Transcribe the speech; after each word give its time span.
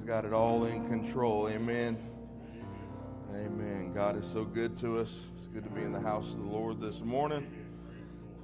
He's 0.00 0.06
got 0.06 0.24
it 0.24 0.32
all 0.32 0.64
in 0.64 0.88
control. 0.88 1.46
Amen. 1.50 1.98
Amen. 3.34 3.92
God 3.92 4.16
is 4.16 4.24
so 4.24 4.46
good 4.46 4.74
to 4.78 4.98
us. 4.98 5.26
It's 5.34 5.44
good 5.44 5.62
to 5.64 5.68
be 5.68 5.82
in 5.82 5.92
the 5.92 6.00
house 6.00 6.32
of 6.32 6.38
the 6.40 6.46
Lord 6.46 6.80
this 6.80 7.04
morning. 7.04 7.46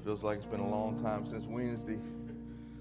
Feels 0.05 0.23
like 0.23 0.37
it's 0.37 0.44
been 0.44 0.61
a 0.61 0.69
long 0.69 1.00
time 1.00 1.25
since 1.25 1.47
Wednesday. 1.47 1.99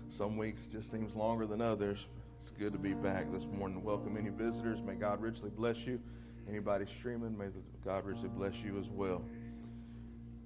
Some 0.10 0.36
weeks 0.36 0.68
just 0.68 0.92
seems 0.92 1.16
longer 1.16 1.46
than 1.46 1.62
others. 1.62 2.08
It's 2.38 2.52
good 2.52 2.74
to 2.74 2.78
be 2.78 2.94
back 2.94 3.32
this 3.32 3.46
morning. 3.46 3.82
Welcome 3.82 4.18
any 4.18 4.30
visitors. 4.30 4.82
May 4.82 4.96
God 4.96 5.22
richly 5.22 5.52
bless 5.52 5.88
you. 5.88 6.02
Anybody 6.50 6.86
streaming, 6.86 7.38
may 7.38 7.46
God 7.82 8.04
richly 8.04 8.28
bless 8.28 8.62
you 8.62 8.78
as 8.78 8.90
well. 8.90 9.24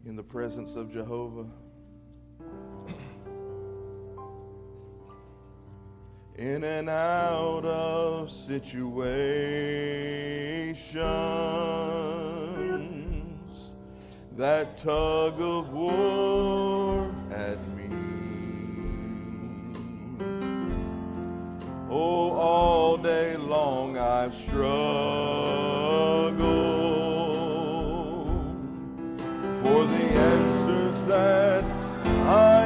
In 0.05 0.15
the 0.15 0.21
presence 0.21 0.75
of 0.75 0.93
Jehovah, 0.93 1.47
in 6.39 6.63
and 6.63 6.89
out 6.89 7.65
of 7.65 8.31
situations 8.31 8.93
that 14.37 14.77
tug 14.77 15.41
of 15.41 15.73
war 15.73 17.13
at 17.29 17.57
me. 17.75 17.89
Oh, 21.89 22.31
all 22.31 22.95
day 22.95 23.35
long 23.35 23.97
I've 23.97 24.33
struggled 24.33 24.69
for 29.61 29.83
the 29.83 30.05
answers 30.31 31.03
that 31.03 31.65
I 31.65 32.58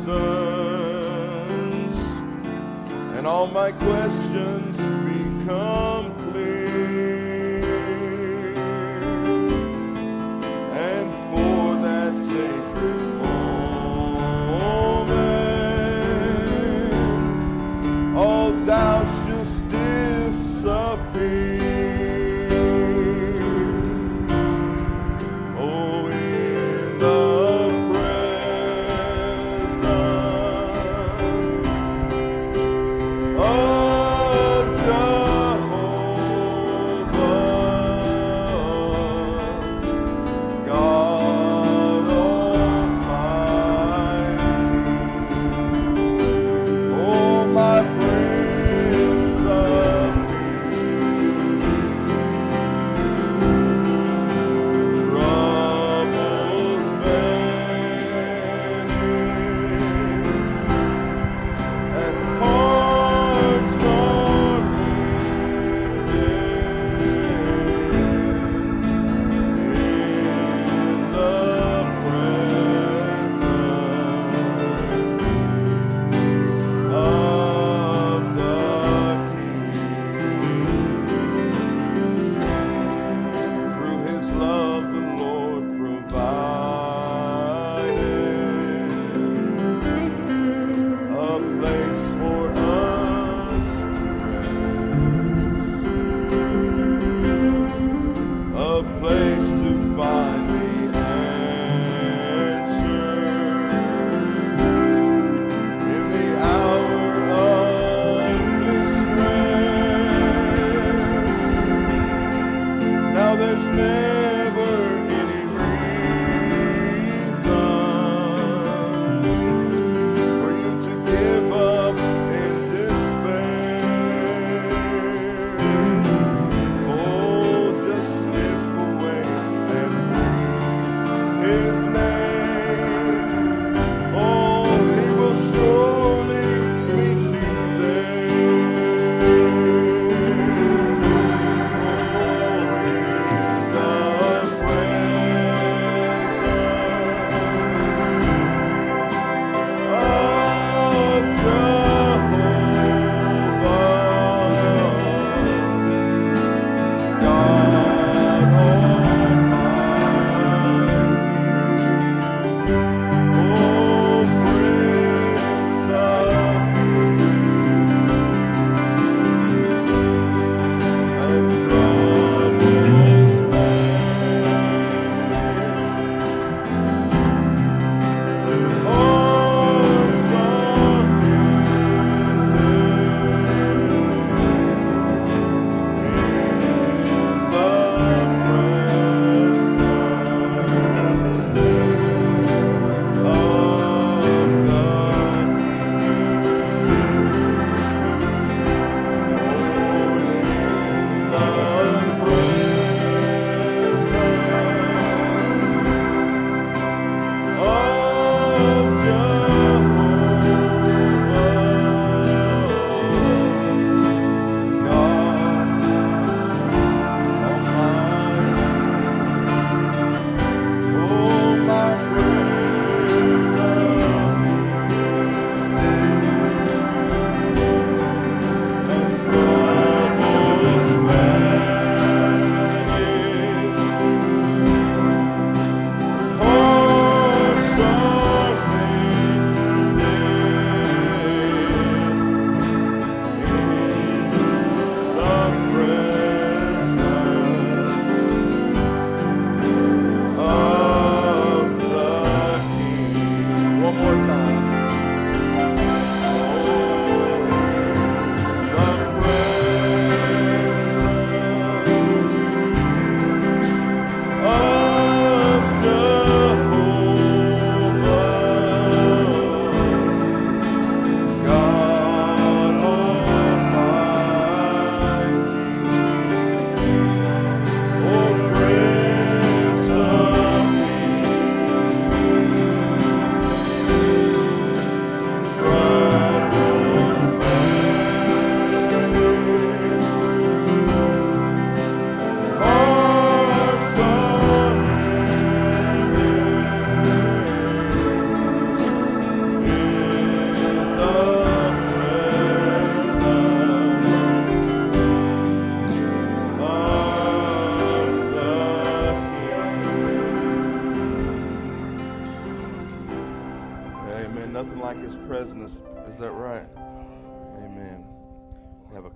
and 3.17 3.27
all 3.27 3.47
my 3.47 3.73
questions 3.73 4.77
become 5.09 5.98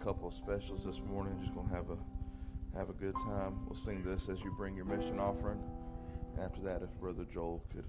couple 0.02 0.26
of 0.26 0.34
specials 0.34 0.84
this 0.84 1.00
morning. 1.00 1.38
Just 1.40 1.54
gonna 1.54 1.68
have 1.68 1.90
a 1.90 2.76
have 2.76 2.90
a 2.90 2.92
good 2.92 3.14
time. 3.24 3.64
We'll 3.66 3.76
sing 3.76 4.02
this 4.02 4.28
as 4.28 4.42
you 4.42 4.52
bring 4.56 4.74
your 4.74 4.84
mission 4.84 5.20
offering. 5.20 5.62
After 6.42 6.60
that, 6.62 6.82
if 6.82 6.98
Brother 6.98 7.24
Joel 7.32 7.62
could 7.72 7.84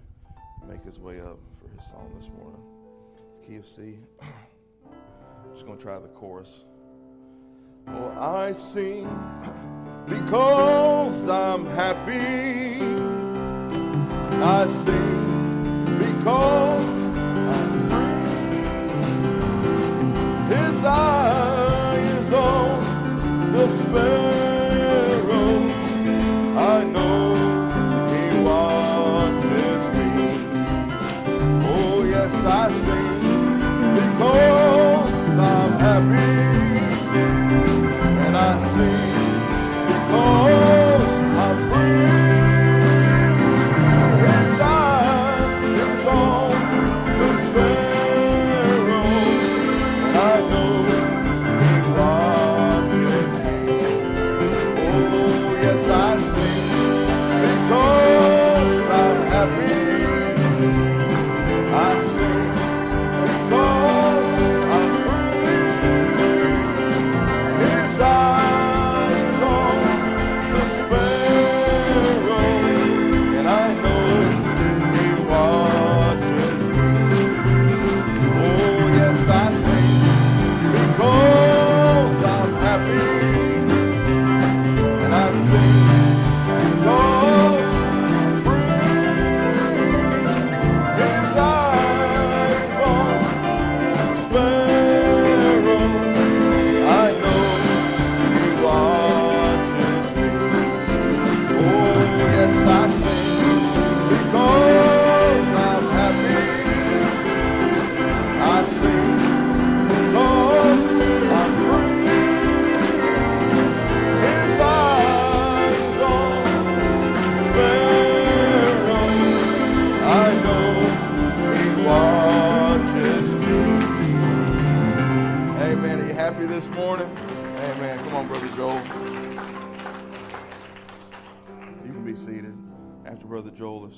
make 0.67 0.83
his 0.83 0.99
way 0.99 1.19
up 1.19 1.39
for 1.59 1.73
his 1.73 1.89
song 1.89 2.13
this 2.15 2.29
morning, 2.29 2.61
the 3.41 3.47
key 3.47 3.55
of 3.55 3.67
C. 3.67 3.97
Just 5.53 5.65
gonna 5.65 5.79
try 5.79 5.99
the 5.99 6.07
chorus. 6.09 6.65
Oh, 7.87 8.13
I 8.15 8.51
sing 8.51 9.05
because 10.07 11.27
I'm 11.27 11.65
happy. 11.65 12.77
I 14.43 14.67
sing 14.67 15.97
because. 15.97 16.72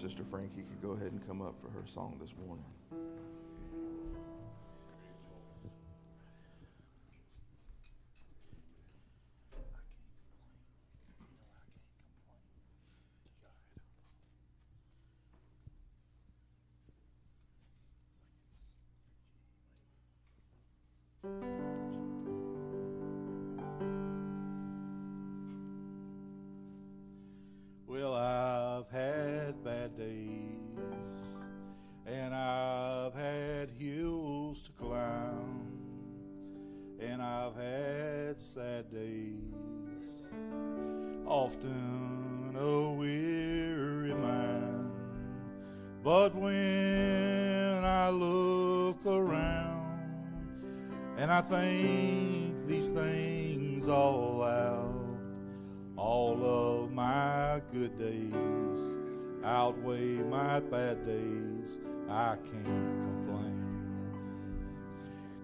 Sister 0.05 0.23
Frankie 0.23 0.61
could 0.61 0.79
go 0.83 0.91
ahead 0.91 1.13
and 1.13 1.27
come 1.27 1.41
up 1.41 1.55
for 1.59 1.71
her 1.71 1.83
song 1.87 2.15
this 2.21 2.35
morning. 2.45 3.24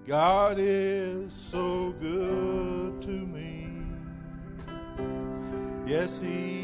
God 0.07 0.57
is 0.59 1.31
so 1.31 1.91
good 2.01 3.01
to 3.03 3.11
me. 3.11 3.67
Yes, 5.85 6.19
He 6.19 6.60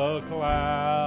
the 0.00 0.22
cloud. 0.22 0.99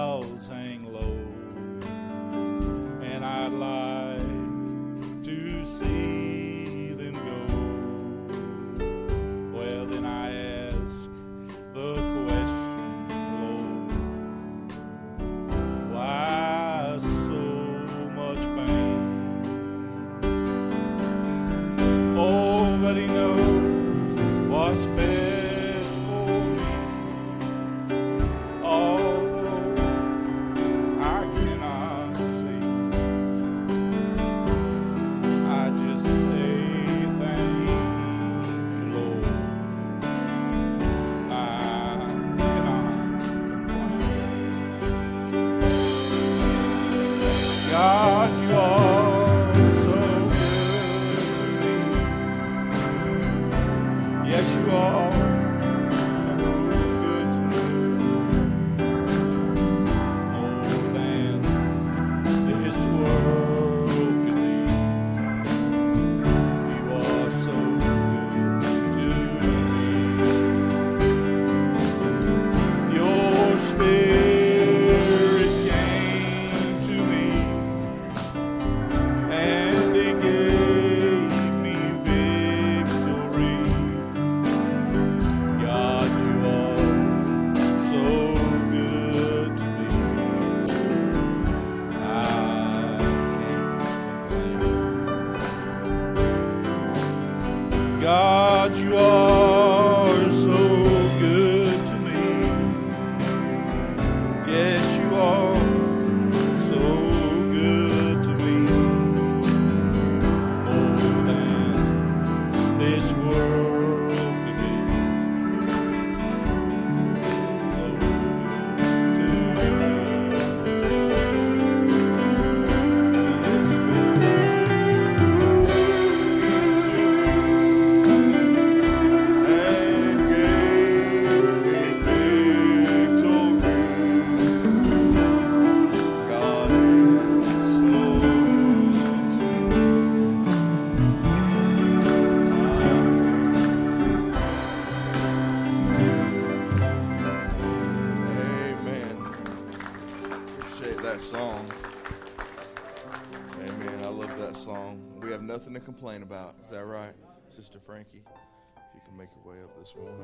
This 159.84 159.96
morning. 159.98 160.16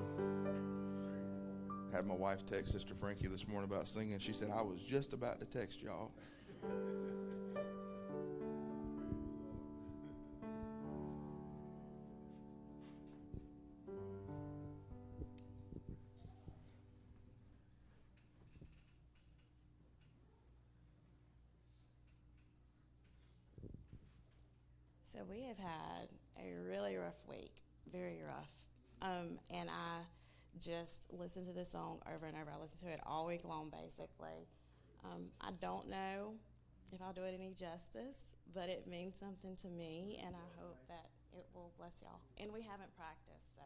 Had 1.92 2.06
my 2.06 2.14
wife 2.14 2.46
text 2.46 2.72
Sister 2.72 2.94
Frankie 2.96 3.28
this 3.28 3.46
morning 3.46 3.70
about 3.70 3.90
singing. 3.90 4.18
She 4.18 4.32
said, 4.32 4.50
I 4.56 4.62
was 4.62 4.80
just 4.80 5.12
about 5.12 5.42
to 5.42 5.46
text 5.46 5.82
y'all. 5.82 6.12
So 25.12 25.20
we 25.30 25.44
have 25.44 25.58
had 25.58 26.08
a 26.40 26.54
really 26.66 26.96
rough 26.96 27.20
week, 27.28 27.52
very 27.92 28.22
rough. 28.26 28.48
Um, 29.02 29.40
and 29.50 29.70
I 29.70 30.02
just 30.60 31.08
listened 31.12 31.48
to 31.48 31.54
this 31.54 31.72
song 31.72 32.00
over 32.14 32.26
and 32.26 32.36
over. 32.36 32.52
I 32.52 32.62
listened 32.62 32.82
to 32.82 32.90
it 32.90 33.00
all 33.06 33.26
week 33.26 33.46
long, 33.46 33.72
basically. 33.72 34.48
Um, 35.06 35.28
I 35.40 35.52
don't 35.62 35.90
know 35.90 36.34
if 36.92 37.02
I'll 37.02 37.14
do 37.14 37.24
it 37.24 37.34
any 37.34 37.54
justice, 37.54 38.36
but 38.54 38.68
it 38.68 38.88
means 38.88 39.16
something 39.20 39.56
to 39.58 39.68
me, 39.68 40.20
and 40.26 40.36
I 40.36 40.62
hope 40.62 40.78
that 40.88 41.10
it 41.32 41.46
will 41.54 41.72
bless 41.78 42.02
y'all. 42.02 42.20
And 42.38 42.52
we 42.52 42.62
haven't 42.62 42.96
practiced, 42.98 43.56
so. 43.56 43.64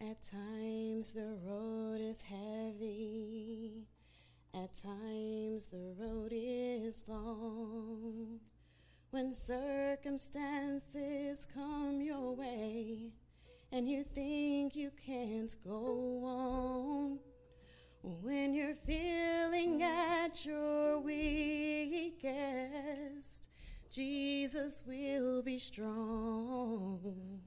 At 0.10 0.22
times 0.22 1.12
the 1.12 1.36
road 1.46 2.00
is 2.00 2.22
heavy. 2.22 3.86
At 4.54 4.72
times 4.74 5.66
the 5.66 5.94
road 5.98 6.32
is 6.32 7.04
long. 7.06 8.40
When 9.10 9.34
circumstances 9.34 11.46
come 11.52 12.00
your 12.00 12.36
way 12.36 13.10
and 13.72 13.88
you 13.88 14.04
think 14.04 14.76
you 14.76 14.92
can't 15.04 15.52
go 15.66 16.22
on. 16.24 17.18
When 18.02 18.54
you're 18.54 18.76
feeling 18.76 19.82
at 19.82 20.46
your 20.46 21.00
weakest, 21.00 22.28
Jesus 23.90 24.84
will 24.86 25.42
be 25.42 25.58
strong. 25.58 27.40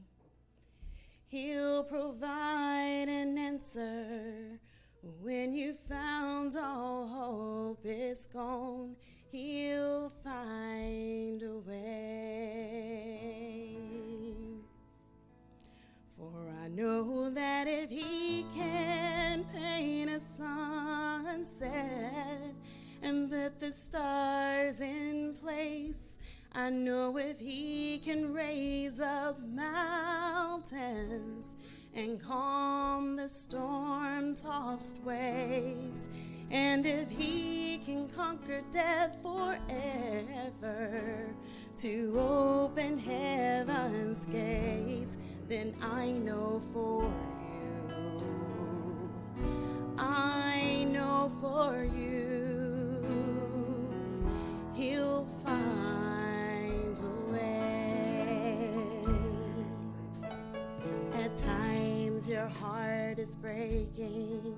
He'll 1.28 1.86
provide 1.86 3.08
an 3.08 3.38
answer 3.38 4.60
when 5.21 5.54
you 5.54 5.76
found 5.89 6.58
all 6.58 7.08
hope 7.08 7.86
is 7.86 8.26
gone. 8.26 8.97
He'll 9.34 10.12
find 10.24 11.41
a 11.41 11.58
way. 11.67 12.22
For 16.15 16.32
I 16.63 16.67
know 16.67 17.32
that 17.32 17.67
if 17.67 17.89
he 17.89 18.46
can 18.56 19.43
paint 19.46 20.12
a 20.12 20.19
sunset 20.19 21.58
and 23.02 23.32
put 23.32 23.60
the 23.60 23.72
stars 23.72 24.82
in 24.82 25.34
place, 25.41 26.15
I 26.54 26.69
know 26.69 27.17
if 27.17 27.39
he 27.39 27.98
can 28.06 28.32
raise 28.32 29.00
up 29.00 29.41
mountains 29.48 30.76
and 31.96 32.22
calm 32.22 33.15
the 33.15 33.30
storm 33.30 34.36
tossed 34.36 35.00
waves, 35.04 36.08
and 36.51 36.86
if 36.86 37.10
he 37.10 37.79
can 37.86 38.08
conquer 38.08 38.62
death 38.71 39.17
forever 39.21 39.60
to 41.77 42.13
open 42.19 42.99
heaven's 42.99 44.25
gates, 44.25 45.17
then 45.49 45.73
I 45.82 46.12
know 46.12 46.62
for 46.73 47.03
you, 47.03 47.12
I 49.97 50.86
know 50.89 51.32
for 51.41 51.84
you, 51.84 53.03
he'll 54.73 55.25
find 55.43 56.03
times 62.24 62.30
your 62.30 62.48
heart 62.48 63.20
is 63.20 63.36
breaking 63.36 64.56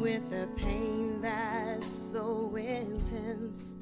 with 0.00 0.32
a 0.32 0.46
pain 0.56 1.20
that's 1.20 1.86
so 1.86 2.54
intense. 2.56 3.76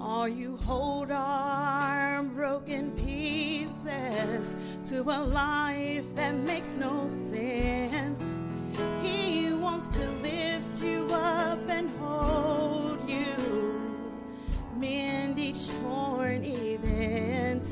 All 0.00 0.28
you 0.28 0.56
hold 0.56 1.10
are 1.10 2.22
broken 2.22 2.90
pieces 2.92 4.56
to 4.90 5.02
a 5.02 5.20
life 5.24 6.04
that 6.14 6.34
makes 6.34 6.74
no 6.74 7.06
sense. 7.08 8.22
He 9.02 9.52
wants 9.54 9.86
to 9.88 10.06
lift 10.22 10.82
you 10.82 11.06
up 11.12 11.60
and 11.68 11.90
hold 11.98 13.08
you, 13.08 14.00
mend 14.76 15.38
each 15.38 15.68
torn 15.80 16.44
event. 16.44 17.68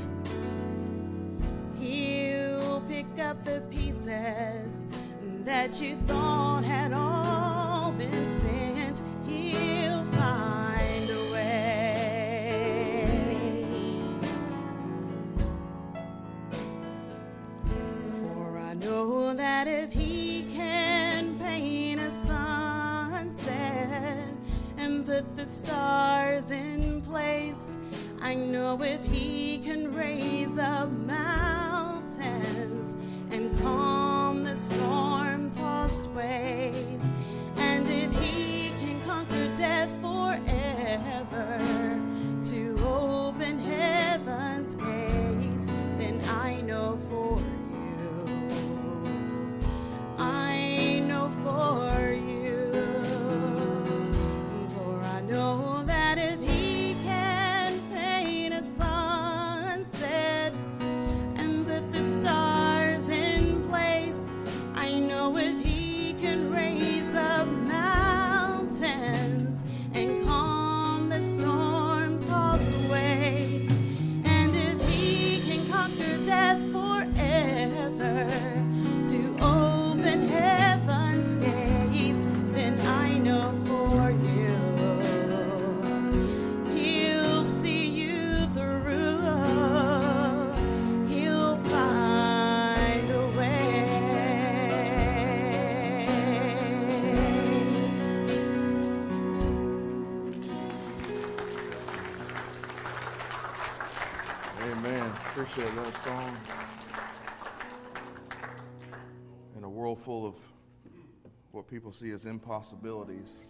Pick 3.00 3.24
up 3.24 3.42
the 3.44 3.62
pieces 3.70 4.84
that 5.42 5.80
you 5.80 5.96
thought 6.06 6.64
had 6.64 6.92
all 6.92 7.92
been 7.92 8.40
spent. 8.40 9.00
He'll 9.26 10.04
find 10.04 11.08
a 11.08 11.32
way. 11.32 12.44
For 18.34 18.58
I 18.58 18.74
know 18.74 19.32
that 19.32 19.66
if 19.66 19.90
he 19.90 20.44
can 20.54 21.38
paint 21.38 22.02
a 22.02 22.10
sunset 22.26 23.48
and 24.76 25.06
put 25.06 25.38
the 25.38 25.46
stars 25.46 26.50
in 26.50 27.00
place, 27.00 27.56
I 28.20 28.34
know 28.34 28.82
if 28.82 29.02
he 29.06 29.62
can 29.64 29.94
calm 33.62 34.44
the 34.44 34.56
storm 34.56 35.50
tossed 35.50 36.06
waves. 36.10 37.04
And 37.56 37.86
if 37.88 38.12
he 38.20 38.70
can 38.80 39.00
conquer 39.06 39.48
death 39.56 39.90
forever 40.00 41.60
to 42.44 42.76
open 42.84 43.58
heaven's 43.58 44.74
gates, 44.74 45.66
then 45.98 46.20
I 46.28 46.60
know 46.62 46.98
for 47.08 47.38
you, 47.74 48.48
I 50.18 51.02
know 51.06 51.30
for 51.44 51.89
appreciate 105.50 105.74
that 105.84 105.94
song. 105.94 106.36
In 109.56 109.64
a 109.64 109.68
world 109.68 110.00
full 110.00 110.24
of 110.24 110.36
what 111.50 111.66
people 111.66 111.92
see 111.92 112.10
as 112.12 112.24
impossibilities, 112.24 113.44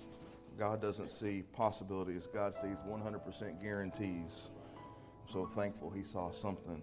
God 0.59 0.81
doesn't 0.81 1.11
see 1.11 1.43
possibilities. 1.53 2.27
God 2.27 2.55
sees 2.55 2.79
100% 2.89 3.63
guarantees. 3.63 4.49
I'm 5.23 5.33
so 5.33 5.45
thankful 5.45 5.91
He 5.91 6.03
saw 6.03 6.31
something 6.31 6.83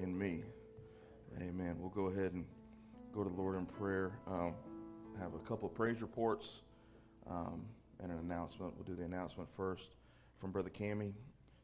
in 0.00 0.16
me. 0.16 0.44
Amen. 1.40 1.76
We'll 1.78 1.90
go 1.90 2.06
ahead 2.06 2.32
and 2.32 2.44
go 3.12 3.24
to 3.24 3.30
the 3.30 3.36
Lord 3.36 3.56
in 3.56 3.66
prayer. 3.66 4.12
Um, 4.28 4.54
have 5.18 5.34
a 5.34 5.40
couple 5.40 5.68
of 5.68 5.74
praise 5.74 6.00
reports 6.00 6.62
um, 7.28 7.64
and 8.00 8.12
an 8.12 8.18
announcement. 8.18 8.74
We'll 8.76 8.84
do 8.84 8.94
the 8.94 9.04
announcement 9.04 9.50
first 9.56 9.96
from 10.38 10.52
Brother 10.52 10.70
Cammy 10.70 11.12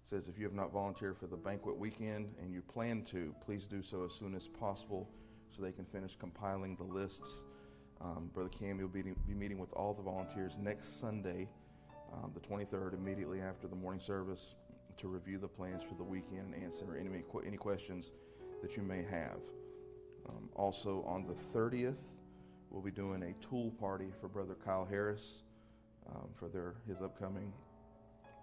says 0.02 0.28
if 0.28 0.38
you 0.38 0.44
have 0.44 0.54
not 0.54 0.72
volunteered 0.72 1.16
for 1.16 1.26
the 1.26 1.36
banquet 1.36 1.76
weekend 1.76 2.34
and 2.40 2.52
you 2.52 2.60
plan 2.60 3.02
to, 3.02 3.34
please 3.44 3.66
do 3.66 3.82
so 3.82 4.04
as 4.04 4.12
soon 4.12 4.34
as 4.34 4.48
possible 4.48 5.08
so 5.50 5.62
they 5.62 5.72
can 5.72 5.84
finish 5.84 6.16
compiling 6.16 6.76
the 6.76 6.82
lists. 6.82 7.44
Um, 8.00 8.30
Brother 8.34 8.50
Cam 8.50 8.78
will 8.78 8.88
be, 8.88 9.02
be 9.02 9.34
meeting 9.34 9.58
with 9.58 9.72
all 9.74 9.94
the 9.94 10.02
volunteers 10.02 10.56
next 10.58 11.00
Sunday, 11.00 11.48
um, 12.12 12.32
the 12.34 12.40
23rd, 12.40 12.94
immediately 12.94 13.40
after 13.40 13.68
the 13.68 13.76
morning 13.76 14.00
service, 14.00 14.56
to 14.98 15.08
review 15.08 15.38
the 15.38 15.48
plans 15.48 15.84
for 15.84 15.94
the 15.94 16.02
weekend 16.02 16.52
and 16.52 16.64
answer 16.64 16.96
any, 16.98 17.22
any 17.46 17.56
questions 17.56 18.12
that 18.60 18.76
you 18.76 18.82
may 18.82 19.02
have. 19.02 19.38
Um, 20.28 20.48
also, 20.54 21.02
on 21.06 21.26
the 21.26 21.34
30th, 21.34 22.18
we'll 22.70 22.82
be 22.82 22.90
doing 22.90 23.22
a 23.22 23.32
tool 23.44 23.70
party 23.78 24.10
for 24.20 24.28
Brother 24.28 24.54
Kyle 24.54 24.84
Harris 24.84 25.42
um, 26.08 26.28
for 26.34 26.48
their 26.48 26.74
his 26.86 27.02
upcoming 27.02 27.52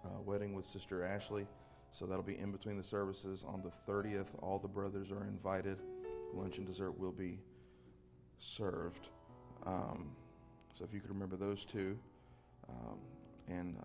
uh, 0.04 0.20
wedding 0.24 0.54
with 0.54 0.64
Sister 0.64 1.04
Ashley. 1.04 1.46
So 1.92 2.06
that'll 2.06 2.22
be 2.22 2.38
in 2.38 2.52
between 2.52 2.76
the 2.76 2.84
services 2.84 3.44
on 3.46 3.62
the 3.62 3.70
30th. 3.70 4.36
All 4.42 4.58
the 4.58 4.68
brothers 4.68 5.10
are 5.10 5.24
invited. 5.24 5.78
Lunch 6.32 6.58
and 6.58 6.66
dessert 6.66 6.98
will 6.98 7.12
be 7.12 7.38
served. 8.38 9.08
Um, 9.66 10.12
so 10.74 10.84
if 10.84 10.94
you 10.94 11.00
could 11.00 11.10
remember 11.10 11.36
those 11.36 11.64
two. 11.64 11.98
Um, 12.68 12.98
and 13.48 13.76
uh, 13.78 13.84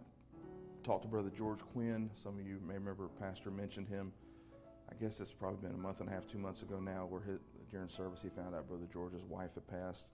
talk 0.83 1.01
to 1.01 1.07
Brother 1.07 1.31
George 1.35 1.59
Quinn. 1.73 2.11
Some 2.13 2.39
of 2.39 2.45
you 2.45 2.59
may 2.65 2.75
remember 2.75 3.07
Pastor 3.19 3.49
mentioned 3.49 3.87
him. 3.87 4.13
I 4.89 4.93
guess 5.01 5.19
it's 5.19 5.31
probably 5.31 5.67
been 5.67 5.75
a 5.75 5.81
month 5.81 5.99
and 5.99 6.07
a 6.07 6.11
half, 6.11 6.27
two 6.27 6.37
months 6.37 6.61
ago 6.61 6.79
now, 6.79 7.07
where 7.09 7.39
during 7.71 7.89
service 7.89 8.21
he 8.21 8.29
found 8.29 8.53
out 8.53 8.67
Brother 8.67 8.85
George's 8.93 9.25
wife 9.25 9.55
had 9.55 9.67
passed. 9.67 10.11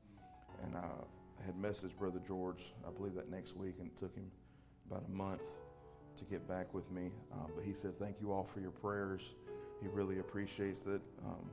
And 0.64 0.76
uh, 0.76 0.80
I 0.80 1.46
had 1.46 1.56
messaged 1.56 1.98
Brother 1.98 2.22
George, 2.26 2.74
I 2.88 2.92
believe 2.92 3.16
that 3.16 3.30
next 3.30 3.58
week, 3.58 3.76
and 3.80 3.88
it 3.88 3.98
took 3.98 4.16
him 4.16 4.32
about 4.90 5.04
a 5.08 5.12
month 5.12 5.42
to 6.22 6.26
get 6.26 6.48
back 6.48 6.74
with 6.74 6.90
me. 6.92 7.12
Um, 7.34 7.52
but 7.56 7.66
he 7.66 7.74
said, 7.74 7.98
Thank 8.00 8.22
you 8.22 8.32
all 8.32 8.44
for 8.44 8.60
your 8.60 8.72
prayers. 8.72 9.36
He 9.82 9.88
really 9.88 10.20
appreciates 10.20 10.86
it. 10.86 11.02
Um, 11.26 11.50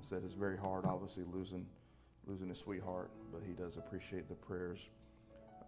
said 0.00 0.22
it's 0.24 0.34
very 0.34 0.56
hard, 0.56 0.84
obviously, 0.86 1.24
losing, 1.32 1.66
losing 2.26 2.48
his 2.48 2.58
sweetheart, 2.58 3.10
but 3.32 3.42
he 3.46 3.52
does 3.52 3.76
appreciate 3.76 4.28
the 4.28 4.34
prayers 4.34 4.80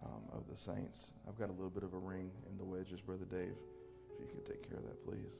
um, 0.03 0.21
of 0.31 0.47
the 0.49 0.57
saints. 0.57 1.13
I've 1.27 1.37
got 1.37 1.49
a 1.49 1.53
little 1.53 1.69
bit 1.69 1.83
of 1.83 1.93
a 1.93 1.97
ring 1.97 2.31
in 2.49 2.57
the 2.57 2.63
wedges, 2.63 3.01
Brother 3.01 3.25
Dave. 3.25 3.55
If 4.13 4.19
you 4.19 4.27
could 4.27 4.45
take 4.45 4.67
care 4.67 4.77
of 4.77 4.85
that, 4.85 5.03
please. 5.05 5.37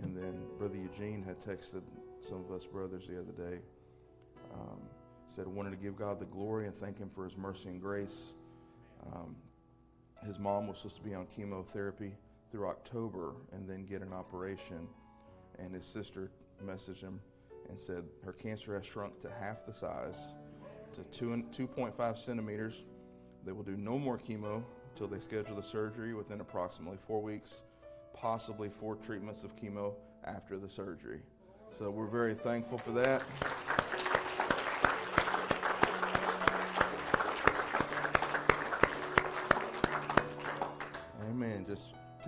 And 0.00 0.16
then 0.16 0.42
Brother 0.58 0.76
Eugene 0.76 1.22
had 1.22 1.40
texted 1.40 1.82
some 2.20 2.44
of 2.44 2.52
us 2.52 2.66
brothers 2.66 3.06
the 3.06 3.18
other 3.18 3.32
day. 3.32 3.58
Um, 4.54 4.80
said, 5.26 5.46
wanted 5.46 5.70
to 5.70 5.76
give 5.76 5.96
God 5.96 6.18
the 6.18 6.26
glory 6.26 6.66
and 6.66 6.74
thank 6.74 6.98
Him 6.98 7.10
for 7.14 7.24
His 7.24 7.36
mercy 7.36 7.68
and 7.68 7.80
grace. 7.80 8.32
Um, 9.12 9.36
his 10.24 10.38
mom 10.38 10.66
was 10.66 10.78
supposed 10.78 10.96
to 10.96 11.02
be 11.02 11.14
on 11.14 11.26
chemotherapy 11.26 12.12
through 12.50 12.68
October 12.68 13.34
and 13.52 13.68
then 13.68 13.84
get 13.84 14.02
an 14.02 14.12
operation. 14.12 14.88
And 15.58 15.74
his 15.74 15.86
sister 15.86 16.30
messaged 16.64 17.00
him 17.00 17.20
and 17.68 17.78
said 17.78 18.04
her 18.24 18.32
cancer 18.32 18.74
has 18.74 18.86
shrunk 18.86 19.20
to 19.20 19.30
half 19.30 19.66
the 19.66 19.72
size, 19.72 20.32
to 20.94 21.02
two 21.04 21.32
and 21.32 21.50
2.5 21.52 22.18
centimeters. 22.18 22.84
They 23.44 23.52
will 23.52 23.62
do 23.62 23.76
no 23.76 23.98
more 23.98 24.18
chemo 24.18 24.62
until 24.90 25.06
they 25.06 25.20
schedule 25.20 25.56
the 25.56 25.62
surgery 25.62 26.14
within 26.14 26.40
approximately 26.40 26.98
four 26.98 27.22
weeks, 27.22 27.62
possibly 28.14 28.68
four 28.68 28.96
treatments 28.96 29.44
of 29.44 29.54
chemo 29.56 29.94
after 30.24 30.58
the 30.58 30.68
surgery. 30.68 31.20
So 31.70 31.90
we're 31.90 32.06
very 32.06 32.34
thankful 32.34 32.78
for 32.78 32.92
that. 32.92 33.22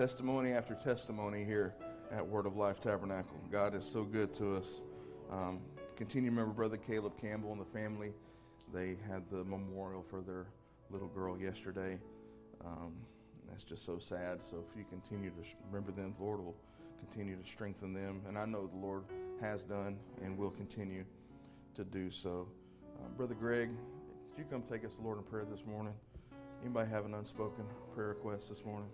Testimony 0.00 0.52
after 0.52 0.74
testimony 0.74 1.44
here 1.44 1.74
at 2.10 2.26
Word 2.26 2.46
of 2.46 2.56
Life 2.56 2.80
Tabernacle. 2.80 3.38
God 3.52 3.74
is 3.74 3.84
so 3.84 4.02
good 4.02 4.32
to 4.36 4.56
us. 4.56 4.82
Um, 5.30 5.60
continue 5.94 6.30
to 6.30 6.34
remember 6.34 6.54
Brother 6.54 6.78
Caleb 6.78 7.20
Campbell 7.20 7.52
and 7.52 7.60
the 7.60 7.66
family. 7.66 8.14
They 8.72 8.96
had 9.06 9.28
the 9.28 9.44
memorial 9.44 10.02
for 10.02 10.22
their 10.22 10.46
little 10.88 11.08
girl 11.08 11.38
yesterday. 11.38 11.98
Um, 12.64 12.94
that's 13.46 13.62
just 13.62 13.84
so 13.84 13.98
sad. 13.98 14.42
So 14.42 14.64
if 14.66 14.74
you 14.74 14.86
continue 14.88 15.28
to 15.28 15.46
remember 15.66 15.92
them, 15.92 16.14
the 16.16 16.24
Lord 16.24 16.42
will 16.42 16.56
continue 16.98 17.36
to 17.36 17.46
strengthen 17.46 17.92
them. 17.92 18.22
And 18.26 18.38
I 18.38 18.46
know 18.46 18.68
the 18.68 18.78
Lord 18.78 19.04
has 19.42 19.64
done 19.64 19.98
and 20.24 20.38
will 20.38 20.50
continue 20.50 21.04
to 21.74 21.84
do 21.84 22.10
so. 22.10 22.48
Um, 23.04 23.12
Brother 23.18 23.34
Greg, 23.34 23.68
could 24.30 24.38
you 24.38 24.50
come 24.50 24.62
take 24.62 24.82
us 24.82 24.94
the 24.94 25.02
Lord 25.02 25.18
in 25.18 25.24
prayer 25.24 25.44
this 25.44 25.66
morning? 25.66 25.92
Anybody 26.62 26.88
have 26.88 27.04
an 27.04 27.12
unspoken 27.12 27.66
prayer 27.94 28.08
request 28.08 28.48
this 28.48 28.64
morning? 28.64 28.88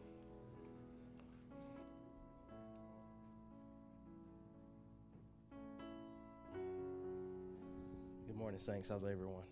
Morning, 8.37 8.61
Saints. 8.61 8.91
How's 8.91 9.03
everyone? 9.03 9.43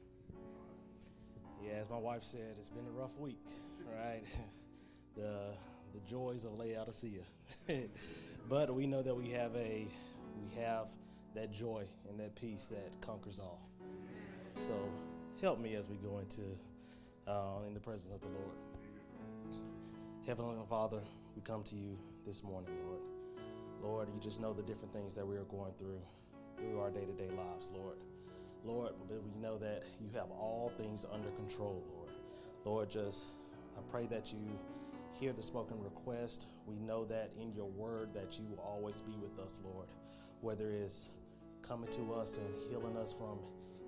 Yeah, 1.65 1.73
as 1.81 1.89
my 1.89 1.97
wife 1.97 2.23
said, 2.23 2.55
it's 2.59 2.69
been 2.69 2.85
a 2.87 3.01
rough 3.01 3.17
week, 3.19 3.47
right? 3.91 4.23
the 5.17 5.55
the 5.95 6.01
joys 6.07 6.45
of 6.45 6.59
Laodicea, 6.59 7.23
but 8.49 8.75
we 8.75 8.87
know 8.87 9.01
that 9.01 9.15
we 9.15 9.31
have 9.31 9.57
a 9.57 9.87
we 10.37 10.61
have 10.61 10.89
that 11.35 11.51
joy 11.51 11.85
and 12.11 12.21
that 12.21 12.35
peace 12.35 12.67
that 12.67 13.01
conquers 13.01 13.39
all. 13.39 13.67
So 14.67 14.91
help 15.41 15.61
me 15.61 15.77
as 15.77 15.89
we 15.89 15.97
go 15.97 16.19
into 16.19 16.43
uh, 17.27 17.67
in 17.67 17.73
the 17.73 17.81
presence 17.81 18.13
of 18.15 18.21
the 18.21 18.29
Lord. 18.29 18.57
Heavenly 20.27 20.57
Father, 20.69 21.01
we 21.35 21.43
come 21.43 21.63
to 21.65 21.75
you 21.75 21.97
this 22.27 22.45
morning, 22.45 22.71
Lord. 22.87 23.01
Lord, 23.83 24.09
you 24.15 24.21
just 24.21 24.43
know 24.43 24.53
the 24.53 24.63
different 24.63 24.93
things 24.93 25.15
that 25.15 25.27
we 25.27 25.37
are 25.37 25.45
going 25.45 25.73
through 25.79 26.01
through 26.59 26.81
our 26.81 26.91
day 26.91 27.05
to 27.07 27.13
day 27.13 27.31
lives, 27.35 27.71
Lord. 27.75 27.97
Lord, 28.65 28.93
we 29.11 29.41
know 29.41 29.59
that 29.59 29.83
you 30.01 30.09
have 30.15 30.31
all 30.31 30.73
things 30.79 31.05
under 31.13 31.29
control, 31.31 31.83
Lord. 31.95 32.11
Lord, 32.65 32.91
just 32.91 33.27
I 33.77 33.81
pray 33.91 34.07
that 34.07 34.33
you 34.33 34.39
hear 35.13 35.33
the 35.33 35.43
spoken 35.43 35.83
request. 35.83 36.47
We 36.67 36.77
know 36.77 37.05
that 37.05 37.31
in 37.39 37.53
your 37.53 37.69
word 37.69 38.15
that 38.15 38.39
you 38.39 38.47
will 38.49 38.61
always 38.61 39.01
be 39.01 39.13
with 39.21 39.39
us, 39.39 39.61
Lord. 39.63 39.89
Whether 40.41 40.71
it's 40.71 41.11
coming 41.63 41.91
to 41.93 42.15
us 42.15 42.39
and 42.39 42.71
healing 42.71 42.97
us 42.97 43.13
from 43.13 43.39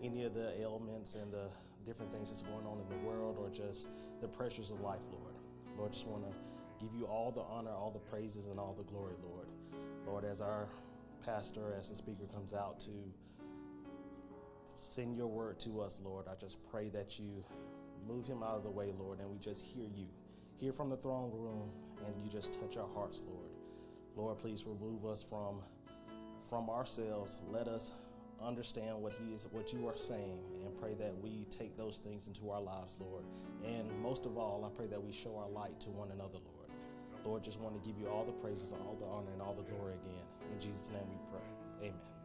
any 0.02 0.24
of 0.24 0.34
the 0.34 0.58
ailments 0.60 1.14
and 1.14 1.32
the 1.32 1.48
different 1.84 2.12
things 2.12 2.30
that's 2.30 2.42
going 2.42 2.66
on 2.66 2.78
in 2.80 2.88
the 2.88 3.08
world 3.08 3.36
or 3.40 3.48
just 3.48 3.88
the 4.20 4.28
pressures 4.28 4.70
of 4.70 4.80
life, 4.80 5.00
Lord. 5.10 5.34
Lord, 5.78 5.92
just 5.92 6.06
want 6.06 6.24
to 6.24 6.84
give 6.84 6.94
you 6.94 7.06
all 7.06 7.30
the 7.30 7.42
honor, 7.42 7.70
all 7.70 7.90
the 7.90 8.10
praises, 8.10 8.46
and 8.46 8.58
all 8.58 8.74
the 8.76 8.84
glory, 8.84 9.14
Lord. 9.22 9.46
Lord, 10.06 10.24
as 10.24 10.40
our 10.40 10.68
pastor, 11.24 11.74
as 11.78 11.88
the 11.88 11.96
speaker 11.96 12.26
comes 12.32 12.52
out 12.52 12.78
to 12.80 12.90
send 14.76 15.16
your 15.16 15.26
word 15.26 15.58
to 15.60 15.80
us, 15.80 16.00
Lord, 16.04 16.26
I 16.28 16.34
just 16.40 16.58
pray 16.70 16.88
that 16.90 17.18
you 17.18 17.44
move 18.06 18.26
him 18.26 18.42
out 18.42 18.56
of 18.56 18.62
the 18.62 18.70
way, 18.70 18.92
Lord, 18.98 19.20
and 19.20 19.30
we 19.30 19.38
just 19.38 19.62
hear 19.64 19.86
you. 19.94 20.06
Hear 20.58 20.72
from 20.72 20.90
the 20.90 20.96
throne 20.96 21.30
room, 21.32 21.70
and 22.06 22.14
you 22.22 22.30
just 22.30 22.54
touch 22.60 22.76
our 22.76 22.88
hearts, 22.94 23.22
Lord. 23.26 23.50
Lord, 24.16 24.38
please 24.38 24.64
remove 24.66 25.04
us 25.04 25.22
from 25.22 25.60
from 26.48 26.70
ourselves. 26.70 27.38
Let 27.50 27.66
us 27.66 27.92
understand 28.42 29.00
what 29.00 29.12
he 29.12 29.34
is 29.34 29.46
what 29.50 29.72
you 29.72 29.86
are 29.88 29.96
saying 29.96 30.38
and 30.64 30.78
pray 30.80 30.94
that 30.94 31.16
we 31.22 31.46
take 31.50 31.76
those 31.76 31.98
things 31.98 32.26
into 32.26 32.50
our 32.50 32.60
lives 32.60 32.96
lord 33.00 33.24
and 33.64 33.90
most 34.02 34.26
of 34.26 34.36
all 34.36 34.62
i 34.70 34.76
pray 34.76 34.86
that 34.86 35.02
we 35.02 35.12
show 35.12 35.36
our 35.38 35.48
light 35.48 35.78
to 35.80 35.88
one 35.90 36.10
another 36.10 36.38
lord 36.44 36.70
lord 37.24 37.42
just 37.42 37.58
want 37.60 37.74
to 37.74 37.88
give 37.88 37.98
you 37.98 38.06
all 38.08 38.24
the 38.24 38.32
praises 38.32 38.72
all 38.72 38.94
the 38.98 39.06
honor 39.06 39.32
and 39.32 39.40
all 39.40 39.54
the 39.54 39.62
glory 39.72 39.94
again 39.94 40.24
in 40.52 40.60
jesus 40.60 40.90
name 40.92 41.08
we 41.08 41.16
pray 41.30 41.88
amen 41.88 42.15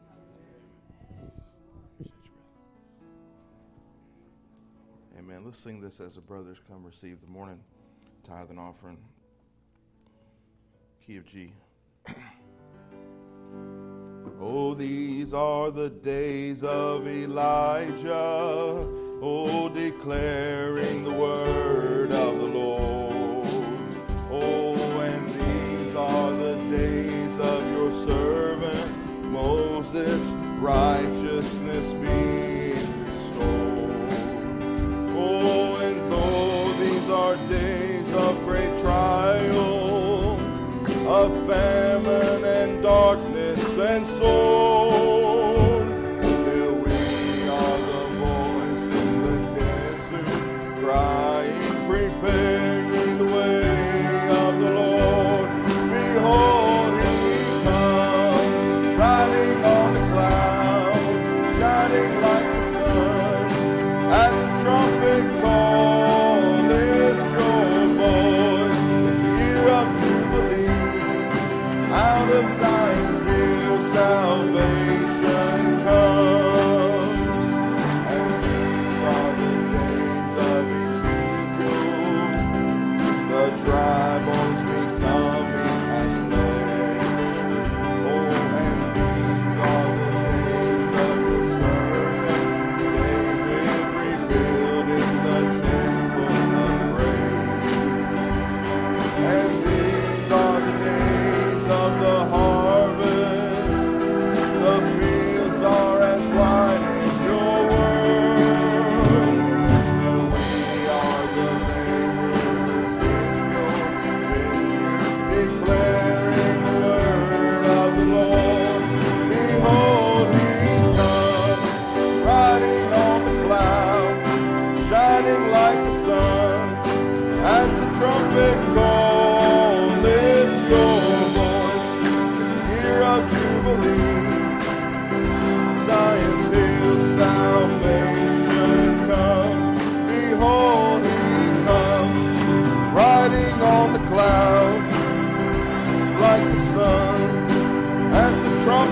Amen. 5.23 5.43
Let's 5.45 5.59
sing 5.59 5.79
this 5.79 5.99
as 5.99 6.15
the 6.15 6.21
brothers 6.21 6.59
come 6.67 6.83
receive 6.83 7.21
the 7.21 7.27
morning 7.27 7.59
tithe 8.23 8.49
and 8.49 8.57
offering. 8.57 8.97
Key 11.05 11.17
of 11.17 11.25
G. 11.25 11.53
Oh, 14.43 14.73
these 14.73 15.35
are 15.35 15.69
the 15.69 15.91
days 15.91 16.63
of 16.63 17.07
Elijah. 17.07 18.09
Oh, 19.21 19.69
declaring 19.69 21.03
the 21.03 21.11
word 21.11 22.11
of 22.11 22.39
the 22.39 22.47
Lord. 22.47 23.47
Oh, 24.31 24.73
and 25.01 25.29
these 25.29 25.95
are 25.95 26.31
the 26.31 26.55
days 26.75 27.37
of 27.37 27.71
your 27.71 27.91
servant 27.91 29.21
Moses, 29.25 30.31
righteousness 30.59 31.93
being 31.93 32.40
darkness 44.21 44.70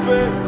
the 0.10 0.39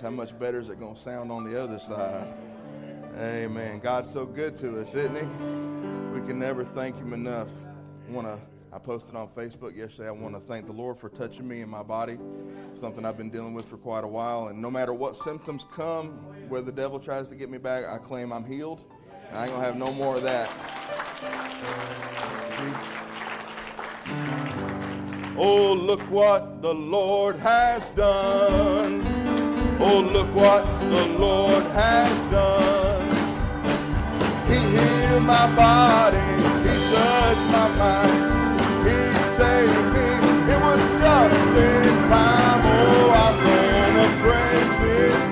how 0.00 0.10
much 0.10 0.38
better 0.38 0.58
is 0.58 0.68
it 0.70 0.78
going 0.78 0.94
to 0.94 1.00
sound 1.00 1.30
on 1.30 1.44
the 1.44 1.60
other 1.60 1.78
side? 1.78 2.32
Amen. 3.16 3.80
God's 3.80 4.10
so 4.10 4.24
good 4.24 4.56
to 4.58 4.80
us, 4.80 4.94
isn't 4.94 5.16
He? 5.16 5.26
We 6.18 6.26
can 6.26 6.38
never 6.38 6.64
thank 6.64 6.96
Him 6.96 7.12
enough. 7.12 7.50
I 8.08 8.12
want 8.12 8.26
to. 8.26 8.38
I 8.72 8.78
posted 8.78 9.16
on 9.16 9.26
Facebook 9.28 9.76
yesterday. 9.76 10.08
I 10.08 10.12
want 10.12 10.34
to 10.34 10.40
thank 10.40 10.66
the 10.66 10.72
Lord 10.72 10.96
for 10.96 11.08
touching 11.08 11.48
me 11.48 11.60
in 11.60 11.68
my 11.68 11.82
body, 11.82 12.18
something 12.74 13.04
I've 13.04 13.16
been 13.16 13.30
dealing 13.30 13.52
with 13.52 13.64
for 13.64 13.76
quite 13.76 14.04
a 14.04 14.06
while. 14.06 14.46
And 14.46 14.62
no 14.62 14.70
matter 14.70 14.94
what 14.94 15.16
symptoms 15.16 15.66
come, 15.72 16.10
where 16.48 16.62
the 16.62 16.70
devil 16.70 17.00
tries 17.00 17.28
to 17.30 17.34
get 17.34 17.50
me 17.50 17.58
back, 17.58 17.84
I 17.84 17.98
claim 17.98 18.32
I'm 18.32 18.44
healed. 18.44 18.84
I 19.32 19.44
ain't 19.44 19.52
gonna 19.52 19.64
have 19.64 19.76
no 19.76 19.92
more 19.92 20.16
of 20.16 20.22
that. 20.22 20.48
Oh, 25.36 25.72
look 25.72 26.00
what 26.02 26.62
the 26.62 26.74
Lord 26.74 27.36
has 27.36 27.90
done. 27.90 29.19
Oh, 29.82 30.00
look 30.12 30.34
what 30.34 30.64
the 30.90 31.06
Lord 31.18 31.64
has 31.72 32.12
done. 32.30 33.08
He 34.46 34.58
healed 34.76 35.22
my 35.24 35.46
body, 35.56 36.18
He 36.66 36.74
touched 36.92 37.46
my 37.56 37.68
mind, 37.80 38.60
He 38.84 38.96
saved 39.36 39.86
me. 39.94 40.52
It 40.52 40.60
was 40.60 40.80
just 41.00 41.56
in 41.56 41.94
time. 42.12 42.60
Oh, 42.64 43.10
I'm 43.24 43.36
gonna 43.48 44.08
praise 44.22 44.78
His 44.84 45.29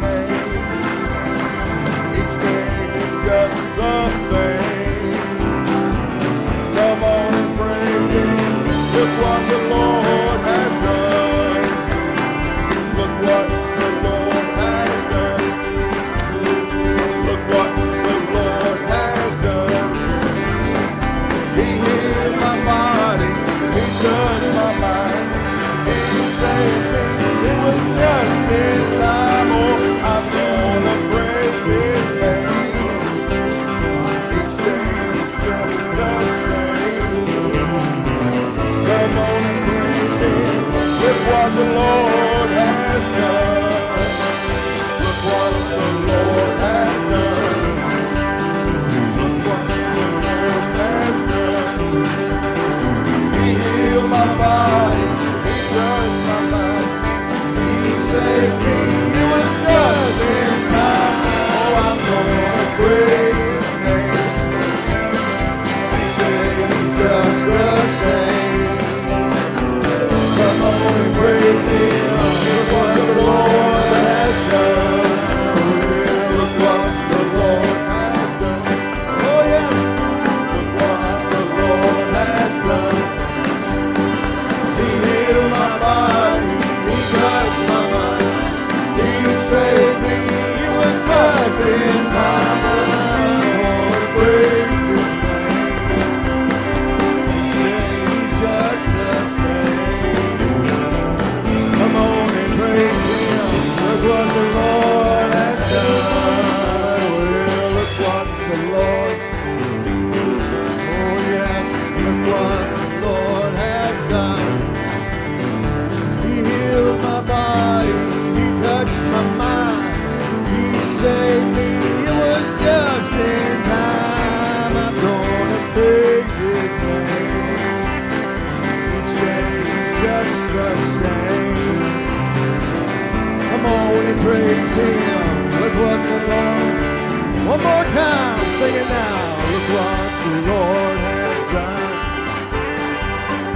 One 137.59 137.67
more 137.67 137.87
time, 137.91 138.39
sing 138.59 138.75
it 138.77 138.87
now. 138.87 139.19
Look 139.51 139.67
what 139.75 140.11
the 140.23 140.35
Lord 140.47 140.99
has 141.09 141.43
done. 141.55 141.91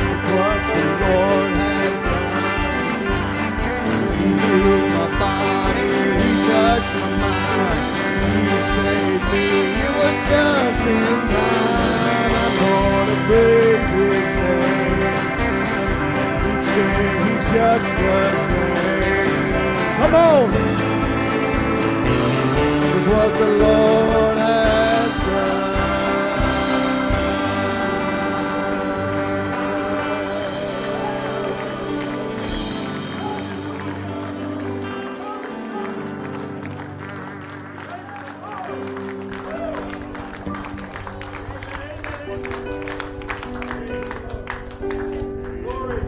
Look 0.03 0.25
what 0.35 0.61
the 0.75 0.85
Lord 1.03 1.53
has 1.63 1.97
done. 2.03 3.07
He 4.19 4.27
healed 4.43 4.87
my 4.91 5.07
body. 5.23 5.87
He 6.19 6.31
touched 6.51 6.93
my 6.99 7.11
mind. 7.23 7.87
He 8.27 8.43
saved 8.75 9.27
me. 9.31 9.47
It 9.87 9.93
was 9.99 10.19
just 10.31 10.83
in 10.83 11.07
time. 11.31 12.33
I'm 12.43 12.55
gonna 12.59 13.17
praise 13.29 13.91
His 13.95 14.31
name. 14.43 15.15
Each 16.51 16.69
day 16.75 17.07
He's 17.23 17.47
just 17.55 17.87
the 18.03 18.19
same. 18.51 18.99
Come 19.99 20.15
on. 20.17 20.72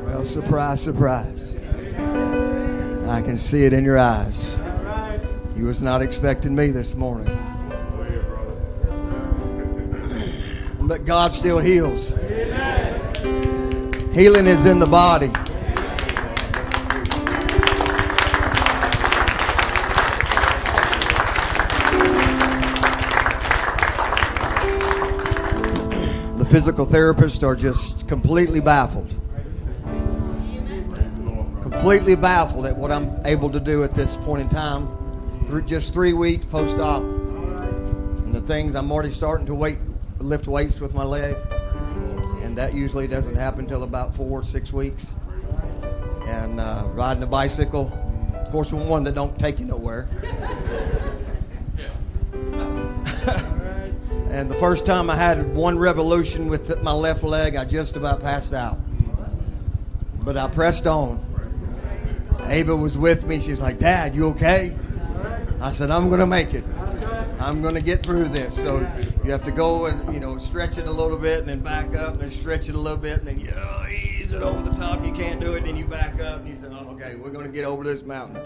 Well, 0.02 0.24
surprise, 0.24 0.82
surprise. 0.82 1.60
I 3.06 3.22
can 3.22 3.38
see 3.38 3.64
it 3.64 3.72
in 3.72 3.84
your 3.84 3.98
eyes. 3.98 4.53
You 5.56 5.66
was 5.66 5.80
not 5.80 6.02
expecting 6.02 6.52
me 6.52 6.72
this 6.72 6.96
morning. 6.96 7.26
But 10.80 11.04
God 11.04 11.30
still 11.32 11.60
heals. 11.60 12.14
Healing 14.12 14.46
is 14.46 14.66
in 14.66 14.80
the 14.80 14.88
body. 14.90 15.28
The 26.38 26.44
physical 26.50 26.84
therapists 26.84 27.44
are 27.44 27.54
just 27.54 28.08
completely 28.08 28.60
baffled. 28.60 29.08
Completely 31.62 32.16
baffled 32.16 32.66
at 32.66 32.76
what 32.76 32.90
I'm 32.90 33.24
able 33.24 33.50
to 33.50 33.60
do 33.60 33.84
at 33.84 33.94
this 33.94 34.16
point 34.16 34.42
in 34.42 34.48
time. 34.48 35.03
Through 35.46 35.62
just 35.62 35.92
three 35.92 36.12
weeks 36.12 36.44
post 36.46 36.78
op. 36.78 37.02
And 37.02 38.34
the 38.34 38.40
things 38.40 38.74
I'm 38.74 38.90
already 38.90 39.12
starting 39.12 39.46
to 39.46 39.54
wait, 39.54 39.78
lift 40.18 40.46
weights 40.46 40.80
with 40.80 40.94
my 40.94 41.04
leg. 41.04 41.36
And 42.42 42.56
that 42.58 42.74
usually 42.74 43.06
doesn't 43.06 43.34
happen 43.34 43.60
until 43.60 43.84
about 43.84 44.14
four, 44.14 44.40
or 44.40 44.42
six 44.42 44.72
weeks. 44.72 45.14
And 46.26 46.60
uh, 46.60 46.88
riding 46.92 47.22
a 47.22 47.26
bicycle. 47.26 47.92
Of 48.34 48.50
course, 48.50 48.72
one 48.72 49.04
that 49.04 49.14
don't 49.14 49.38
take 49.38 49.60
you 49.60 49.66
nowhere. 49.66 50.08
And 54.34 54.50
the 54.50 54.56
first 54.56 54.84
time 54.84 55.10
I 55.10 55.14
had 55.14 55.54
one 55.54 55.78
revolution 55.78 56.48
with 56.48 56.82
my 56.82 56.90
left 56.90 57.22
leg, 57.22 57.54
I 57.54 57.64
just 57.64 57.94
about 57.94 58.20
passed 58.20 58.52
out. 58.52 58.76
but 60.24 60.36
I 60.36 60.48
pressed 60.48 60.88
on. 60.88 61.24
Ava 62.46 62.74
was 62.74 62.98
with 62.98 63.28
me. 63.28 63.38
She 63.38 63.52
was 63.52 63.60
like, 63.60 63.78
Dad, 63.78 64.12
you 64.12 64.26
okay? 64.30 64.76
I 65.64 65.72
said, 65.72 65.90
I'm 65.90 66.08
going 66.08 66.20
to 66.20 66.26
make 66.26 66.52
it. 66.52 66.62
I'm 67.40 67.62
going 67.62 67.74
to 67.74 67.82
get 67.82 68.02
through 68.02 68.28
this. 68.28 68.54
So 68.54 68.80
you 69.24 69.30
have 69.30 69.42
to 69.44 69.50
go 69.50 69.86
and, 69.86 70.12
you 70.12 70.20
know, 70.20 70.36
stretch 70.36 70.76
it 70.76 70.86
a 70.86 70.92
little 70.92 71.16
bit 71.16 71.38
and 71.40 71.48
then 71.48 71.60
back 71.60 71.96
up 71.96 72.12
and 72.12 72.20
then 72.20 72.28
stretch 72.28 72.68
it 72.68 72.74
a 72.74 72.78
little 72.78 72.98
bit 72.98 73.20
and 73.20 73.26
then 73.26 73.40
you 73.40 73.48
ease 73.90 74.34
it 74.34 74.42
over 74.42 74.60
the 74.60 74.74
top 74.74 75.02
you 75.02 75.10
can't 75.10 75.40
do 75.40 75.54
it 75.54 75.58
and 75.58 75.66
then 75.66 75.74
you 75.74 75.86
back 75.86 76.20
up 76.20 76.40
and 76.40 76.48
you 76.48 76.54
say, 76.56 76.68
oh, 76.70 76.90
okay, 76.90 77.16
we're 77.16 77.30
going 77.30 77.46
to 77.46 77.50
get 77.50 77.64
over 77.64 77.82
this 77.82 78.04
mountain. 78.04 78.42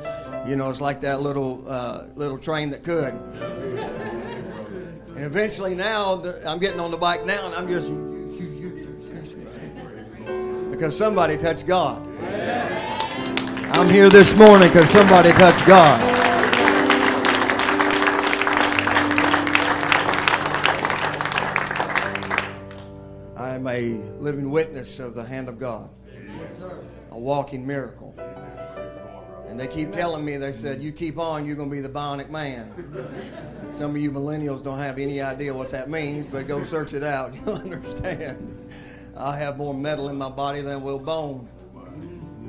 You 0.48 0.54
know, 0.54 0.70
it's 0.70 0.80
like 0.80 1.00
that 1.00 1.20
little, 1.20 1.64
uh, 1.66 2.06
little 2.14 2.38
train 2.38 2.70
that 2.70 2.84
could. 2.84 3.14
And 5.16 5.24
eventually 5.24 5.74
now, 5.74 6.14
the, 6.14 6.40
I'm 6.48 6.60
getting 6.60 6.78
on 6.78 6.92
the 6.92 6.98
bike 6.98 7.26
now 7.26 7.46
and 7.46 7.54
I'm 7.56 7.66
just, 7.66 7.90
because 10.70 10.96
somebody 10.96 11.36
touched 11.36 11.66
God. 11.66 12.00
I'm 13.72 13.88
here 13.88 14.08
this 14.08 14.36
morning 14.36 14.68
because 14.68 14.88
somebody 14.90 15.30
touched 15.32 15.66
God. 15.66 16.17
Living 24.28 24.50
witness 24.50 24.98
of 24.98 25.14
the 25.14 25.24
hand 25.24 25.48
of 25.48 25.58
God, 25.58 25.88
a 27.10 27.18
walking 27.18 27.66
miracle. 27.66 28.14
And 29.48 29.58
they 29.58 29.66
keep 29.66 29.90
telling 29.90 30.22
me, 30.22 30.36
they 30.36 30.52
said, 30.52 30.82
you 30.82 30.92
keep 30.92 31.18
on, 31.18 31.46
you're 31.46 31.56
going 31.56 31.70
to 31.70 31.74
be 31.74 31.80
the 31.80 31.88
bionic 31.88 32.28
man. 32.28 32.70
Some 33.70 33.92
of 33.92 33.96
you 33.96 34.10
millennials 34.10 34.62
don't 34.62 34.78
have 34.78 34.98
any 34.98 35.22
idea 35.22 35.54
what 35.54 35.70
that 35.70 35.88
means, 35.88 36.26
but 36.26 36.46
go 36.46 36.62
search 36.62 36.92
it 36.92 37.02
out. 37.02 37.32
You'll 37.46 37.54
understand. 37.54 38.70
I 39.16 39.34
have 39.38 39.56
more 39.56 39.72
metal 39.72 40.10
in 40.10 40.18
my 40.18 40.28
body 40.28 40.60
than 40.60 40.82
will 40.82 40.98
bone. 40.98 41.48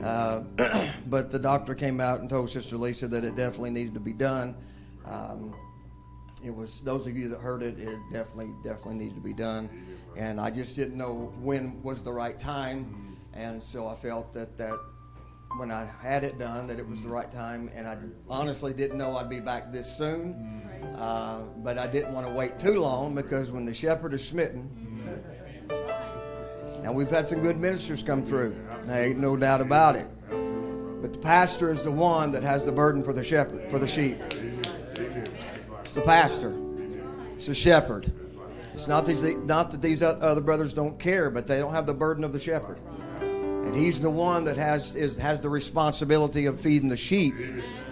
Uh, 0.04 0.42
but 1.08 1.32
the 1.32 1.40
doctor 1.40 1.74
came 1.74 2.02
out 2.02 2.20
and 2.20 2.30
told 2.30 2.50
Sister 2.50 2.76
Lisa 2.76 3.08
that 3.08 3.24
it 3.24 3.38
definitely 3.38 3.70
needed 3.70 3.94
to 3.94 4.02
be 4.02 4.12
done. 4.12 4.54
Um, 5.06 5.56
it 6.46 6.54
was 6.54 6.82
those 6.82 7.08
of 7.08 7.18
you 7.18 7.30
that 7.30 7.40
heard 7.40 7.64
it, 7.64 7.80
it 7.80 7.98
definitely, 8.12 8.52
definitely 8.66 8.96
needed 8.96 9.16
to 9.16 9.22
be 9.22 9.34
done. 9.34 9.70
And 10.20 10.40
I 10.40 10.52
just 10.52 10.76
didn't 10.76 10.98
know 10.98 11.34
when 11.40 11.82
was 11.82 12.04
the 12.04 12.12
right 12.12 12.38
time, 12.38 12.84
mm-hmm. 12.84 13.40
and 13.40 13.64
so 13.64 13.88
I 13.88 13.96
felt 13.96 14.34
that 14.34 14.58
that 14.58 14.78
when 15.56 15.72
I 15.72 15.88
had 16.02 16.26
it 16.26 16.38
done, 16.38 16.68
that 16.68 16.78
it 16.78 16.86
was 16.86 17.04
the 17.04 17.10
right 17.10 17.32
time. 17.32 17.72
And 17.74 17.88
I 17.88 17.98
honestly 18.30 18.74
didn't 18.74 18.98
know 18.98 19.16
I'd 19.16 19.30
be 19.30 19.40
back 19.40 19.72
this 19.72 19.90
soon, 19.90 20.34
mm-hmm. 20.34 20.96
uh, 20.98 21.44
but 21.64 21.78
I 21.78 21.88
didn't 21.88 22.14
want 22.14 22.28
to 22.28 22.34
wait 22.34 22.60
too 22.60 22.82
long 22.82 23.16
because 23.16 23.54
when 23.54 23.64
the 23.64 23.74
shepherd 23.74 24.14
is 24.14 24.28
smitten, 24.28 24.70
mm-hmm. 25.70 26.84
now 26.84 26.92
we've 26.92 27.10
had 27.10 27.26
some 27.26 27.42
good 27.42 27.56
ministers 27.58 28.04
come 28.04 28.22
through. 28.22 28.54
There 28.84 29.02
ain't 29.02 29.20
no 29.20 29.38
doubt 29.38 29.62
about 29.62 29.96
it. 29.96 30.08
But 31.02 31.14
the 31.14 31.20
pastor 31.20 31.72
is 31.72 31.82
the 31.86 31.92
one 31.92 32.34
that 32.34 32.44
has 32.44 32.66
the 32.66 32.74
burden 32.74 33.04
for 33.04 33.14
the 33.14 33.24
shepherd, 33.24 33.72
for 33.72 33.80
the 33.80 33.88
sheep. 33.88 34.18
It's 35.80 35.94
the 35.94 36.02
pastor. 36.02 36.54
It's 37.30 37.48
the 37.48 37.56
shepherd. 37.56 38.12
It's 38.80 38.88
not 38.88 39.10
not 39.46 39.72
that 39.72 39.82
these 39.82 40.02
other 40.02 40.40
brothers 40.40 40.74
don't 40.74 40.98
care, 40.98 41.30
but 41.30 41.48
they 41.48 41.60
don't 41.60 41.74
have 41.74 41.86
the 41.86 41.94
burden 41.94 42.24
of 42.24 42.32
the 42.32 42.40
shepherd. 42.40 42.80
And 43.20 43.76
he's 43.76 44.02
the 44.02 44.10
one 44.10 44.46
that 44.46 44.56
has 44.56 44.96
is, 44.96 45.18
has 45.18 45.42
the 45.42 45.50
responsibility 45.50 46.46
of 46.46 46.62
feeding 46.62 46.88
the 46.88 46.96
sheep 46.96 47.36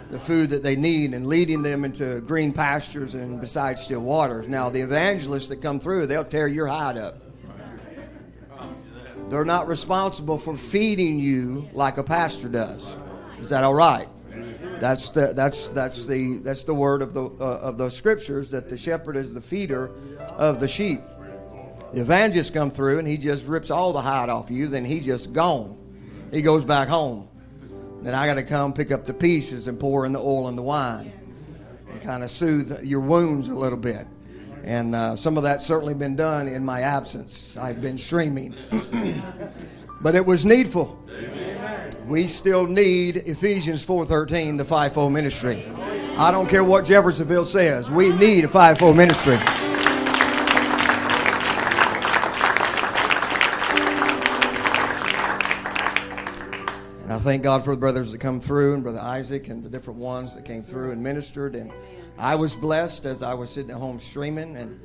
the 0.09 0.17
food 0.17 0.49
that 0.51 0.63
they 0.63 0.77
need 0.77 1.13
and 1.13 1.27
leading 1.27 1.61
them 1.61 1.83
into 1.83 2.21
green 2.21 2.53
pastures 2.53 3.15
and 3.15 3.41
beside 3.41 3.77
still 3.77 3.99
waters. 3.99 4.47
Now, 4.47 4.69
the 4.69 4.79
evangelists 4.79 5.49
that 5.49 5.61
come 5.61 5.81
through, 5.81 6.07
they'll 6.07 6.23
tear 6.23 6.47
your 6.47 6.67
hide 6.67 6.97
up. 6.97 7.17
They're 9.27 9.43
not 9.43 9.67
responsible 9.67 10.37
for 10.37 10.55
feeding 10.55 11.19
you 11.19 11.67
like 11.73 11.97
a 11.97 12.03
pastor 12.03 12.47
does. 12.47 12.95
Is 13.39 13.49
that 13.49 13.65
all 13.65 13.73
right? 13.73 14.07
That's 14.79 15.11
the 15.11 15.33
that's 15.33 15.69
that's 15.69 16.05
the 16.05 16.37
that's 16.37 16.63
the 16.63 16.73
word 16.73 17.01
of 17.01 17.13
the 17.13 17.23
uh, 17.23 17.59
of 17.61 17.77
the 17.77 17.89
scriptures 17.89 18.51
that 18.51 18.69
the 18.69 18.77
shepherd 18.77 19.15
is 19.15 19.33
the 19.33 19.41
feeder 19.41 19.91
of 20.37 20.59
the 20.59 20.67
sheep. 20.67 20.99
The 21.93 22.01
evangelist 22.01 22.53
come 22.53 22.69
through 22.69 22.99
and 22.99 23.07
he 23.07 23.17
just 23.17 23.47
rips 23.47 23.71
all 23.71 23.93
the 23.93 24.01
hide 24.01 24.29
off 24.29 24.51
you, 24.51 24.67
then 24.67 24.85
he's 24.85 25.05
just 25.05 25.33
gone. 25.33 25.77
He 26.31 26.41
goes 26.41 26.65
back 26.65 26.87
home. 26.87 27.27
Then 28.01 28.13
I 28.13 28.27
got 28.27 28.35
to 28.35 28.43
come 28.43 28.73
pick 28.73 28.91
up 28.91 29.05
the 29.05 29.13
pieces 29.13 29.67
and 29.67 29.79
pour 29.79 30.05
in 30.05 30.13
the 30.13 30.19
oil 30.19 30.47
and 30.49 30.57
the 30.57 30.63
wine 30.63 31.11
and 31.89 32.01
kind 32.01 32.23
of 32.23 32.29
soothe 32.29 32.83
your 32.83 32.99
wounds 32.99 33.49
a 33.49 33.53
little 33.53 33.77
bit. 33.77 34.05
And 34.63 34.93
uh, 34.93 35.15
some 35.15 35.37
of 35.37 35.43
that's 35.43 35.65
certainly 35.65 35.93
been 35.93 36.15
done 36.15 36.47
in 36.47 36.63
my 36.63 36.81
absence. 36.81 37.55
I've 37.55 37.81
been 37.81 37.97
streaming, 37.97 38.53
but 40.01 40.13
it 40.13 40.25
was 40.25 40.45
needful. 40.45 41.01
We 42.07 42.27
still 42.27 42.65
need 42.65 43.17
Ephesians 43.17 43.83
4:13, 43.83 44.57
the 44.57 44.65
fivefold 44.65 45.13
ministry. 45.13 45.65
I 46.17 46.31
don't 46.31 46.47
care 46.47 46.63
what 46.63 46.85
Jeffersonville 46.85 47.45
says. 47.45 47.91
We 47.91 48.11
need 48.11 48.45
a 48.45 48.47
fivefold 48.47 48.97
ministry. 48.97 49.35
And 57.03 57.13
I 57.13 57.19
thank 57.19 57.43
God 57.43 57.63
for 57.63 57.75
the 57.75 57.79
brothers 57.79 58.11
that 58.11 58.19
come 58.19 58.39
through 58.39 58.73
and 58.73 58.83
Brother 58.83 58.99
Isaac 59.01 59.47
and 59.49 59.63
the 59.63 59.69
different 59.69 59.99
ones 59.99 60.35
that 60.35 60.43
came 60.43 60.61
through 60.61 60.91
and 60.91 61.03
ministered. 61.03 61.55
And 61.55 61.71
I 62.17 62.35
was 62.35 62.55
blessed 62.55 63.05
as 63.05 63.21
I 63.21 63.33
was 63.33 63.49
sitting 63.49 63.71
at 63.71 63.77
home 63.77 63.99
streaming, 63.99 64.57
and 64.57 64.79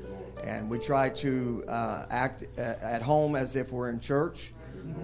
and 0.45 0.69
we 0.69 0.79
try 0.79 1.09
to 1.09 1.65
uh, 1.69 2.07
act 2.11 2.45
uh, 2.59 2.75
at 2.83 3.01
home 3.01 3.37
as 3.37 3.57
if 3.57 3.73
we're 3.73 3.89
in 3.89 4.01
church. 4.01 4.52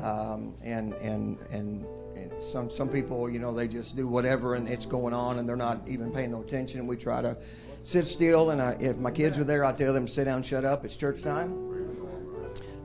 Um, 0.02 0.54
and 0.62 0.94
and 0.94 1.38
and 1.50 1.86
and 2.16 2.44
some 2.44 2.70
some 2.70 2.88
people, 2.88 3.28
you 3.30 3.38
know, 3.38 3.52
they 3.52 3.68
just 3.68 3.96
do 3.96 4.06
whatever 4.06 4.54
and 4.54 4.68
it's 4.68 4.86
going 4.86 5.14
on, 5.14 5.38
and 5.38 5.48
they're 5.48 5.56
not 5.56 5.88
even 5.88 6.12
paying 6.12 6.32
no 6.32 6.42
attention. 6.42 6.86
We 6.86 6.96
try 6.96 7.22
to 7.22 7.36
sit 7.82 8.06
still, 8.06 8.50
and 8.50 8.60
I, 8.60 8.76
if 8.80 8.98
my 8.98 9.10
kids 9.10 9.38
are 9.38 9.44
there, 9.44 9.64
I 9.64 9.72
tell 9.72 9.92
them 9.92 10.08
sit 10.08 10.24
down, 10.24 10.42
shut 10.42 10.64
up. 10.64 10.84
It's 10.84 10.96
church 10.96 11.22
time 11.22 11.68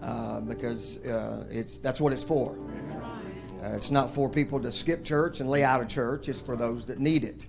uh, 0.02 0.42
because 0.42 1.04
uh, 1.06 1.48
it's 1.50 1.78
that's 1.78 2.00
what 2.00 2.14
it's 2.14 2.24
for. 2.24 2.58
Uh, 3.64 3.76
it's 3.76 3.92
not 3.92 4.12
for 4.12 4.30
people 4.30 4.60
to 4.62 4.72
skip 4.72 5.04
church 5.06 5.40
and 5.40 5.50
lay 5.50 5.64
out 5.64 5.82
of 5.82 5.88
church. 5.88 6.28
It's 6.28 6.42
for 6.42 6.58
those 6.58 6.86
that 6.86 7.00
need 7.00 7.24
it. 7.24 7.48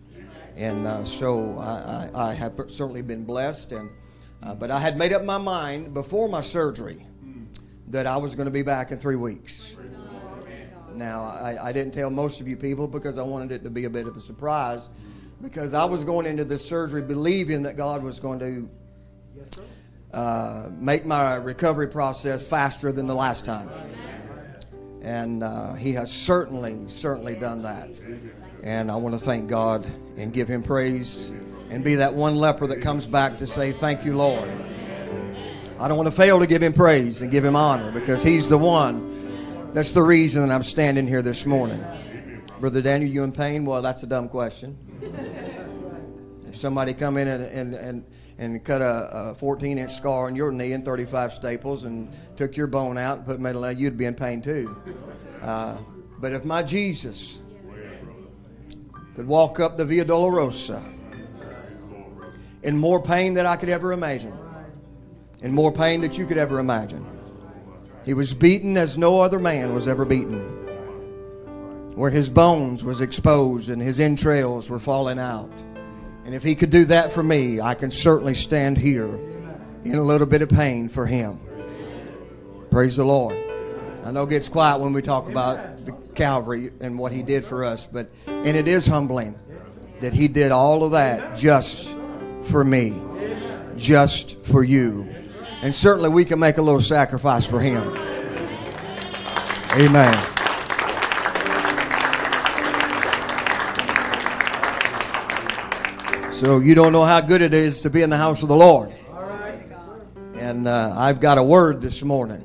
And 0.57 0.87
uh, 0.87 1.05
so 1.05 1.59
I, 1.59 2.11
I, 2.15 2.29
I, 2.29 2.35
have 2.35 2.55
certainly 2.69 3.03
been 3.03 3.25
blessed. 3.25 3.73
And 3.73 3.91
uh, 4.41 4.55
but 4.55 4.71
I 4.71 4.79
had 4.79 4.97
made 4.97 5.13
up 5.13 5.25
my 5.25 5.39
mind 5.39 5.93
before 5.93 6.29
my 6.29 6.41
surgery 6.41 7.05
that 7.89 8.07
I 8.07 8.17
was 8.17 8.35
going 8.35 8.47
to 8.47 8.53
be 8.53 8.63
back 8.63 8.91
in 8.91 8.99
three 8.99 9.17
weeks. 9.17 9.77
Now 10.95 11.23
I, 11.23 11.69
I 11.69 11.73
didn't 11.73 11.93
tell 11.93 12.11
most 12.11 12.41
of 12.41 12.49
you 12.49 12.57
people 12.57 12.87
because 12.87 13.19
I 13.19 13.23
wanted 13.23 13.53
it 13.53 13.65
to 13.65 13.71
be 13.71 13.85
a 13.85 13.91
bit 13.91 14.07
of 14.07 14.17
a 14.17 14.21
surprise 14.21 14.89
because 15.43 15.75
I 15.75 15.85
was 15.85 16.05
going 16.05 16.27
into 16.27 16.45
this 16.45 16.65
surgery 16.67 17.03
believing 17.03 17.63
that 17.65 17.77
God 17.77 18.03
was 18.03 18.21
going 18.21 18.39
to 18.39 18.69
uh, 20.13 20.71
make 20.79 21.05
my 21.05 21.35
recovery 21.35 21.89
process 21.89 22.47
faster 22.47 22.93
than 22.93 23.07
the 23.07 23.15
last 23.15 23.45
time. 23.45 23.69
And 25.03 25.43
uh, 25.43 25.75
He 25.75 25.93
has 25.93 26.11
certainly, 26.11 26.89
certainly 26.89 27.35
done 27.35 27.63
that. 27.63 27.99
And 28.63 28.91
I 28.91 28.97
want 28.97 29.15
to 29.15 29.21
thank 29.21 29.49
God 29.51 29.87
and 30.17 30.33
give 30.33 30.49
Him 30.49 30.63
praise 30.63 31.31
and 31.69 31.83
be 31.83 31.97
that 31.97 32.15
one 32.15 32.37
leper 32.37 32.67
that 32.69 32.81
comes 32.81 33.07
back 33.07 33.37
to 33.39 33.47
say, 33.47 33.73
Thank 33.73 34.05
you, 34.05 34.17
Lord. 34.17 34.49
I 35.85 35.89
don't 35.89 35.99
want 35.99 36.09
to 36.09 36.17
fail 36.17 36.41
to 36.41 36.47
give 36.47 36.63
Him 36.63 36.73
praise 36.73 37.21
and 37.21 37.31
give 37.31 37.45
Him 37.45 37.57
honor 37.57 37.93
because 37.93 38.23
He's 38.23 38.49
the 38.49 38.57
one 38.57 39.71
that's 39.75 39.93
the 39.93 40.01
reason 40.01 40.49
that 40.49 40.55
I'm 40.55 40.63
standing 40.63 41.07
here 41.07 41.21
this 41.21 41.45
morning. 41.45 41.85
Brother 42.59 42.81
Daniel, 42.81 43.11
you 43.11 43.23
in 43.23 43.33
pain? 43.33 43.67
Well, 43.67 43.83
that's 43.83 44.03
a 44.03 44.07
dumb 44.07 44.31
question. 44.31 44.79
If 46.49 46.57
somebody 46.57 46.95
come 46.95 47.19
in 47.19 47.29
and, 47.29 47.45
and, 47.45 47.75
and, 47.75 48.07
and 48.39 48.65
cut 48.65 48.81
a, 48.81 49.11
a 49.13 49.35
14 49.35 49.77
inch 49.77 49.93
scar 49.93 50.25
on 50.25 50.35
your 50.35 50.53
knee 50.53 50.73
and 50.73 50.87
35 50.87 51.35
staples 51.35 51.85
and 51.85 52.11
took 52.35 52.57
your 52.57 52.67
bone 52.67 52.97
out 52.97 53.19
and 53.19 53.27
put 53.27 53.39
metal 53.39 53.65
in, 53.65 53.77
you'd 53.77 53.99
be 53.99 54.07
in 54.07 54.15
pain 54.15 54.41
too. 54.41 54.75
Uh, 55.43 55.77
but 56.19 56.33
if 56.33 56.47
my 56.47 56.63
Jesus 56.63 57.43
could 59.15 59.27
walk 59.27 59.61
up 59.61 59.77
the 59.77 59.85
Via 59.85 60.07
Dolorosa 60.07 60.83
in 62.63 62.79
more 62.79 63.03
pain 63.03 63.35
than 63.35 63.45
I 63.45 63.57
could 63.57 63.69
ever 63.69 63.93
imagine, 63.93 64.33
in 65.45 65.53
more 65.53 65.71
pain 65.71 66.01
that 66.01 66.17
you 66.17 66.25
could 66.27 66.39
ever 66.39 66.59
imagine, 66.59 67.07
he 68.07 68.15
was 68.15 68.33
beaten 68.33 68.79
as 68.79 68.97
no 68.97 69.21
other 69.21 69.39
man 69.39 69.75
was 69.75 69.87
ever 69.87 70.07
beaten, 70.07 70.41
where 71.95 72.11
his 72.11 72.31
bones 72.31 72.83
was 72.83 73.03
exposed 73.03 73.69
and 73.69 73.81
his 73.81 74.01
entrails 74.01 74.71
were 74.71 74.79
falling 74.79 75.19
out. 75.19 75.51
And 76.25 76.35
if 76.35 76.43
he 76.43 76.55
could 76.55 76.71
do 76.71 76.87
that 76.87 77.13
for 77.13 77.23
me, 77.23 77.61
I 77.61 77.75
can 77.75 77.91
certainly 77.91 78.33
stand 78.33 78.79
here 78.79 79.15
in 79.85 79.97
a 79.97 80.03
little 80.03 80.27
bit 80.27 80.41
of 80.41 80.49
pain 80.49 80.89
for 80.89 81.05
him. 81.05 81.39
Praise 82.71 82.97
the 82.97 83.05
Lord. 83.05 83.37
I 84.03 84.13
know 84.13 84.23
it 84.23 84.31
gets 84.31 84.49
quiet 84.49 84.81
when 84.81 84.95
we 84.95 85.03
talk 85.03 85.29
about 85.29 85.85
the 85.85 85.93
Calvary 86.15 86.71
and 86.81 86.99
what 86.99 87.13
he 87.13 87.23
did 87.23 87.45
for 87.45 87.65
us, 87.65 87.87
but 87.87 88.09
and 88.27 88.57
it 88.57 88.67
is 88.67 88.87
humbling 88.87 89.39
that 90.01 90.15
he 90.15 90.27
did 90.27 90.53
all 90.53 90.85
of 90.85 90.93
that 90.93 91.37
just 91.37 91.95
for 92.43 92.65
me, 92.65 92.95
just 93.77 94.43
for 94.47 94.65
you. 94.65 95.14
And 95.65 95.75
certainly 95.75 96.11
we 96.11 96.27
can 96.27 96.39
make 96.39 96.59
a 96.59 96.63
little 96.63 96.83
sacrifice 96.83 97.47
for 97.47 97.59
him. 97.59 97.83
Amen. 99.73 100.23
So 106.35 106.59
you 106.59 106.75
don't 106.75 106.93
know 106.93 107.05
how 107.05 107.23
good 107.23 107.41
it 107.41 107.55
is 107.55 107.81
to 107.81 107.89
be 107.89 108.03
in 108.03 108.11
the 108.11 108.19
house 108.19 108.43
of 108.43 108.51
the 108.51 108.55
Lord. 108.55 108.95
And 110.35 110.69
uh, 110.69 110.95
I've 110.99 111.19
got 111.19 111.39
a 111.39 111.43
word 111.43 111.81
this 111.81 112.03
morning. 112.03 112.45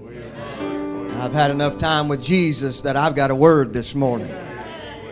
I've 1.19 1.33
had 1.33 1.51
enough 1.51 1.77
time 1.77 2.07
with 2.07 2.23
Jesus 2.23 2.79
that 2.81 2.95
I've 2.95 3.15
got 3.15 3.31
a 3.31 3.35
word 3.35 3.73
this 3.73 3.93
morning. 3.95 4.31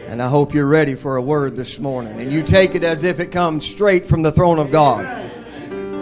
And 0.08 0.22
I 0.22 0.30
hope 0.30 0.53
you're 0.53 0.66
ready 0.66 0.95
for 0.95 1.18
a 1.18 1.22
word 1.22 1.58
this 1.58 1.78
morning. 1.78 2.22
And 2.22 2.32
you 2.32 2.41
take 2.41 2.74
it 2.74 2.86
as 2.86 3.03
if 3.03 3.20
it 3.20 3.34
comes 3.34 3.70
straight 3.70 4.05
from 4.05 4.22
the 4.22 4.32
throne 4.32 4.60
of 4.60 4.72
God. 4.72 5.26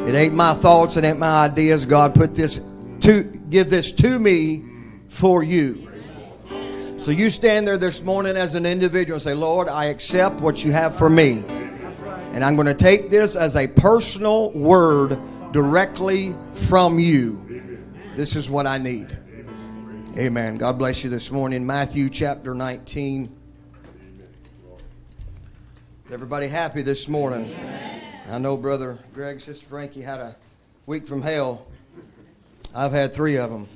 It 0.07 0.13
ain't 0.13 0.35
my 0.35 0.53
thoughts, 0.53 0.97
it 0.97 1.03
ain't 1.03 1.17
my 1.17 1.45
ideas. 1.45 1.83
God 1.83 2.13
put 2.13 2.35
this 2.35 2.61
to 3.01 3.23
give 3.49 3.69
this 3.69 3.91
to 3.93 4.19
me 4.19 4.63
for 5.07 5.41
you. 5.41 5.91
So 6.97 7.11
you 7.11 7.29
stand 7.29 7.67
there 7.67 7.77
this 7.77 8.03
morning 8.03 8.37
as 8.37 8.55
an 8.55 8.65
individual 8.65 9.15
and 9.15 9.21
say, 9.21 9.33
Lord, 9.33 9.67
I 9.67 9.85
accept 9.85 10.41
what 10.41 10.63
you 10.63 10.71
have 10.71 10.95
for 10.95 11.09
me. 11.09 11.43
And 12.33 12.43
I'm 12.43 12.55
going 12.55 12.67
to 12.67 12.73
take 12.73 13.09
this 13.09 13.35
as 13.35 13.55
a 13.55 13.67
personal 13.67 14.51
word 14.51 15.19
directly 15.51 16.35
from 16.53 16.99
you. 16.99 17.81
This 18.15 18.35
is 18.35 18.49
what 18.49 18.67
I 18.67 18.77
need. 18.77 19.17
Amen. 20.17 20.57
God 20.57 20.77
bless 20.77 21.03
you 21.03 21.09
this 21.09 21.31
morning. 21.31 21.65
Matthew 21.65 22.09
chapter 22.09 22.53
19. 22.53 23.35
Everybody 26.11 26.47
happy 26.47 26.81
this 26.81 27.07
morning? 27.07 27.55
I 28.29 28.39
know 28.39 28.57
Brother 28.57 28.97
Greg, 29.13 29.39
Sister 29.39 29.67
Frankie 29.67 30.01
had 30.01 30.19
a 30.19 30.35
week 30.87 31.07
from 31.07 31.21
hell. 31.21 31.67
I've 32.75 32.91
had 32.91 33.13
three 33.13 33.37
of 33.37 33.51
them. 33.51 33.67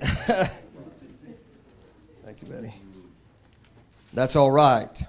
Thank 0.00 0.50
you, 2.42 2.48
Betty. 2.48 2.74
That's 4.12 4.34
all 4.34 4.50
right. 4.50 5.00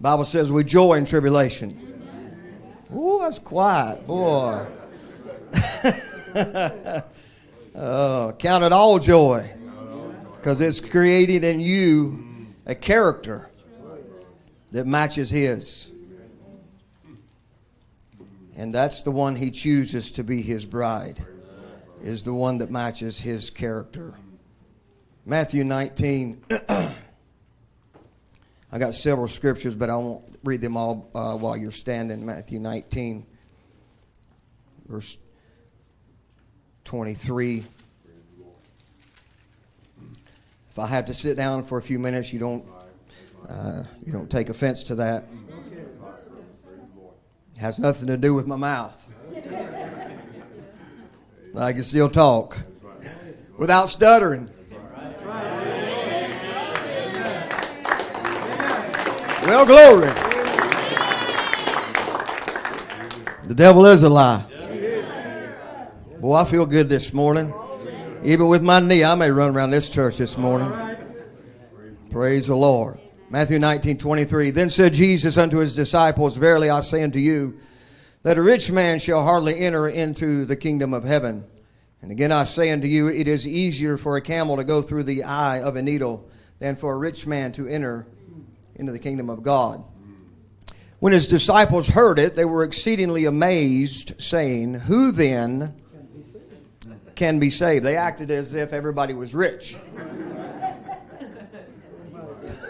Bible 0.00 0.24
says 0.24 0.50
we 0.50 0.64
joy 0.64 0.94
in 0.94 1.04
tribulation. 1.04 1.76
Ooh, 2.94 3.18
that's 3.20 3.38
quiet, 3.38 4.06
boy. 4.06 4.66
oh, 7.74 8.34
count 8.38 8.64
it 8.64 8.72
all 8.72 8.98
joy 8.98 9.48
because 10.36 10.62
it's 10.62 10.80
creating 10.80 11.44
in 11.44 11.60
you 11.60 12.24
a 12.64 12.74
character 12.74 13.49
that 14.72 14.86
matches 14.86 15.30
his. 15.30 15.90
And 18.56 18.74
that's 18.74 19.02
the 19.02 19.10
one 19.10 19.36
he 19.36 19.50
chooses 19.50 20.12
to 20.12 20.24
be 20.24 20.42
his 20.42 20.66
bride, 20.66 21.24
is 22.02 22.22
the 22.22 22.34
one 22.34 22.58
that 22.58 22.70
matches 22.70 23.18
his 23.20 23.50
character. 23.50 24.14
Matthew 25.24 25.64
19. 25.64 26.44
I 28.72 28.78
got 28.78 28.94
several 28.94 29.26
scriptures, 29.28 29.74
but 29.74 29.90
I 29.90 29.96
won't 29.96 30.24
read 30.44 30.60
them 30.60 30.76
all 30.76 31.10
uh, 31.14 31.36
while 31.36 31.56
you're 31.56 31.72
standing. 31.72 32.24
Matthew 32.24 32.60
19, 32.60 33.26
verse 34.86 35.18
23. 36.84 37.64
If 40.70 40.78
I 40.78 40.86
have 40.86 41.06
to 41.06 41.14
sit 41.14 41.36
down 41.36 41.64
for 41.64 41.78
a 41.78 41.82
few 41.82 41.98
minutes, 41.98 42.32
you 42.32 42.38
don't 42.38 42.64
uh, 43.50 43.82
you 44.06 44.12
don't 44.12 44.30
take 44.30 44.48
offense 44.48 44.82
to 44.84 44.94
that. 44.96 45.24
It 47.54 47.58
has 47.58 47.78
nothing 47.78 48.06
to 48.06 48.16
do 48.16 48.32
with 48.32 48.46
my 48.46 48.56
mouth. 48.56 48.96
I 51.56 51.72
can 51.72 51.82
still 51.82 52.08
talk 52.08 52.56
without 53.58 53.86
stuttering. 53.90 54.48
Well, 59.42 59.66
glory. 59.66 60.10
The 63.48 63.54
devil 63.54 63.84
is 63.86 64.02
a 64.02 64.08
lie. 64.08 64.44
Boy, 66.20 66.34
I 66.34 66.44
feel 66.44 66.66
good 66.66 66.88
this 66.88 67.12
morning. 67.12 67.52
Even 68.22 68.48
with 68.48 68.62
my 68.62 68.78
knee, 68.78 69.02
I 69.02 69.14
may 69.16 69.30
run 69.30 69.56
around 69.56 69.70
this 69.70 69.90
church 69.90 70.18
this 70.18 70.38
morning. 70.38 70.70
Praise 72.10 72.46
the 72.46 72.54
Lord. 72.54 72.98
Matthew 73.32 73.60
19, 73.60 73.96
23. 73.96 74.50
Then 74.50 74.70
said 74.70 74.92
Jesus 74.92 75.38
unto 75.38 75.58
his 75.58 75.72
disciples, 75.72 76.36
Verily 76.36 76.68
I 76.68 76.80
say 76.80 77.04
unto 77.04 77.20
you, 77.20 77.58
that 78.22 78.36
a 78.36 78.42
rich 78.42 78.72
man 78.72 78.98
shall 78.98 79.22
hardly 79.22 79.56
enter 79.60 79.88
into 79.88 80.44
the 80.44 80.56
kingdom 80.56 80.92
of 80.92 81.04
heaven. 81.04 81.46
And 82.02 82.10
again 82.10 82.32
I 82.32 82.42
say 82.42 82.72
unto 82.72 82.88
you, 82.88 83.06
it 83.06 83.28
is 83.28 83.46
easier 83.46 83.96
for 83.96 84.16
a 84.16 84.20
camel 84.20 84.56
to 84.56 84.64
go 84.64 84.82
through 84.82 85.04
the 85.04 85.22
eye 85.22 85.62
of 85.62 85.76
a 85.76 85.82
needle 85.82 86.28
than 86.58 86.74
for 86.74 86.92
a 86.92 86.96
rich 86.96 87.24
man 87.24 87.52
to 87.52 87.68
enter 87.68 88.04
into 88.74 88.90
the 88.90 88.98
kingdom 88.98 89.30
of 89.30 89.44
God. 89.44 89.84
When 90.98 91.12
his 91.12 91.28
disciples 91.28 91.86
heard 91.86 92.18
it, 92.18 92.34
they 92.34 92.44
were 92.44 92.64
exceedingly 92.64 93.26
amazed, 93.26 94.20
saying, 94.20 94.74
Who 94.74 95.12
then 95.12 95.76
can 97.14 97.38
be 97.38 97.50
saved? 97.50 97.84
They 97.84 97.96
acted 97.96 98.32
as 98.32 98.54
if 98.54 98.72
everybody 98.72 99.14
was 99.14 99.36
rich. 99.36 99.76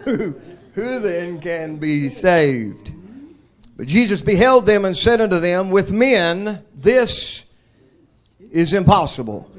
Who, 0.05 0.35
then 0.75 1.41
can 1.41 1.79
be 1.79 2.09
saved? 2.09 2.93
But 3.77 3.87
Jesus 3.87 4.21
beheld 4.21 4.67
them 4.67 4.85
and 4.85 4.97
said 4.97 5.21
unto 5.21 5.39
them, 5.39 5.71
With 5.71 5.91
men 5.91 6.65
this 6.75 7.47
is 8.51 8.73
impossible, 8.73 9.51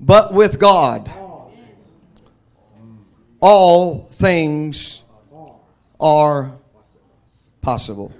but 0.00 0.32
with 0.32 0.58
God 0.58 1.10
all 3.42 3.98
things 3.98 5.02
are 6.00 6.52
possible. 7.60 8.12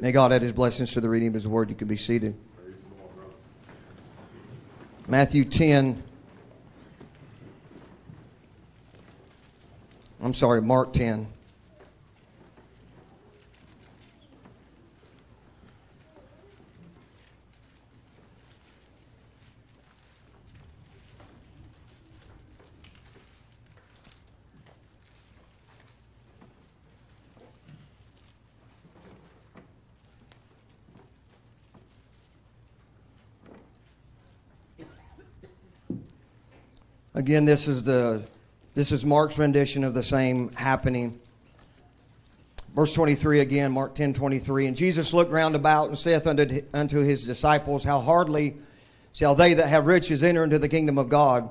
May 0.00 0.10
God 0.10 0.32
add 0.32 0.42
his 0.42 0.52
blessings 0.52 0.92
to 0.92 1.00
the 1.00 1.08
reading 1.08 1.28
of 1.28 1.34
his 1.34 1.46
word. 1.46 1.68
You 1.68 1.76
can 1.76 1.88
be 1.88 1.96
seated. 1.96 2.34
Matthew 5.06 5.44
10. 5.44 6.02
I'm 10.20 10.34
sorry, 10.34 10.60
Mark 10.60 10.92
10. 10.92 11.28
Again, 37.14 37.44
this 37.44 37.66
is 37.66 37.84
the 37.84 38.22
this 38.78 38.92
is 38.92 39.04
Mark's 39.04 39.36
rendition 39.40 39.82
of 39.82 39.92
the 39.92 40.04
same 40.04 40.50
happening. 40.52 41.18
Verse 42.76 42.92
23 42.92 43.40
again, 43.40 43.72
Mark 43.72 43.96
10 43.96 44.14
23. 44.14 44.68
And 44.68 44.76
Jesus 44.76 45.12
looked 45.12 45.32
round 45.32 45.56
about 45.56 45.88
and 45.88 45.98
saith 45.98 46.28
unto, 46.28 46.60
unto 46.72 47.00
his 47.00 47.24
disciples, 47.24 47.82
How 47.82 47.98
hardly 47.98 48.56
shall 49.12 49.34
they 49.34 49.54
that 49.54 49.68
have 49.68 49.86
riches 49.86 50.22
enter 50.22 50.44
into 50.44 50.60
the 50.60 50.68
kingdom 50.68 50.96
of 50.96 51.08
God? 51.08 51.50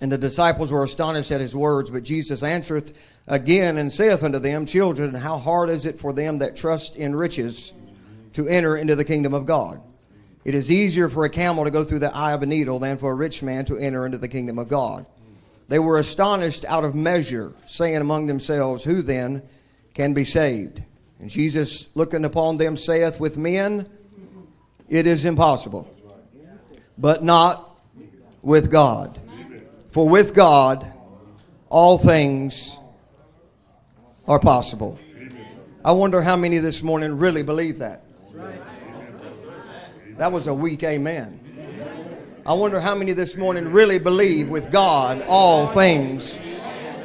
And 0.00 0.10
the 0.10 0.16
disciples 0.16 0.72
were 0.72 0.82
astonished 0.82 1.30
at 1.30 1.42
his 1.42 1.54
words. 1.54 1.90
But 1.90 2.04
Jesus 2.04 2.42
answereth 2.42 2.98
again 3.26 3.76
and 3.76 3.92
saith 3.92 4.24
unto 4.24 4.38
them, 4.38 4.64
Children, 4.64 5.12
how 5.12 5.36
hard 5.36 5.68
is 5.68 5.84
it 5.84 6.00
for 6.00 6.14
them 6.14 6.38
that 6.38 6.56
trust 6.56 6.96
in 6.96 7.14
riches 7.14 7.74
to 8.32 8.48
enter 8.48 8.78
into 8.78 8.96
the 8.96 9.04
kingdom 9.04 9.34
of 9.34 9.44
God? 9.44 9.78
It 10.42 10.54
is 10.54 10.70
easier 10.70 11.10
for 11.10 11.26
a 11.26 11.30
camel 11.30 11.64
to 11.64 11.70
go 11.70 11.84
through 11.84 11.98
the 11.98 12.16
eye 12.16 12.32
of 12.32 12.42
a 12.42 12.46
needle 12.46 12.78
than 12.78 12.96
for 12.96 13.12
a 13.12 13.14
rich 13.14 13.42
man 13.42 13.66
to 13.66 13.76
enter 13.76 14.06
into 14.06 14.16
the 14.16 14.28
kingdom 14.28 14.58
of 14.58 14.70
God. 14.70 15.06
They 15.68 15.78
were 15.78 15.98
astonished 15.98 16.64
out 16.66 16.84
of 16.84 16.94
measure, 16.94 17.52
saying 17.66 17.96
among 17.96 18.26
themselves, 18.26 18.84
Who 18.84 19.02
then 19.02 19.42
can 19.94 20.14
be 20.14 20.24
saved? 20.24 20.82
And 21.18 21.30
Jesus, 21.30 21.88
looking 21.94 22.24
upon 22.24 22.58
them, 22.58 22.76
saith, 22.76 23.18
With 23.18 23.36
men 23.36 23.88
it 24.88 25.06
is 25.06 25.24
impossible, 25.24 25.92
but 26.98 27.22
not 27.22 27.78
with 28.42 28.70
God. 28.70 29.18
For 29.90 30.08
with 30.08 30.34
God 30.34 30.92
all 31.68 31.98
things 31.98 32.76
are 34.28 34.38
possible. 34.38 34.98
I 35.84 35.92
wonder 35.92 36.22
how 36.22 36.36
many 36.36 36.58
this 36.58 36.82
morning 36.82 37.18
really 37.18 37.42
believe 37.42 37.78
that. 37.78 38.02
That 40.16 40.30
was 40.30 40.46
a 40.46 40.54
weak 40.54 40.82
amen. 40.82 41.43
I 42.46 42.52
wonder 42.52 42.78
how 42.78 42.94
many 42.94 43.12
this 43.12 43.38
morning 43.38 43.72
really 43.72 43.98
believe 43.98 44.50
with 44.50 44.70
God 44.70 45.24
all 45.26 45.66
things 45.66 46.38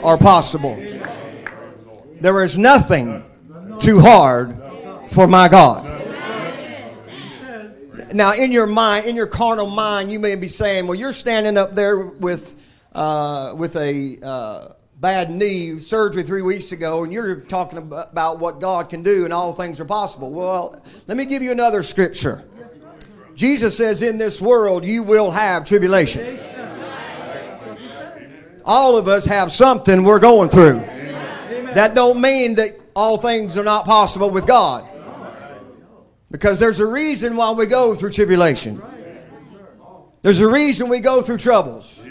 are 0.03 0.17
possible. 0.17 0.75
There 2.19 2.43
is 2.43 2.57
nothing 2.57 3.23
too 3.79 4.01
hard 4.01 4.53
for 5.07 5.27
my 5.27 5.47
God. 5.47 5.85
Now, 8.13 8.33
in 8.33 8.51
your 8.51 8.67
mind, 8.67 9.05
in 9.05 9.15
your 9.15 9.27
carnal 9.27 9.69
mind, 9.69 10.11
you 10.11 10.19
may 10.19 10.35
be 10.35 10.49
saying, 10.49 10.87
"Well, 10.87 10.95
you're 10.95 11.13
standing 11.13 11.55
up 11.57 11.73
there 11.73 11.97
with 11.97 12.61
uh, 12.91 13.53
with 13.55 13.77
a 13.77 14.17
uh, 14.21 14.73
bad 14.99 15.31
knee 15.31 15.79
surgery 15.79 16.23
three 16.23 16.41
weeks 16.41 16.73
ago, 16.73 17.05
and 17.05 17.13
you're 17.13 17.37
talking 17.37 17.77
about 17.77 18.39
what 18.39 18.59
God 18.59 18.89
can 18.89 19.03
do 19.03 19.23
and 19.23 19.31
all 19.31 19.53
things 19.53 19.79
are 19.79 19.85
possible. 19.85 20.31
Well, 20.31 20.81
let 21.07 21.15
me 21.15 21.23
give 21.23 21.41
you 21.41 21.51
another 21.51 21.81
scripture. 21.81 22.43
Jesus 23.39 23.77
says, 23.77 24.01
In 24.01 24.17
this 24.17 24.41
world 24.41 24.85
you 24.85 25.01
will 25.01 25.31
have 25.31 25.63
tribulation. 25.63 26.37
All 28.65 28.97
of 28.97 29.07
us 29.07 29.23
have 29.23 29.53
something 29.53 30.03
we're 30.03 30.19
going 30.19 30.49
through. 30.49 30.79
That 31.73 31.95
don't 31.95 32.19
mean 32.19 32.55
that 32.55 32.71
all 32.93 33.17
things 33.17 33.57
are 33.57 33.63
not 33.63 33.85
possible 33.85 34.29
with 34.29 34.45
God. 34.45 34.85
Because 36.29 36.59
there's 36.59 36.81
a 36.81 36.85
reason 36.85 37.37
why 37.37 37.51
we 37.51 37.65
go 37.65 37.95
through 37.95 38.11
tribulation. 38.11 38.81
There's 40.21 40.41
a 40.41 40.47
reason 40.49 40.89
we 40.89 40.99
go 40.99 41.21
through 41.21 41.37
troubles. 41.37 42.05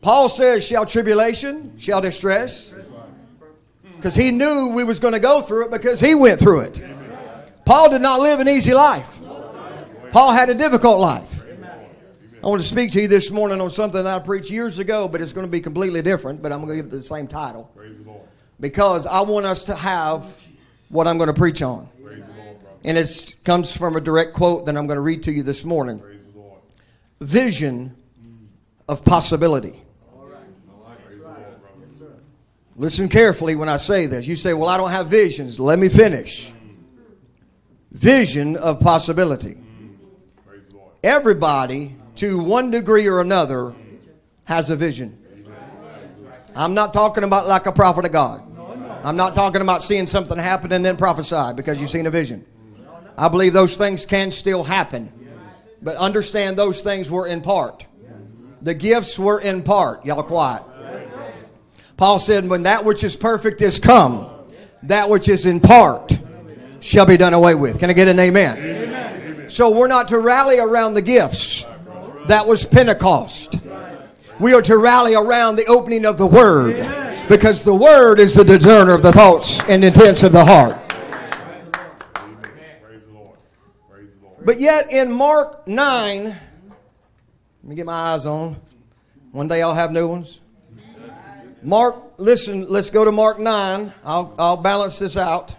Paul 0.00 0.28
says, 0.28 0.64
shall 0.64 0.86
tribulation, 0.86 1.76
shall 1.76 2.00
distress. 2.00 2.72
Because 3.96 4.14
he 4.14 4.30
knew 4.30 4.68
we 4.68 4.84
was 4.84 5.00
going 5.00 5.14
to 5.14 5.20
go 5.20 5.40
through 5.40 5.64
it 5.64 5.70
because 5.72 5.98
he 5.98 6.14
went 6.14 6.38
through 6.38 6.60
it. 6.60 6.80
Paul 7.64 7.90
did 7.90 8.00
not 8.00 8.20
live 8.20 8.38
an 8.38 8.48
easy 8.48 8.72
life. 8.72 9.15
Paul 10.16 10.32
had 10.32 10.48
a 10.48 10.54
difficult 10.54 10.98
life. 10.98 11.44
I 12.42 12.46
want 12.46 12.62
to 12.62 12.66
speak 12.66 12.90
to 12.92 13.02
you 13.02 13.06
this 13.06 13.30
morning 13.30 13.60
on 13.60 13.70
something 13.70 14.02
that 14.02 14.22
I 14.22 14.24
preached 14.24 14.50
years 14.50 14.78
ago, 14.78 15.08
but 15.08 15.20
it's 15.20 15.34
going 15.34 15.46
to 15.46 15.50
be 15.50 15.60
completely 15.60 16.00
different, 16.00 16.40
but 16.40 16.52
I'm 16.52 16.60
going 16.64 16.70
to 16.70 16.76
give 16.76 16.86
it 16.86 16.90
the 16.90 17.02
same 17.02 17.26
title. 17.26 17.70
Because 18.58 19.04
I 19.04 19.20
want 19.20 19.44
us 19.44 19.64
to 19.64 19.74
have 19.74 20.24
what 20.88 21.06
I'm 21.06 21.18
going 21.18 21.26
to 21.26 21.34
preach 21.34 21.60
on. 21.60 21.86
And 22.82 22.96
it 22.96 23.34
comes 23.44 23.76
from 23.76 23.94
a 23.94 24.00
direct 24.00 24.32
quote 24.32 24.64
that 24.64 24.74
I'm 24.74 24.86
going 24.86 24.96
to 24.96 25.02
read 25.02 25.22
to 25.24 25.32
you 25.32 25.42
this 25.42 25.66
morning. 25.66 26.02
Vision 27.20 27.94
of 28.88 29.04
possibility. 29.04 29.82
Listen 32.74 33.10
carefully 33.10 33.54
when 33.54 33.68
I 33.68 33.76
say 33.76 34.06
this. 34.06 34.26
You 34.26 34.36
say, 34.36 34.54
Well, 34.54 34.70
I 34.70 34.78
don't 34.78 34.92
have 34.92 35.08
visions. 35.08 35.60
Let 35.60 35.78
me 35.78 35.90
finish. 35.90 36.54
Vision 37.92 38.56
of 38.56 38.80
possibility. 38.80 39.58
Everybody, 41.06 41.94
to 42.16 42.36
one 42.36 42.72
degree 42.72 43.06
or 43.06 43.20
another, 43.20 43.76
has 44.42 44.70
a 44.70 44.76
vision. 44.76 45.16
I'm 46.56 46.74
not 46.74 46.92
talking 46.92 47.22
about 47.22 47.46
like 47.46 47.66
a 47.66 47.70
prophet 47.72 48.04
of 48.04 48.10
God. 48.10 48.42
I'm 49.04 49.16
not 49.16 49.36
talking 49.36 49.60
about 49.60 49.84
seeing 49.84 50.08
something 50.08 50.36
happen 50.36 50.72
and 50.72 50.84
then 50.84 50.96
prophesy 50.96 51.54
because 51.54 51.80
you've 51.80 51.90
seen 51.90 52.06
a 52.06 52.10
vision. 52.10 52.44
I 53.16 53.28
believe 53.28 53.52
those 53.52 53.76
things 53.76 54.04
can 54.04 54.32
still 54.32 54.64
happen. 54.64 55.12
But 55.80 55.94
understand 55.94 56.56
those 56.56 56.80
things 56.80 57.08
were 57.08 57.28
in 57.28 57.40
part. 57.40 57.86
The 58.62 58.74
gifts 58.74 59.16
were 59.16 59.40
in 59.40 59.62
part. 59.62 60.04
Y'all 60.04 60.24
quiet. 60.24 60.64
Paul 61.96 62.18
said, 62.18 62.48
When 62.48 62.64
that 62.64 62.84
which 62.84 63.04
is 63.04 63.14
perfect 63.14 63.62
is 63.62 63.78
come, 63.78 64.28
that 64.82 65.08
which 65.08 65.28
is 65.28 65.46
in 65.46 65.60
part 65.60 66.18
shall 66.80 67.06
be 67.06 67.16
done 67.16 67.32
away 67.32 67.54
with. 67.54 67.78
Can 67.78 67.90
I 67.90 67.92
get 67.92 68.08
an 68.08 68.18
amen? 68.18 68.58
amen. 68.58 68.85
So 69.48 69.70
we're 69.70 69.86
not 69.86 70.08
to 70.08 70.18
rally 70.18 70.58
around 70.58 70.94
the 70.94 71.02
gifts. 71.02 71.64
That 72.26 72.46
was 72.46 72.64
Pentecost. 72.64 73.56
We 74.40 74.52
are 74.54 74.62
to 74.62 74.76
rally 74.76 75.14
around 75.14 75.56
the 75.56 75.66
opening 75.66 76.04
of 76.04 76.18
the 76.18 76.26
Word 76.26 76.76
because 77.28 77.62
the 77.62 77.74
Word 77.74 78.18
is 78.18 78.34
the 78.34 78.44
discerner 78.44 78.92
of 78.92 79.02
the 79.02 79.12
thoughts 79.12 79.62
and 79.68 79.84
intents 79.84 80.22
of 80.24 80.32
the 80.32 80.44
heart. 80.44 80.76
But 84.44 84.60
yet 84.60 84.92
in 84.92 85.10
Mark 85.10 85.66
9, 85.66 86.24
let 86.24 86.38
me 87.62 87.74
get 87.74 87.86
my 87.86 88.12
eyes 88.12 88.26
on. 88.26 88.56
One 89.32 89.48
day 89.48 89.62
I'll 89.62 89.74
have 89.74 89.92
new 89.92 90.08
ones. 90.08 90.40
Mark, 91.62 91.96
listen, 92.18 92.68
let's 92.68 92.90
go 92.90 93.04
to 93.04 93.12
Mark 93.12 93.38
9. 93.38 93.92
I'll, 94.04 94.34
I'll 94.38 94.56
balance 94.56 94.98
this 94.98 95.16
out. 95.16 95.56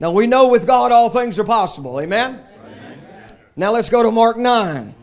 Now 0.00 0.12
we 0.12 0.26
know 0.26 0.48
with 0.48 0.66
God 0.66 0.92
all 0.92 1.10
things 1.10 1.38
are 1.38 1.44
possible. 1.44 2.00
Amen? 2.00 2.40
Amen? 2.64 2.98
Now 3.56 3.72
let's 3.72 3.88
go 3.88 4.02
to 4.02 4.10
Mark 4.10 4.36
9. 4.36 4.94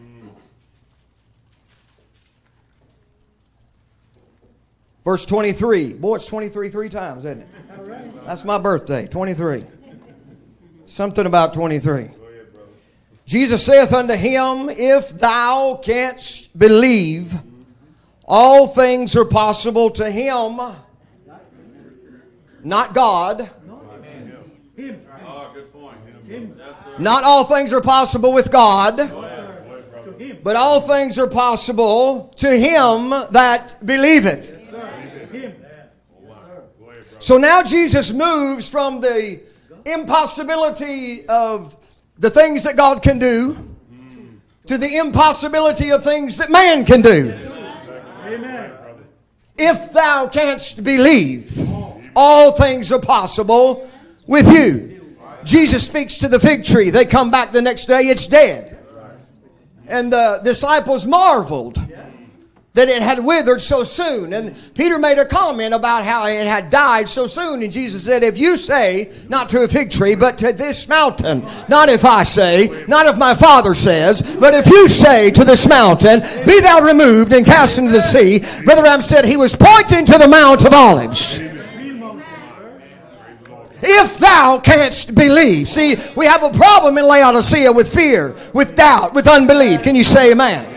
Verse 5.04 5.26
23. 5.26 5.94
Boy, 5.94 6.16
it's 6.16 6.26
23 6.26 6.70
three 6.70 6.90
times, 6.90 7.26
isn't 7.26 7.42
it? 7.42 7.48
That's 8.26 8.44
my 8.44 8.58
birthday, 8.58 9.06
23. 9.08 9.64
Something 10.86 11.26
about 11.26 11.54
23. 11.54 12.10
Jesus 13.26 13.66
saith 13.66 13.94
unto 13.94 14.14
him, 14.14 14.70
If 14.70 15.10
thou 15.10 15.80
canst 15.84 16.58
believe, 16.58 17.36
all 18.24 18.68
things 18.68 19.16
are 19.16 19.26
possible 19.26 19.90
to 19.92 20.10
him, 20.10 20.60
not 22.64 22.94
God. 22.94 23.50
Not 27.00 27.24
all 27.24 27.44
things 27.44 27.74
are 27.74 27.82
possible 27.82 28.34
with 28.34 28.52
God, 28.52 28.98
but 30.44 30.56
all 30.56 30.82
things 30.82 31.18
are 31.18 31.28
possible 31.28 32.34
to 32.38 32.58
him 32.58 33.10
that 33.32 33.76
believeth. 33.86 34.54
So 37.20 37.38
now 37.38 37.64
Jesus 37.64 38.12
moves 38.14 38.70
from 38.70 39.02
the 39.02 39.42
impossibility 39.86 41.26
of 41.28 41.76
the 42.18 42.30
things 42.30 42.64
that 42.64 42.76
God 42.78 43.02
can 43.02 43.20
do 43.20 43.58
to 44.68 44.78
the 44.78 44.98
impossibility 44.98 45.92
of 45.92 46.04
things 46.04 46.38
that 46.38 46.50
man 46.50 46.86
can 46.86 47.02
do. 47.02 47.34
Amen. 48.26 48.72
If 49.58 49.92
thou 49.94 50.28
canst 50.28 50.84
believe, 50.84 51.52
all 52.16 52.52
things 52.54 52.92
are 52.92 53.00
possible 53.00 53.90
with 54.28 54.52
you. 54.52 54.95
Jesus 55.46 55.86
speaks 55.86 56.18
to 56.20 56.28
the 56.28 56.40
fig 56.40 56.64
tree. 56.64 56.90
They 56.90 57.06
come 57.06 57.32
back 57.32 57.52
the 57.52 57.62
next 57.62 57.86
day, 57.86 58.08
it's 58.08 58.28
dead. 58.28 58.78
And 59.88 60.12
the 60.12 60.42
disciples 60.44 61.06
marveled 61.06 61.80
that 62.76 62.90
it 62.90 63.02
had 63.02 63.24
withered 63.24 63.62
so 63.62 63.84
soon. 63.84 64.34
And 64.34 64.54
Peter 64.76 65.00
made 65.00 65.18
a 65.18 65.26
comment 65.26 65.74
about 65.74 66.04
how 66.04 66.28
it 66.28 66.46
had 66.46 66.70
died 66.70 67.08
so 67.08 67.26
soon. 67.26 67.64
And 67.64 67.72
Jesus 67.72 68.04
said, 68.04 68.22
If 68.22 68.38
you 68.38 68.58
say, 68.58 69.12
not 69.30 69.48
to 69.50 69.64
a 69.64 69.68
fig 69.68 69.90
tree, 69.90 70.14
but 70.14 70.38
to 70.40 70.52
this 70.52 70.88
mountain, 70.90 71.46
not 71.70 71.88
if 71.88 72.04
I 72.04 72.24
say, 72.24 72.68
not 72.88 73.06
if 73.06 73.18
my 73.18 73.34
Father 73.34 73.74
says, 73.74 74.36
but 74.40 74.54
if 74.54 74.68
you 74.68 74.90
say 74.90 75.32
to 75.32 75.46
this 75.46 75.68
mountain, 75.68 76.20
Be 76.46 76.60
thou 76.60 76.82
removed 76.82 77.32
and 77.32 77.46
cast 77.46 77.78
into 77.78 77.92
the 77.92 78.02
sea. 78.02 78.40
Brother 78.66 78.82
Branham 78.82 79.02
said 79.02 79.26
he 79.26 79.38
was 79.38 79.56
pointing 79.56 80.06
to 80.08 80.18
the 80.18 80.28
Mount 80.28 80.66
of 80.66 80.74
Olives. 80.74 81.55
If 83.88 84.18
thou 84.18 84.60
canst 84.60 85.14
believe. 85.14 85.68
See, 85.68 85.96
we 86.16 86.26
have 86.26 86.44
a 86.44 86.50
problem 86.50 86.98
in 86.98 87.06
Laodicea 87.06 87.72
with 87.72 87.94
fear, 87.94 88.36
with 88.54 88.76
doubt, 88.76 89.14
with 89.14 89.28
unbelief. 89.28 89.84
Can 89.84 89.96
you 89.96 90.04
say 90.04 90.32
amen? 90.32 90.76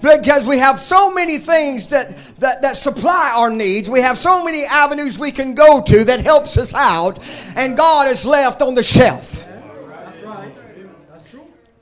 because 0.00 0.46
we 0.46 0.58
have 0.58 0.78
so 0.78 1.12
many 1.12 1.38
things 1.38 1.88
that, 1.88 2.16
that, 2.38 2.62
that 2.62 2.76
supply 2.76 3.32
our 3.34 3.50
needs. 3.50 3.90
We 3.90 4.00
have 4.00 4.18
so 4.18 4.44
many 4.44 4.64
avenues 4.64 5.18
we 5.18 5.32
can 5.32 5.54
go 5.54 5.82
to 5.82 6.04
that 6.04 6.20
helps 6.20 6.56
us 6.56 6.72
out, 6.74 7.18
and 7.56 7.76
God 7.76 8.08
is 8.08 8.24
left 8.24 8.62
on 8.62 8.74
the 8.74 8.82
shelf. 8.82 9.44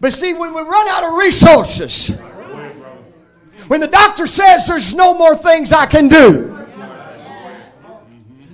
But 0.00 0.12
see, 0.12 0.34
when 0.34 0.54
we 0.54 0.62
run 0.62 0.88
out 0.88 1.04
of 1.04 1.18
resources, 1.18 2.16
when 3.68 3.80
the 3.80 3.88
doctor 3.88 4.26
says 4.26 4.66
there's 4.66 4.94
no 4.94 5.16
more 5.16 5.34
things 5.34 5.72
I 5.72 5.86
can 5.86 6.08
do, 6.08 6.55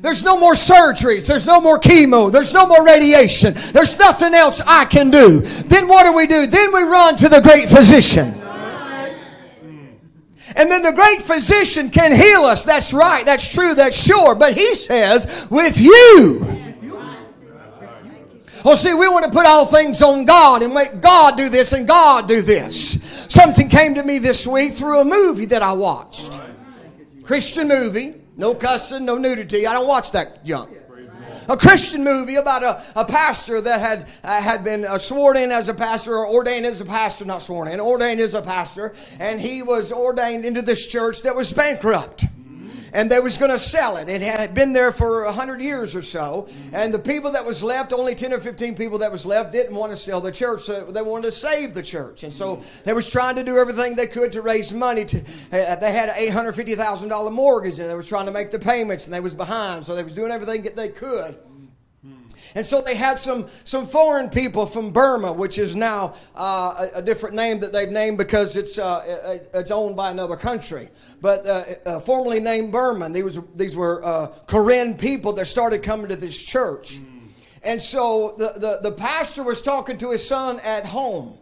there's 0.02 0.24
no 0.24 0.38
more 0.38 0.54
surgeries. 0.54 1.26
There's 1.26 1.46
no 1.46 1.60
more 1.60 1.78
chemo. 1.78 2.30
There's 2.30 2.52
no 2.52 2.66
more 2.66 2.84
radiation. 2.84 3.54
There's 3.72 3.96
nothing 3.98 4.34
else 4.34 4.60
I 4.66 4.84
can 4.84 5.10
do. 5.10 5.38
Then 5.40 5.86
what 5.86 6.04
do 6.04 6.12
we 6.12 6.26
do? 6.26 6.46
Then 6.48 6.72
we 6.74 6.82
run 6.82 7.16
to 7.18 7.28
the 7.28 7.40
great 7.40 7.68
physician. 7.68 8.34
And 10.54 10.70
then 10.70 10.82
the 10.82 10.92
great 10.92 11.22
physician 11.22 11.88
can 11.88 12.12
heal 12.14 12.42
us. 12.42 12.64
That's 12.64 12.92
right. 12.92 13.24
That's 13.24 13.54
true. 13.54 13.74
That's 13.74 14.04
sure. 14.04 14.34
But 14.34 14.54
he 14.54 14.74
says, 14.74 15.46
with 15.50 15.80
you. 15.80 16.62
Oh, 18.64 18.74
see, 18.74 18.94
we 18.94 19.08
want 19.08 19.24
to 19.24 19.30
put 19.30 19.46
all 19.46 19.66
things 19.66 20.02
on 20.02 20.24
God 20.24 20.62
and 20.62 20.74
make 20.74 21.00
God 21.00 21.36
do 21.36 21.48
this 21.48 21.72
and 21.72 21.86
God 21.86 22.28
do 22.28 22.42
this. 22.42 23.02
Something 23.32 23.68
came 23.68 23.94
to 23.94 24.02
me 24.02 24.18
this 24.18 24.46
week 24.46 24.72
through 24.72 25.00
a 25.00 25.04
movie 25.04 25.46
that 25.46 25.62
I 25.62 25.72
watched. 25.72 26.40
Christian 27.22 27.68
movie. 27.68 28.21
No 28.36 28.54
cussing, 28.54 29.04
no 29.04 29.18
nudity. 29.18 29.66
I 29.66 29.72
don't 29.72 29.88
watch 29.88 30.12
that 30.12 30.44
junk 30.44 30.70
a 31.48 31.56
Christian 31.56 32.04
movie 32.04 32.36
about 32.36 32.62
a, 32.62 32.82
a 32.96 33.04
pastor 33.04 33.60
that 33.60 33.80
had, 33.80 34.08
uh, 34.24 34.40
had 34.40 34.64
been 34.64 34.84
uh, 34.84 34.98
sworn 34.98 35.36
in 35.36 35.50
as 35.50 35.68
a 35.68 35.74
pastor 35.74 36.14
or 36.16 36.28
ordained 36.28 36.66
as 36.66 36.80
a 36.80 36.84
pastor, 36.84 37.24
not 37.24 37.42
sworn 37.42 37.68
in, 37.68 37.80
ordained 37.80 38.20
as 38.20 38.34
a 38.34 38.42
pastor, 38.42 38.94
and 39.18 39.40
he 39.40 39.62
was 39.62 39.92
ordained 39.92 40.44
into 40.44 40.62
this 40.62 40.86
church 40.86 41.22
that 41.22 41.34
was 41.34 41.52
bankrupt. 41.52 42.26
And 42.92 43.10
they 43.10 43.20
was 43.20 43.38
going 43.38 43.50
to 43.50 43.58
sell 43.58 43.96
it. 43.96 44.08
It 44.08 44.22
had 44.22 44.54
been 44.54 44.72
there 44.72 44.92
for 44.92 45.22
a 45.22 45.26
100 45.26 45.60
years 45.60 45.96
or 45.96 46.02
so, 46.02 46.48
and 46.72 46.92
the 46.92 46.98
people 46.98 47.30
that 47.32 47.44
was 47.44 47.62
left, 47.62 47.92
only 47.92 48.14
10 48.14 48.32
or 48.32 48.38
15 48.38 48.74
people 48.74 48.98
that 48.98 49.10
was 49.10 49.24
left, 49.24 49.52
didn't 49.52 49.74
want 49.74 49.92
to 49.92 49.96
sell 49.96 50.20
the 50.20 50.32
church. 50.32 50.62
So 50.62 50.84
they 50.84 51.02
wanted 51.02 51.26
to 51.26 51.32
save 51.32 51.74
the 51.74 51.82
church. 51.82 52.24
And 52.24 52.32
so 52.32 52.62
they 52.84 52.92
was 52.92 53.10
trying 53.10 53.36
to 53.36 53.44
do 53.44 53.56
everything 53.58 53.96
they 53.96 54.06
could 54.06 54.32
to 54.32 54.42
raise 54.42 54.72
money. 54.72 55.04
To 55.04 55.18
uh, 55.18 55.76
They 55.76 55.92
had 55.92 56.08
an 56.08 56.14
$850,000 56.14 57.32
mortgage, 57.32 57.78
and 57.78 57.90
they 57.90 57.94
was 57.94 58.08
trying 58.08 58.26
to 58.26 58.32
make 58.32 58.50
the 58.50 58.58
payments, 58.58 59.06
and 59.06 59.14
they 59.14 59.20
was 59.20 59.34
behind. 59.34 59.84
So 59.84 59.94
they 59.94 60.04
was 60.04 60.14
doing 60.14 60.32
everything 60.32 60.62
that 60.62 60.76
they 60.76 60.88
could. 60.88 61.36
And 62.54 62.66
so 62.66 62.80
they 62.80 62.94
had 62.94 63.18
some, 63.18 63.46
some 63.64 63.86
foreign 63.86 64.28
people 64.28 64.66
from 64.66 64.92
Burma, 64.92 65.32
which 65.32 65.58
is 65.58 65.74
now 65.74 66.14
uh, 66.34 66.88
a, 66.94 66.98
a, 66.98 67.02
different 67.02 67.34
name 67.34 67.60
that 67.60 67.72
they've 67.72 67.90
named 67.90 68.18
because 68.18 68.56
it's, 68.56 68.78
uh, 68.78 69.38
it's 69.54 69.70
owned 69.70 69.96
by 69.96 70.10
another 70.10 70.36
country. 70.36 70.88
But 71.20 71.46
uh, 71.46 71.62
uh 71.86 72.00
formerly 72.00 72.40
named 72.40 72.72
Burma. 72.72 73.06
And 73.06 73.14
these, 73.14 73.38
these 73.54 73.76
were 73.76 74.04
uh, 74.04 74.28
Karen 74.46 74.94
people 74.96 75.32
that 75.34 75.46
started 75.46 75.82
coming 75.82 76.08
to 76.08 76.16
this 76.16 76.42
church. 76.42 76.98
And 77.64 77.80
so 77.80 78.34
the, 78.38 78.52
the, 78.58 78.90
the 78.90 78.96
pastor 78.96 79.42
was 79.42 79.62
talking 79.62 79.96
to 79.98 80.10
his 80.10 80.26
son 80.26 80.58
at 80.64 80.84
home. 80.84 81.38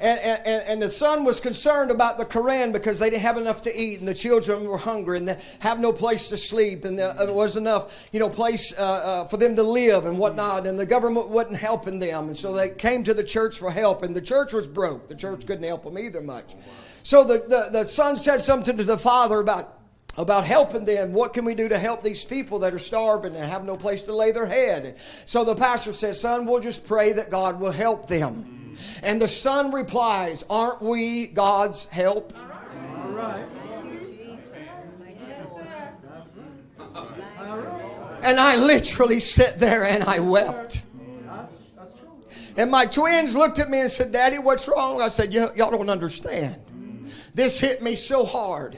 And, 0.00 0.20
and, 0.20 0.64
and, 0.68 0.82
the 0.82 0.92
son 0.92 1.24
was 1.24 1.40
concerned 1.40 1.90
about 1.90 2.18
the 2.18 2.24
Karen 2.24 2.70
because 2.70 3.00
they 3.00 3.10
didn't 3.10 3.22
have 3.22 3.36
enough 3.36 3.62
to 3.62 3.76
eat, 3.76 3.98
and 3.98 4.06
the 4.06 4.14
children 4.14 4.64
were 4.68 4.78
hungry, 4.78 5.18
and 5.18 5.26
they 5.26 5.36
have 5.58 5.80
no 5.80 5.92
place 5.92 6.28
to 6.28 6.36
sleep, 6.36 6.84
and 6.84 6.96
there 6.96 7.32
was 7.32 7.56
enough, 7.56 8.08
you 8.12 8.20
know, 8.20 8.28
place 8.28 8.72
uh, 8.78 8.82
uh, 8.82 9.24
for 9.24 9.38
them 9.38 9.56
to 9.56 9.64
live 9.64 10.06
and 10.06 10.16
whatnot, 10.16 10.68
and 10.68 10.78
the 10.78 10.86
government 10.86 11.28
wasn't 11.30 11.56
helping 11.56 11.98
them, 11.98 12.28
and 12.28 12.36
so 12.36 12.52
they 12.52 12.68
came 12.68 13.02
to 13.02 13.12
the 13.12 13.24
church 13.24 13.58
for 13.58 13.72
help, 13.72 14.04
and 14.04 14.14
the 14.14 14.20
church 14.20 14.52
was 14.52 14.68
broke. 14.68 15.08
The 15.08 15.16
church 15.16 15.48
couldn't 15.48 15.64
help 15.64 15.82
them 15.82 15.98
either 15.98 16.20
much. 16.20 16.54
So 17.02 17.24
the, 17.24 17.38
the, 17.48 17.68
the 17.72 17.84
son 17.88 18.16
said 18.16 18.38
something 18.38 18.76
to 18.76 18.84
the 18.84 18.98
father 18.98 19.40
about 19.40 19.74
about 20.16 20.44
helping 20.44 20.84
them. 20.84 21.12
What 21.12 21.32
can 21.32 21.44
we 21.44 21.54
do 21.54 21.68
to 21.68 21.78
help 21.78 22.02
these 22.02 22.24
people 22.24 22.58
that 22.60 22.74
are 22.74 22.78
starving 22.78 23.36
and 23.36 23.44
have 23.44 23.64
no 23.64 23.76
place 23.76 24.02
to 24.04 24.12
lay 24.12 24.32
their 24.32 24.46
head? 24.46 24.98
So 24.98 25.44
the 25.44 25.54
pastor 25.54 25.92
says, 25.92 26.20
Son, 26.20 26.44
we'll 26.44 26.58
just 26.58 26.86
pray 26.88 27.12
that 27.12 27.30
God 27.30 27.60
will 27.60 27.70
help 27.70 28.08
them. 28.08 28.57
And 29.02 29.20
the 29.20 29.28
son 29.28 29.72
replies, 29.72 30.44
Aren't 30.48 30.82
we 30.82 31.26
God's 31.26 31.86
help? 31.86 32.32
All 32.36 33.08
right. 33.10 33.44
And 38.24 38.38
I 38.38 38.56
literally 38.56 39.20
sat 39.20 39.58
there 39.58 39.84
and 39.84 40.02
I 40.04 40.20
wept. 40.20 40.82
And 42.56 42.70
my 42.72 42.86
twins 42.86 43.36
looked 43.36 43.60
at 43.60 43.70
me 43.70 43.80
and 43.80 43.90
said, 43.90 44.10
Daddy, 44.10 44.38
what's 44.38 44.68
wrong? 44.68 45.00
I 45.00 45.08
said, 45.08 45.32
Y'all 45.32 45.70
don't 45.70 45.88
understand. 45.88 46.56
This 47.34 47.60
hit 47.60 47.82
me 47.82 47.94
so 47.94 48.24
hard 48.24 48.76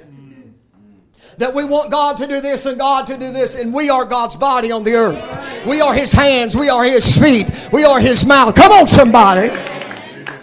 that 1.39 1.55
we 1.55 1.65
want 1.65 1.91
God 1.91 2.19
to 2.19 2.27
do 2.27 2.43
this 2.43 2.67
and 2.67 2.79
God 2.79 3.07
to 3.07 3.17
do 3.17 3.33
this, 3.33 3.55
and 3.55 3.73
we 3.73 3.89
are 3.89 4.05
God's 4.05 4.37
body 4.37 4.71
on 4.71 4.85
the 4.85 4.95
earth. 4.95 5.67
We 5.67 5.81
are 5.81 5.95
His 5.95 6.13
hands, 6.13 6.55
we 6.55 6.69
are 6.69 6.85
His 6.85 7.17
feet, 7.17 7.71
we 7.73 7.85
are 7.85 7.99
His 7.99 8.27
mouth. 8.27 8.55
Come 8.55 8.73
on, 8.73 8.87
somebody. 8.87 9.49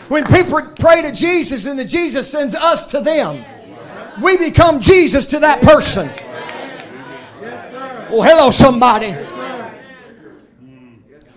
When 0.07 0.23
people 0.25 0.61
pray 0.79 1.01
to 1.01 1.11
Jesus 1.11 1.65
and 1.65 1.77
then 1.77 1.87
Jesus 1.87 2.29
sends 2.29 2.55
us 2.55 2.85
to 2.87 3.01
them, 3.01 3.43
we 4.21 4.37
become 4.37 4.79
Jesus 4.79 5.25
to 5.27 5.39
that 5.39 5.61
person. 5.61 6.09
Well, 8.09 8.23
hello, 8.23 8.51
somebody. 8.51 9.13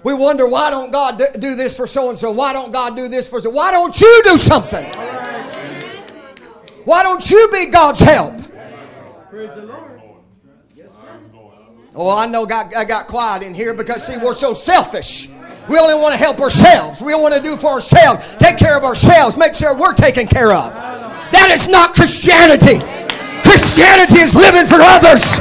We 0.03 0.15
wonder 0.15 0.49
why 0.49 0.71
don't 0.71 0.93
God 0.93 1.23
do 1.39 1.55
this 1.55 1.77
for 1.77 1.87
so 1.87 2.09
and 2.09 2.19
so? 2.19 2.31
Why 2.31 2.53
don't 2.53 2.73
God 2.73 2.97
do 2.97 3.09
this 3.09 3.29
for 3.29 3.41
so? 3.41 3.51
Why 3.51 3.71
don't 3.71 4.01
you 4.01 4.23
do 4.25 4.39
something? 4.39 4.87
Why 6.85 7.03
don't 7.03 7.29
you 7.31 7.49
be 7.53 7.67
God's 7.67 8.01
help? 8.01 8.35
Praise 9.29 9.55
the 9.55 9.67
Lord. 9.67 10.01
Oh, 11.95 12.09
I 12.09 12.27
know 12.27 12.45
I 12.45 12.85
got 12.85 13.09
quiet 13.09 13.43
in 13.43 13.53
here 13.53 13.75
because 13.75 14.07
see, 14.07 14.17
we're 14.17 14.33
so 14.33 14.55
selfish. 14.55 15.29
We 15.71 15.79
only 15.79 15.95
want 15.95 16.11
to 16.11 16.19
help 16.19 16.41
ourselves. 16.41 17.01
We 17.01 17.15
want 17.15 17.33
to 17.33 17.41
do 17.41 17.57
for 17.57 17.71
ourselves, 17.71 18.35
take 18.43 18.59
care 18.59 18.77
of 18.77 18.83
ourselves, 18.83 19.39
make 19.39 19.55
sure 19.55 19.71
we're 19.73 19.95
taken 19.95 20.27
care 20.27 20.51
of. 20.51 20.75
That 21.31 21.55
is 21.55 21.69
not 21.69 21.95
Christianity. 21.95 22.83
Christianity 23.47 24.19
is 24.19 24.35
living 24.35 24.67
for 24.67 24.83
others. 24.83 25.39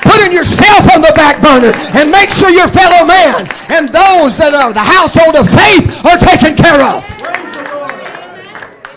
Putting 0.00 0.32
yourself 0.32 0.88
on 0.96 1.04
the 1.04 1.12
back 1.12 1.44
burner 1.44 1.76
and 2.00 2.08
make 2.08 2.32
sure 2.32 2.48
your 2.48 2.72
fellow 2.72 3.04
man 3.04 3.44
and 3.68 3.92
those 3.92 4.40
that 4.40 4.56
are 4.56 4.72
the 4.72 4.80
household 4.80 5.36
of 5.36 5.44
faith 5.44 5.84
are 6.08 6.16
taken 6.16 6.56
care 6.56 6.80
of. 6.80 7.04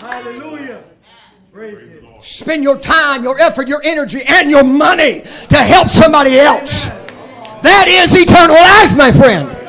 Hallelujah. 0.00 0.80
Spend 2.24 2.62
your 2.62 2.78
time, 2.78 3.22
your 3.22 3.38
effort, 3.38 3.68
your 3.68 3.82
energy, 3.84 4.20
and 4.26 4.50
your 4.50 4.64
money 4.64 5.20
to 5.52 5.56
help 5.60 5.88
somebody 5.88 6.40
else. 6.40 6.88
That 7.60 7.84
is 7.84 8.16
eternal 8.16 8.56
life, 8.56 8.96
my 8.96 9.12
friend. 9.12 9.61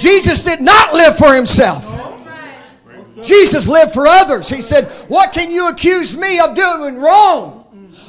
Jesus 0.00 0.42
did 0.42 0.60
not 0.60 0.94
live 0.94 1.16
for 1.16 1.34
himself. 1.34 1.86
Jesus 3.22 3.68
lived 3.68 3.92
for 3.92 4.06
others. 4.06 4.48
He 4.48 4.62
said, 4.62 4.90
What 5.08 5.32
can 5.32 5.50
you 5.50 5.68
accuse 5.68 6.16
me 6.16 6.40
of 6.40 6.54
doing 6.54 6.96
wrong? 6.96 7.58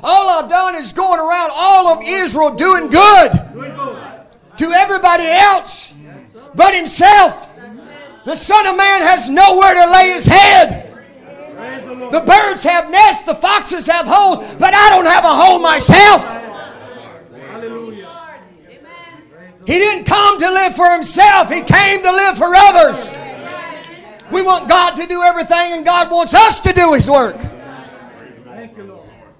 All 0.03 0.43
I've 0.43 0.49
done 0.49 0.75
is 0.75 0.93
going 0.93 1.19
around 1.19 1.51
all 1.53 1.89
of 1.89 1.99
Israel 2.03 2.55
doing 2.55 2.89
good 2.89 3.31
to 4.57 4.71
everybody 4.71 5.25
else 5.25 5.93
but 6.55 6.73
himself. 6.73 7.49
The 8.25 8.35
Son 8.35 8.67
of 8.67 8.77
Man 8.77 9.01
has 9.01 9.29
nowhere 9.29 9.73
to 9.73 9.91
lay 9.91 10.11
his 10.11 10.25
head. 10.25 10.87
The 12.11 12.21
birds 12.21 12.63
have 12.63 12.89
nests, 12.89 13.23
the 13.23 13.35
foxes 13.35 13.85
have 13.87 14.05
holes, 14.07 14.55
but 14.55 14.73
I 14.73 14.89
don't 14.89 15.05
have 15.05 15.23
a 15.23 15.35
hole 15.35 15.59
myself. 15.59 16.23
He 19.65 19.73
didn't 19.73 20.05
come 20.05 20.39
to 20.39 20.51
live 20.51 20.75
for 20.75 20.89
himself, 20.91 21.49
He 21.49 21.61
came 21.61 22.01
to 22.01 22.11
live 22.11 22.37
for 22.37 22.51
others. 22.53 23.13
We 24.31 24.41
want 24.41 24.69
God 24.69 24.95
to 24.95 25.05
do 25.05 25.21
everything, 25.21 25.73
and 25.73 25.85
God 25.85 26.09
wants 26.09 26.33
us 26.33 26.61
to 26.61 26.73
do 26.73 26.93
His 26.93 27.09
work. 27.09 27.37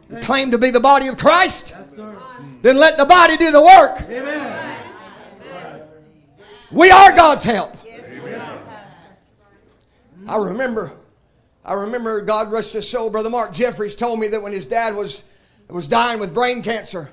We 0.10 0.20
claim 0.20 0.52
to 0.52 0.58
be 0.58 0.70
the 0.70 0.80
body 0.80 1.08
of 1.08 1.18
Christ, 1.18 1.74
then 2.62 2.78
let 2.78 2.98
the 2.98 3.06
body 3.06 3.38
do 3.38 3.52
the 3.52 3.62
work. 3.62 4.08
We 6.72 6.92
are 6.92 7.12
God's 7.14 7.44
help. 7.44 7.76
I 10.28 10.38
remember, 10.38 10.92
I 11.66 11.74
remember 11.74 12.22
God 12.22 12.52
rest 12.52 12.74
his 12.74 12.88
soul. 12.90 13.10
Brother 13.10 13.30
Mark 13.30 13.54
Jeffries 13.54 13.96
told 13.96 14.20
me 14.20 14.28
that 14.30 14.42
when 14.42 14.54
his 14.54 14.66
dad 14.66 14.96
was 14.96 15.24
was 15.68 15.88
dying 15.88 16.20
with 16.20 16.34
brain 16.34 16.62
cancer, 16.62 17.10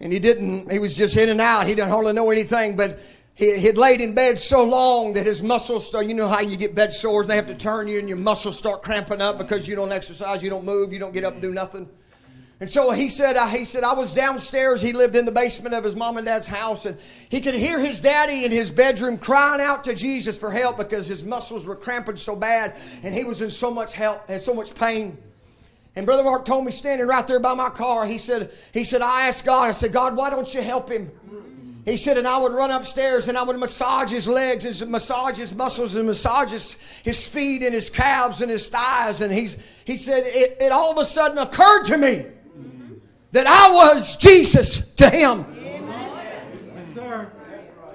and 0.00 0.12
he 0.12 0.18
didn't, 0.18 0.70
he 0.70 0.78
was 0.78 0.96
just 0.96 1.16
in 1.16 1.28
and 1.28 1.40
out. 1.40 1.66
He 1.66 1.74
didn't 1.74 1.90
hardly 1.90 2.12
know 2.12 2.30
anything, 2.30 2.76
but 2.76 2.98
he 3.34 3.60
had 3.60 3.76
laid 3.76 4.00
in 4.00 4.14
bed 4.14 4.38
so 4.38 4.64
long 4.64 5.12
that 5.14 5.26
his 5.26 5.42
muscles 5.42 5.86
start, 5.86 6.06
you 6.06 6.14
know 6.14 6.28
how 6.28 6.40
you 6.40 6.56
get 6.56 6.74
bed 6.74 6.92
sores, 6.92 7.26
they 7.26 7.36
have 7.36 7.46
to 7.48 7.54
turn 7.54 7.88
you 7.88 7.98
and 7.98 8.08
your 8.08 8.18
muscles 8.18 8.56
start 8.56 8.82
cramping 8.82 9.20
up 9.20 9.38
because 9.38 9.68
you 9.68 9.76
don't 9.76 9.92
exercise, 9.92 10.42
you 10.42 10.50
don't 10.50 10.64
move, 10.64 10.92
you 10.92 10.98
don't 10.98 11.12
get 11.12 11.24
up 11.24 11.34
and 11.34 11.42
do 11.42 11.50
nothing. 11.50 11.88
And 12.58 12.70
so 12.70 12.90
he 12.90 13.10
said, 13.10 13.36
he 13.50 13.66
said, 13.66 13.84
I 13.84 13.92
was 13.92 14.14
downstairs. 14.14 14.80
He 14.80 14.94
lived 14.94 15.14
in 15.14 15.26
the 15.26 15.32
basement 15.32 15.74
of 15.74 15.84
his 15.84 15.94
mom 15.94 16.16
and 16.16 16.24
dad's 16.24 16.46
house, 16.46 16.86
and 16.86 16.96
he 17.28 17.42
could 17.42 17.52
hear 17.52 17.78
his 17.78 18.00
daddy 18.00 18.46
in 18.46 18.50
his 18.50 18.70
bedroom 18.70 19.18
crying 19.18 19.60
out 19.60 19.84
to 19.84 19.94
Jesus 19.94 20.38
for 20.38 20.50
help 20.50 20.78
because 20.78 21.06
his 21.06 21.22
muscles 21.22 21.66
were 21.66 21.76
cramping 21.76 22.16
so 22.16 22.34
bad, 22.34 22.74
and 23.02 23.14
he 23.14 23.24
was 23.24 23.42
in 23.42 23.50
so 23.50 23.70
much 23.70 23.92
help 23.92 24.22
and 24.30 24.40
so 24.40 24.54
much 24.54 24.74
pain. 24.74 25.18
And 25.96 26.04
Brother 26.04 26.22
Mark 26.22 26.44
told 26.44 26.66
me 26.66 26.72
standing 26.72 27.06
right 27.06 27.26
there 27.26 27.40
by 27.40 27.54
my 27.54 27.70
car, 27.70 28.04
he 28.04 28.18
said, 28.18 28.50
he 28.72 28.84
said, 28.84 29.00
I 29.00 29.28
asked 29.28 29.46
God, 29.46 29.68
I 29.70 29.72
said, 29.72 29.94
God, 29.94 30.14
why 30.14 30.28
don't 30.28 30.52
you 30.52 30.60
help 30.60 30.90
him? 30.90 31.10
He 31.86 31.96
said, 31.96 32.18
and 32.18 32.28
I 32.28 32.36
would 32.36 32.52
run 32.52 32.70
upstairs 32.70 33.28
and 33.28 33.38
I 33.38 33.44
would 33.44 33.58
massage 33.58 34.10
his 34.10 34.28
legs 34.28 34.82
and 34.82 34.90
massage 34.90 35.38
his 35.38 35.54
muscles 35.54 35.94
and 35.94 36.06
massage 36.06 36.50
his, 36.50 36.74
his 37.02 37.26
feet 37.26 37.62
and 37.62 37.72
his 37.72 37.88
calves 37.88 38.42
and 38.42 38.50
his 38.50 38.68
thighs. 38.68 39.22
And 39.22 39.32
he's, 39.32 39.56
he 39.84 39.96
said, 39.96 40.24
it, 40.26 40.60
it 40.60 40.72
all 40.72 40.90
of 40.90 40.98
a 40.98 41.04
sudden 41.04 41.38
occurred 41.38 41.84
to 41.84 41.96
me 41.96 42.26
that 43.32 43.46
I 43.46 43.72
was 43.72 44.16
Jesus 44.16 44.94
to 44.96 45.08
him. 45.08 45.44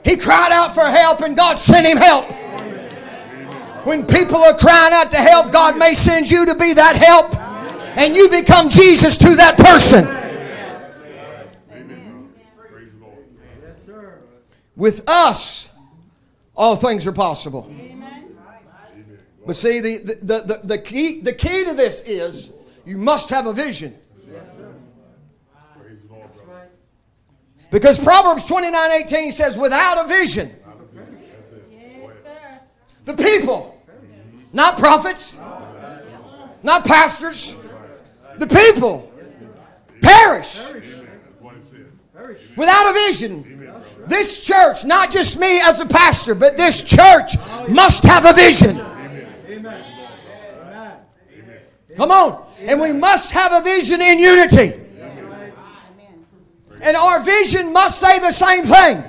He 0.03 0.17
cried 0.17 0.51
out 0.51 0.73
for 0.73 0.85
help 0.85 1.19
and 1.21 1.37
God 1.37 1.59
sent 1.59 1.85
him 1.85 1.97
help. 1.97 2.25
When 3.85 4.07
people 4.07 4.37
are 4.37 4.57
crying 4.57 4.93
out 4.93 5.11
to 5.11 5.17
help, 5.17 5.51
God 5.51 5.77
may 5.77 5.93
send 5.93 6.31
you 6.31 6.45
to 6.47 6.55
be 6.55 6.73
that 6.73 6.95
help 6.95 7.50
and 7.97 8.15
you 8.15 8.29
become 8.29 8.69
Jesus 8.69 9.17
to 9.17 9.35
that 9.35 9.57
person. 9.57 10.07
With 14.75 15.07
us, 15.07 15.73
all 16.55 16.75
things 16.75 17.05
are 17.05 17.11
possible. 17.11 17.67
Amen. 17.69 18.35
But 19.45 19.55
see, 19.55 19.79
the, 19.79 19.97
the, 19.97 20.39
the, 20.39 20.61
the, 20.63 20.77
key, 20.77 21.21
the 21.21 21.33
key 21.33 21.65
to 21.65 21.73
this 21.73 22.01
is 22.01 22.51
you 22.85 22.97
must 22.97 23.29
have 23.29 23.47
a 23.47 23.53
vision. 23.53 23.95
Because 27.69 27.97
Proverbs 27.97 28.45
29 28.47 28.91
18 28.91 29.31
says, 29.31 29.57
without 29.57 30.03
a 30.03 30.07
vision, 30.07 30.51
the 33.05 33.13
people, 33.13 33.81
not 34.51 34.77
prophets, 34.77 35.37
not 36.63 36.85
pastors, 36.85 37.55
the 38.37 38.47
people 38.47 39.11
perish. 40.01 40.61
Without 42.55 42.89
a 42.89 42.93
vision. 42.93 43.51
This 44.07 44.45
church, 44.45 44.83
not 44.85 45.11
just 45.11 45.39
me 45.39 45.59
as 45.61 45.79
a 45.79 45.85
pastor, 45.85 46.35
but 46.35 46.57
this 46.57 46.83
church 46.83 47.35
must 47.69 48.03
have 48.03 48.25
a 48.25 48.33
vision. 48.33 48.75
Come 51.95 52.11
on. 52.11 52.45
And 52.59 52.79
we 52.79 52.93
must 52.93 53.31
have 53.31 53.53
a 53.53 53.61
vision 53.61 54.01
in 54.01 54.19
unity. 54.19 54.73
And 56.83 56.97
our 56.97 57.21
vision 57.21 57.71
must 57.71 57.99
say 57.99 58.19
the 58.19 58.31
same 58.31 58.63
thing. 58.63 59.03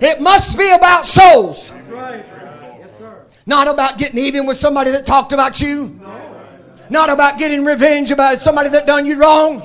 It 0.00 0.20
must 0.20 0.58
be 0.58 0.70
about 0.72 1.06
souls. 1.06 1.72
Not 3.46 3.68
about 3.68 3.98
getting 3.98 4.18
even 4.18 4.46
with 4.46 4.56
somebody 4.56 4.90
that 4.90 5.06
talked 5.06 5.32
about 5.32 5.60
you. 5.60 6.00
Not 6.94 7.10
about 7.10 7.40
getting 7.40 7.64
revenge 7.64 8.12
about 8.12 8.38
somebody 8.38 8.68
that 8.68 8.86
done 8.86 9.04
you 9.04 9.18
wrong. 9.20 9.60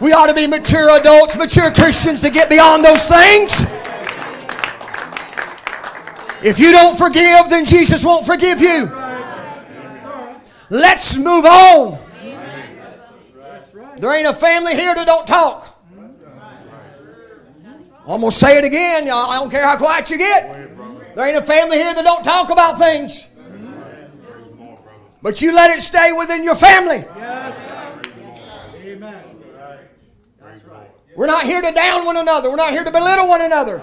We 0.00 0.12
ought 0.12 0.28
to 0.28 0.34
be 0.34 0.46
mature 0.46 0.96
adults, 0.96 1.36
mature 1.36 1.72
Christians 1.72 2.20
to 2.22 2.30
get 2.30 2.48
beyond 2.48 2.84
those 2.84 3.08
things. 3.08 3.62
If 6.40 6.60
you 6.60 6.70
don't 6.70 6.96
forgive, 6.96 7.50
then 7.50 7.64
Jesus 7.64 8.04
won't 8.04 8.24
forgive 8.24 8.60
you. 8.60 8.88
Let's 10.70 11.16
move 11.16 11.44
on. 11.46 11.98
There 13.96 14.14
ain't 14.16 14.28
a 14.28 14.32
family 14.32 14.76
here 14.76 14.94
that 14.94 15.04
don't 15.04 15.26
talk. 15.26 15.66
I'm 18.06 18.20
going 18.20 18.30
to 18.30 18.30
say 18.30 18.58
it 18.58 18.64
again. 18.64 19.10
I 19.10 19.38
don't 19.40 19.50
care 19.50 19.66
how 19.66 19.76
quiet 19.76 20.10
you 20.10 20.18
get. 20.18 21.16
There 21.16 21.26
ain't 21.26 21.36
a 21.36 21.42
family 21.42 21.78
here 21.78 21.92
that 21.92 22.04
don't 22.04 22.22
talk 22.22 22.50
about 22.50 22.78
things. 22.78 23.26
But 25.22 25.40
you 25.40 25.54
let 25.54 25.70
it 25.70 25.80
stay 25.80 26.12
within 26.12 26.42
your 26.42 26.56
family. 26.56 27.04
amen 28.82 29.24
We're 31.16 31.26
not 31.26 31.44
here 31.44 31.62
to 31.62 31.70
down 31.70 32.04
one 32.04 32.16
another. 32.16 32.50
We're 32.50 32.56
not 32.56 32.72
here 32.72 32.82
to 32.82 32.90
belittle 32.90 33.28
one 33.28 33.40
another. 33.40 33.80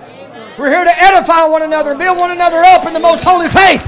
We're 0.57 0.69
here 0.69 0.83
to 0.83 1.01
edify 1.01 1.47
one 1.47 1.61
another 1.61 1.91
and 1.91 1.99
build 1.99 2.17
one 2.17 2.31
another 2.31 2.57
up 2.57 2.85
in 2.85 2.93
the 2.93 2.99
most 2.99 3.23
holy 3.23 3.47
faith. 3.47 3.87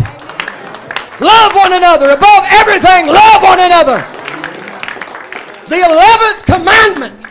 Love 1.20 1.54
one 1.54 1.74
another. 1.74 2.12
Above 2.12 2.46
everything, 2.52 3.08
love 3.08 3.44
one 3.44 3.60
another. 3.60 4.00
The 5.68 5.84
11th 5.84 6.46
commandment. 6.46 7.26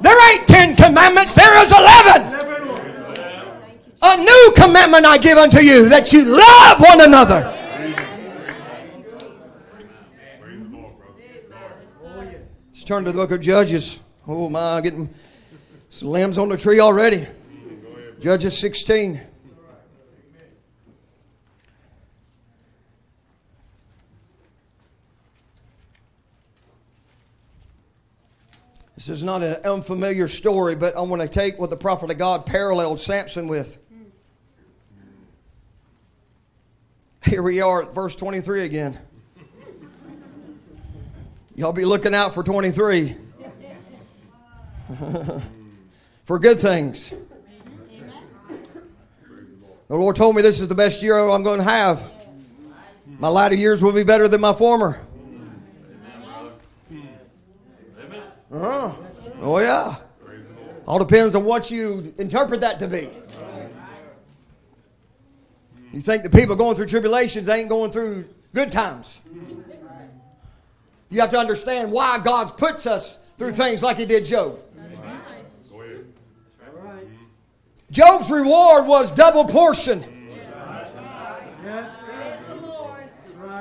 There 0.00 0.32
ain't 0.32 0.48
10 0.48 0.76
commandments, 0.76 1.34
there 1.34 1.60
is 1.60 1.70
11. 1.72 2.38
A 4.00 4.16
new 4.16 4.52
commandment 4.56 5.04
I 5.04 5.18
give 5.18 5.36
unto 5.36 5.58
you 5.60 5.88
that 5.90 6.12
you 6.12 6.24
love 6.24 6.80
one 6.80 7.02
another. 7.02 7.57
Turn 12.88 13.04
to 13.04 13.12
the 13.12 13.18
book 13.18 13.32
of 13.32 13.42
Judges. 13.42 14.00
Oh 14.26 14.48
my, 14.48 14.80
getting 14.80 15.12
some 15.90 16.08
limbs 16.08 16.38
on 16.38 16.48
the 16.48 16.56
tree 16.56 16.80
already. 16.80 17.22
Judges 18.18 18.58
16. 18.58 19.20
This 28.94 29.10
is 29.10 29.22
not 29.22 29.42
an 29.42 29.56
unfamiliar 29.66 30.26
story, 30.26 30.74
but 30.74 30.96
I 30.96 31.02
want 31.02 31.20
to 31.20 31.28
take 31.28 31.58
what 31.58 31.68
the 31.68 31.76
prophet 31.76 32.10
of 32.10 32.16
God 32.16 32.46
paralleled 32.46 33.00
Samson 33.00 33.48
with. 33.48 33.76
Here 37.22 37.42
we 37.42 37.60
are 37.60 37.82
at 37.82 37.94
verse 37.94 38.16
23 38.16 38.62
again. 38.62 38.98
Y'all 41.58 41.72
be 41.72 41.84
looking 41.84 42.14
out 42.14 42.34
for 42.34 42.44
23. 42.44 43.16
for 46.24 46.38
good 46.38 46.60
things. 46.60 47.12
The 49.88 49.96
Lord 49.96 50.14
told 50.14 50.36
me 50.36 50.42
this 50.42 50.60
is 50.60 50.68
the 50.68 50.76
best 50.76 51.02
year 51.02 51.18
I'm 51.18 51.42
going 51.42 51.58
to 51.58 51.64
have. 51.64 52.08
My 53.18 53.26
latter 53.26 53.56
years 53.56 53.82
will 53.82 53.90
be 53.90 54.04
better 54.04 54.28
than 54.28 54.40
my 54.40 54.52
former. 54.52 55.00
Uh-huh. 58.52 58.92
oh, 59.40 59.58
yeah. 59.58 59.96
All 60.86 61.00
depends 61.00 61.34
on 61.34 61.44
what 61.44 61.72
you 61.72 62.14
interpret 62.18 62.60
that 62.60 62.78
to 62.78 62.86
be. 62.86 63.08
You 65.92 66.00
think 66.02 66.22
the 66.22 66.30
people 66.30 66.54
going 66.54 66.76
through 66.76 66.86
tribulations 66.86 67.48
ain't 67.48 67.68
going 67.68 67.90
through 67.90 68.28
good 68.54 68.70
times. 68.70 69.20
You 71.10 71.20
have 71.20 71.30
to 71.30 71.38
understand 71.38 71.90
why 71.90 72.18
God 72.18 72.56
puts 72.56 72.86
us 72.86 73.18
through 73.38 73.52
things 73.52 73.82
like 73.82 73.96
He 73.96 74.04
did 74.04 74.24
Job. 74.24 74.60
Job's 77.90 78.30
reward 78.30 78.86
was 78.86 79.10
double 79.10 79.44
portion. 79.44 80.04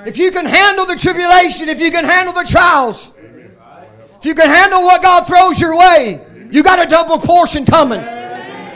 If 0.06 0.18
you 0.18 0.32
can 0.32 0.46
handle 0.46 0.86
the 0.86 0.96
tribulation, 0.96 1.70
if 1.70 1.80
you 1.80 1.92
can 1.92 2.04
handle 2.04 2.34
the 2.34 2.44
trials, 2.44 3.14
if 4.20 4.26
you 4.26 4.36
can 4.36 4.50
handle 4.50 4.84
what 4.84 5.02
God 5.02 5.28
throws 5.28 5.60
your 5.60 5.78
way, 5.78 6.26
you 6.52 6.64
got 6.64 6.86
a 6.86 6.90
double 6.90 7.20
portion 7.20 7.66
coming. 7.66 8.02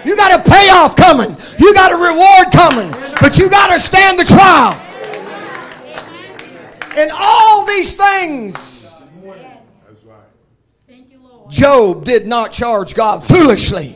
You 0.03 0.15
got 0.15 0.39
a 0.39 0.49
payoff 0.49 0.95
coming. 0.95 1.35
You 1.59 1.73
got 1.73 1.91
a 1.91 1.95
reward 1.95 2.51
coming. 2.51 2.91
But 3.21 3.37
you 3.37 3.49
got 3.49 3.71
to 3.71 3.79
stand 3.79 4.17
the 4.17 4.25
trial. 4.25 4.73
And 6.97 7.11
all 7.13 7.65
these 7.65 7.95
things, 7.95 9.01
That's 9.23 10.03
right. 10.03 10.17
Thank 10.87 11.11
you, 11.11 11.19
Lord. 11.23 11.49
Job 11.49 12.05
did 12.05 12.27
not 12.27 12.51
charge 12.51 12.95
God 12.95 13.23
foolishly, 13.23 13.95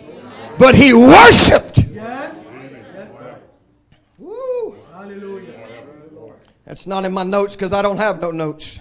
but 0.58 0.76
he 0.76 0.94
worshiped. 0.94 1.80
Yes. 1.90 2.48
Woo. 4.18 4.78
That's 6.66 6.88
not 6.88 7.06
in 7.06 7.14
my 7.14 7.24
notes 7.24 7.56
because 7.56 7.74
I 7.74 7.82
don't 7.82 7.98
have 7.98 8.22
no 8.22 8.32
notes. 8.32 8.80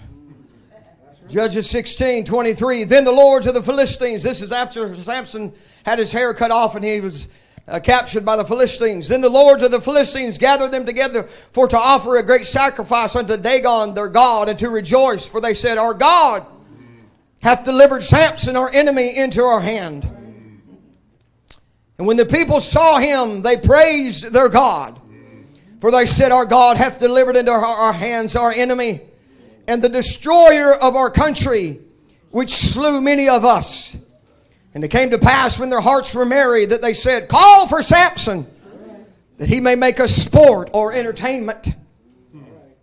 Judges 1.29 1.69
16, 1.69 2.25
23. 2.25 2.83
Then 2.83 3.03
the 3.03 3.11
lords 3.11 3.47
of 3.47 3.53
the 3.53 3.61
Philistines, 3.61 4.23
this 4.23 4.41
is 4.41 4.51
after 4.51 4.95
Samson 4.95 5.53
had 5.83 5.99
his 5.99 6.11
hair 6.11 6.33
cut 6.33 6.51
off 6.51 6.75
and 6.75 6.85
he 6.85 7.01
was 7.01 7.27
uh, 7.67 7.79
captured 7.79 8.23
by 8.23 8.35
the 8.35 8.45
Philistines. 8.45 9.07
Then 9.07 9.21
the 9.21 9.29
lords 9.29 9.63
of 9.63 9.71
the 9.71 9.81
Philistines 9.81 10.37
gathered 10.37 10.71
them 10.71 10.85
together 10.85 11.23
for 11.23 11.67
to 11.67 11.77
offer 11.77 12.17
a 12.17 12.23
great 12.23 12.45
sacrifice 12.45 13.15
unto 13.15 13.37
Dagon 13.37 13.93
their 13.93 14.07
God 14.07 14.49
and 14.49 14.59
to 14.59 14.69
rejoice. 14.69 15.27
For 15.27 15.41
they 15.41 15.53
said, 15.53 15.77
Our 15.77 15.93
God 15.93 16.45
hath 17.41 17.65
delivered 17.65 18.03
Samson 18.03 18.55
our 18.55 18.69
enemy 18.73 19.17
into 19.17 19.43
our 19.43 19.61
hand. 19.61 20.03
And 21.97 22.07
when 22.07 22.17
the 22.17 22.25
people 22.25 22.59
saw 22.59 22.97
him, 22.97 23.41
they 23.41 23.57
praised 23.57 24.31
their 24.33 24.49
God. 24.49 24.99
For 25.81 25.91
they 25.91 26.05
said, 26.05 26.31
Our 26.31 26.45
God 26.45 26.77
hath 26.77 26.99
delivered 26.99 27.35
into 27.35 27.51
our, 27.51 27.63
our 27.63 27.93
hands 27.93 28.35
our 28.35 28.51
enemy 28.51 29.01
and 29.67 29.81
the 29.81 29.89
destroyer 29.89 30.73
of 30.73 30.95
our 30.95 31.09
country, 31.09 31.79
which 32.31 32.53
slew 32.53 33.01
many 33.01 33.27
of 33.29 33.45
us. 33.45 33.95
And 34.75 34.83
it 34.83 34.89
came 34.89 35.11
to 35.11 35.17
pass 35.17 35.57
when 35.57 35.69
their 35.69 35.79
hearts 35.79 36.13
were 36.13 36.25
merry 36.25 36.65
that 36.65 36.81
they 36.81 36.93
said, 36.93 37.29
Call 37.29 37.65
for 37.65 37.81
Samson, 37.81 38.45
that 39.37 39.47
he 39.47 39.61
may 39.61 39.75
make 39.75 40.01
us 40.01 40.13
sport 40.13 40.69
or 40.73 40.91
entertainment. 40.91 41.73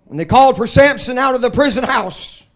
And 0.09 0.18
they 0.18 0.24
called 0.24 0.57
for 0.57 0.66
Samson 0.66 1.18
out 1.18 1.34
of 1.34 1.43
the 1.43 1.51
prison 1.51 1.84
house, 1.84 2.49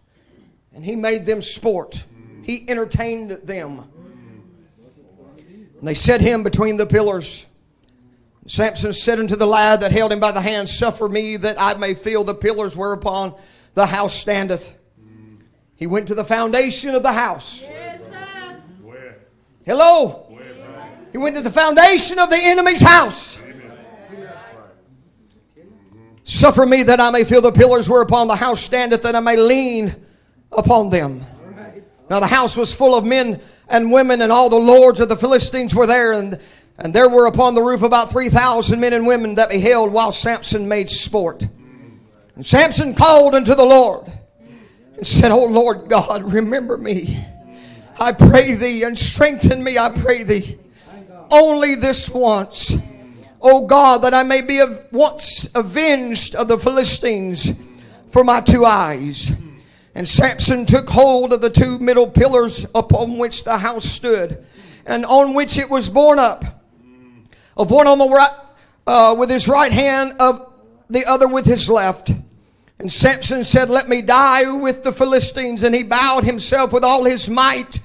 and 0.73 0.83
he 0.83 0.95
made 0.95 1.27
them 1.27 1.43
sport. 1.43 2.03
He 2.41 2.67
entertained 2.67 3.29
them. 3.43 3.83
And 5.79 5.87
they 5.87 5.93
set 5.93 6.19
him 6.19 6.41
between 6.41 6.77
the 6.77 6.87
pillars. 6.87 7.45
Samson 8.47 8.91
said 8.91 9.19
unto 9.19 9.35
the 9.35 9.45
lad 9.45 9.81
that 9.81 9.91
held 9.91 10.11
him 10.11 10.19
by 10.19 10.31
the 10.31 10.41
hand, 10.41 10.67
Suffer 10.67 11.07
me 11.07 11.37
that 11.37 11.61
I 11.61 11.75
may 11.75 11.93
feel 11.93 12.23
the 12.23 12.33
pillars 12.33 12.75
whereupon 12.75 13.35
the 13.75 13.85
house 13.85 14.15
standeth. 14.15 14.75
He 15.75 15.85
went 15.85 16.07
to 16.07 16.15
the 16.15 16.25
foundation 16.25 16.95
of 16.95 17.03
the 17.03 17.11
house. 17.11 17.67
Hello. 19.67 20.25
He 21.11 21.17
went 21.17 21.35
to 21.35 21.41
the 21.41 21.51
foundation 21.51 22.19
of 22.19 22.29
the 22.29 22.39
enemy's 22.39 22.81
house. 22.81 23.37
Suffer 26.23 26.65
me 26.65 26.83
that 26.83 27.01
I 27.01 27.11
may 27.11 27.25
feel 27.25 27.41
the 27.41 27.51
pillars 27.51 27.89
whereupon 27.89 28.29
the 28.29 28.35
house 28.37 28.61
standeth, 28.61 29.03
that 29.03 29.13
I 29.13 29.19
may 29.19 29.35
lean 29.35 29.93
upon 30.53 30.89
them. 30.89 31.19
Now 32.09 32.21
the 32.21 32.27
house 32.27 32.55
was 32.55 32.73
full 32.73 32.95
of 32.95 33.05
men 33.05 33.41
and 33.67 33.91
women, 33.91 34.21
and 34.21 34.31
all 34.31 34.49
the 34.49 34.55
lords 34.55 35.01
of 35.01 35.09
the 35.09 35.17
Philistines 35.17 35.75
were 35.75 35.85
there, 35.85 36.13
and, 36.13 36.39
and 36.77 36.93
there 36.93 37.09
were 37.09 37.25
upon 37.25 37.53
the 37.53 37.61
roof 37.61 37.81
about 37.83 38.09
3,000 38.09 38.79
men 38.79 38.93
and 38.93 39.05
women 39.05 39.35
that 39.35 39.49
beheld 39.49 39.91
while 39.91 40.13
Samson 40.13 40.69
made 40.69 40.87
sport. 40.89 41.45
And 42.35 42.45
Samson 42.45 42.93
called 42.93 43.35
unto 43.35 43.53
the 43.53 43.65
Lord 43.65 44.09
and 44.95 45.05
said, 45.05 45.31
O 45.31 45.43
Lord 45.43 45.89
God, 45.89 46.23
remember 46.23 46.77
me. 46.77 47.21
I 47.99 48.11
pray 48.11 48.53
thee 48.53 48.83
and 48.83 48.97
strengthen 48.97 49.63
me, 49.63 49.77
I 49.77 49.89
pray 49.89 50.23
thee. 50.23 50.57
Only 51.31 51.75
this 51.75 52.09
once. 52.09 52.73
O 53.41 53.65
God, 53.65 53.99
that 54.03 54.13
I 54.13 54.23
may 54.23 54.41
be 54.41 54.61
once 54.91 55.49
avenged 55.55 56.35
of 56.35 56.47
the 56.47 56.57
Philistines 56.57 57.51
for 58.09 58.23
my 58.23 58.41
two 58.41 58.65
eyes. 58.65 59.31
And 59.95 60.07
Samson 60.07 60.65
took 60.65 60.89
hold 60.89 61.33
of 61.33 61.41
the 61.41 61.49
two 61.49 61.79
middle 61.79 62.09
pillars 62.09 62.65
upon 62.75 63.17
which 63.17 63.43
the 63.43 63.57
house 63.57 63.85
stood, 63.85 64.43
and 64.85 65.05
on 65.05 65.33
which 65.33 65.57
it 65.57 65.69
was 65.69 65.89
borne 65.89 66.19
up, 66.19 66.43
of 67.55 67.71
one 67.71 67.87
on 67.87 67.97
the 67.97 68.07
right, 68.07 68.29
uh, 68.85 69.15
with 69.17 69.29
his 69.29 69.47
right 69.47 69.71
hand, 69.71 70.13
of 70.19 70.53
the 70.89 71.03
other 71.05 71.27
with 71.27 71.45
his 71.45 71.69
left. 71.69 72.11
And 72.79 72.91
Samson 72.91 73.43
said, 73.43 73.69
Let 73.69 73.89
me 73.89 74.01
die 74.01 74.51
with 74.51 74.83
the 74.83 74.91
Philistines. 74.91 75.63
And 75.63 75.73
he 75.73 75.83
bowed 75.83 76.23
himself 76.23 76.71
with 76.73 76.83
all 76.83 77.03
his 77.03 77.29
might. 77.29 77.79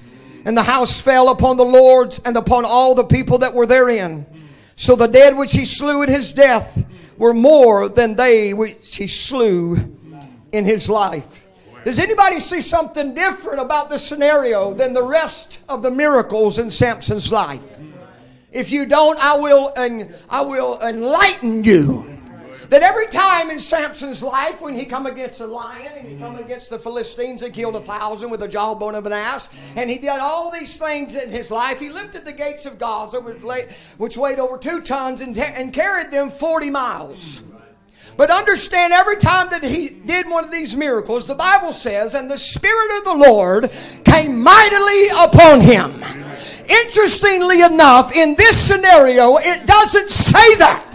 And 0.45 0.57
the 0.57 0.63
house 0.63 0.99
fell 0.99 1.29
upon 1.29 1.57
the 1.57 1.65
lords 1.65 2.19
and 2.25 2.35
upon 2.35 2.65
all 2.65 2.95
the 2.95 3.05
people 3.05 3.37
that 3.39 3.53
were 3.53 3.65
therein. 3.65 4.25
So 4.75 4.95
the 4.95 5.07
dead 5.07 5.37
which 5.37 5.53
he 5.53 5.65
slew 5.65 6.03
at 6.03 6.09
his 6.09 6.33
death 6.33 6.85
were 7.17 7.33
more 7.33 7.89
than 7.89 8.15
they 8.15 8.53
which 8.53 8.95
he 8.95 9.07
slew 9.07 9.77
in 10.51 10.65
his 10.65 10.89
life. 10.89 11.45
Does 11.85 11.99
anybody 11.99 12.39
see 12.39 12.61
something 12.61 13.13
different 13.13 13.59
about 13.59 13.89
this 13.89 14.05
scenario 14.05 14.73
than 14.73 14.93
the 14.93 15.03
rest 15.03 15.59
of 15.67 15.81
the 15.81 15.91
miracles 15.91 16.57
in 16.57 16.71
Samson's 16.71 17.31
life? 17.31 17.77
If 18.51 18.71
you 18.71 18.85
don't, 18.85 19.17
I 19.19 19.35
will, 19.37 19.73
and 19.75 20.13
I 20.29 20.41
will 20.41 20.79
enlighten 20.81 21.63
you 21.63 22.12
that 22.73 22.81
every 22.81 23.05
time 23.05 23.51
in 23.51 23.59
Samson's 23.59 24.23
life 24.23 24.59
when 24.59 24.73
he 24.73 24.87
come 24.87 25.05
against 25.05 25.39
a 25.41 25.45
lion 25.45 25.91
and 25.95 26.07
he 26.07 26.17
come 26.17 26.33
mm-hmm. 26.33 26.43
against 26.43 26.71
the 26.71 26.79
Philistines 26.79 27.43
and 27.43 27.53
killed 27.53 27.75
a 27.75 27.79
thousand 27.79 28.31
with 28.31 28.41
a 28.41 28.47
jawbone 28.47 28.95
of 28.95 29.05
an 29.05 29.13
ass 29.13 29.47
and 29.75 29.87
he 29.87 29.99
did 29.99 30.09
all 30.09 30.49
these 30.49 30.79
things 30.79 31.15
in 31.15 31.29
his 31.29 31.51
life, 31.51 31.79
he 31.79 31.89
lifted 31.89 32.25
the 32.25 32.31
gates 32.31 32.65
of 32.65 32.79
Gaza 32.79 33.21
which 33.21 34.17
weighed 34.17 34.39
over 34.39 34.57
two 34.57 34.81
tons 34.81 35.21
and, 35.21 35.37
and 35.37 35.71
carried 35.71 36.09
them 36.09 36.31
40 36.31 36.71
miles. 36.71 37.43
But 38.17 38.31
understand 38.31 38.91
every 38.91 39.17
time 39.17 39.51
that 39.51 39.63
he 39.63 39.89
did 39.89 40.27
one 40.27 40.43
of 40.43 40.51
these 40.51 40.75
miracles, 40.75 41.27
the 41.27 41.35
Bible 41.35 41.73
says, 41.73 42.15
and 42.15 42.27
the 42.27 42.39
Spirit 42.39 42.97
of 42.97 43.03
the 43.03 43.29
Lord 43.29 43.71
came 44.03 44.41
mightily 44.41 45.09
upon 45.09 45.61
him. 45.61 45.91
Interestingly 46.67 47.61
enough, 47.61 48.15
in 48.15 48.33
this 48.33 48.57
scenario, 48.59 49.37
it 49.37 49.67
doesn't 49.67 50.09
say 50.09 50.55
that. 50.55 50.92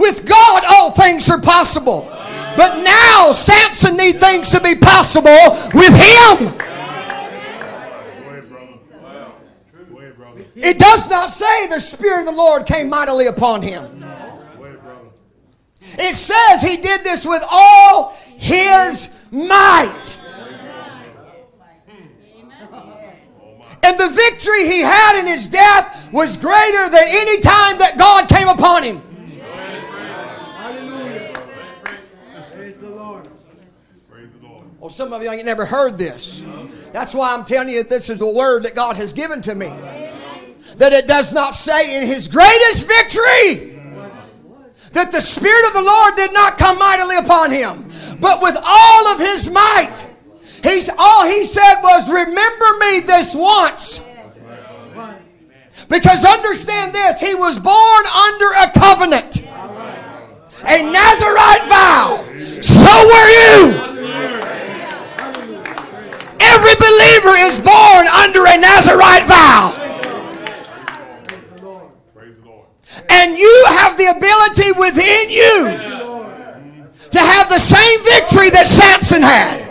With 0.00 0.26
God, 0.26 0.64
all 0.66 0.92
things 0.92 1.28
are 1.28 1.38
possible. 1.42 2.08
But 2.56 2.82
now, 2.82 3.32
Samson 3.32 3.98
needs 3.98 4.18
things 4.18 4.48
to 4.48 4.58
be 4.58 4.74
possible 4.74 5.30
with 5.74 5.92
him. 5.92 6.54
It 10.56 10.78
does 10.78 11.10
not 11.10 11.28
say 11.28 11.66
the 11.66 11.80
Spirit 11.80 12.20
of 12.20 12.26
the 12.28 12.32
Lord 12.32 12.64
came 12.64 12.88
mightily 12.88 13.26
upon 13.26 13.60
him. 13.60 14.02
It 15.98 16.14
says 16.14 16.62
he 16.62 16.78
did 16.78 17.04
this 17.04 17.26
with 17.26 17.44
all 17.50 18.16
his 18.38 19.14
might. 19.30 20.18
And 23.82 23.98
the 23.98 24.08
victory 24.08 24.64
he 24.64 24.80
had 24.80 25.20
in 25.20 25.26
his 25.26 25.46
death 25.46 26.10
was 26.10 26.38
greater 26.38 26.88
than 26.88 27.04
any 27.06 27.42
time 27.42 27.76
that 27.78 27.96
God 27.98 28.30
came 28.30 28.48
upon 28.48 28.82
him. 28.82 29.02
Well, 34.78 34.90
some 34.90 35.12
of 35.12 35.22
you 35.22 35.30
ain't 35.30 35.44
never 35.44 35.66
heard 35.66 35.98
this. 35.98 36.46
That's 36.92 37.14
why 37.14 37.34
I'm 37.34 37.44
telling 37.44 37.68
you 37.68 37.82
this 37.82 38.08
is 38.08 38.18
the 38.18 38.32
word 38.32 38.62
that 38.64 38.74
God 38.74 38.96
has 38.96 39.12
given 39.12 39.42
to 39.42 39.54
me. 39.54 39.68
That 40.76 40.92
it 40.92 41.06
does 41.06 41.32
not 41.32 41.54
say 41.54 42.00
in 42.00 42.06
his 42.06 42.28
greatest 42.28 42.88
victory 42.88 43.70
that 44.92 45.12
the 45.12 45.20
Spirit 45.20 45.66
of 45.68 45.74
the 45.74 45.82
Lord 45.82 46.16
did 46.16 46.32
not 46.32 46.58
come 46.58 46.78
mightily 46.78 47.16
upon 47.16 47.50
him, 47.50 47.90
but 48.20 48.42
with 48.42 48.56
all 48.64 49.08
of 49.08 49.20
his 49.20 49.50
might. 49.50 50.06
He's 50.62 50.90
all 50.98 51.26
he 51.26 51.44
said 51.44 51.80
was, 51.82 52.08
Remember 52.08 52.66
me 52.80 53.00
this 53.00 53.34
once. 53.34 54.00
Because 55.88 56.24
understand 56.24 56.94
this, 56.94 57.18
he 57.18 57.34
was 57.34 57.58
born 57.58 58.04
under 58.06 58.46
a 58.60 58.70
covenant, 58.78 59.42
a 60.66 60.92
Nazarite 60.92 61.68
vow. 61.68 62.24
So 62.60 63.08
were 63.08 63.28
you. 63.28 63.99
Every 66.50 66.74
believer 66.74 67.36
is 67.46 67.60
born 67.60 68.06
under 68.08 68.44
a 68.46 68.56
Nazarite 68.58 69.26
vow. 69.26 69.72
And 73.08 73.38
you 73.38 73.64
have 73.68 73.96
the 73.96 74.06
ability 74.06 74.72
within 74.78 75.30
you 75.30 75.54
to 77.10 77.18
have 77.18 77.48
the 77.48 77.58
same 77.58 77.98
victory 78.02 78.50
that 78.50 78.66
Samson 78.66 79.22
had. 79.22 79.70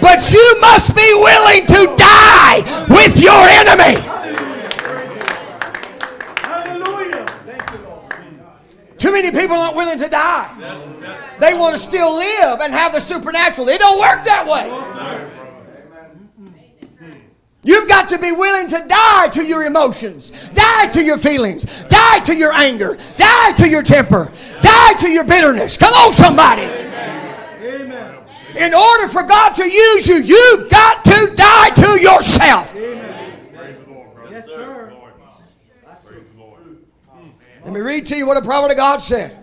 But 0.00 0.30
you 0.32 0.44
must 0.60 0.94
be 0.94 1.10
willing 1.14 1.66
to 1.66 1.96
die 1.96 2.62
with 2.88 3.18
your 3.18 3.42
enemy. 3.50 3.98
Hallelujah! 6.46 7.26
Too 8.98 9.12
many 9.12 9.32
people 9.32 9.56
aren't 9.56 9.76
willing 9.76 9.98
to 9.98 10.08
die. 10.08 10.48
They 11.40 11.54
want 11.54 11.74
to 11.74 11.80
still 11.80 12.14
live 12.16 12.60
and 12.60 12.72
have 12.72 12.92
the 12.92 13.00
supernatural. 13.00 13.68
It 13.68 13.80
don't 13.80 13.98
work 13.98 14.24
that 14.24 14.46
way. 14.46 15.33
You've 17.64 17.88
got 17.88 18.10
to 18.10 18.18
be 18.18 18.30
willing 18.30 18.68
to 18.68 18.84
die 18.86 19.28
to 19.28 19.44
your 19.44 19.64
emotions, 19.64 20.50
die 20.50 20.86
to 20.88 21.02
your 21.02 21.16
feelings, 21.16 21.84
die 21.84 22.20
to 22.20 22.36
your 22.36 22.52
anger, 22.52 22.98
die 23.16 23.52
to 23.52 23.68
your 23.68 23.82
temper, 23.82 24.30
die 24.60 24.92
to 24.98 25.10
your 25.10 25.24
bitterness. 25.24 25.78
Come 25.78 25.94
on, 25.94 26.12
somebody. 26.12 26.64
Amen. 26.64 28.18
In 28.56 28.74
order 28.74 29.08
for 29.08 29.22
God 29.22 29.54
to 29.54 29.64
use 29.64 30.06
you, 30.06 30.16
you've 30.16 30.70
got 30.70 31.04
to 31.04 31.34
die 31.34 31.70
to 31.70 32.00
yourself. 32.02 32.76
Amen. 32.76 33.32
Yes, 34.30 34.46
sir. 34.46 34.94
Let 37.64 37.72
me 37.72 37.80
read 37.80 38.04
to 38.06 38.16
you 38.16 38.26
what 38.26 38.36
a 38.36 38.42
prophet 38.42 38.72
of 38.72 38.76
God 38.76 39.00
said 39.00 39.34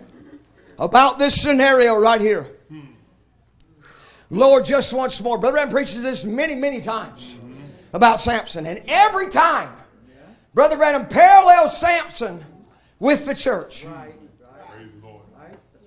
about 0.78 1.18
this 1.18 1.42
scenario 1.42 1.98
right 1.98 2.20
here. 2.20 2.46
Lord, 4.30 4.64
just 4.64 4.92
once 4.92 5.20
more. 5.20 5.38
Brother 5.38 5.54
Branham 5.54 5.72
preaches 5.72 6.04
this 6.04 6.24
many, 6.24 6.54
many 6.54 6.80
times 6.80 7.31
about 7.92 8.20
Samson. 8.20 8.66
And 8.66 8.80
every 8.88 9.28
time, 9.28 9.70
Brother 10.54 10.76
Branham 10.76 11.06
parallels 11.06 11.78
Samson 11.78 12.44
with 12.98 13.26
the 13.26 13.34
church. 13.34 13.86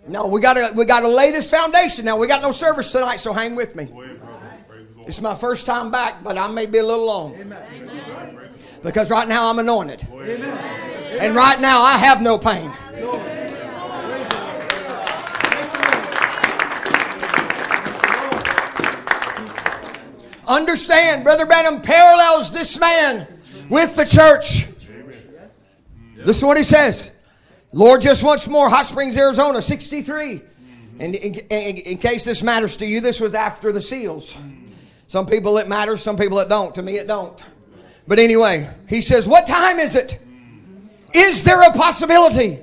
No, 0.07 0.27
we 0.27 0.39
gotta 0.39 0.71
we 0.75 0.85
gotta 0.85 1.07
lay 1.07 1.31
this 1.31 1.49
foundation. 1.49 2.05
Now 2.05 2.17
we 2.17 2.27
got 2.27 2.41
no 2.41 2.51
service 2.51 2.91
tonight, 2.91 3.17
so 3.17 3.33
hang 3.33 3.55
with 3.55 3.75
me. 3.75 3.89
It's 5.07 5.21
my 5.21 5.35
first 5.35 5.65
time 5.65 5.91
back, 5.91 6.23
but 6.23 6.37
I 6.37 6.47
may 6.47 6.65
be 6.65 6.79
a 6.79 6.85
little 6.85 7.05
long. 7.05 7.35
Because 8.83 9.09
right 9.09 9.27
now 9.27 9.49
I'm 9.49 9.57
anointed. 9.59 10.05
And 10.11 11.35
right 11.35 11.59
now 11.59 11.81
I 11.81 11.97
have 11.97 12.21
no 12.21 12.37
pain. 12.37 12.71
Understand, 20.47 21.23
Brother 21.23 21.45
Branham 21.45 21.81
parallels 21.81 22.51
this 22.51 22.79
man 22.79 23.27
with 23.69 23.95
the 23.95 24.05
church. 24.05 24.67
This 26.15 26.37
is 26.37 26.43
what 26.43 26.57
he 26.57 26.63
says. 26.63 27.11
Lord, 27.71 28.01
just 28.01 28.23
once 28.23 28.47
more, 28.47 28.69
Hot 28.69 28.85
Springs, 28.85 29.17
Arizona, 29.17 29.61
63. 29.61 30.41
And 30.99 31.13
in, 31.13 31.33
in, 31.33 31.77
in, 31.77 31.97
case 31.97 32.23
this 32.23 32.41
matters 32.41 32.77
to 32.77 32.85
you, 32.85 33.01
this 33.01 33.19
was 33.19 33.33
after 33.33 33.71
the 33.73 33.81
seals. 33.81 34.37
Some 35.07 35.25
people 35.25 35.57
it 35.57 35.67
matters, 35.67 36.01
some 36.01 36.15
people 36.15 36.39
it 36.39 36.47
don't. 36.47 36.73
To 36.75 36.81
me, 36.81 36.97
it 36.97 37.07
don't. 37.07 37.37
But 38.07 38.17
anyway, 38.17 38.69
he 38.87 39.01
says, 39.01 39.27
What 39.27 39.45
time 39.45 39.79
is 39.79 39.95
it? 39.95 40.19
Is 41.13 41.43
there 41.43 41.61
a 41.61 41.73
possibility? 41.73 42.59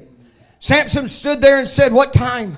Samson 0.60 1.09
stood 1.09 1.40
there 1.42 1.59
and 1.59 1.68
said, 1.68 1.92
What 1.92 2.12
time? 2.12 2.56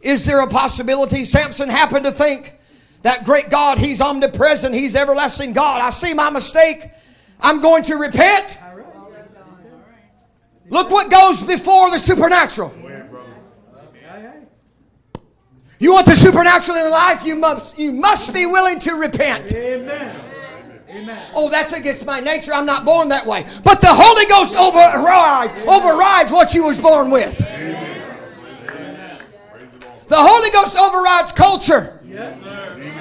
Is 0.00 0.26
there 0.26 0.40
a 0.40 0.46
possibility? 0.48 1.24
Samson 1.24 1.68
happened 1.68 2.04
to 2.04 2.12
think, 2.12 2.55
that 3.02 3.24
great 3.24 3.50
God, 3.50 3.78
He's 3.78 4.00
omnipresent, 4.00 4.74
He's 4.74 4.96
everlasting 4.96 5.52
God. 5.52 5.80
I 5.80 5.90
see 5.90 6.14
my 6.14 6.30
mistake. 6.30 6.88
I'm 7.40 7.60
going 7.60 7.82
to 7.84 7.96
repent. 7.96 8.56
Look 10.68 10.90
what 10.90 11.10
goes 11.10 11.42
before 11.42 11.90
the 11.90 11.98
supernatural. 11.98 12.74
You 15.78 15.92
want 15.92 16.06
the 16.06 16.16
supernatural 16.16 16.78
in 16.78 16.90
life, 16.90 17.24
you 17.26 17.36
must, 17.36 17.78
you 17.78 17.92
must 17.92 18.32
be 18.32 18.46
willing 18.46 18.78
to 18.80 18.94
repent. 18.94 19.52
Amen. 19.52 20.22
Amen. 20.88 21.22
Oh, 21.34 21.50
that's 21.50 21.72
against 21.72 22.06
my 22.06 22.20
nature. 22.20 22.54
I'm 22.54 22.64
not 22.64 22.86
born 22.86 23.10
that 23.10 23.26
way. 23.26 23.44
But 23.62 23.82
the 23.82 23.90
Holy 23.90 24.24
Ghost 24.26 24.56
overrides, 24.56 25.52
overrides 25.66 26.32
what 26.32 26.54
you 26.54 26.64
was 26.64 26.80
born 26.80 27.10
with. 27.10 27.38
Amen. 27.42 27.92
The 30.08 30.16
Holy 30.16 30.50
Ghost 30.50 30.78
overrides 30.78 31.32
culture. 31.32 32.00
Yes, 32.06 32.40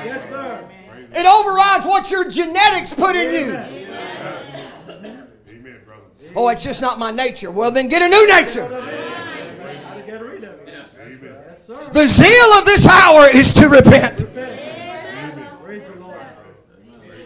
it 0.07 1.25
overrides 1.25 1.85
what 1.85 2.11
your 2.11 2.29
genetics 2.29 2.93
put 2.93 3.15
in 3.15 3.31
you. 3.31 3.85
Oh, 6.35 6.49
it's 6.49 6.63
just 6.63 6.81
not 6.81 6.99
my 6.99 7.11
nature. 7.11 7.49
Well, 7.49 7.71
then 7.71 7.87
get 7.87 8.01
a 8.01 8.09
new 8.09 8.27
nature. 8.27 8.67
The 11.93 12.07
zeal 12.07 12.53
of 12.59 12.65
this 12.65 12.85
hour 12.87 13.27
is 13.33 13.53
to 13.53 13.69
repent. 13.69 14.21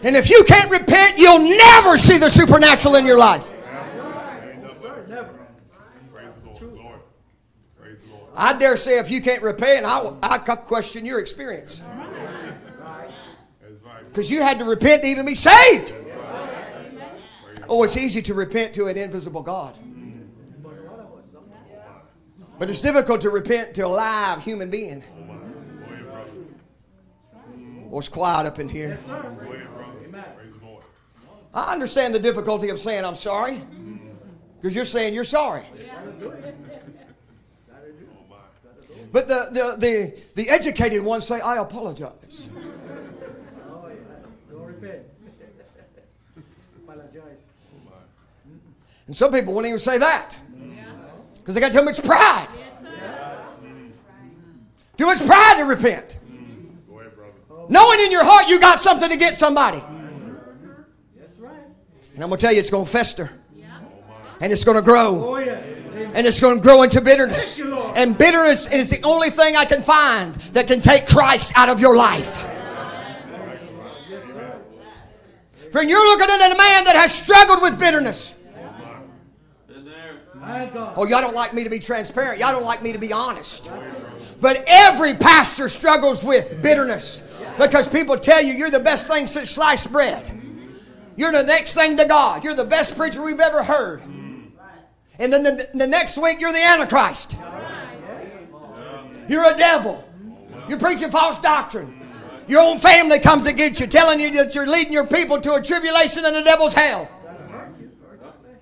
And 0.02 0.16
if 0.16 0.30
you 0.30 0.44
can't 0.44 0.70
repent, 0.70 1.18
you'll 1.18 1.40
never 1.40 1.98
see 1.98 2.16
the 2.18 2.30
supernatural 2.30 2.96
in 2.96 3.04
your 3.04 3.18
life. 3.18 3.50
I 8.34 8.54
dare 8.54 8.78
say 8.78 8.98
if 8.98 9.10
you 9.10 9.20
can't 9.20 9.42
repent, 9.42 9.84
I, 9.84 10.14
I 10.22 10.38
question 10.38 11.04
your 11.04 11.18
experience. 11.18 11.82
Because 14.10 14.30
you 14.30 14.42
had 14.42 14.58
to 14.58 14.64
repent 14.64 15.02
to 15.02 15.08
even 15.08 15.24
be 15.24 15.36
saved. 15.36 15.94
Oh, 17.68 17.84
it's 17.84 17.96
easy 17.96 18.20
to 18.22 18.34
repent 18.34 18.74
to 18.74 18.88
an 18.88 18.96
invisible 18.96 19.42
God. 19.42 19.78
But 22.58 22.68
it's 22.68 22.80
difficult 22.80 23.20
to 23.20 23.30
repent 23.30 23.74
to 23.76 23.86
a 23.86 23.88
live 23.88 24.42
human 24.42 24.68
being. 24.68 25.04
Oh, 27.92 27.98
it's 27.98 28.08
quiet 28.08 28.46
up 28.46 28.58
in 28.58 28.68
here. 28.68 28.98
I 31.54 31.72
understand 31.72 32.12
the 32.12 32.18
difficulty 32.18 32.68
of 32.70 32.80
saying 32.80 33.04
I'm 33.04 33.14
sorry. 33.14 33.60
Because 34.60 34.74
you're 34.74 34.84
saying 34.84 35.14
you're 35.14 35.24
sorry. 35.24 35.64
But 39.12 39.26
the, 39.26 39.48
the, 39.52 39.76
the, 39.78 40.20
the 40.34 40.50
educated 40.50 41.02
ones 41.04 41.26
say, 41.26 41.40
I 41.40 41.58
apologize. 41.58 42.48
And 49.10 49.16
some 49.16 49.32
people 49.32 49.52
won't 49.54 49.66
even 49.66 49.80
say 49.80 49.98
that. 49.98 50.38
Because 51.34 51.56
they 51.56 51.60
got 51.60 51.72
too 51.72 51.82
much 51.82 52.00
pride. 52.00 52.46
Too 54.96 55.06
much 55.06 55.26
pride 55.26 55.56
to 55.58 55.64
repent. 55.64 56.16
Knowing 57.68 58.00
in 58.04 58.12
your 58.12 58.22
heart 58.22 58.46
you 58.46 58.60
got 58.60 58.78
something 58.78 59.10
get 59.18 59.34
somebody. 59.34 59.82
And 62.14 62.22
I'm 62.22 62.28
going 62.28 62.30
to 62.30 62.36
tell 62.36 62.52
you, 62.52 62.60
it's 62.60 62.70
going 62.70 62.84
to 62.84 62.90
fester. 62.90 63.32
And 64.40 64.52
it's 64.52 64.62
going 64.62 64.76
to 64.76 64.82
grow. 64.82 65.34
And 65.34 66.24
it's 66.24 66.38
going 66.40 66.58
to 66.58 66.62
grow 66.62 66.84
into 66.84 67.00
bitterness. 67.00 67.60
And 67.96 68.16
bitterness 68.16 68.72
is 68.72 68.90
the 68.90 69.02
only 69.02 69.30
thing 69.30 69.56
I 69.56 69.64
can 69.64 69.82
find 69.82 70.36
that 70.54 70.68
can 70.68 70.80
take 70.80 71.08
Christ 71.08 71.52
out 71.56 71.68
of 71.68 71.80
your 71.80 71.96
life. 71.96 72.46
Friend, 75.72 75.90
you're 75.90 75.98
looking 75.98 76.28
at 76.30 76.52
a 76.52 76.56
man 76.56 76.84
that 76.84 76.94
has 76.94 77.12
struggled 77.12 77.60
with 77.60 77.76
bitterness. 77.76 78.36
Oh, 80.96 81.06
y'all 81.06 81.20
don't 81.20 81.34
like 81.34 81.52
me 81.52 81.64
to 81.64 81.70
be 81.70 81.78
transparent. 81.78 82.38
Y'all 82.38 82.52
don't 82.52 82.64
like 82.64 82.82
me 82.82 82.92
to 82.92 82.98
be 82.98 83.12
honest. 83.12 83.70
But 84.40 84.64
every 84.66 85.14
pastor 85.14 85.68
struggles 85.68 86.24
with 86.24 86.62
bitterness 86.62 87.22
because 87.58 87.88
people 87.88 88.16
tell 88.16 88.42
you 88.42 88.54
you're 88.54 88.70
the 88.70 88.80
best 88.80 89.06
thing 89.06 89.26
since 89.26 89.50
sliced 89.50 89.92
bread. 89.92 90.40
You're 91.16 91.32
the 91.32 91.42
next 91.42 91.74
thing 91.74 91.96
to 91.98 92.06
God. 92.06 92.44
You're 92.44 92.54
the 92.54 92.64
best 92.64 92.96
preacher 92.96 93.22
we've 93.22 93.40
ever 93.40 93.62
heard. 93.62 94.02
And 95.18 95.30
then 95.30 95.42
the, 95.42 95.68
the 95.74 95.86
next 95.86 96.16
week, 96.16 96.40
you're 96.40 96.52
the 96.52 96.64
Antichrist. 96.64 97.36
You're 99.28 99.52
a 99.52 99.56
devil. 99.56 100.02
You're 100.66 100.78
preaching 100.78 101.10
false 101.10 101.38
doctrine. 101.38 102.00
Your 102.48 102.62
own 102.62 102.78
family 102.78 103.18
comes 103.18 103.46
against 103.46 103.80
you, 103.80 103.86
telling 103.86 104.18
you 104.18 104.30
that 104.32 104.54
you're 104.54 104.66
leading 104.66 104.92
your 104.92 105.06
people 105.06 105.40
to 105.40 105.54
a 105.54 105.62
tribulation 105.62 106.24
and 106.24 106.34
the 106.34 106.42
devil's 106.42 106.72
hell. 106.72 107.08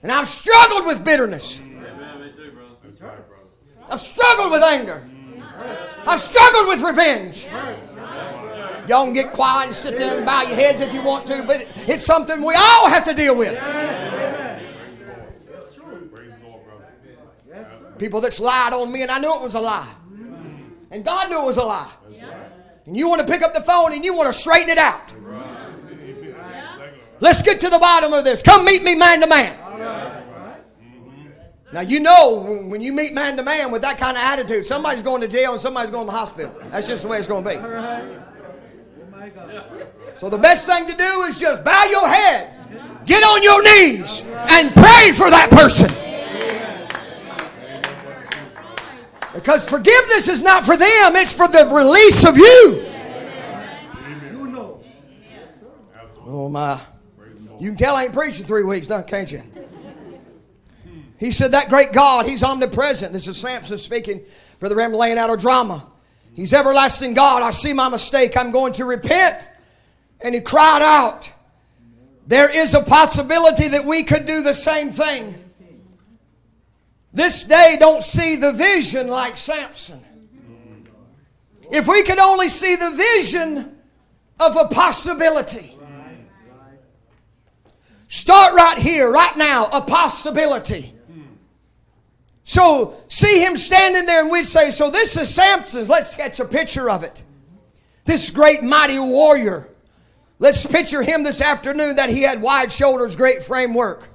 And 0.03 0.13
I've 0.13 0.29
struggled 0.29 0.87
with 0.87 1.05
bitterness. 1.05 1.61
I've 3.91 4.01
struggled 4.01 4.53
with 4.53 4.63
anger. 4.63 5.09
I've 6.07 6.21
struggled 6.21 6.69
with 6.69 6.83
revenge. 6.83 7.49
Y'all 8.89 9.05
can 9.05 9.13
get 9.13 9.33
quiet 9.33 9.67
and 9.67 9.77
sit 9.77 9.99
there 9.99 10.17
and 10.17 10.25
bow 10.25 10.43
your 10.43 10.55
heads 10.55 10.81
if 10.81 10.95
you 10.95 11.03
want 11.03 11.27
to, 11.27 11.43
but 11.43 11.61
it's 11.89 12.05
something 12.05 12.45
we 12.45 12.55
all 12.55 12.89
have 12.89 13.05
to 13.05 13.15
deal 13.15 13.37
with. 13.37 13.59
People 17.99 18.21
that's 18.21 18.41
lied 18.41 18.73
on 18.73 18.93
me, 18.93 19.03
and 19.03 19.11
I 19.11 19.19
knew 19.19 19.35
it 19.35 19.43
was 19.43 19.55
a 19.55 19.61
lie. 19.61 19.93
And 20.91 21.05
God 21.05 21.29
knew 21.29 21.43
it 21.43 21.45
was 21.45 21.57
a 21.57 21.65
lie. 21.65 21.91
And 22.87 22.97
you 22.97 23.09
want 23.09 23.21
to 23.21 23.27
pick 23.27 23.43
up 23.43 23.53
the 23.53 23.61
phone 23.61 23.93
and 23.93 24.03
you 24.03 24.17
want 24.17 24.33
to 24.33 24.39
straighten 24.39 24.71
it 24.71 24.79
out. 24.79 25.13
Let's 27.21 27.43
get 27.43 27.61
to 27.61 27.69
the 27.69 27.79
bottom 27.79 28.15
of 28.15 28.25
this. 28.25 28.41
Come 28.41 28.65
meet 28.65 28.83
me 28.83 28.95
man 28.95 29.21
to 29.21 29.27
man. 29.27 29.59
Now, 31.71 31.83
you 31.83 32.01
know, 32.01 32.63
when 32.67 32.81
you 32.81 32.95
meet 32.95 33.13
man 33.13 33.37
to 33.37 33.43
man 33.43 33.71
with 33.71 33.83
that 33.83 33.99
kind 33.99 34.17
of 34.17 34.23
attitude, 34.23 34.65
somebody's 34.65 35.03
going 35.03 35.21
to 35.21 35.29
jail 35.29 35.53
and 35.53 35.61
somebody's 35.61 35.91
going 35.91 36.07
to 36.07 36.13
the 36.13 36.17
hospital. 36.17 36.55
That's 36.71 36.89
just 36.89 37.03
the 37.03 37.09
way 37.09 37.19
it's 37.19 37.29
going 37.29 37.45
to 37.45 37.51
be. 37.51 37.57
So, 40.15 40.31
the 40.31 40.39
best 40.39 40.67
thing 40.67 40.87
to 40.87 40.97
do 40.97 41.23
is 41.23 41.39
just 41.39 41.63
bow 41.65 41.85
your 41.85 42.09
head, 42.09 43.05
get 43.05 43.23
on 43.23 43.43
your 43.43 43.63
knees, 43.63 44.25
and 44.49 44.73
pray 44.73 45.13
for 45.13 45.31
that 45.31 45.49
person. 45.51 45.91
Because 49.35 49.69
forgiveness 49.69 50.27
is 50.29 50.43
not 50.43 50.65
for 50.65 50.77
them, 50.77 51.17
it's 51.17 51.35
for 51.35 51.49
the 51.49 51.67
release 51.67 52.25
of 52.27 52.39
you. 52.39 52.87
Oh, 56.27 56.49
my. 56.49 56.81
You 57.61 57.71
can 57.71 57.77
tell 57.77 57.95
I 57.95 58.05
ain't 58.05 58.13
preaching 58.13 58.45
three 58.45 58.65
weeks, 58.65 58.89
now, 58.89 59.03
can't 59.03 59.31
you? 59.31 59.43
He 61.19 61.33
said, 61.33 61.53
That 61.53 61.69
great 61.69 61.93
God, 61.93 62.27
He's 62.27 62.43
omnipresent. 62.43 63.13
This 63.13 63.27
is 63.27 63.37
Samson 63.37 63.79
speaking. 63.79 64.23
Brother 64.61 64.75
Branham 64.75 64.99
laying 64.99 65.19
out 65.19 65.31
a 65.31 65.37
drama. 65.37 65.87
He's 66.35 66.53
everlasting 66.53 67.15
God. 67.15 67.43
I 67.43 67.51
see 67.51 67.73
my 67.73 67.89
mistake. 67.89 68.37
I'm 68.37 68.53
going 68.53 68.73
to 68.75 68.85
repent. 68.85 69.45
And 70.21 70.35
he 70.35 70.41
cried 70.41 70.83
out. 70.83 71.33
There 72.27 72.49
is 72.49 72.75
a 72.75 72.83
possibility 72.83 73.69
that 73.69 73.85
we 73.85 74.05
could 74.05 74.27
do 74.27 74.43
the 74.43 74.53
same 74.53 74.91
thing. 74.91 75.35
This 77.13 77.43
day 77.43 77.77
don't 77.81 78.03
see 78.03 78.37
the 78.37 78.53
vision 78.53 79.09
like 79.09 79.37
Samson. 79.37 80.05
If 81.71 81.89
we 81.89 82.03
could 82.05 82.19
only 82.19 82.49
see 82.49 82.77
the 82.77 82.91
vision 82.91 83.77
of 84.41 84.57
a 84.57 84.69
possibility. 84.69 85.77
Start 88.09 88.55
right 88.55 88.79
here, 88.79 89.11
right 89.11 89.37
now, 89.37 89.69
a 89.73 89.81
possibility. 89.81 90.95
So 92.49 92.95
see 93.09 93.45
him 93.45 93.59
standing 93.59 94.07
there 94.07 94.23
and 94.23 94.31
we'd 94.31 94.47
say, 94.47 94.71
so 94.71 94.89
this 94.91 95.19
is 95.19 95.29
Samson's. 95.29 95.91
Let's 95.91 96.15
catch 96.15 96.41
a 96.41 96.47
picture 96.47 96.89
of 96.89 97.03
it. 97.03 97.23
This 98.07 98.31
great 98.31 98.63
mighty 98.63 98.99
warrior. 98.99 99.69
Let's 100.39 100.65
picture 100.65 101.03
him 101.03 101.25
this 101.25 101.43
afternoon 101.43 101.97
that 101.97 102.09
he 102.09 102.23
had 102.23 102.41
wide 102.41 102.73
shoulders, 102.73 103.17
great 103.17 103.43
framework. 103.43 104.09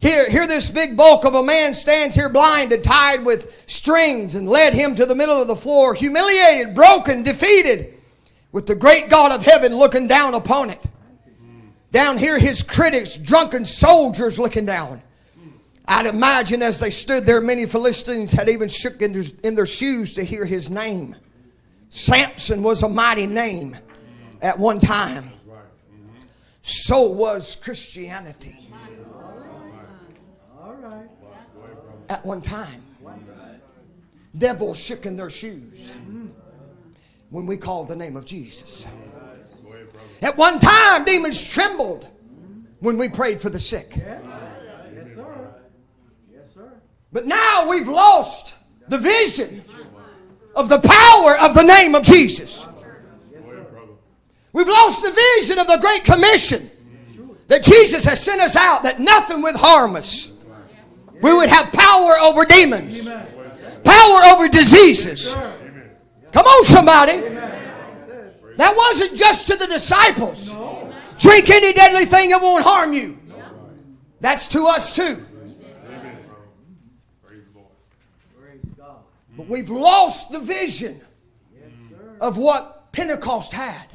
Here, 0.00 0.30
here 0.30 0.46
this 0.46 0.70
big 0.70 0.96
bulk 0.96 1.26
of 1.26 1.34
a 1.34 1.42
man 1.42 1.74
stands 1.74 2.14
here 2.14 2.30
blinded, 2.30 2.82
tied 2.82 3.26
with 3.26 3.62
strings, 3.66 4.34
and 4.34 4.48
led 4.48 4.72
him 4.72 4.94
to 4.94 5.04
the 5.04 5.14
middle 5.14 5.38
of 5.38 5.48
the 5.48 5.56
floor, 5.56 5.92
humiliated, 5.92 6.74
broken, 6.74 7.22
defeated, 7.22 7.92
with 8.52 8.66
the 8.66 8.74
great 8.74 9.10
God 9.10 9.32
of 9.32 9.44
heaven 9.44 9.76
looking 9.76 10.06
down 10.06 10.32
upon 10.32 10.70
it. 10.70 10.80
Down 11.92 12.16
here, 12.16 12.38
his 12.38 12.62
critics, 12.62 13.18
drunken 13.18 13.66
soldiers 13.66 14.38
looking 14.38 14.64
down. 14.64 15.02
I'd 15.90 16.04
imagine 16.04 16.62
as 16.62 16.78
they 16.78 16.90
stood 16.90 17.24
there, 17.24 17.40
many 17.40 17.64
Philistines 17.64 18.30
had 18.30 18.50
even 18.50 18.68
shook 18.68 19.00
in 19.00 19.12
their, 19.12 19.24
in 19.42 19.54
their 19.54 19.66
shoes 19.66 20.14
to 20.14 20.22
hear 20.22 20.44
his 20.44 20.68
name. 20.68 21.16
Samson 21.88 22.62
was 22.62 22.82
a 22.82 22.88
mighty 22.90 23.26
name 23.26 23.74
at 24.42 24.58
one 24.58 24.80
time. 24.80 25.24
So 26.60 27.08
was 27.10 27.56
Christianity. 27.56 28.70
At 32.10 32.24
one 32.24 32.42
time. 32.42 32.82
Devils 34.36 34.84
shook 34.84 35.06
in 35.06 35.16
their 35.16 35.30
shoes 35.30 35.92
when 37.30 37.46
we 37.46 37.56
called 37.56 37.88
the 37.88 37.96
name 37.96 38.14
of 38.14 38.26
Jesus. 38.26 38.84
At 40.20 40.36
one 40.36 40.58
time, 40.58 41.04
demons 41.04 41.50
trembled 41.52 42.08
when 42.80 42.98
we 42.98 43.08
prayed 43.08 43.40
for 43.40 43.48
the 43.48 43.60
sick. 43.60 43.98
But 47.12 47.26
now 47.26 47.68
we've 47.68 47.88
lost 47.88 48.54
the 48.88 48.98
vision 48.98 49.64
of 50.54 50.68
the 50.68 50.78
power 50.78 51.38
of 51.38 51.54
the 51.54 51.62
name 51.62 51.94
of 51.94 52.02
Jesus. 52.02 52.66
We've 54.52 54.68
lost 54.68 55.02
the 55.02 55.12
vision 55.38 55.58
of 55.58 55.66
the 55.66 55.78
Great 55.78 56.04
Commission 56.04 56.68
that 57.48 57.62
Jesus 57.62 58.04
has 58.04 58.22
sent 58.22 58.40
us 58.40 58.56
out, 58.56 58.82
that 58.82 59.00
nothing 59.00 59.42
would 59.42 59.56
harm 59.56 59.96
us. 59.96 60.32
We 61.22 61.34
would 61.34 61.48
have 61.48 61.72
power 61.72 62.18
over 62.20 62.44
demons, 62.44 63.08
power 63.08 64.20
over 64.26 64.48
diseases. 64.48 65.34
Come 66.32 66.46
on, 66.46 66.64
somebody. 66.64 67.20
That 68.56 68.74
wasn't 68.76 69.16
just 69.16 69.48
to 69.48 69.56
the 69.56 69.66
disciples. 69.66 70.54
Drink 71.18 71.50
any 71.50 71.72
deadly 71.72 72.04
thing, 72.04 72.30
it 72.30 72.40
won't 72.40 72.64
harm 72.64 72.92
you. 72.92 73.18
That's 74.20 74.48
to 74.48 74.64
us 74.64 74.94
too. 74.94 75.24
But 79.38 79.46
we've 79.46 79.70
lost 79.70 80.32
the 80.32 80.40
vision 80.40 81.00
of 82.20 82.36
what 82.36 82.90
Pentecost 82.90 83.52
had. 83.52 83.86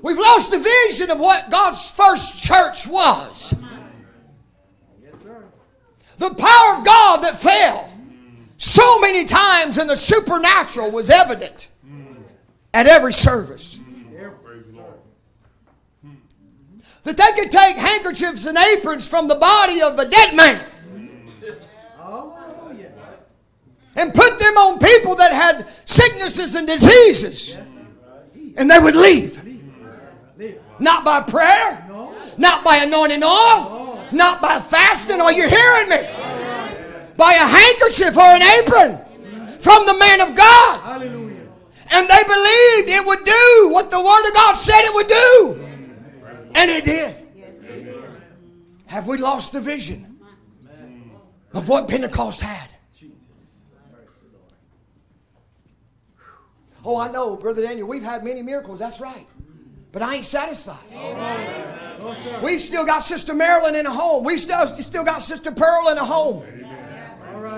We've 0.00 0.16
lost 0.16 0.52
the 0.52 0.58
vision 0.58 1.10
of 1.10 1.18
what 1.18 1.50
God's 1.50 1.90
first 1.90 2.46
church 2.46 2.86
was. 2.86 3.52
The 6.18 6.30
power 6.34 6.78
of 6.78 6.84
God 6.84 7.22
that 7.24 7.36
fell 7.36 7.90
so 8.58 9.00
many 9.00 9.24
times 9.24 9.76
in 9.76 9.88
the 9.88 9.96
supernatural 9.96 10.92
was 10.92 11.10
evident 11.10 11.68
at 12.72 12.86
every 12.86 13.12
service. 13.12 13.80
That 17.02 17.16
they 17.16 17.32
could 17.32 17.50
take 17.50 17.76
handkerchiefs 17.76 18.46
and 18.46 18.56
aprons 18.56 19.06
from 19.06 19.26
the 19.26 19.34
body 19.34 19.82
of 19.82 19.98
a 19.98 20.08
dead 20.08 20.36
man 20.36 20.64
and 23.96 24.12
put 24.14 24.38
them 24.38 24.56
on 24.58 24.78
people 24.78 25.14
that 25.16 25.32
had 25.32 25.66
sicknesses 25.84 26.54
and 26.54 26.66
diseases, 26.66 27.56
and 28.56 28.70
they 28.70 28.78
would 28.78 28.94
leave. 28.94 29.42
Not 30.78 31.04
by 31.04 31.22
prayer, 31.22 31.88
not 32.36 32.62
by 32.62 32.76
anointing 32.76 33.22
oil, 33.22 33.98
not 34.12 34.42
by 34.42 34.60
fasting. 34.60 35.20
Are 35.20 35.32
you 35.32 35.48
hearing 35.48 35.88
me? 35.88 36.06
By 37.16 37.32
a 37.32 37.46
handkerchief 37.46 38.16
or 38.16 38.22
an 38.22 38.42
apron 38.42 38.98
from 39.58 39.86
the 39.86 39.96
man 39.98 40.20
of 40.20 40.36
God. 40.36 41.02
And 41.02 42.08
they 42.08 42.22
believed 42.24 42.90
it 42.90 43.06
would 43.06 43.24
do 43.24 43.70
what 43.72 43.90
the 43.90 43.98
Word 43.98 44.28
of 44.28 44.34
God 44.34 44.54
said 44.54 44.82
it 44.82 44.94
would 44.94 45.08
do. 45.08 45.62
And 46.54 46.70
it 46.70 46.84
did. 46.84 47.14
Have 48.86 49.06
we 49.06 49.16
lost 49.16 49.52
the 49.52 49.60
vision 49.60 50.18
of 51.54 51.68
what 51.68 51.88
Pentecost 51.88 52.42
had? 52.42 52.75
Oh, 56.88 56.96
I 57.00 57.10
know, 57.10 57.34
Brother 57.34 57.62
Daniel, 57.62 57.88
we've 57.88 58.04
had 58.04 58.22
many 58.22 58.42
miracles. 58.42 58.78
That's 58.78 59.00
right. 59.00 59.26
But 59.90 60.02
I 60.02 60.14
ain't 60.14 60.24
satisfied. 60.24 60.84
We've 62.44 62.60
still 62.60 62.86
got 62.86 63.02
Sister 63.02 63.34
Marilyn 63.34 63.74
in 63.74 63.86
a 63.86 63.90
home. 63.90 64.22
We've 64.22 64.38
still, 64.40 64.64
still 64.68 65.04
got 65.04 65.20
Sister 65.24 65.50
Pearl 65.50 65.88
in 65.88 65.98
a 65.98 66.04
home. 66.04 66.46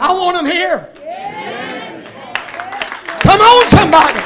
I 0.00 0.12
want 0.12 0.38
them 0.38 0.46
here. 0.46 0.88
Come 3.20 3.38
on, 3.38 3.66
somebody. 3.66 4.18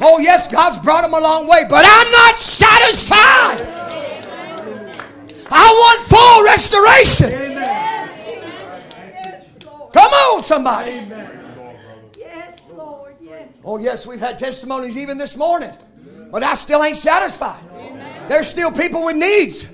Oh, 0.00 0.18
yes, 0.18 0.50
God's 0.50 0.78
brought 0.78 1.04
them 1.04 1.14
a 1.14 1.20
long 1.20 1.46
way, 1.46 1.66
but 1.70 1.84
I'm 1.86 2.10
not 2.10 2.36
satisfied. 2.36 3.60
I 5.52 5.68
want 5.68 6.00
full 6.00 6.44
restoration. 6.44 7.39
Come 9.92 10.12
on, 10.12 10.42
somebody. 10.42 11.10
Yes, 12.16 12.60
Lord, 12.72 13.14
yes. 13.20 13.60
Oh, 13.64 13.78
yes, 13.78 14.06
we've 14.06 14.20
had 14.20 14.38
testimonies 14.38 14.96
even 14.96 15.18
this 15.18 15.36
morning, 15.36 15.72
but 16.30 16.42
I 16.42 16.54
still 16.54 16.82
ain't 16.84 16.96
satisfied. 16.96 17.62
There's 18.28 18.48
still 18.48 18.70
people 18.70 19.04
with 19.04 19.16
needs. 19.16 19.66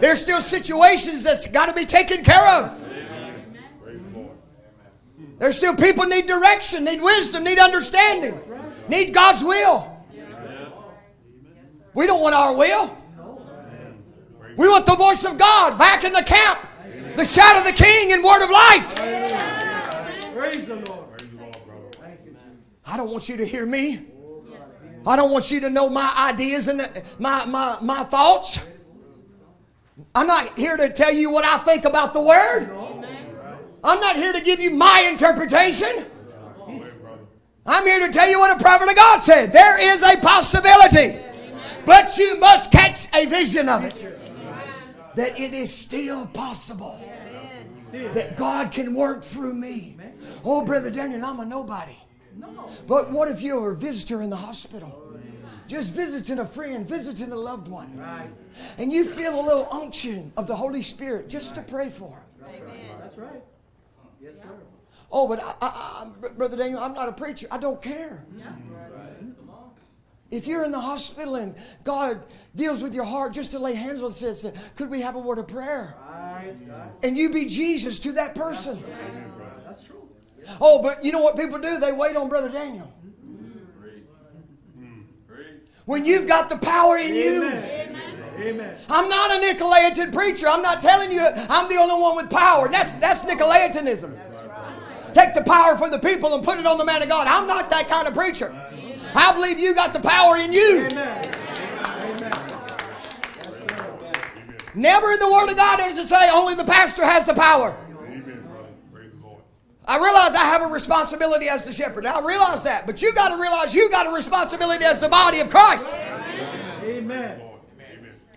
There's 0.00 0.20
still 0.20 0.40
situations 0.40 1.22
that's 1.24 1.46
got 1.46 1.66
to 1.66 1.72
be 1.72 1.84
taken 1.84 2.22
care 2.22 2.46
of. 2.46 2.84
There's 5.38 5.56
still 5.56 5.76
people 5.76 6.04
need 6.04 6.26
direction, 6.26 6.84
need 6.84 7.00
wisdom, 7.00 7.44
need 7.44 7.58
understanding, 7.58 8.38
need 8.88 9.14
God's 9.14 9.42
will. 9.42 9.96
We 11.94 12.06
don't 12.06 12.20
want 12.20 12.34
our 12.34 12.54
will. 12.54 12.96
We 14.56 14.68
want 14.68 14.86
the 14.86 14.96
voice 14.96 15.24
of 15.24 15.38
God 15.38 15.78
back 15.78 16.04
in 16.04 16.12
the 16.12 16.22
camp, 16.22 16.58
the 17.16 17.24
shout 17.24 17.56
of 17.56 17.64
the 17.64 17.72
King 17.72 18.12
and 18.12 18.22
word 18.22 18.42
of 18.42 18.50
life. 18.50 19.27
I 22.86 22.96
don't 22.96 23.10
want 23.10 23.28
you 23.28 23.36
to 23.36 23.44
hear 23.44 23.66
me. 23.66 24.06
I 25.06 25.16
don't 25.16 25.30
want 25.30 25.50
you 25.50 25.60
to 25.60 25.70
know 25.70 25.88
my 25.88 26.12
ideas 26.16 26.68
and 26.68 26.80
my, 27.18 27.44
my, 27.46 27.78
my 27.82 28.04
thoughts. 28.04 28.60
I'm 30.14 30.26
not 30.26 30.56
here 30.56 30.76
to 30.76 30.88
tell 30.88 31.12
you 31.12 31.30
what 31.30 31.44
I 31.44 31.58
think 31.58 31.84
about 31.84 32.12
the 32.12 32.20
Word. 32.20 32.70
I'm 33.84 34.00
not 34.00 34.16
here 34.16 34.32
to 34.32 34.40
give 34.40 34.60
you 34.60 34.76
my 34.76 35.06
interpretation. 35.10 36.06
I'm 37.66 37.84
here 37.84 38.06
to 38.06 38.12
tell 38.12 38.28
you 38.28 38.38
what 38.38 38.58
a 38.58 38.62
prophet 38.62 38.88
of 38.88 38.96
God 38.96 39.18
said. 39.20 39.52
There 39.52 39.78
is 39.94 40.02
a 40.02 40.16
possibility, 40.18 41.18
but 41.84 42.16
you 42.16 42.40
must 42.40 42.72
catch 42.72 43.08
a 43.14 43.26
vision 43.26 43.68
of 43.68 43.84
it. 43.84 43.94
That 45.14 45.38
it 45.38 45.52
is 45.52 45.72
still 45.72 46.26
possible 46.28 46.98
that 47.92 48.36
God 48.36 48.72
can 48.72 48.94
work 48.94 49.22
through 49.22 49.54
me. 49.54 49.97
Oh, 50.44 50.64
Brother 50.64 50.90
Daniel, 50.90 51.24
I'm 51.24 51.40
a 51.40 51.44
nobody. 51.44 51.96
No. 52.36 52.68
But 52.86 53.10
what 53.10 53.28
if 53.28 53.42
you're 53.42 53.72
a 53.72 53.76
visitor 53.76 54.22
in 54.22 54.30
the 54.30 54.36
hospital? 54.36 55.04
Just 55.66 55.92
visiting 55.92 56.38
a 56.38 56.46
friend, 56.46 56.88
visiting 56.88 57.30
a 57.30 57.36
loved 57.36 57.68
one. 57.68 58.02
And 58.78 58.92
you 58.92 59.04
feel 59.04 59.38
a 59.38 59.42
little 59.42 59.68
unction 59.70 60.32
of 60.36 60.46
the 60.46 60.56
Holy 60.56 60.82
Spirit 60.82 61.28
just 61.28 61.54
to 61.56 61.62
pray 61.62 61.90
for 61.90 62.16
them. 62.40 62.62
That's 63.00 63.18
right. 63.18 63.42
Yes, 64.20 64.36
sir. 64.36 64.48
Oh, 65.12 65.28
but 65.28 65.42
I, 65.42 65.54
I, 65.60 66.10
I, 66.24 66.28
Brother 66.28 66.56
Daniel, 66.56 66.80
I'm 66.80 66.94
not 66.94 67.08
a 67.08 67.12
preacher. 67.12 67.46
I 67.50 67.58
don't 67.58 67.80
care. 67.80 68.24
Yeah. 68.36 68.52
If 70.30 70.46
you're 70.46 70.64
in 70.64 70.72
the 70.72 70.80
hospital 70.80 71.36
and 71.36 71.54
God 71.84 72.26
deals 72.54 72.82
with 72.82 72.94
your 72.94 73.04
heart 73.04 73.32
just 73.32 73.52
to 73.52 73.58
lay 73.58 73.74
hands 73.74 74.02
on 74.02 74.10
says, 74.10 74.50
could 74.76 74.90
we 74.90 75.00
have 75.00 75.16
a 75.16 75.18
word 75.18 75.38
of 75.38 75.48
prayer? 75.48 75.94
Right. 76.06 76.54
And 77.02 77.16
you 77.16 77.30
be 77.30 77.46
Jesus 77.46 77.98
to 78.00 78.12
that 78.12 78.34
person. 78.34 78.82
Oh, 80.60 80.82
but 80.82 81.04
you 81.04 81.12
know 81.12 81.20
what 81.20 81.36
people 81.36 81.58
do? 81.58 81.78
They 81.78 81.92
wait 81.92 82.16
on 82.16 82.28
Brother 82.28 82.48
Daniel. 82.48 82.92
When 85.84 86.04
you've 86.04 86.28
got 86.28 86.50
the 86.50 86.58
power 86.58 86.98
in 86.98 87.14
you. 87.14 87.44
Amen. 88.38 88.76
I'm 88.88 89.08
not 89.08 89.30
a 89.32 89.46
Nicolaitan 89.46 90.12
preacher. 90.12 90.46
I'm 90.46 90.62
not 90.62 90.80
telling 90.80 91.10
you 91.10 91.20
I'm 91.20 91.68
the 91.68 91.76
only 91.76 92.00
one 92.00 92.16
with 92.16 92.30
power. 92.30 92.68
That's 92.68 92.92
that's 92.94 93.22
Nicolaitanism. 93.22 94.16
Take 95.12 95.34
the 95.34 95.42
power 95.42 95.76
from 95.76 95.90
the 95.90 95.98
people 95.98 96.34
and 96.34 96.44
put 96.44 96.58
it 96.58 96.66
on 96.66 96.78
the 96.78 96.84
man 96.84 97.02
of 97.02 97.08
God. 97.08 97.26
I'm 97.26 97.46
not 97.46 97.70
that 97.70 97.88
kind 97.88 98.06
of 98.06 98.14
preacher. 98.14 98.54
I 99.14 99.32
believe 99.32 99.58
you 99.58 99.74
got 99.74 99.92
the 99.92 100.00
power 100.00 100.36
in 100.36 100.52
you. 100.52 100.86
Amen. 100.86 101.34
Amen. 102.04 102.32
Never 104.74 105.12
in 105.12 105.18
the 105.18 105.32
Word 105.32 105.50
of 105.50 105.56
God 105.56 105.78
does 105.78 105.98
it 105.98 106.06
say 106.06 106.28
only 106.32 106.54
the 106.54 106.64
pastor 106.64 107.04
has 107.04 107.24
the 107.24 107.34
power. 107.34 107.76
I 109.88 109.96
realize 109.96 110.34
I 110.34 110.44
have 110.44 110.60
a 110.62 110.66
responsibility 110.66 111.48
as 111.48 111.64
the 111.64 111.72
shepherd. 111.72 112.04
I 112.04 112.20
realize 112.20 112.62
that. 112.64 112.84
But 112.84 113.00
you 113.00 113.14
got 113.14 113.30
to 113.30 113.40
realize 113.40 113.74
you 113.74 113.88
got 113.90 114.06
a 114.06 114.10
responsibility 114.10 114.84
as 114.84 115.00
the 115.00 115.08
body 115.08 115.40
of 115.40 115.48
Christ. 115.48 115.94
Amen. 116.84 117.40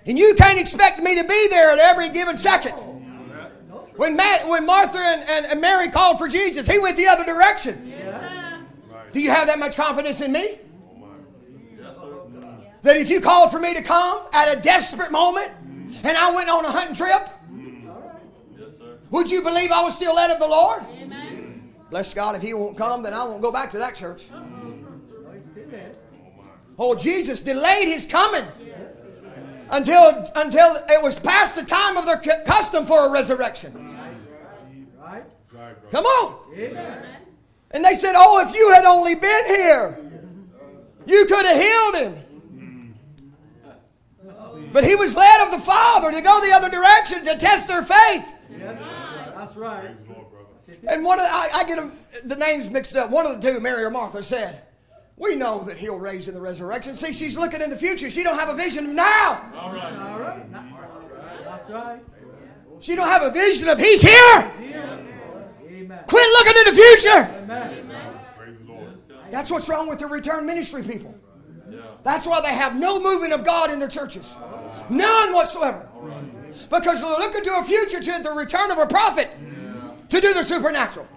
And 0.05 0.17
you 0.17 0.33
can't 0.35 0.57
expect 0.57 1.03
me 1.03 1.21
to 1.21 1.27
be 1.27 1.47
there 1.49 1.71
at 1.71 1.79
every 1.79 2.07
given 2.07 2.37
second. 2.37 2.71
When, 3.97 4.15
Matt, 4.15 4.47
when 4.47 4.65
Martha 4.65 4.97
and, 4.97 5.29
and, 5.29 5.45
and 5.45 5.59
Mary 5.59 5.89
called 5.89 6.17
for 6.17 6.29
Jesus, 6.29 6.65
he 6.65 6.79
went 6.79 6.95
the 6.95 7.07
other 7.07 7.25
direction. 7.25 7.93
Do 9.11 9.19
you 9.19 9.29
have 9.29 9.47
that 9.47 9.59
much 9.59 9.75
confidence 9.75 10.21
in 10.21 10.31
me? 10.31 10.57
That 12.83 12.95
if 12.95 13.09
you 13.09 13.19
called 13.19 13.51
for 13.51 13.59
me 13.59 13.73
to 13.73 13.81
come 13.81 14.23
at 14.33 14.57
a 14.57 14.59
desperate 14.59 15.11
moment 15.11 15.51
and 16.03 16.17
I 16.17 16.33
went 16.33 16.49
on 16.49 16.63
a 16.63 16.71
hunting 16.71 16.95
trip, 16.95 17.29
would 19.11 19.29
you 19.29 19.41
believe 19.41 19.71
I 19.71 19.83
was 19.83 19.95
still 19.97 20.15
led 20.15 20.31
of 20.31 20.39
the 20.39 20.47
Lord? 20.47 20.81
Bless 21.91 22.13
God, 22.13 22.35
if 22.35 22.41
He 22.41 22.53
won't 22.53 22.77
come, 22.77 23.03
then 23.03 23.13
I 23.13 23.23
won't 23.25 23.41
go 23.41 23.51
back 23.51 23.69
to 23.71 23.77
that 23.77 23.95
church. 23.95 24.23
Oh, 26.79 26.95
Jesus 26.95 27.41
delayed 27.41 27.87
His 27.87 28.05
coming 28.05 28.45
until, 29.69 30.25
until 30.35 30.77
it 30.89 31.03
was 31.03 31.19
past 31.19 31.57
the 31.57 31.63
time 31.63 31.97
of 31.97 32.05
their 32.05 32.17
custom 32.45 32.85
for 32.85 33.07
a 33.07 33.11
resurrection. 33.11 33.73
Come 35.91 36.05
on. 36.05 36.55
And 37.71 37.83
they 37.83 37.93
said, 37.95 38.13
Oh, 38.15 38.45
if 38.45 38.55
you 38.55 38.71
had 38.71 38.85
only 38.85 39.15
been 39.15 39.45
here, 39.47 39.99
you 41.05 41.25
could 41.25 41.45
have 41.45 41.61
healed 41.61 41.95
him. 41.97 42.95
But 44.73 44.85
he 44.85 44.95
was 44.95 45.15
led 45.15 45.45
of 45.45 45.51
the 45.51 45.59
Father 45.59 46.11
to 46.11 46.21
go 46.21 46.39
the 46.45 46.53
other 46.53 46.69
direction 46.69 47.25
to 47.25 47.37
test 47.37 47.67
their 47.67 47.81
faith. 47.81 48.33
Yes. 48.57 48.81
That's 49.35 49.55
right. 49.55 50.00
And 50.87 51.05
one 51.05 51.19
of 51.19 51.25
the, 51.25 51.31
I, 51.31 51.49
I 51.55 51.63
get 51.65 51.77
them, 51.77 51.91
the 52.25 52.35
names 52.35 52.69
mixed 52.69 52.95
up. 52.95 53.11
One 53.11 53.25
of 53.25 53.39
the 53.39 53.51
two, 53.51 53.59
Mary 53.59 53.83
or 53.83 53.91
Martha, 53.91 54.23
said, 54.23 54.61
"We 55.17 55.35
know 55.35 55.59
that 55.59 55.77
He'll 55.77 55.99
raise 55.99 56.27
in 56.27 56.33
the 56.33 56.41
resurrection." 56.41 56.95
See, 56.95 57.13
she's 57.13 57.37
looking 57.37 57.61
in 57.61 57.69
the 57.69 57.75
future. 57.75 58.09
She 58.09 58.23
don't 58.23 58.39
have 58.39 58.49
a 58.49 58.55
vision 58.55 58.85
of 58.87 58.91
now. 58.91 59.51
All 59.55 59.73
right, 59.73 59.93
all 59.93 60.19
right, 60.19 60.51
That's 61.43 61.69
right. 61.69 61.99
She 62.79 62.95
don't 62.95 63.07
have 63.07 63.21
a 63.21 63.31
vision 63.31 63.69
of 63.69 63.77
He's 63.77 64.01
here. 64.01 64.51
Amen. 64.59 65.07
Quit 66.07 66.27
looking 66.29 66.59
in 66.59 66.75
the 66.75 66.81
future. 66.81 67.35
Amen. 67.43 67.91
That's 69.29 69.49
what's 69.49 69.69
wrong 69.69 69.87
with 69.87 69.99
the 69.99 70.07
return 70.07 70.45
ministry 70.45 70.83
people. 70.83 71.15
That's 72.03 72.25
why 72.25 72.41
they 72.41 72.53
have 72.53 72.77
no 72.77 73.01
movement 73.01 73.33
of 73.33 73.45
God 73.45 73.71
in 73.71 73.79
their 73.79 73.87
churches. 73.87 74.35
None 74.89 75.33
whatsoever. 75.33 75.87
Because 76.69 77.01
they're 77.01 77.11
looking 77.11 77.43
to 77.43 77.57
a 77.59 77.63
future 77.63 78.01
to 78.01 78.23
the 78.23 78.31
return 78.31 78.71
of 78.71 78.77
a 78.77 78.87
prophet 78.87 79.29
to 80.11 80.21
do 80.21 80.33
the 80.33 80.43
supernatural. 80.43 81.07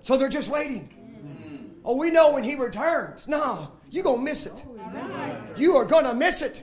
So 0.00 0.16
they're 0.16 0.28
just 0.28 0.50
waiting. 0.50 1.80
Oh, 1.84 1.94
we 1.96 2.10
know 2.10 2.32
when 2.32 2.42
he 2.42 2.56
returns. 2.56 3.28
No, 3.28 3.70
you're 3.90 4.02
going 4.02 4.18
to 4.18 4.24
miss 4.24 4.46
it. 4.46 4.64
You 5.56 5.76
are 5.76 5.84
going 5.84 6.04
to 6.04 6.14
miss 6.14 6.42
it. 6.42 6.62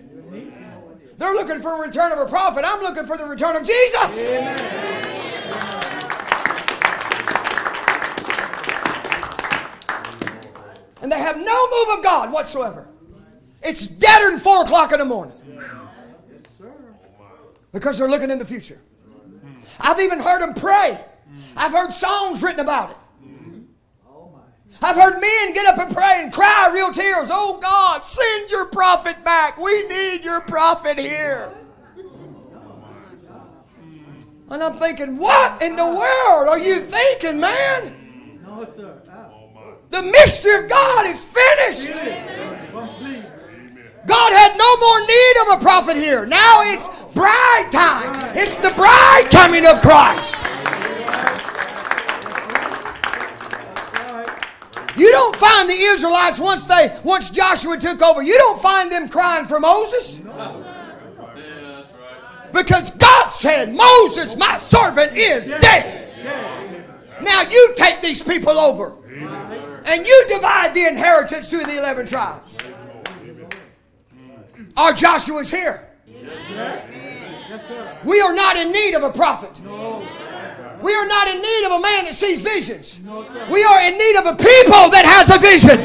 They're 1.17 1.33
looking 1.33 1.61
for 1.61 1.75
a 1.77 1.87
return 1.87 2.11
of 2.11 2.19
a 2.19 2.25
prophet. 2.25 2.65
I'm 2.67 2.81
looking 2.81 3.05
for 3.05 3.15
the 3.17 3.25
return 3.25 3.55
of 3.55 3.63
Jesus. 3.63 4.19
And 11.01 11.11
they 11.11 11.19
have 11.19 11.37
no 11.37 11.67
move 11.71 11.97
of 11.97 12.03
God 12.03 12.33
whatsoever. 12.33 12.87
It's 13.61 13.85
deader 13.85 14.31
than 14.31 14.39
4 14.39 14.63
o'clock 14.63 14.91
in 14.91 14.99
the 14.99 15.05
morning. 15.05 15.35
Because 17.71 17.97
they're 17.97 18.09
looking 18.09 18.31
in 18.31 18.39
the 18.39 18.45
future. 18.45 18.81
I've 19.79 19.99
even 19.99 20.19
heard 20.19 20.41
them 20.41 20.53
pray. 20.53 20.99
I've 21.57 21.71
heard 21.71 21.91
songs 21.91 22.41
written 22.43 22.61
about 22.61 22.91
it. 22.91 22.97
I've 24.81 24.95
heard 24.95 25.19
men 25.19 25.53
get 25.53 25.65
up 25.67 25.79
and 25.79 25.95
pray 25.95 26.21
and 26.21 26.33
cry 26.33 26.69
real 26.73 26.91
tears. 26.91 27.29
Oh 27.31 27.59
God, 27.61 28.03
send 28.03 28.51
your 28.51 28.65
prophet 28.65 29.23
back. 29.23 29.57
We 29.57 29.87
need 29.87 30.25
your 30.25 30.41
prophet 30.41 30.97
here. 30.97 31.51
And 34.51 34.61
I'm 34.61 34.73
thinking, 34.73 35.17
what 35.17 35.61
in 35.61 35.75
the 35.75 35.85
world 35.85 36.49
are 36.49 36.59
you 36.59 36.75
thinking, 36.75 37.39
man? 37.39 38.41
No, 38.43 38.65
sir. 38.65 39.01
The 39.89 40.01
mystery 40.01 40.55
of 40.55 40.69
God 40.69 41.07
is 41.07 41.23
finished. 41.23 41.91
God 44.05 44.33
had 44.33 44.57
no 44.57 44.77
more 44.77 44.99
need 45.07 45.35
of 45.47 45.59
a 45.59 45.63
prophet 45.63 45.95
here. 45.95 46.25
Now 46.25 46.61
it's 46.63 46.87
bride 47.13 47.69
time. 47.71 48.33
It's 48.35 48.57
the 48.57 48.71
bride 48.71 49.29
coming 49.31 49.65
of 49.65 49.81
Christ. 49.81 50.35
You 54.97 55.11
don't 55.11 55.35
find 55.35 55.69
the 55.69 55.73
Israelites 55.73 56.39
once 56.39 56.65
they 56.65 56.97
once 57.03 57.29
Joshua 57.29 57.77
took 57.77 58.01
over. 58.01 58.21
You 58.21 58.37
don't 58.37 58.61
find 58.61 58.91
them 58.91 59.09
crying 59.09 59.45
for 59.45 59.59
Moses. 59.59 60.19
Because 62.53 62.91
God 62.91 63.29
said, 63.29 63.73
Moses, 63.73 64.37
my 64.37 64.57
servant, 64.57 65.17
is 65.17 65.47
dead. 65.47 66.03
Now 67.21 67.41
you 67.41 67.73
take 67.75 68.01
these 68.01 68.21
people 68.21 68.57
over. 68.57 68.95
And 69.87 70.05
you 70.05 70.25
divide 70.29 70.73
the 70.73 70.85
inheritance 70.85 71.49
through 71.49 71.65
the 71.65 71.77
11 71.77 72.07
tribes. 72.07 72.55
Our 74.77 74.93
Joshua's 74.93 75.51
here. 75.51 75.87
We 78.03 78.21
are 78.21 78.33
not 78.33 78.57
in 78.57 78.71
need 78.71 78.95
of 78.95 79.03
a 79.03 79.11
prophet. 79.11 79.51
We 80.85 80.93
are 80.93 81.07
not 81.07 81.27
in 81.27 81.41
need 81.41 81.65
of 81.65 81.71
a 81.71 81.79
man 81.79 82.05
that 82.05 82.13
sees 82.13 82.41
visions. 82.41 82.99
We 83.51 83.63
are 83.63 83.81
in 83.81 83.97
need 83.97 84.15
of 84.17 84.27
a 84.27 84.35
people 84.35 84.91
that 84.93 85.03
has 85.03 85.33
a 85.33 85.39
vision. 85.39 85.79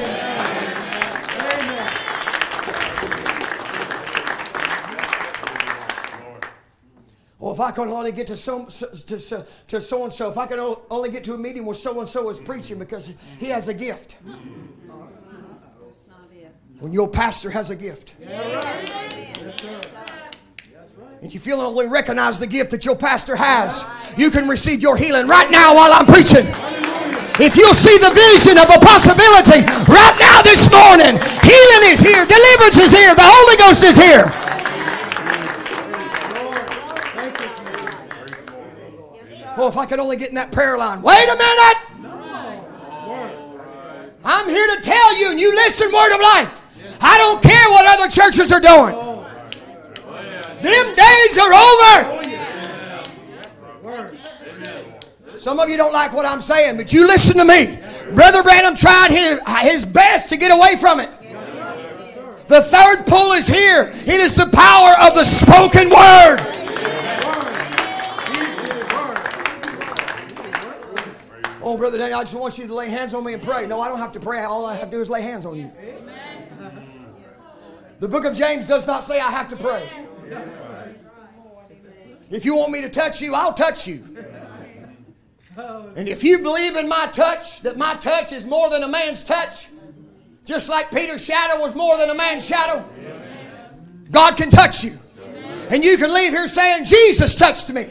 Well, 7.38 7.52
if 7.54 7.60
I 7.60 7.70
can 7.70 7.88
only 7.88 8.12
get 8.12 8.26
to 8.26 8.36
so 8.36 8.66
to, 8.66 9.46
to 9.68 9.80
so 9.80 10.04
and 10.04 10.12
so, 10.12 10.30
if 10.30 10.36
I 10.36 10.46
o- 10.56 10.82
only 10.90 11.08
get 11.08 11.24
to 11.24 11.32
a 11.32 11.38
meeting 11.38 11.64
where 11.64 11.74
so 11.74 11.98
and 12.00 12.06
so 12.06 12.28
is 12.28 12.38
preaching 12.38 12.78
because 12.78 13.14
he 13.38 13.46
has 13.46 13.68
a 13.68 13.74
gift. 13.74 14.18
When 16.80 16.92
your 16.92 17.08
pastor 17.08 17.48
has 17.48 17.70
a 17.70 17.76
gift. 17.76 18.16
And 21.22 21.32
you 21.34 21.38
feel 21.38 21.60
only 21.60 21.86
recognize 21.86 22.38
the 22.38 22.46
gift 22.46 22.70
that 22.70 22.86
your 22.86 22.96
pastor 22.96 23.36
has, 23.36 23.84
you 24.16 24.30
can 24.30 24.48
receive 24.48 24.80
your 24.80 24.96
healing 24.96 25.28
right 25.28 25.50
now 25.50 25.74
while 25.74 25.92
I'm 25.92 26.06
preaching. 26.06 26.46
If 27.36 27.56
you'll 27.56 27.76
see 27.76 27.96
the 28.00 28.08
vision 28.16 28.56
of 28.56 28.72
a 28.72 28.80
possibility 28.80 29.60
right 29.84 30.16
now 30.16 30.40
this 30.40 30.64
morning, 30.72 31.20
healing 31.44 31.92
is 31.92 32.00
here, 32.00 32.24
deliverance 32.24 32.78
is 32.80 32.92
here, 32.92 33.14
the 33.14 33.20
Holy 33.20 33.56
Ghost 33.60 33.84
is 33.84 33.96
here. 33.96 34.32
Well, 39.58 39.68
if 39.68 39.76
I 39.76 39.84
could 39.84 40.00
only 40.00 40.16
get 40.16 40.30
in 40.30 40.36
that 40.36 40.52
prayer 40.52 40.78
line. 40.78 41.02
Wait 41.02 41.28
a 41.28 41.36
minute! 41.36 41.76
I'm 44.24 44.48
here 44.48 44.66
to 44.74 44.80
tell 44.80 45.18
you, 45.18 45.32
and 45.32 45.40
you 45.40 45.54
listen, 45.54 45.92
word 45.92 46.14
of 46.14 46.20
life. 46.20 46.62
I 47.02 47.18
don't 47.18 47.42
care 47.42 47.68
what 47.68 47.84
other 47.86 48.08
churches 48.08 48.50
are 48.52 48.60
doing. 48.60 49.09
Them 50.62 50.94
days 50.94 51.38
are 51.38 51.52
over. 51.52 52.20
Some 55.36 55.58
of 55.58 55.68
you 55.70 55.76
don't 55.78 55.92
like 55.92 56.12
what 56.12 56.26
I'm 56.26 56.42
saying, 56.42 56.76
but 56.76 56.92
you 56.92 57.06
listen 57.06 57.36
to 57.38 57.44
me. 57.44 57.78
Brother 58.14 58.42
Branham 58.42 58.74
tried 58.74 59.10
his, 59.10 59.40
his 59.62 59.84
best 59.86 60.28
to 60.28 60.36
get 60.36 60.52
away 60.52 60.76
from 60.76 61.00
it. 61.00 61.08
The 62.46 62.60
third 62.60 63.06
pull 63.06 63.32
is 63.32 63.46
here. 63.46 63.90
It 63.94 64.20
is 64.20 64.34
the 64.34 64.46
power 64.52 64.94
of 65.06 65.14
the 65.14 65.24
spoken 65.24 65.88
word. 65.88 66.40
Oh, 71.62 71.76
Brother 71.78 71.98
Danny, 71.98 72.12
I 72.12 72.20
just 72.22 72.34
want 72.34 72.58
you 72.58 72.66
to 72.66 72.74
lay 72.74 72.88
hands 72.88 73.14
on 73.14 73.24
me 73.24 73.34
and 73.34 73.42
pray. 73.42 73.66
No, 73.66 73.80
I 73.80 73.88
don't 73.88 73.98
have 73.98 74.12
to 74.12 74.20
pray. 74.20 74.40
All 74.40 74.66
I 74.66 74.74
have 74.74 74.90
to 74.90 74.96
do 74.96 75.00
is 75.00 75.08
lay 75.08 75.22
hands 75.22 75.46
on 75.46 75.56
you. 75.56 75.70
The 78.00 78.08
book 78.08 78.24
of 78.24 78.34
James 78.34 78.66
does 78.66 78.86
not 78.86 79.04
say 79.04 79.20
I 79.20 79.30
have 79.30 79.48
to 79.48 79.56
pray. 79.56 79.88
If 82.30 82.44
you 82.44 82.54
want 82.54 82.70
me 82.72 82.80
to 82.80 82.88
touch 82.88 83.20
you, 83.20 83.34
I'll 83.34 83.54
touch 83.54 83.88
you. 83.88 84.04
And 85.96 86.08
if 86.08 86.22
you 86.22 86.38
believe 86.38 86.76
in 86.76 86.88
my 86.88 87.06
touch, 87.08 87.62
that 87.62 87.76
my 87.76 87.94
touch 87.94 88.32
is 88.32 88.46
more 88.46 88.70
than 88.70 88.82
a 88.82 88.88
man's 88.88 89.24
touch, 89.24 89.68
just 90.44 90.68
like 90.68 90.90
Peter's 90.90 91.24
shadow 91.24 91.60
was 91.60 91.74
more 91.74 91.98
than 91.98 92.10
a 92.10 92.14
man's 92.14 92.46
shadow, 92.46 92.88
God 94.10 94.36
can 94.36 94.50
touch 94.50 94.84
you. 94.84 94.98
And 95.70 95.84
you 95.84 95.96
can 95.96 96.12
leave 96.12 96.32
here 96.32 96.48
saying, 96.48 96.84
Jesus 96.84 97.34
touched 97.34 97.70
me. 97.70 97.88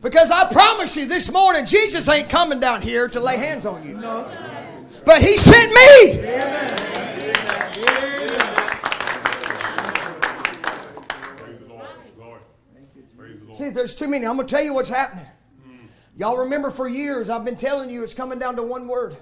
Because 0.00 0.30
I 0.30 0.50
promise 0.50 0.96
you 0.96 1.06
this 1.06 1.30
morning, 1.30 1.66
Jesus 1.66 2.08
ain't 2.08 2.28
coming 2.28 2.60
down 2.60 2.82
here 2.82 3.08
to 3.08 3.20
lay 3.20 3.36
hands 3.36 3.66
on 3.66 3.86
you. 3.86 3.96
But 5.04 5.22
He 5.22 5.36
sent 5.36 5.72
me. 5.72 7.08
See, 13.58 13.70
there's 13.70 13.96
too 13.96 14.06
many. 14.06 14.24
I'm 14.24 14.36
going 14.36 14.46
to 14.46 14.54
tell 14.54 14.62
you 14.62 14.72
what's 14.72 14.88
happening. 14.88 15.26
Y'all 16.16 16.36
remember 16.36 16.70
for 16.70 16.86
years 16.86 17.28
I've 17.28 17.44
been 17.44 17.56
telling 17.56 17.90
you 17.90 18.04
it's 18.04 18.14
coming 18.14 18.38
down 18.38 18.54
to 18.54 18.62
one 18.62 18.86
word. 18.86 19.16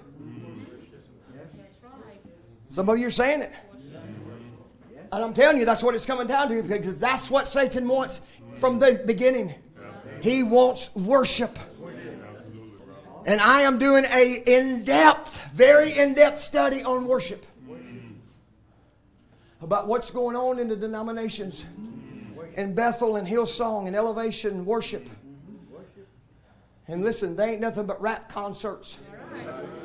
Some 2.69 2.87
of 2.87 2.99
you 2.99 3.07
are 3.07 3.11
saying 3.11 3.41
it. 3.41 3.51
And 5.11 5.23
I'm 5.23 5.33
telling 5.33 5.57
you 5.57 5.65
that's 5.65 5.81
what 5.81 5.95
it's 5.95 6.05
coming 6.05 6.27
down 6.27 6.49
to 6.49 6.61
because 6.61 6.99
that's 6.99 7.31
what 7.31 7.47
Satan 7.47 7.87
wants 7.87 8.21
from 8.57 8.77
the 8.77 9.01
beginning. 9.07 9.55
He 10.21 10.43
wants 10.43 10.95
worship. 10.95 11.57
And 13.25 13.41
I 13.41 13.61
am 13.61 13.79
doing 13.79 14.05
a 14.13 14.43
in-depth, 14.45 15.51
very 15.53 15.97
in-depth 15.97 16.37
study 16.37 16.83
on 16.83 17.07
worship. 17.07 17.43
About 19.61 19.87
what's 19.87 20.11
going 20.11 20.35
on 20.35 20.59
in 20.59 20.67
the 20.67 20.75
denominations 20.75 21.65
in 22.57 22.73
Bethel 22.73 23.15
and 23.15 23.27
Hillsong 23.27 23.85
and 23.87 23.95
Elevation 23.95 24.65
worship. 24.65 25.07
And 26.87 27.03
listen, 27.03 27.35
they 27.35 27.51
ain't 27.51 27.61
nothing 27.61 27.85
but 27.85 28.01
rap 28.01 28.29
concerts, 28.29 28.97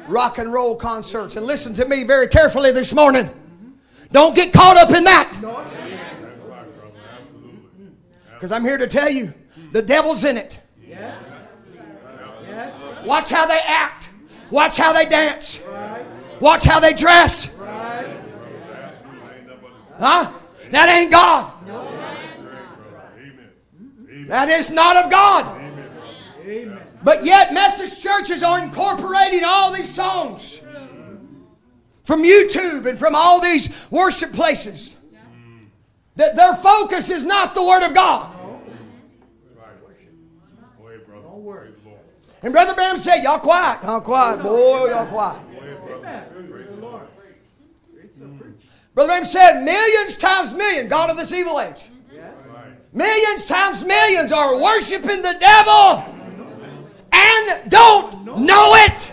rock 0.09 0.39
and 0.39 0.53
roll 0.53 0.75
concerts. 0.75 1.37
And 1.37 1.45
listen 1.45 1.75
to 1.75 1.87
me 1.87 2.05
very 2.05 2.27
carefully 2.27 2.73
this 2.73 2.95
morning. 2.95 3.29
Don't 4.11 4.35
get 4.35 4.53
caught 4.53 4.77
up 4.77 4.97
in 4.97 5.05
that. 5.05 5.39
Because 8.35 8.53
I'm 8.53 8.65
here 8.65 8.79
to 8.79 8.87
tell 8.87 9.11
you 9.11 9.33
the 9.73 9.83
devil's 9.83 10.25
in 10.25 10.37
it. 10.37 10.59
Watch 13.05 13.31
how 13.31 13.47
they 13.47 13.61
act, 13.67 14.11
watch 14.51 14.77
how 14.77 14.93
they 14.93 15.05
dance, 15.05 15.61
watch 16.41 16.65
how 16.65 16.81
they 16.81 16.95
dress. 16.95 17.53
Huh? 19.99 20.33
That 20.71 20.89
ain't 20.89 21.11
God. 21.11 21.53
That 24.27 24.49
is 24.49 24.71
not 24.71 24.97
of 25.05 25.11
God. 25.11 25.61
But 27.03 27.25
yet, 27.25 27.53
message 27.53 28.01
churches 28.03 28.43
are 28.43 28.63
incorporating 28.63 29.43
all 29.45 29.73
these 29.73 29.93
songs 29.93 30.61
from 32.05 32.23
YouTube 32.23 32.87
and 32.87 32.99
from 32.99 33.15
all 33.15 33.41
these 33.41 33.91
worship 33.91 34.33
places. 34.33 34.97
That 36.17 36.37
their 36.37 36.55
focus 36.55 37.09
is 37.11 37.25
not 37.25 37.55
the 37.55 37.65
Word 37.65 37.87
of 37.87 37.95
God. 37.95 38.37
And 42.43 42.53
Brother 42.53 42.75
Branham 42.75 42.99
said, 42.99 43.23
Y'all 43.23 43.39
quiet. 43.39 43.83
Y'all 43.83 44.01
quiet. 44.01 44.43
Boy, 44.43 44.91
y'all 44.91 45.07
quiet. 45.07 45.41
Brother 48.95 49.09
Branham 49.09 49.25
said, 49.25 49.65
millions 49.65 50.17
times 50.19 50.53
million, 50.53 50.89
God 50.89 51.11
of 51.11 51.17
this 51.17 51.33
evil 51.33 51.61
age. 51.61 51.89
Millions 52.93 53.47
times 53.47 53.85
millions 53.85 54.33
are 54.33 54.61
worshiping 54.61 55.23
the 55.23 55.35
devil 55.41 56.05
and 57.13 57.71
don't 57.71 58.25
know 58.25 58.75
it. 58.75 59.13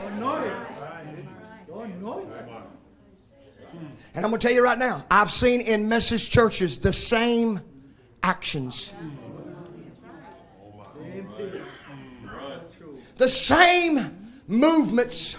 And 4.16 4.26
I'm 4.26 4.32
going 4.32 4.40
to 4.42 4.48
tell 4.48 4.56
you 4.56 4.64
right 4.64 4.78
now, 4.78 5.06
I've 5.10 5.32
seen 5.32 5.62
in 5.62 5.88
message 5.88 6.30
churches 6.30 6.80
the 6.80 6.92
same 6.92 7.62
actions. 8.22 8.94
The 13.16 13.30
same 13.30 14.34
movements. 14.48 15.38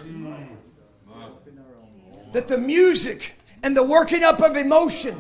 That 2.33 2.47
the 2.49 2.59
music 2.59 3.35
and 3.63 3.77
the 3.77 3.83
working 3.83 4.23
up 4.23 4.41
of 4.41 4.57
emotion 4.57 5.19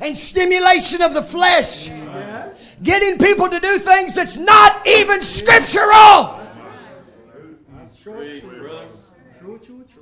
and 0.00 0.16
stimulation 0.16 1.02
of 1.02 1.14
the 1.14 1.22
flesh, 1.22 1.88
getting 2.82 3.18
people 3.18 3.48
to 3.48 3.60
do 3.60 3.78
things 3.78 4.14
that's 4.14 4.36
not 4.36 4.86
even 4.86 5.22
scriptural. 5.22 6.40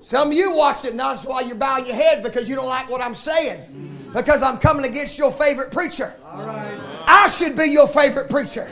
Some 0.00 0.28
of 0.28 0.34
you 0.34 0.52
watched 0.52 0.84
it, 0.84 0.90
and 0.90 1.00
that's 1.00 1.24
why 1.24 1.40
you're 1.40 1.56
bowing 1.56 1.86
your 1.86 1.96
head 1.96 2.22
because 2.22 2.48
you 2.48 2.54
don't 2.54 2.66
like 2.66 2.90
what 2.90 3.00
I'm 3.00 3.14
saying. 3.14 3.90
Because 4.12 4.42
I'm 4.42 4.58
coming 4.58 4.84
against 4.84 5.18
your 5.18 5.32
favorite 5.32 5.72
preacher. 5.72 6.14
I 6.26 7.26
should 7.28 7.56
be 7.56 7.64
your 7.66 7.88
favorite 7.88 8.28
preacher. 8.28 8.70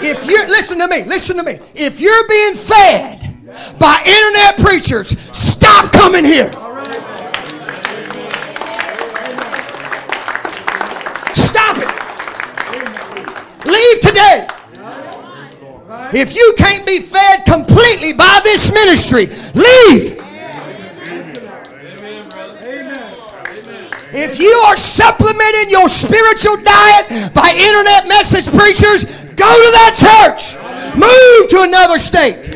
If 0.00 0.24
you're, 0.26 0.46
listen 0.46 0.78
to 0.78 0.88
me, 0.88 1.02
listen 1.04 1.36
to 1.36 1.42
me. 1.42 1.58
If 1.74 2.00
you're 2.00 2.28
being 2.28 2.54
fed 2.54 3.27
by 3.78 4.02
internet 4.04 4.58
preachers, 4.58 5.18
stop 5.36 5.92
coming 5.92 6.24
here. 6.24 6.50
Stop 11.34 11.78
it. 11.78 11.88
Leave 13.66 14.00
today. 14.00 14.46
If 16.12 16.34
you 16.34 16.54
can't 16.56 16.86
be 16.86 17.00
fed 17.00 17.44
completely 17.44 18.12
by 18.12 18.40
this 18.42 18.72
ministry, 18.72 19.26
leave. 19.54 20.18
If 24.10 24.38
you 24.40 24.50
are 24.66 24.76
supplementing 24.76 25.70
your 25.70 25.88
spiritual 25.88 26.56
diet 26.56 27.34
by 27.34 27.52
internet 27.54 28.08
message 28.08 28.48
preachers, 28.54 29.04
go 29.04 29.46
to 29.46 29.70
that 29.72 29.94
church. 29.94 30.56
Move 30.96 31.48
to 31.50 31.62
another 31.62 31.98
state. 31.98 32.54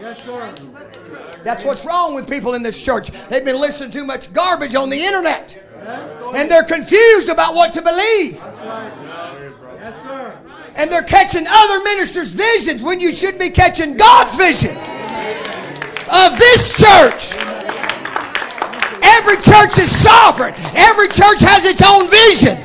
Yes, 0.00 0.24
sir. 0.24 0.54
That's 1.44 1.62
what's 1.62 1.84
wrong 1.84 2.14
with 2.14 2.28
people 2.28 2.54
in 2.54 2.62
this 2.62 2.82
church. 2.82 3.10
They've 3.28 3.44
been 3.44 3.60
listening 3.60 3.90
to 3.90 3.98
too 3.98 4.04
much 4.04 4.32
garbage 4.32 4.74
on 4.74 4.88
the 4.88 4.98
internet. 4.98 5.60
And 6.34 6.50
they're 6.50 6.64
confused 6.64 7.28
about 7.28 7.54
what 7.54 7.72
to 7.74 7.82
believe. 7.82 8.36
Yes, 8.36 10.02
sir. 10.02 10.38
And 10.76 10.90
they're 10.90 11.02
catching 11.02 11.46
other 11.46 11.84
ministers' 11.84 12.32
visions 12.32 12.82
when 12.82 12.98
you 12.98 13.14
should 13.14 13.38
be 13.38 13.50
catching 13.50 13.96
God's 13.96 14.34
vision 14.34 14.76
of 16.08 16.38
this 16.38 16.78
church. 16.78 17.36
Every 19.02 19.36
church 19.36 19.78
is 19.78 19.94
sovereign. 19.94 20.54
Every 20.74 21.08
church 21.08 21.40
has 21.40 21.66
its 21.66 21.82
own 21.82 22.08
vision. 22.10 22.58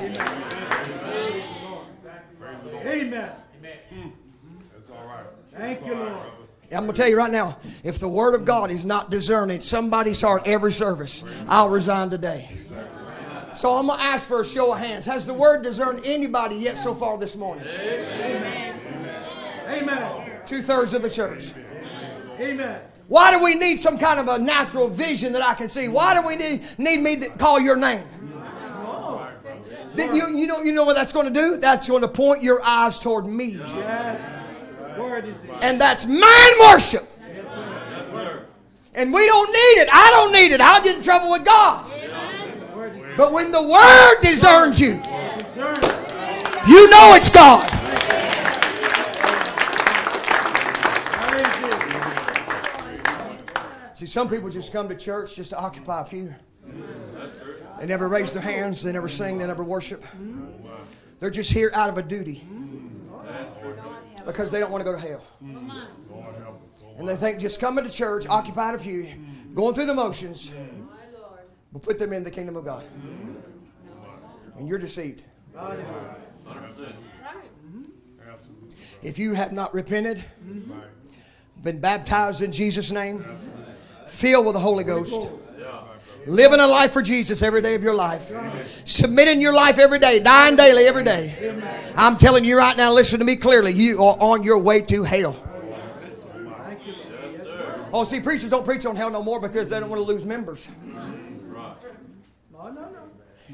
Amen. 2.85 3.31
Amen. 3.60 4.14
That's 4.73 4.89
all 4.89 5.06
right. 5.06 5.26
Thank 5.51 5.85
you, 5.85 5.95
Lord. 5.95 6.39
I'm 6.72 6.84
going 6.84 6.94
to 6.94 7.02
tell 7.02 7.10
you 7.10 7.18
right 7.18 7.32
now 7.32 7.58
if 7.84 8.00
the 8.00 8.08
Word 8.08 8.36
of 8.36 8.46
God 8.46 8.70
is 8.70 8.86
not 8.86 9.10
discerning 9.10 9.60
somebody's 9.60 10.22
heart 10.22 10.48
every 10.48 10.72
service, 10.72 11.24
I'll 11.48 11.70
resign 11.70 12.10
today. 12.10 12.50
So 13.54 13.74
I'm 13.76 13.88
going 13.88 13.98
to 13.98 14.06
ask 14.06 14.28
for 14.28 14.41
a 14.41 14.46
show 14.46 14.72
of 14.74 14.80
hands. 14.80 15.06
Has 15.06 15.26
the 15.26 15.34
Word 15.34 15.64
discerned 15.64 16.02
anybody 16.06 16.56
yet 16.56 16.78
so 16.78 16.94
far 16.94 17.18
this 17.18 17.36
morning? 17.36 17.66
Amen. 17.68 18.80
Amen. 19.68 20.40
Two 20.46 20.62
thirds 20.62 20.94
of 20.94 21.02
the 21.02 21.10
church. 21.10 21.52
Amen. 22.40 22.82
Why 23.08 23.36
do 23.36 23.44
we 23.44 23.56
need 23.56 23.78
some 23.78 23.98
kind 23.98 24.20
of 24.20 24.28
a 24.28 24.38
natural 24.38 24.88
vision 24.88 25.34
that 25.34 25.41
I 25.41 25.56
can 25.56 25.68
see? 25.68 25.88
Why 25.88 26.14
do 26.14 26.26
we 26.26 26.36
need, 26.36 26.62
need 26.78 27.02
me 27.02 27.18
to 27.18 27.30
call 27.32 27.60
your 27.60 27.76
name? 27.76 28.06
Oh. 28.86 29.28
That 29.96 30.16
you, 30.16 30.28
you, 30.38 30.46
know, 30.46 30.62
you 30.62 30.72
know 30.72 30.84
what 30.84 30.96
that's 30.96 31.12
going 31.12 31.32
to 31.32 31.34
do? 31.34 31.58
That's 31.58 31.88
going 31.88 32.04
to 32.04 32.08
point 32.08 32.44
your 32.44 32.62
eyes 32.64 33.00
toward 33.00 33.26
me. 33.26 33.58
Yes. 33.58 34.39
And 35.62 35.80
that's 35.80 36.06
mind 36.06 36.56
worship. 36.62 37.08
And 38.96 39.14
we 39.14 39.26
don't 39.26 39.48
need 39.48 39.82
it. 39.82 39.90
I 39.92 40.10
don't 40.12 40.32
need 40.34 40.52
it. 40.52 40.62
I'll 40.62 40.84
get 40.84 40.98
in 40.98 41.04
trouble 41.04 41.32
with 41.32 41.46
God. 41.46 41.90
But 43.16 43.32
when 43.34 43.52
the 43.52 43.62
Word 43.62 44.22
discerns 44.22 44.80
you, 44.80 44.94
you 46.68 46.90
know 46.90 47.14
it's 47.16 47.30
God. 47.30 47.68
See, 53.94 54.06
some 54.06 54.30
people 54.30 54.50
just 54.50 54.72
come 54.72 54.88
to 54.88 54.96
church 54.96 55.36
just 55.36 55.50
to 55.52 55.58
occupy 55.58 56.02
a 56.02 56.06
pew. 56.06 56.34
They 57.80 57.86
never 57.86 58.08
raise 58.08 58.34
their 58.34 58.42
hands, 58.42 58.82
they 58.82 58.92
never 58.92 59.08
sing, 59.08 59.38
they 59.38 59.48
never 59.48 59.64
worship. 59.64 60.04
They're 61.20 61.30
just 61.30 61.52
here 61.52 61.72
out 61.74 61.90
of 61.90 61.98
a 61.98 62.04
duty 62.04 62.44
because 64.31 64.51
they 64.51 64.60
don't 64.60 64.72
want 64.72 64.85
to 64.85 64.91
go 64.91 64.95
to 64.95 65.01
hell. 65.01 65.23
And 66.97 67.07
they 67.07 67.15
think 67.15 67.39
just 67.39 67.60
coming 67.60 67.84
to 67.84 67.89
church, 67.89 68.27
occupying 68.27 68.76
a 68.76 68.77
pew, 68.77 69.07
going 69.56 69.73
through 69.73 69.88
the 69.88 69.93
motions, 69.93 70.51
will 71.72 71.80
put 71.80 71.97
them 71.97 72.14
in 72.14 72.23
the 72.23 72.31
kingdom 72.31 72.56
of 72.56 72.64
God. 72.64 72.84
And 74.56 74.68
you're 74.68 74.77
deceived. 74.77 75.23
If 79.01 79.18
you 79.18 79.34
have 79.34 79.51
not 79.51 79.73
repented, 79.73 80.23
been 81.64 81.80
baptized 81.80 82.41
in 82.41 82.51
Jesus' 82.51 82.91
name, 82.91 83.26
filled 84.07 84.45
with 84.45 84.53
the 84.53 84.60
Holy 84.60 84.84
Ghost, 84.84 85.30
living 86.30 86.60
a 86.60 86.68
life 86.68 86.91
for 86.91 87.01
Jesus 87.01 87.41
every 87.41 87.61
day 87.61 87.76
of 87.76 87.84
your 87.84 87.95
life, 87.95 88.31
submitting 88.85 89.41
your 89.41 89.53
life 89.53 89.80
every 89.80 89.99
day, 89.99 90.19
dying 90.19 90.56
daily 90.56 90.85
every 90.85 91.03
day. 91.03 91.61
I'm 91.95 92.18
telling 92.18 92.45
you 92.45 92.57
right 92.57 92.77
now, 92.77 92.93
listen 92.93 93.19
to 93.19 93.26
me 93.26 93.35
clearly. 93.35 93.73
You 93.73 94.03
are 94.03 94.15
on 94.19 94.43
your 94.43 94.60
way 94.60 94.81
to 94.81 95.03
hell. 95.03 95.35
Oh, 97.91 98.03
see, 98.03 98.19
preachers 98.19 98.51
don't 98.51 98.65
preach 98.65 98.85
on 98.85 98.95
hell 98.95 99.10
no 99.10 99.23
more 99.23 99.39
because 99.39 99.68
they 99.68 99.80
don't 99.80 99.89
want 99.89 99.99
to 99.99 100.06
lose 100.06 100.23
members. 100.26 100.68
No, 100.85 101.01
no, 102.53 102.69
no. 102.69 102.89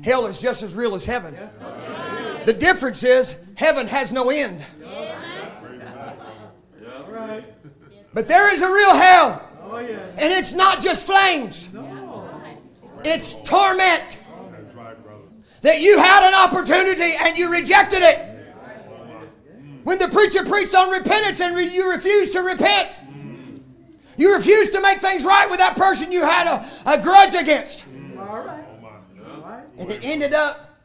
Hell 0.03 0.25
is 0.25 0.41
just 0.41 0.61
as 0.61 0.75
real 0.75 0.93
as 0.93 1.05
heaven. 1.05 1.37
The 2.45 2.53
difference 2.53 3.01
is 3.03 3.41
heaven 3.55 3.87
has 3.87 4.11
no 4.11 4.29
end. 4.29 4.61
But 8.13 8.27
there 8.27 8.53
is 8.53 8.61
a 8.61 8.71
real 8.71 8.95
hell, 8.95 9.41
and 10.17 10.33
it's 10.33 10.53
not 10.53 10.81
just 10.81 11.05
flames. 11.05 11.69
It's 13.05 13.35
torment. 13.43 14.17
That 15.61 15.81
you 15.81 15.97
had 15.97 16.27
an 16.27 16.33
opportunity 16.33 17.15
and 17.19 17.37
you 17.37 17.51
rejected 17.51 18.01
it. 18.01 18.19
When 19.83 19.99
the 19.99 20.07
preacher 20.07 20.43
preached 20.43 20.73
on 20.73 20.89
repentance 20.89 21.39
and 21.39 21.55
re- 21.55 21.67
you 21.67 21.91
refused 21.91 22.33
to 22.33 22.41
repent, 22.41 22.97
you 24.17 24.33
refused 24.33 24.73
to 24.73 24.81
make 24.81 24.99
things 24.99 25.23
right 25.23 25.49
with 25.49 25.59
that 25.59 25.75
person 25.75 26.11
you 26.11 26.23
had 26.23 26.47
a, 26.47 26.67
a 26.85 27.01
grudge 27.01 27.35
against. 27.35 27.85
And 29.77 29.91
it 29.91 30.03
ended 30.03 30.33
up 30.33 30.77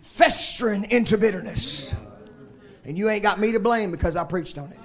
festering 0.00 0.90
into 0.90 1.18
bitterness. 1.18 1.94
And 2.84 2.96
you 2.96 3.10
ain't 3.10 3.22
got 3.22 3.38
me 3.38 3.52
to 3.52 3.60
blame 3.60 3.90
because 3.90 4.16
I 4.16 4.24
preached 4.24 4.56
on 4.56 4.70
it. 4.70 4.78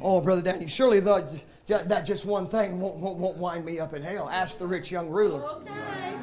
Oh, 0.00 0.20
Brother 0.20 0.42
Danny, 0.42 0.66
surely 0.66 1.00
the, 1.00 1.40
that 1.78 2.04
just 2.04 2.24
one 2.24 2.46
thing 2.46 2.80
won't, 2.80 2.96
won't, 2.96 3.18
won't 3.18 3.36
wind 3.36 3.64
me 3.64 3.80
up 3.80 3.92
in 3.92 4.02
hell. 4.02 4.28
Ask 4.28 4.58
the 4.58 4.66
rich 4.66 4.90
young 4.90 5.08
ruler 5.08 5.42
oh, 5.44 5.62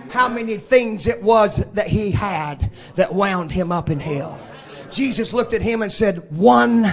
how 0.10 0.28
many 0.28 0.58
things 0.58 1.08
it 1.08 1.22
was 1.22 1.58
that 1.74 1.88
he 1.88 2.12
had 2.12 2.72
that 2.96 3.14
wound 3.14 3.52
him 3.52 3.72
up 3.72 3.90
in 3.90 4.00
hell. 4.00 4.40
Jesus 4.92 5.34
looked 5.34 5.54
at 5.54 5.62
him 5.62 5.82
and 5.82 5.92
said, 5.92 6.18
One 6.32 6.84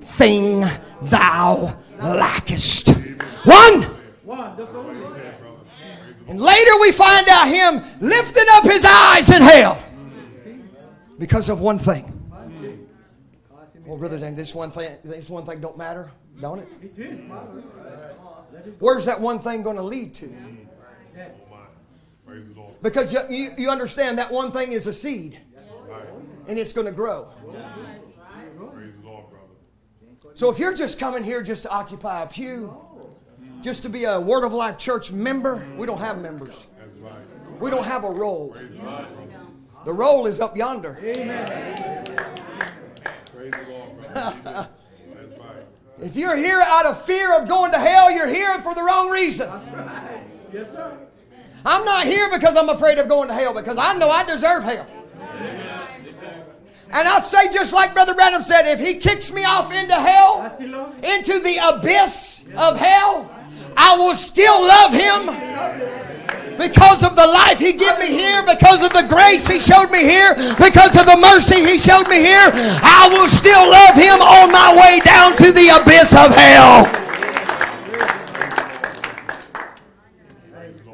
thing 0.00 0.64
thou 1.02 1.76
lackest. 2.00 2.88
One. 3.44 3.82
One. 4.24 4.56
That's 4.56 4.72
only. 4.74 5.04
And 6.26 6.40
later 6.40 6.70
we 6.80 6.90
find 6.92 7.28
out 7.28 7.48
him 7.48 7.82
lifting 8.00 8.46
up 8.52 8.64
his 8.64 8.84
eyes 8.84 9.34
in 9.34 9.42
hell 9.42 9.82
because 11.18 11.48
of 11.48 11.60
one 11.60 11.78
thing. 11.78 12.10
Well, 13.84 13.98
brother 13.98 14.18
Dan, 14.18 14.34
this 14.34 14.54
one 14.54 14.70
thing, 14.70 14.96
this 15.04 15.28
one 15.28 15.44
thing 15.44 15.60
don't 15.60 15.76
matter, 15.76 16.10
don't 16.40 16.60
it? 16.60 16.68
It 18.64 18.68
is, 18.68 18.74
Father. 18.74 18.84
Where's 18.84 19.04
that 19.06 19.20
one 19.20 19.38
thing 19.38 19.62
going 19.62 19.76
to 19.76 19.82
lead 19.82 20.14
to? 20.14 20.32
Because 22.82 23.12
you, 23.14 23.20
you, 23.30 23.50
you 23.56 23.70
understand 23.70 24.18
that 24.18 24.30
one 24.30 24.52
thing 24.52 24.72
is 24.72 24.86
a 24.86 24.92
seed. 24.92 25.40
and 26.46 26.58
it's 26.58 26.72
going 26.72 26.86
to 26.86 26.92
grow. 26.92 27.28
Praise 27.42 28.92
the 29.00 29.06
Lord, 29.08 29.24
brother. 29.30 30.34
So 30.34 30.50
if 30.50 30.58
you're 30.58 30.74
just 30.74 30.98
coming 30.98 31.24
here 31.24 31.42
just 31.42 31.62
to 31.62 31.70
occupy 31.70 32.22
a 32.22 32.26
pew, 32.26 32.76
just 33.62 33.82
to 33.82 33.88
be 33.88 34.04
a 34.04 34.20
Word 34.20 34.44
of 34.44 34.52
Life 34.52 34.76
church 34.76 35.10
member, 35.12 35.66
we 35.78 35.86
don't 35.86 36.00
have 36.00 36.20
members. 36.20 36.66
We 37.58 37.70
don't 37.70 37.84
have 37.86 38.04
a 38.04 38.10
role. 38.10 38.54
The 39.86 39.92
role 39.92 40.26
is 40.26 40.40
up 40.40 40.54
yonder. 40.54 40.98
Praise 41.00 41.16
the 43.50 43.66
Lord, 43.68 43.98
brother. 44.12 44.38
Amen. 44.46 44.68
That's 45.98 46.00
right. 46.00 46.08
If 46.08 46.16
you're 46.16 46.36
here 46.36 46.60
out 46.60 46.86
of 46.86 47.00
fear 47.02 47.32
of 47.34 47.48
going 47.48 47.72
to 47.72 47.78
hell, 47.78 48.10
you're 48.10 48.26
here 48.26 48.58
for 48.60 48.74
the 48.74 48.82
wrong 48.82 49.10
reason. 49.10 49.48
Yes, 50.52 50.72
sir. 50.72 50.96
I'm 51.66 51.84
not 51.84 52.06
here 52.06 52.28
because 52.30 52.56
I'm 52.56 52.68
afraid 52.68 52.98
of 52.98 53.08
going 53.08 53.28
to 53.28 53.34
hell, 53.34 53.54
because 53.54 53.78
I 53.78 53.96
know 53.96 54.08
I 54.08 54.24
deserve 54.24 54.64
hell. 54.64 54.86
And 56.90 57.08
I 57.08 57.18
say, 57.18 57.50
just 57.50 57.72
like 57.72 57.92
Brother 57.92 58.14
Branham 58.14 58.42
said, 58.42 58.70
if 58.70 58.78
he 58.78 58.94
kicks 58.94 59.32
me 59.32 59.44
off 59.44 59.72
into 59.72 59.94
hell, 59.94 60.48
still 60.54 60.70
love 60.70 61.02
you. 61.02 61.10
into 61.10 61.40
the 61.40 61.56
abyss 61.56 62.44
of 62.56 62.78
hell, 62.78 63.30
I 63.76 63.96
will 63.96 64.14
still 64.14 64.60
love 64.60 64.92
him 64.92 65.93
because 66.58 67.02
of 67.02 67.16
the 67.16 67.26
life 67.26 67.58
he 67.58 67.72
gave 67.72 67.98
me 67.98 68.08
here, 68.08 68.42
because 68.42 68.82
of 68.82 68.92
the 68.92 69.06
grace 69.08 69.46
he 69.46 69.58
showed 69.58 69.90
me 69.90 70.00
here, 70.00 70.34
because 70.56 70.96
of 70.96 71.06
the 71.06 71.18
mercy 71.20 71.64
he 71.64 71.78
showed 71.78 72.08
me 72.08 72.18
here. 72.20 72.50
I 72.82 73.08
will 73.10 73.28
still 73.28 73.70
love 73.70 73.94
him 73.94 74.20
on 74.20 74.52
my 74.52 74.74
way 74.76 75.00
down 75.00 75.36
to 75.36 75.52
the 75.52 75.80
abyss 75.80 76.14
of 76.14 76.34
hell. 76.34 76.86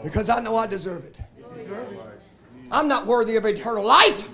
Because 0.02 0.28
I 0.28 0.40
know 0.40 0.56
I 0.56 0.66
deserve 0.66 1.04
it. 1.04 1.16
I'm 2.72 2.88
not 2.88 3.06
worthy 3.06 3.36
of 3.36 3.44
eternal 3.44 3.84
life. 3.84 4.28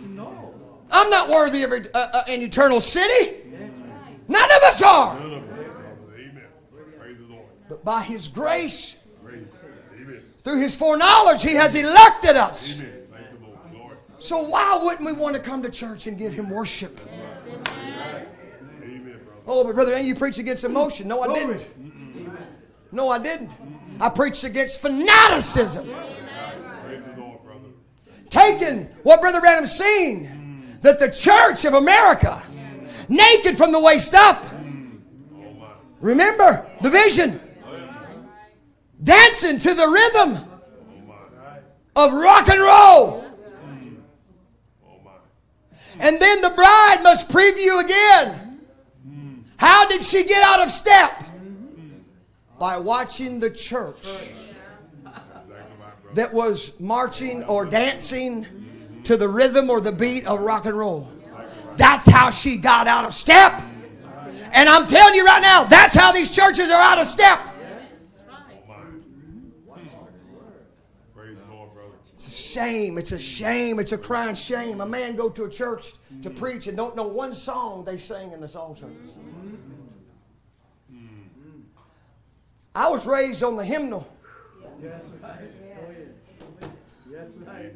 I'm 0.90 1.10
not 1.10 1.28
worthy 1.30 1.62
of 1.62 1.72
uh, 1.72 1.86
uh, 1.94 2.22
an 2.28 2.42
eternal 2.42 2.80
city. 2.80 3.38
None 4.28 4.50
of 4.56 4.62
us 4.62 4.82
are. 4.82 5.16
Amen. 5.16 5.42
Praise 6.98 7.18
the 7.18 7.34
Lord. 7.34 7.46
But 7.68 7.84
by 7.84 8.02
His 8.02 8.28
grace. 8.28 8.96
Through 10.46 10.60
His 10.60 10.76
foreknowledge, 10.76 11.42
He 11.42 11.54
has 11.54 11.74
elected 11.74 12.36
us. 12.36 12.78
Amen. 12.78 13.02
Thank 13.10 13.40
the 13.40 13.46
Lord. 13.46 13.58
Lord. 13.74 13.98
So 14.20 14.42
why 14.42 14.78
wouldn't 14.80 15.04
we 15.04 15.10
want 15.10 15.34
to 15.34 15.42
come 15.42 15.60
to 15.62 15.68
church 15.68 16.06
and 16.06 16.16
give 16.16 16.32
Him 16.34 16.50
worship? 16.50 17.00
Oh, 19.44 19.64
but 19.64 19.74
brother, 19.74 19.94
and 19.94 20.06
you 20.06 20.14
preach 20.14 20.38
against 20.38 20.62
emotion. 20.62 21.08
No, 21.08 21.20
I 21.20 21.34
didn't. 21.34 21.68
No, 22.92 23.08
I 23.08 23.18
didn't. 23.18 23.50
I 24.00 24.08
preached 24.08 24.44
against 24.44 24.80
fanaticism. 24.80 25.84
Praise 25.84 27.02
the 27.02 27.20
Lord, 27.20 27.42
brother. 27.42 27.68
Taking 28.30 28.84
what 29.02 29.20
Brother 29.20 29.40
Branham 29.40 29.66
seen 29.66 30.78
that 30.82 31.00
the 31.00 31.10
church 31.10 31.64
of 31.64 31.74
America, 31.74 32.40
naked 33.08 33.56
from 33.56 33.72
the 33.72 33.80
waist 33.80 34.14
up. 34.14 34.44
Mm. 34.44 35.00
Oh, 35.34 35.74
Remember 36.00 36.70
the 36.82 36.90
vision. 36.90 37.40
Dancing 39.06 39.60
to 39.60 39.72
the 39.72 39.86
rhythm 39.86 40.44
of 41.94 42.12
rock 42.12 42.48
and 42.48 42.60
roll. 42.60 43.24
And 46.00 46.20
then 46.20 46.40
the 46.42 46.50
bride 46.50 46.98
must 47.04 47.28
preview 47.28 47.82
again. 47.82 48.60
How 49.58 49.86
did 49.86 50.02
she 50.02 50.24
get 50.24 50.42
out 50.42 50.60
of 50.60 50.72
step? 50.72 51.24
By 52.58 52.78
watching 52.78 53.38
the 53.38 53.50
church 53.50 54.08
that 56.14 56.34
was 56.34 56.78
marching 56.80 57.44
or 57.44 57.64
dancing 57.64 58.44
to 59.04 59.16
the 59.16 59.28
rhythm 59.28 59.70
or 59.70 59.80
the 59.80 59.92
beat 59.92 60.26
of 60.26 60.40
rock 60.40 60.64
and 60.66 60.76
roll. 60.76 61.08
That's 61.76 62.08
how 62.08 62.30
she 62.30 62.56
got 62.56 62.88
out 62.88 63.04
of 63.04 63.14
step. 63.14 63.62
And 64.52 64.68
I'm 64.68 64.88
telling 64.88 65.14
you 65.14 65.24
right 65.24 65.42
now, 65.42 65.62
that's 65.62 65.94
how 65.94 66.10
these 66.10 66.34
churches 66.34 66.70
are 66.70 66.80
out 66.80 66.98
of 66.98 67.06
step. 67.06 67.38
Shame. 72.36 72.98
It's 72.98 73.12
a 73.12 73.18
shame. 73.18 73.78
It's 73.78 73.92
a 73.92 73.98
crying 73.98 74.34
shame. 74.34 74.80
A 74.80 74.86
man 74.86 75.16
go 75.16 75.28
to 75.30 75.44
a 75.44 75.50
church 75.50 75.92
to 76.22 76.30
preach 76.30 76.66
and 76.66 76.76
don't 76.76 76.94
know 76.96 77.06
one 77.06 77.34
song 77.34 77.84
they 77.84 77.98
sang 77.98 78.32
in 78.32 78.40
the 78.40 78.48
song 78.48 78.74
service. 78.74 79.12
I 82.74 82.88
was 82.88 83.06
raised 83.06 83.42
on 83.42 83.56
the 83.56 83.64
hymnal. 83.64 84.06
Yes, 84.82 85.10
right. 85.22 85.32
Oh. 86.62 86.68
Yes, 87.10 87.30
right. 87.46 87.72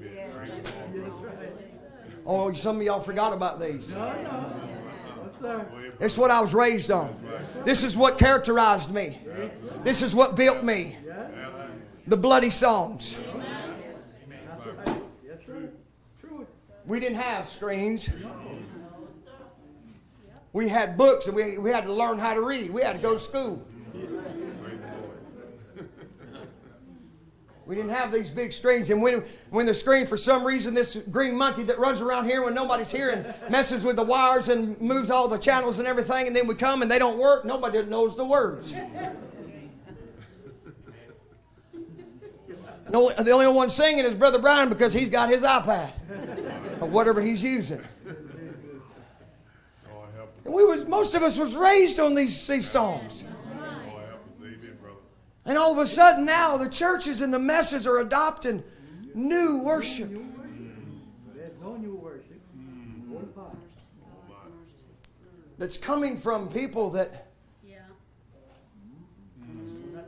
Yes, 0.94 1.12
right. 1.22 1.42
Oh, 2.26 2.52
some 2.52 2.76
of 2.76 2.82
y'all 2.82 3.00
forgot 3.00 3.32
about 3.32 3.58
these. 3.58 3.94
It's 6.00 6.18
what 6.18 6.30
I 6.30 6.40
was 6.40 6.52
raised 6.52 6.90
on. 6.90 7.18
This 7.64 7.82
is 7.82 7.96
what 7.96 8.18
characterized 8.18 8.92
me. 8.92 9.18
This 9.82 10.02
is 10.02 10.14
what 10.14 10.36
built 10.36 10.62
me. 10.62 10.96
The 12.06 12.16
bloody 12.16 12.50
songs. 12.50 13.16
That's 14.28 14.66
right. 14.66 15.02
Yes, 15.24 15.46
sir. 15.46 15.70
True. 16.20 16.46
We 16.90 16.98
didn't 16.98 17.18
have 17.18 17.48
screens. 17.48 18.10
We 20.52 20.66
had 20.66 20.98
books 20.98 21.28
and 21.28 21.36
we, 21.36 21.56
we 21.56 21.70
had 21.70 21.84
to 21.84 21.92
learn 21.92 22.18
how 22.18 22.34
to 22.34 22.42
read. 22.42 22.72
We 22.72 22.82
had 22.82 22.96
to 22.96 23.00
go 23.00 23.12
to 23.12 23.18
school. 23.20 23.64
We 27.64 27.76
didn't 27.76 27.92
have 27.92 28.10
these 28.10 28.28
big 28.28 28.52
screens. 28.52 28.90
And 28.90 29.00
when, 29.00 29.22
when 29.50 29.66
the 29.66 29.74
screen, 29.74 30.04
for 30.04 30.16
some 30.16 30.42
reason, 30.42 30.74
this 30.74 30.96
green 31.12 31.36
monkey 31.36 31.62
that 31.62 31.78
runs 31.78 32.00
around 32.00 32.24
here 32.24 32.42
when 32.42 32.54
nobody's 32.54 32.90
here 32.90 33.10
and 33.10 33.24
messes 33.48 33.84
with 33.84 33.94
the 33.94 34.02
wires 34.02 34.48
and 34.48 34.80
moves 34.80 35.12
all 35.12 35.28
the 35.28 35.38
channels 35.38 35.78
and 35.78 35.86
everything, 35.86 36.26
and 36.26 36.34
then 36.34 36.48
we 36.48 36.56
come 36.56 36.82
and 36.82 36.90
they 36.90 36.98
don't 36.98 37.20
work, 37.20 37.44
nobody 37.44 37.84
knows 37.84 38.16
the 38.16 38.24
words. 38.24 38.74
No, 42.90 43.08
the 43.10 43.30
only 43.30 43.46
one 43.46 43.68
singing 43.68 44.04
is 44.04 44.16
Brother 44.16 44.40
Brian 44.40 44.68
because 44.68 44.92
he's 44.92 45.08
got 45.08 45.28
his 45.28 45.44
iPad 45.44 45.94
or 46.80 46.88
whatever 46.88 47.20
he's 47.20 47.42
using. 47.42 47.80
Lord 49.90 50.08
help 50.16 50.28
us. 50.28 50.46
And 50.46 50.54
we 50.54 50.64
was 50.64 50.86
most 50.86 51.14
of 51.14 51.22
us 51.22 51.38
was 51.38 51.56
raised 51.56 52.00
on 52.00 52.14
these, 52.14 52.46
these 52.46 52.68
songs. 52.68 53.22
Lord 53.22 54.04
help 54.08 54.20
us. 54.20 54.42
Amen, 54.42 54.76
brother. 54.80 54.96
And 55.46 55.58
all 55.58 55.72
of 55.72 55.78
a 55.78 55.86
sudden 55.86 56.24
now 56.24 56.56
the 56.56 56.68
churches 56.68 57.20
and 57.20 57.32
the 57.32 57.38
messes 57.38 57.86
are 57.86 57.98
adopting 57.98 58.62
new 59.14 59.62
worship. 59.62 60.10
There's 61.34 61.58
no 61.60 61.76
new 61.76 61.94
worship. 61.94 62.40
That's 65.58 65.76
coming 65.76 66.16
from 66.16 66.48
people 66.48 66.88
that 66.90 67.26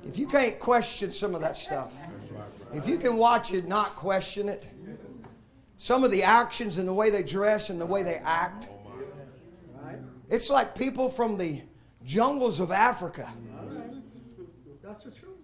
if 0.05 0.19
you 0.19 0.27
can't 0.27 0.59
question 0.59 1.13
some 1.13 1.35
of 1.35 1.43
that 1.43 1.57
stuff, 1.57 1.93
if 2.73 2.89
you 2.89 2.97
can 2.97 3.17
watch 3.17 3.53
it, 3.53 3.67
not 3.67 3.95
question 3.95 4.49
it, 4.49 4.65
some 5.77 6.05
of 6.05 6.11
the 6.11 6.23
actions 6.23 6.79
and 6.79 6.87
the 6.87 6.95
way 6.95 7.11
they 7.11 7.23
dress 7.23 7.71
and 7.71 7.81
the 7.81 7.87
way 7.87 8.03
they 8.03 8.21
act. 8.25 8.69
It's 10.29 10.49
like 10.49 10.75
people 10.75 11.11
from 11.11 11.37
the 11.37 11.61
jungles 12.05 12.59
of 12.59 12.71
Africa 12.71 13.29
That's 14.83 15.05
the 15.05 15.11
truth. 15.11 15.37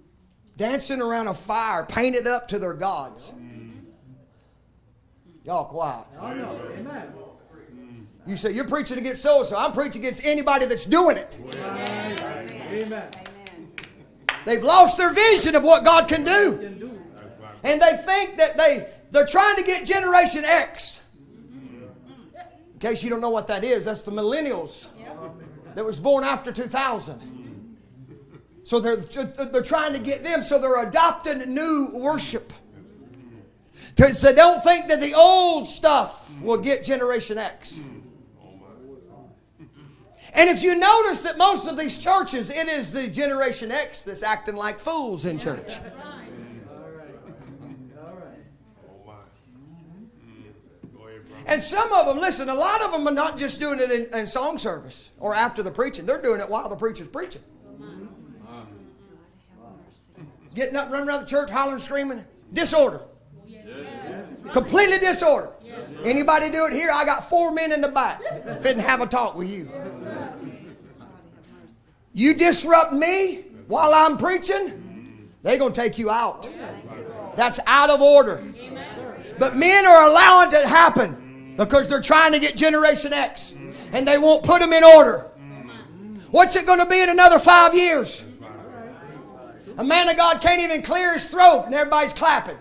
dancing 0.56 1.00
around 1.00 1.28
a 1.28 1.34
fire 1.34 1.84
painted 1.84 2.26
up 2.26 2.48
to 2.48 2.58
their 2.58 2.72
gods. 2.72 3.32
Y'all 5.44 5.64
quiet. 5.66 6.06
Amen. 6.20 7.12
You 8.26 8.36
say 8.36 8.52
you're 8.52 8.68
preaching 8.68 8.98
against 8.98 9.22
so 9.22 9.38
and 9.38 9.46
so. 9.46 9.56
I'm 9.56 9.72
preaching 9.72 10.02
against 10.02 10.26
anybody 10.26 10.66
that's 10.66 10.84
doing 10.84 11.16
it. 11.16 11.38
Amen. 12.70 13.08
They've 14.44 14.62
lost 14.62 14.98
their 14.98 15.12
vision 15.12 15.54
of 15.54 15.62
what 15.64 15.84
God. 15.84 16.08
Can 16.08 16.24
do. 16.24 17.00
And 17.64 17.80
they 17.80 17.96
think 17.96 18.36
that 18.36 18.56
they, 18.56 18.86
they're 19.10 19.26
trying 19.26 19.56
to 19.56 19.62
get 19.62 19.86
Generation 19.86 20.44
X. 20.44 21.02
In 22.74 22.78
case 22.78 23.02
you 23.02 23.10
don't 23.10 23.20
know 23.20 23.30
what 23.30 23.48
that 23.48 23.64
is, 23.64 23.84
that's 23.84 24.02
the 24.02 24.12
millennials 24.12 24.86
that 25.74 25.84
was 25.84 25.98
born 25.98 26.24
after 26.24 26.52
2000. 26.52 27.76
So 28.64 28.78
they're, 28.80 28.96
they're 28.96 29.62
trying 29.62 29.94
to 29.94 29.98
get 29.98 30.22
them, 30.22 30.42
so 30.42 30.58
they're 30.58 30.86
adopting 30.86 31.54
new 31.54 31.90
worship. 31.94 32.52
So 33.96 34.28
they 34.28 34.34
don't 34.34 34.62
think 34.62 34.88
that 34.88 35.00
the 35.00 35.14
old 35.14 35.66
stuff 35.68 36.30
will 36.40 36.58
get 36.58 36.84
Generation 36.84 37.38
X. 37.38 37.80
And 40.34 40.50
if 40.50 40.62
you 40.62 40.78
notice 40.78 41.22
that 41.22 41.38
most 41.38 41.66
of 41.66 41.76
these 41.76 41.98
churches, 41.98 42.50
it 42.50 42.68
is 42.68 42.92
the 42.92 43.08
Generation 43.08 43.72
X 43.72 44.04
that's 44.04 44.22
acting 44.22 44.54
like 44.54 44.78
fools 44.78 45.24
in 45.24 45.38
church. 45.38 45.78
All 45.78 45.84
right. 48.14 48.44
Oh, 48.86 49.06
my. 49.06 49.14
Mm. 49.56 50.96
Go 50.96 51.08
ahead, 51.08 51.24
brother. 51.24 51.26
And 51.46 51.62
some 51.62 51.92
of 51.92 52.06
them, 52.06 52.18
listen, 52.18 52.48
a 52.48 52.54
lot 52.54 52.82
of 52.82 52.92
them 52.92 53.06
are 53.06 53.12
not 53.12 53.38
just 53.38 53.60
doing 53.60 53.80
it 53.80 53.90
in, 53.90 54.12
in 54.14 54.26
song 54.26 54.58
service 54.58 55.12
or 55.18 55.34
after 55.34 55.62
the 55.62 55.70
preaching. 55.70 56.06
They're 56.06 56.20
doing 56.20 56.40
it 56.40 56.48
while 56.48 56.68
the 56.68 56.76
preacher's 56.76 57.08
preaching. 57.08 57.42
Getting 60.54 60.76
up, 60.76 60.90
running 60.90 61.08
around 61.08 61.20
the 61.20 61.26
church, 61.26 61.50
hollering, 61.50 61.78
screaming. 61.78 62.24
Disorder. 62.52 63.02
Completely 64.52 64.98
disorder. 64.98 65.52
Anybody 66.04 66.50
do 66.50 66.66
it 66.66 66.72
here? 66.72 66.90
I 66.92 67.04
got 67.04 67.28
four 67.28 67.52
men 67.52 67.72
in 67.72 67.80
the 67.80 67.88
back 67.88 68.20
that 68.44 68.64
and 68.66 68.80
have 68.80 69.00
a 69.00 69.06
talk 69.06 69.36
with 69.36 69.48
you. 69.48 69.70
You 72.12 72.34
disrupt 72.34 72.92
me 72.92 73.44
while 73.68 73.94
I'm 73.94 74.16
preaching, 74.16 75.30
they're 75.42 75.58
going 75.58 75.72
to 75.72 75.80
take 75.80 75.98
you 75.98 76.10
out. 76.10 76.48
That's 77.36 77.60
out 77.66 77.90
of 77.90 78.00
order. 78.00 78.42
But 79.38 79.54
men 79.54 79.86
are 79.86 80.08
allowing 80.08 80.48
it 80.48 80.62
to 80.62 80.66
happen 80.66 81.27
because 81.58 81.88
they're 81.88 82.00
trying 82.00 82.32
to 82.32 82.38
get 82.38 82.56
Generation 82.56 83.12
X 83.12 83.52
and 83.92 84.06
they 84.06 84.16
won't 84.16 84.44
put 84.44 84.60
them 84.60 84.72
in 84.72 84.84
order. 84.84 85.26
What's 86.30 86.54
it 86.56 86.66
going 86.66 86.78
to 86.78 86.86
be 86.86 87.02
in 87.02 87.10
another 87.10 87.40
five 87.40 87.74
years? 87.74 88.24
A 89.76 89.84
man 89.84 90.08
of 90.08 90.16
God 90.16 90.40
can't 90.40 90.60
even 90.62 90.82
clear 90.82 91.12
his 91.12 91.28
throat 91.28 91.64
and 91.66 91.74
everybody's 91.74 92.12
clapping. 92.12 92.56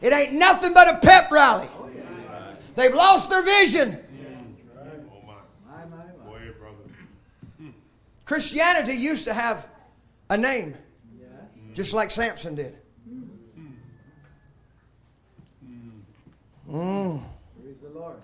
It 0.00 0.12
ain't 0.12 0.34
nothing 0.34 0.72
but 0.72 0.88
a 0.88 0.98
pep 0.98 1.30
rally. 1.30 1.68
They've 2.76 2.94
lost 2.94 3.28
their 3.28 3.42
vision. 3.42 3.98
Christianity 8.24 8.94
used 8.94 9.24
to 9.24 9.34
have 9.34 9.66
a 10.30 10.36
name, 10.36 10.74
just 11.74 11.94
like 11.94 12.10
Samson 12.10 12.54
did. 12.54 12.76
Mm. 16.70 17.22
Praise 17.62 17.80
the 17.80 17.90
Lord. 17.90 18.16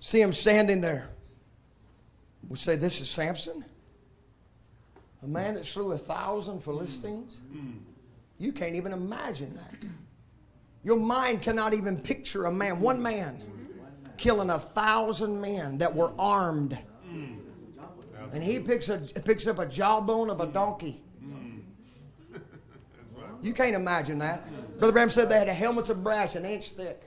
See 0.00 0.20
him 0.20 0.32
standing 0.32 0.80
there. 0.80 1.08
We 2.48 2.56
say, 2.56 2.76
This 2.76 3.00
is 3.00 3.08
Samson? 3.08 3.64
A 5.22 5.26
man 5.26 5.54
that 5.54 5.64
slew 5.64 5.92
a 5.92 5.98
thousand 5.98 6.62
Philistines? 6.62 7.40
You 8.38 8.52
can't 8.52 8.74
even 8.74 8.92
imagine 8.92 9.54
that. 9.56 9.88
Your 10.82 10.98
mind 10.98 11.40
cannot 11.40 11.72
even 11.72 11.98
picture 11.98 12.44
a 12.44 12.52
man, 12.52 12.80
one 12.80 13.00
man, 13.00 13.40
killing 14.18 14.50
a 14.50 14.58
thousand 14.58 15.40
men 15.40 15.78
that 15.78 15.94
were 15.94 16.12
armed. 16.18 16.78
And 18.32 18.42
he 18.42 18.58
picks, 18.58 18.88
a, 18.88 18.98
picks 18.98 19.46
up 19.46 19.58
a 19.58 19.66
jawbone 19.66 20.28
of 20.28 20.40
a 20.40 20.46
donkey. 20.46 21.03
You 23.44 23.52
can't 23.52 23.76
imagine 23.76 24.18
that. 24.20 24.48
Brother 24.78 24.92
Branham 24.92 25.10
said 25.10 25.28
they 25.28 25.38
had 25.38 25.48
helmets 25.48 25.90
of 25.90 26.02
brass 26.02 26.34
an 26.34 26.46
inch 26.46 26.70
thick. 26.70 27.02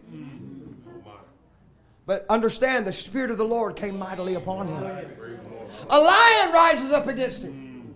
But 2.06 2.26
understand, 2.30 2.86
the 2.86 2.94
Spirit 2.94 3.32
of 3.32 3.40
the 3.40 3.44
Lord 3.44 3.76
came 3.76 3.98
mightily 3.98 4.36
upon 4.36 4.68
him. 4.68 4.84
A 5.90 6.00
lion 6.00 6.54
rises 6.54 6.94
up 6.94 7.08
against 7.08 7.42
him. 7.42 7.96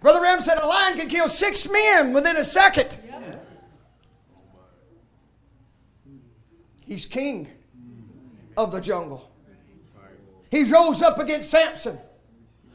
Brother 0.00 0.20
Branham 0.20 0.40
said 0.40 0.58
a 0.58 0.66
lion 0.66 0.98
can 0.98 1.08
kill 1.08 1.28
six 1.28 1.70
men 1.70 2.14
within 2.14 2.36
a 2.38 2.44
second. 2.44 2.98
He's 6.86 7.04
king 7.04 7.48
of 8.56 8.72
the 8.72 8.80
jungle. 8.80 9.30
He 10.50 10.64
rose 10.64 11.02
up 11.02 11.18
against 11.18 11.50
Samson 11.50 11.98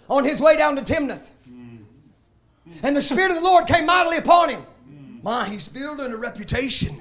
on 0.10 0.24
his 0.24 0.40
way 0.40 0.58
down 0.58 0.76
to 0.76 0.84
Timnath. 0.84 1.32
And 2.84 2.96
the 2.96 3.02
Spirit 3.02 3.32
of 3.32 3.38
the 3.38 3.44
Lord 3.44 3.68
came 3.68 3.86
mightily 3.86 4.18
upon 4.18 4.50
him. 4.50 4.62
My, 5.24 5.48
he's 5.48 5.68
building 5.68 6.12
a 6.12 6.18
reputation 6.18 6.96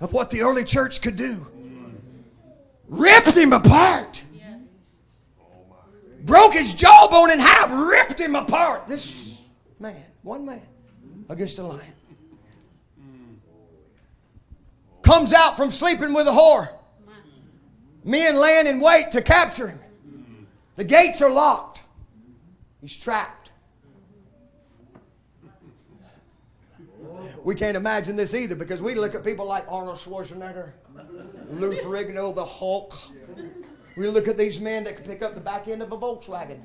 of 0.00 0.12
what 0.12 0.30
the 0.30 0.42
early 0.42 0.64
church 0.64 1.00
could 1.02 1.16
do. 1.16 1.46
Ripped 2.88 3.36
him 3.36 3.52
apart. 3.52 4.22
Broke 6.24 6.54
his 6.54 6.74
jawbone 6.74 7.30
in 7.30 7.38
half, 7.38 7.70
ripped 7.72 8.20
him 8.20 8.34
apart. 8.34 8.88
This 8.88 9.40
man, 9.78 10.02
one 10.22 10.44
man, 10.44 10.62
against 11.28 11.58
a 11.60 11.62
lion. 11.62 11.92
Comes 15.02 15.32
out 15.32 15.56
from 15.56 15.70
sleeping 15.70 16.12
with 16.12 16.26
a 16.26 16.32
whore. 16.32 16.68
Men 18.04 18.36
laying 18.36 18.66
in 18.66 18.80
wait 18.80 19.12
to 19.12 19.22
capture 19.22 19.68
him. 19.68 19.78
The 20.74 20.84
gates 20.84 21.22
are 21.22 21.30
locked. 21.30 21.82
He's 22.80 22.96
trapped. 22.96 23.35
We 27.46 27.54
can't 27.54 27.76
imagine 27.76 28.16
this 28.16 28.34
either 28.34 28.56
because 28.56 28.82
we 28.82 28.96
look 28.96 29.14
at 29.14 29.22
people 29.22 29.46
like 29.46 29.70
Arnold 29.70 29.98
Schwarzenegger, 29.98 30.72
Lou 31.48 31.76
Ferrigno, 31.76 32.34
the 32.34 32.44
Hulk. 32.44 32.92
We 33.96 34.08
look 34.08 34.26
at 34.26 34.36
these 34.36 34.60
men 34.60 34.82
that 34.82 34.96
can 34.96 35.04
pick 35.04 35.22
up 35.22 35.36
the 35.36 35.40
back 35.40 35.68
end 35.68 35.80
of 35.80 35.92
a 35.92 35.96
Volkswagen 35.96 36.60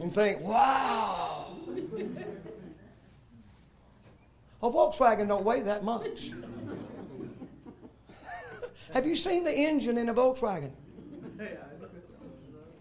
and 0.00 0.14
think, 0.14 0.40
wow. 0.42 1.56
A 4.62 4.70
Volkswagen 4.70 5.26
don't 5.26 5.44
weigh 5.44 5.62
that 5.62 5.82
much. 5.82 6.30
have 8.94 9.04
you 9.04 9.16
seen 9.16 9.42
the 9.42 9.52
engine 9.52 9.98
in 9.98 10.08
a 10.08 10.14
Volkswagen? 10.14 10.70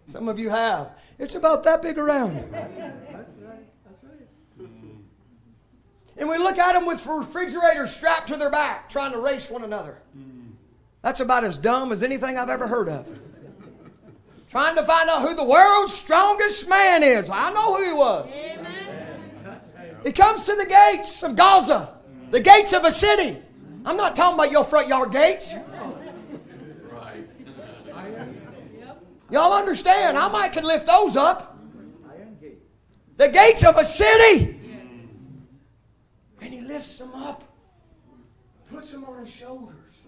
Some 0.06 0.28
of 0.28 0.38
you 0.38 0.52
have. 0.52 0.92
It's 1.18 1.34
about 1.34 1.64
that 1.64 1.82
big 1.82 1.98
around. 1.98 2.36
That's 2.52 2.78
right. 2.78 3.66
That's 3.84 4.04
right. 4.04 4.28
And 6.22 6.30
we 6.30 6.38
look 6.38 6.60
at 6.60 6.73
them 6.73 6.85
with 6.85 7.03
refrigerators 7.07 7.95
strapped 7.95 8.27
to 8.27 8.38
their 8.38 8.52
back, 8.52 8.88
trying 8.91 9.11
to 9.11 9.19
race 9.19 9.49
one 9.49 9.64
another. 9.64 10.03
That's 11.02 11.19
about 11.19 11.43
as 11.43 11.57
dumb 11.57 11.91
as 11.91 12.03
anything 12.03 12.38
I've 12.38 12.48
ever 12.48 12.68
heard 12.68 12.89
of. 12.89 13.10
Trying 14.52 14.76
to 14.76 14.84
find 14.84 15.10
out 15.10 15.27
who 15.27 15.34
the 15.34 15.43
world's 15.43 15.93
strongest 15.93 16.69
man 16.69 17.02
is. 17.02 17.27
I 17.27 17.52
know 17.52 17.76
who 17.76 17.85
he 17.88 17.93
was. 17.93 18.31
He 20.06 20.11
comes 20.11 20.45
to 20.45 20.56
the 20.56 20.68
gates 20.68 21.23
of 21.23 21.35
Gaza, 21.35 21.98
the 22.30 22.39
gates 22.39 22.72
of 22.73 22.85
a 22.85 22.91
city. 22.91 23.39
I'm 23.84 23.98
not 23.98 24.15
talking 24.15 24.35
about 24.35 24.52
your 24.52 24.64
front 24.64 24.89
yard 24.89 25.11
gates. 25.11 25.56
Y'all 29.31 29.53
understand? 29.53 30.19
I 30.19 30.27
might 30.27 30.53
could 30.53 30.65
lift 30.65 30.85
those 30.85 31.18
up. 31.18 31.57
The 33.18 33.30
gates 33.30 33.65
of 33.65 33.77
a 33.77 33.85
city. 33.85 34.51
Lifts 36.82 36.98
them 36.98 37.14
up, 37.14 37.44
puts 38.74 38.91
them 38.91 39.06
on 39.06 39.20
his 39.20 39.32
shoulders. 39.32 40.02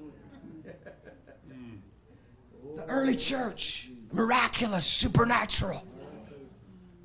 The 2.75 2.85
early 2.85 3.15
church, 3.15 3.91
miraculous, 4.11 4.87
supernatural, 4.87 5.85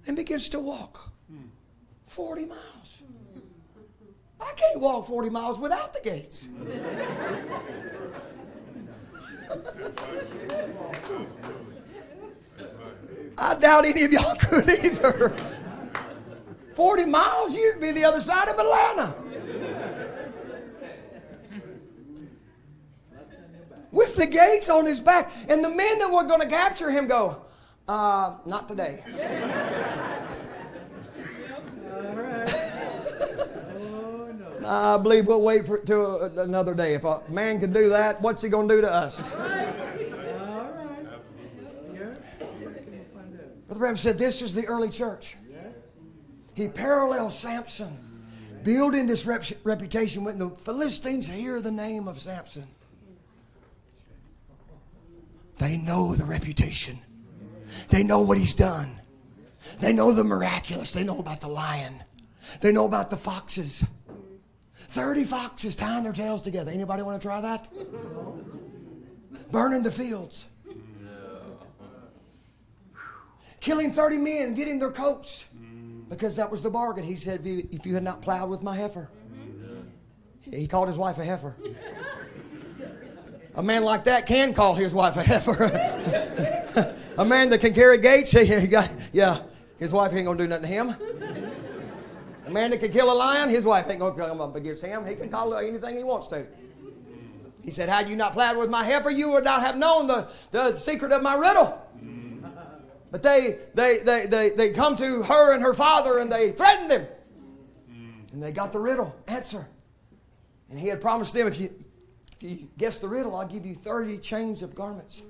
and 0.06 0.16
begins 0.16 0.48
to 0.48 0.58
walk 0.58 1.12
40 2.06 2.46
miles. 2.46 3.02
I 4.40 4.52
can't 4.56 4.80
walk 4.80 5.06
40 5.06 5.28
miles 5.28 5.58
without 5.60 5.92
the 5.92 6.00
gates. 6.00 6.48
I 13.36 13.54
doubt 13.56 13.84
any 13.84 14.04
of 14.04 14.12
y'all 14.14 14.34
could 14.40 14.66
either. 14.66 15.36
40 16.72 17.04
miles, 17.04 17.54
you'd 17.54 17.82
be 17.82 17.90
the 17.90 18.04
other 18.06 18.22
side 18.22 18.48
of 18.48 18.58
Atlanta. 18.58 19.27
With 23.90 24.16
the 24.16 24.26
gates 24.26 24.68
on 24.68 24.84
his 24.86 25.00
back. 25.00 25.30
And 25.48 25.64
the 25.64 25.70
men 25.70 25.98
that 25.98 26.10
were 26.10 26.24
going 26.24 26.40
to 26.40 26.46
capture 26.46 26.90
him 26.90 27.06
go, 27.06 27.42
uh, 27.86 28.36
not 28.44 28.68
today. 28.68 29.02
All 31.90 32.02
right. 32.14 32.46
no. 34.38 34.52
I 34.66 34.98
believe 34.98 35.26
we'll 35.26 35.40
wait 35.42 35.66
for 35.66 35.78
it 35.78 35.86
to 35.86 36.00
a- 36.00 36.42
another 36.42 36.74
day. 36.74 36.94
If 36.94 37.04
a 37.04 37.22
man 37.30 37.60
can 37.60 37.72
do 37.72 37.88
that, 37.88 38.20
what's 38.20 38.42
he 38.42 38.48
going 38.48 38.68
to 38.68 38.74
do 38.76 38.80
to 38.82 38.92
us? 38.92 39.26
All 39.32 39.38
right. 39.40 39.74
Here. 41.92 42.18
Find 42.38 43.34
out. 43.40 43.66
Brother 43.68 43.78
Branham 43.78 43.96
said, 43.96 44.18
This 44.18 44.42
is 44.42 44.54
the 44.54 44.66
early 44.66 44.90
church. 44.90 45.36
Yes. 45.50 45.78
He 46.54 46.68
parallels 46.68 47.38
Samson, 47.38 47.98
building 48.64 49.06
this 49.06 49.24
rep- 49.24 49.44
reputation 49.64 50.24
when 50.24 50.38
the 50.38 50.50
Philistines 50.50 51.26
hear 51.26 51.60
the 51.62 51.72
name 51.72 52.06
of 52.06 52.18
Samson. 52.18 52.64
They 55.58 55.76
know 55.76 56.14
the 56.14 56.24
reputation. 56.24 56.98
They 57.88 58.02
know 58.02 58.20
what 58.20 58.38
he's 58.38 58.54
done. 58.54 59.00
They 59.80 59.92
know 59.92 60.12
the 60.12 60.24
miraculous. 60.24 60.92
They 60.92 61.04
know 61.04 61.18
about 61.18 61.40
the 61.40 61.48
lion. 61.48 62.02
They 62.60 62.72
know 62.72 62.86
about 62.86 63.10
the 63.10 63.16
foxes. 63.16 63.84
30 64.74 65.24
foxes 65.24 65.76
tying 65.76 66.04
their 66.04 66.12
tails 66.12 66.42
together. 66.42 66.70
Anybody 66.70 67.02
want 67.02 67.20
to 67.20 67.26
try 67.26 67.40
that? 67.40 67.68
Burning 69.50 69.82
the 69.82 69.90
fields. 69.90 70.46
Killing 73.60 73.92
30 73.92 74.16
men, 74.18 74.54
getting 74.54 74.78
their 74.78 74.90
coats. 74.90 75.46
Because 76.08 76.36
that 76.36 76.50
was 76.50 76.62
the 76.62 76.70
bargain. 76.70 77.04
He 77.04 77.16
said, 77.16 77.40
if 77.40 77.46
you, 77.46 77.68
if 77.70 77.84
you 77.84 77.94
had 77.94 78.02
not 78.02 78.22
plowed 78.22 78.48
with 78.48 78.62
my 78.62 78.74
heifer. 78.74 79.10
He 80.40 80.66
called 80.66 80.88
his 80.88 80.96
wife 80.96 81.18
a 81.18 81.24
heifer. 81.24 81.54
A 83.58 83.62
man 83.62 83.82
like 83.82 84.04
that 84.04 84.24
can 84.24 84.54
call 84.54 84.74
his 84.74 84.94
wife 84.94 85.16
a 85.16 85.22
heifer. 85.22 86.94
a 87.18 87.24
man 87.24 87.50
that 87.50 87.60
can 87.60 87.74
carry 87.74 87.98
gates, 87.98 88.30
he, 88.60 88.68
got, 88.68 88.88
yeah, 89.12 89.42
his 89.80 89.90
wife 89.90 90.12
ain't 90.12 90.26
gonna 90.26 90.38
do 90.38 90.46
nothing 90.46 90.62
to 90.62 90.68
him. 90.68 90.94
A 92.46 92.50
man 92.50 92.70
that 92.70 92.78
can 92.78 92.92
kill 92.92 93.10
a 93.10 93.12
lion, 93.12 93.48
his 93.48 93.64
wife 93.64 93.90
ain't 93.90 93.98
gonna 93.98 94.14
come 94.14 94.40
up 94.40 94.54
against 94.54 94.84
him. 94.84 95.04
He 95.04 95.16
can 95.16 95.28
call 95.28 95.50
her 95.50 95.58
anything 95.60 95.96
he 95.96 96.04
wants 96.04 96.28
to. 96.28 96.46
He 97.64 97.72
said, 97.72 97.88
Had 97.88 98.08
you 98.08 98.14
not 98.14 98.32
plowed 98.32 98.56
with 98.56 98.70
my 98.70 98.84
heifer, 98.84 99.10
you 99.10 99.28
would 99.30 99.42
not 99.42 99.60
have 99.60 99.76
known 99.76 100.06
the, 100.06 100.28
the 100.52 100.76
secret 100.76 101.10
of 101.10 101.24
my 101.24 101.34
riddle. 101.34 101.82
But 103.10 103.24
they, 103.24 103.58
they, 103.74 103.96
they, 104.04 104.26
they, 104.26 104.50
they 104.50 104.70
come 104.70 104.94
to 104.96 105.24
her 105.24 105.52
and 105.52 105.62
her 105.64 105.74
father 105.74 106.18
and 106.18 106.30
they 106.30 106.52
threatened 106.52 106.92
them. 106.92 107.08
And 108.32 108.40
they 108.40 108.52
got 108.52 108.72
the 108.72 108.78
riddle 108.78 109.16
answer. 109.26 109.66
And 110.70 110.78
he 110.78 110.86
had 110.86 111.00
promised 111.00 111.34
them, 111.34 111.48
if 111.48 111.58
you, 111.58 111.70
if 112.40 112.60
you 112.60 112.68
guess 112.78 112.98
the 112.98 113.08
riddle, 113.08 113.34
I'll 113.34 113.46
give 113.46 113.66
you 113.66 113.74
30 113.74 114.18
chains 114.18 114.62
of 114.62 114.74
garments. 114.74 115.22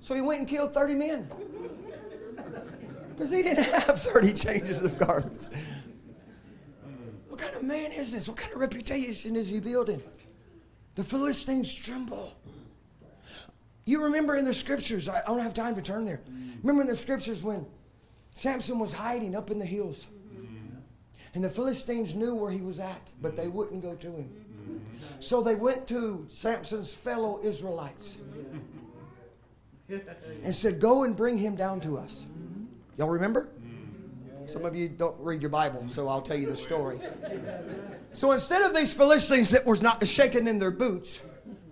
So 0.00 0.14
he 0.14 0.20
went 0.20 0.40
and 0.40 0.48
killed 0.48 0.74
30 0.74 0.94
men. 0.94 1.30
Because 3.08 3.30
he 3.30 3.42
didn't 3.42 3.64
have 3.64 4.00
30 4.00 4.32
changes 4.34 4.82
of 4.82 4.98
garments. 4.98 5.48
What 7.28 7.40
kind 7.40 7.54
of 7.54 7.62
man 7.62 7.92
is 7.92 8.12
this? 8.12 8.28
What 8.28 8.36
kind 8.36 8.52
of 8.52 8.60
reputation 8.60 9.36
is 9.36 9.50
he 9.50 9.60
building? 9.60 10.02
The 10.94 11.04
Philistines 11.04 11.72
tremble. 11.74 12.32
You 13.86 14.02
remember 14.04 14.36
in 14.36 14.44
the 14.44 14.54
scriptures, 14.54 15.08
I 15.08 15.20
don't 15.26 15.40
have 15.40 15.54
time 15.54 15.74
to 15.74 15.82
turn 15.82 16.04
there. 16.04 16.22
Remember 16.62 16.82
in 16.82 16.88
the 16.88 16.96
scriptures 16.96 17.42
when 17.42 17.66
Samson 18.34 18.78
was 18.78 18.92
hiding 18.92 19.36
up 19.36 19.50
in 19.50 19.58
the 19.58 19.66
hills. 19.66 20.06
And 21.34 21.42
the 21.42 21.50
Philistines 21.50 22.14
knew 22.14 22.34
where 22.34 22.50
he 22.50 22.60
was 22.60 22.78
at, 22.78 23.10
but 23.20 23.36
they 23.36 23.48
wouldn't 23.48 23.82
go 23.82 23.94
to 23.96 24.12
him. 24.12 24.43
So 25.20 25.42
they 25.42 25.54
went 25.54 25.86
to 25.88 26.24
Samson's 26.28 26.92
fellow 26.92 27.40
Israelites 27.42 28.18
and 29.88 30.54
said, 30.54 30.80
Go 30.80 31.04
and 31.04 31.16
bring 31.16 31.38
him 31.38 31.56
down 31.56 31.80
to 31.80 31.96
us. 31.96 32.26
Y'all 32.96 33.08
remember? 33.08 33.48
Some 34.46 34.64
of 34.66 34.76
you 34.76 34.88
don't 34.88 35.18
read 35.18 35.40
your 35.40 35.50
Bible, 35.50 35.88
so 35.88 36.08
I'll 36.08 36.20
tell 36.20 36.36
you 36.36 36.46
the 36.46 36.56
story. 36.56 37.00
So 38.12 38.32
instead 38.32 38.62
of 38.62 38.74
these 38.74 38.92
Philistines 38.92 39.50
that 39.50 39.64
was 39.64 39.80
not 39.80 40.06
shaking 40.06 40.46
in 40.46 40.58
their 40.58 40.70
boots, 40.70 41.20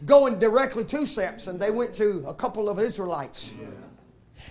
going 0.07 0.39
directly 0.39 0.85
to 0.87 1.07
Samson, 1.07 1.59
they 1.59 1.71
went 1.71 1.95
to 1.95 2.25
a 2.27 2.35
couple 2.35 2.69
of 2.69 2.79
Israelites 2.79 3.53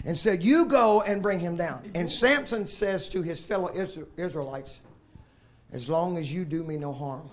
and 0.05 0.18
said, 0.18 0.43
You 0.43 0.65
go 0.65 1.01
and 1.01 1.22
bring 1.22 1.39
him 1.39 1.57
down. 1.57 1.91
And 1.95 2.09
Samson 2.09 2.68
says 2.68 3.09
to 3.09 3.22
his 3.22 3.43
fellow 3.43 3.69
Israelites, 4.18 4.80
As 5.72 5.89
long 5.89 6.18
as 6.18 6.34
you 6.34 6.45
do 6.45 6.63
me 6.63 6.77
no 6.77 6.93
harm. 6.93 7.30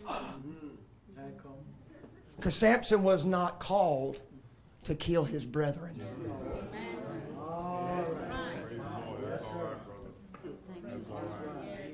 Because 2.39 2.55
Samson 2.55 3.03
was 3.03 3.27
not 3.27 3.59
called 3.59 4.21
to 4.85 4.95
kill 4.95 5.25
his 5.25 5.45
brethren. 5.45 6.01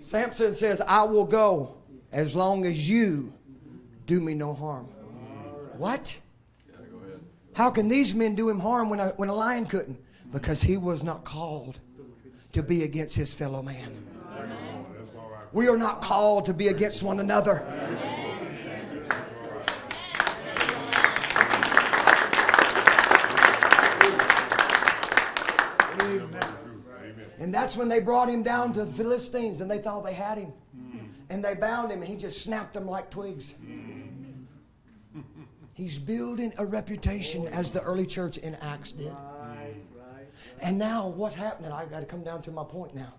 Samson 0.01 0.53
says, 0.53 0.83
I 0.83 1.03
will 1.05 1.25
go 1.25 1.79
as 2.12 2.37
long 2.37 2.66
as 2.66 2.89
you 2.89 3.33
do 4.05 4.21
me 4.21 4.35
no 4.35 4.53
harm. 4.53 4.85
What? 5.79 6.21
How 7.55 7.71
can 7.71 7.89
these 7.89 8.15
men 8.15 8.35
do 8.35 8.51
him 8.51 8.61
harm 8.61 8.91
when 8.91 9.01
a, 9.01 9.09
when 9.16 9.31
a 9.31 9.35
lion 9.35 9.65
couldn't? 9.65 9.99
Because 10.31 10.61
he 10.61 10.77
was 10.77 11.03
not 11.03 11.25
called 11.25 11.81
to 12.53 12.62
be 12.62 12.83
against 12.83 13.16
his 13.16 13.33
fellow 13.33 13.62
man. 13.62 14.07
We 15.55 15.69
are 15.69 15.79
not 15.79 16.03
called 16.03 16.45
to 16.47 16.55
be 16.55 16.69
against 16.69 17.03
one 17.03 17.21
another. 17.21 17.66
And 27.45 27.53
that's 27.53 27.77
when 27.77 27.89
they 27.89 28.01
brought 28.01 28.31
him 28.31 28.43
down 28.43 28.73
to 28.73 28.87
Philistines 28.87 29.61
and 29.61 29.71
they 29.71 29.77
thought 29.77 30.03
they 30.03 30.15
had 30.15 30.39
him. 30.39 30.55
And 31.29 31.45
they 31.45 31.55
bound 31.55 31.93
him 31.93 32.01
and 32.01 32.09
he 32.09 32.16
just 32.16 32.43
snapped 32.43 32.73
them 32.73 32.87
like 32.87 33.11
twigs. 33.11 33.55
He's 35.75 35.99
building 35.99 36.55
a 36.57 36.65
reputation 36.65 37.47
as 37.49 37.71
the 37.71 37.83
early 37.83 38.07
church 38.07 38.39
in 38.39 38.55
Acts 38.62 38.93
did. 38.93 39.12
Right, 39.12 39.75
right. 39.95 40.27
And 40.62 40.79
now 40.79 41.09
what's 41.09 41.37
happening? 41.37 41.71
I 41.71 41.85
got 41.85 42.01
to 42.01 42.07
come 42.07 42.25
down 42.25 42.41
to 42.43 42.51
my 42.51 42.65
point 42.65 42.95
now. 42.95 43.12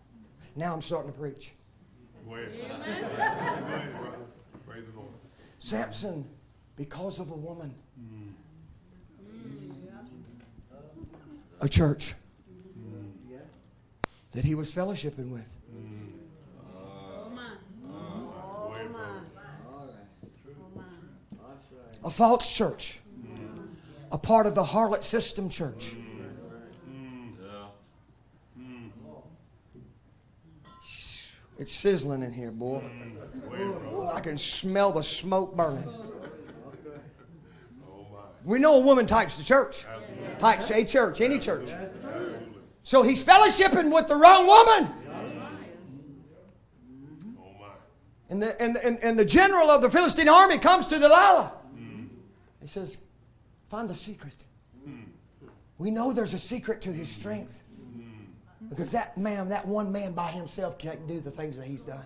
Now 0.56 0.74
I'm 0.74 0.82
starting 0.82 1.12
to 1.12 1.20
preach. 1.20 1.54
Go 2.28 2.34
ahead. 2.34 2.50
Go 2.58 2.66
ahead, 3.22 3.92
brother. 4.00 4.18
Praise 4.66 4.86
the 4.92 5.00
Lord. 5.00 5.12
Samson, 5.60 6.28
because 6.78 7.20
of 7.20 7.30
a 7.30 7.36
woman, 7.36 7.76
a 11.62 11.70
church. 11.70 12.16
That 14.36 14.44
he 14.44 14.54
was 14.54 14.72
fellowshipping 14.72 15.32
with. 15.32 15.48
A 22.04 22.10
false 22.12 22.56
church, 22.56 23.00
a 24.12 24.18
part 24.18 24.46
of 24.46 24.54
the 24.54 24.62
harlot 24.64 25.02
system 25.04 25.50
church. 25.50 25.96
It's 31.58 31.72
sizzling 31.72 32.22
in 32.22 32.32
here, 32.32 32.52
boy. 32.52 32.84
I 34.14 34.20
can 34.20 34.38
smell 34.38 34.92
the 34.92 35.02
smoke 35.02 35.56
burning. 35.56 35.90
We 38.44 38.60
know 38.60 38.76
a 38.76 38.80
woman 38.80 39.08
types 39.08 39.38
the 39.38 39.44
church, 39.44 39.86
types 40.38 40.70
a 40.70 40.86
church, 40.86 41.22
any 41.22 41.40
church. 41.40 41.72
So 42.86 43.02
he's 43.02 43.26
fellowshipping 43.26 43.92
with 43.92 44.08
the 44.08 44.16
wrong 44.16 44.46
woman. 44.46 44.94
And 48.30 48.42
the, 48.42 48.62
and, 48.62 48.78
and, 48.78 49.00
and 49.04 49.18
the 49.18 49.26
general 49.26 49.72
of 49.72 49.82
the 49.82 49.90
Philistine 49.90 50.30
army 50.30 50.60
comes 50.60 50.86
to 50.88 51.00
Delilah. 51.00 51.52
He 52.62 52.68
says, 52.68 53.00
Find 53.70 53.90
the 53.90 53.96
secret. 53.96 54.36
We 55.80 55.90
know 55.90 56.14
there's 56.14 56.34
a 56.36 56.40
secret 56.40 56.80
to 56.82 56.94
his 56.94 57.10
strength. 57.10 57.64
Because 58.70 58.92
that 58.92 59.18
man, 59.18 59.50
that 59.50 59.66
one 59.68 59.92
man 59.92 60.14
by 60.14 60.28
himself 60.28 60.78
can't 60.78 61.08
do 61.08 61.20
the 61.20 61.32
things 61.32 61.58
that 61.58 61.66
he's 61.66 61.84
done. 61.84 62.06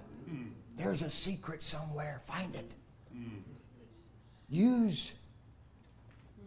There's 0.78 1.02
a 1.02 1.10
secret 1.10 1.62
somewhere. 1.62 2.22
Find 2.24 2.56
it. 2.56 2.74
Use 4.48 5.12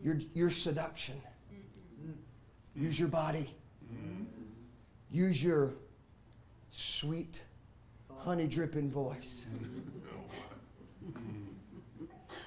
your, 0.02 0.16
your 0.32 0.48
seduction. 0.48 1.16
Use 2.74 2.98
your 2.98 3.08
body. 3.08 3.54
Use 5.12 5.44
your 5.44 5.74
sweet, 6.70 7.42
honey 8.16 8.46
dripping 8.46 8.90
voice. 8.90 9.44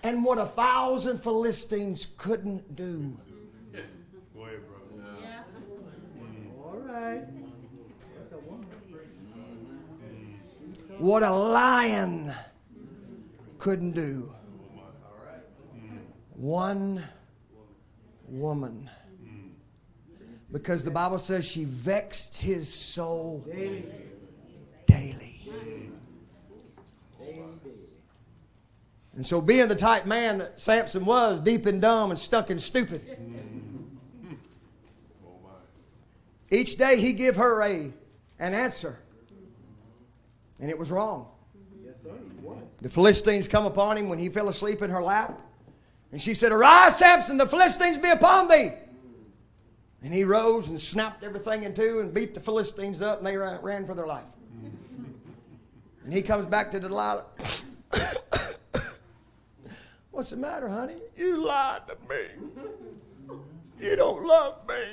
And 0.02 0.26
what 0.26 0.40
a 0.40 0.46
thousand 0.48 1.20
Philistines 1.20 2.08
couldn't 2.18 2.76
do. 2.76 3.16
Go 4.36 4.46
ahead. 4.46 4.60
All 6.64 6.80
right. 6.80 7.22
That's 8.18 8.34
a 8.34 8.38
woman. 8.50 8.66
What 10.98 11.22
a 11.22 11.32
lion 11.32 12.32
couldn't 13.60 13.92
do. 13.92 14.34
One 16.36 17.04
woman. 18.28 18.90
Because 20.52 20.84
the 20.84 20.92
Bible 20.92 21.20
says 21.20 21.46
she 21.46 21.66
vexed 21.66 22.38
his 22.38 22.74
soul 22.74 23.44
Daily. 24.86 25.42
And 29.16 29.26
so, 29.26 29.40
being 29.40 29.70
the 29.70 29.76
type 29.76 30.06
man 30.06 30.40
that 30.40 30.60
Samson 30.60 31.06
was, 31.06 31.40
deep 31.40 31.66
and 31.66 31.82
dumb 31.82 32.12
and 32.12 32.20
stuck 32.20 32.50
and 32.50 32.60
stupid, 32.60 33.04
each 36.52 36.78
day 36.78 37.00
he 37.00 37.14
give 37.14 37.38
her 37.38 37.62
a 37.64 37.94
an 38.40 38.54
answer, 38.54 39.00
and 40.60 40.70
it 40.70 40.78
was 40.78 40.92
wrong. 40.92 41.30
The 42.80 42.90
Philistines 42.90 43.48
come 43.48 43.66
upon 43.66 43.98
him 43.98 44.10
when 44.10 44.20
he 44.20 44.28
fell 44.28 44.50
asleep 44.50 44.82
in 44.82 44.90
her 44.90 45.02
lap, 45.02 45.40
and 46.12 46.22
she 46.22 46.34
said, 46.34 46.52
"Arise, 46.52 46.98
Samson! 46.98 47.38
The 47.38 47.48
Philistines 47.48 47.98
be 47.98 48.10
upon 48.10 48.50
thee." 48.50 48.72
And 50.04 50.14
he 50.14 50.24
rose 50.24 50.70
and 50.70 50.80
snapped 50.80 51.24
everything 51.24 51.64
in 51.64 51.74
two 51.74 52.00
and 52.00 52.14
beat 52.14 52.34
the 52.34 52.40
Philistines 52.40 53.02
up, 53.02 53.18
and 53.18 53.28
they 53.28 53.38
ran, 53.38 53.86
for 53.86 53.96
their 53.96 54.06
life. 54.06 54.26
And 56.04 56.14
he 56.14 56.22
comes 56.22 56.46
back 56.46 56.70
to 56.72 56.80
Delilah. 56.80 57.26
What's 60.12 60.30
the 60.30 60.38
matter, 60.38 60.68
honey? 60.68 61.02
You 61.18 61.38
lied 61.38 61.82
to 61.88 61.98
me. 62.08 63.38
You 63.80 63.96
don't 63.96 64.26
love 64.26 64.68
me. 64.68 64.84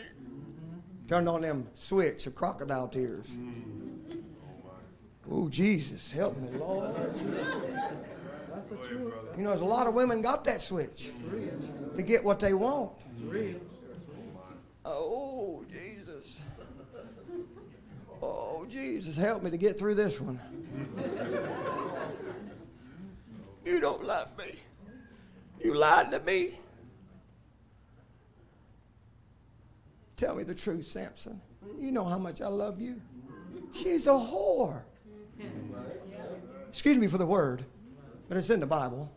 Turned 1.06 1.28
on 1.28 1.42
them 1.42 1.68
switch 1.74 2.26
of 2.26 2.34
crocodile 2.34 2.88
tears. 2.88 3.34
Oh, 5.30 5.48
Jesus, 5.48 6.10
help 6.10 6.36
me, 6.38 6.48
Lord. 6.58 6.94
That's 6.94 8.68
truth. 8.88 9.12
You 9.36 9.44
know, 9.44 9.50
there's 9.50 9.60
a 9.60 9.64
lot 9.64 9.86
of 9.86 9.94
women 9.94 10.22
got 10.22 10.44
that 10.44 10.60
switch 10.60 11.10
to 11.96 12.02
get 12.02 12.24
what 12.24 12.40
they 12.40 12.54
want. 12.54 12.92
Oh, 14.84 15.64
Jesus. 15.70 16.40
Oh, 18.22 18.66
Jesus, 18.68 19.16
help 19.16 19.42
me 19.42 19.50
to 19.50 19.56
get 19.56 19.78
through 19.78 19.94
this 19.94 20.20
one. 20.20 20.40
You 23.64 23.80
don't 23.80 24.04
love 24.04 24.28
me. 24.38 24.54
You 25.64 25.74
lied 25.74 26.10
to 26.12 26.20
me. 26.20 26.58
Tell 30.16 30.34
me 30.36 30.44
the 30.44 30.54
truth, 30.54 30.86
Samson. 30.86 31.40
You 31.78 31.90
know 31.90 32.04
how 32.04 32.18
much 32.18 32.40
I 32.40 32.48
love 32.48 32.80
you. 32.80 33.00
She's 33.72 34.06
a 34.06 34.10
whore. 34.10 34.82
Excuse 36.68 36.98
me 36.98 37.06
for 37.06 37.18
the 37.18 37.26
word, 37.26 37.64
but 38.28 38.38
it's 38.38 38.50
in 38.50 38.60
the 38.60 38.66
Bible. 38.66 39.10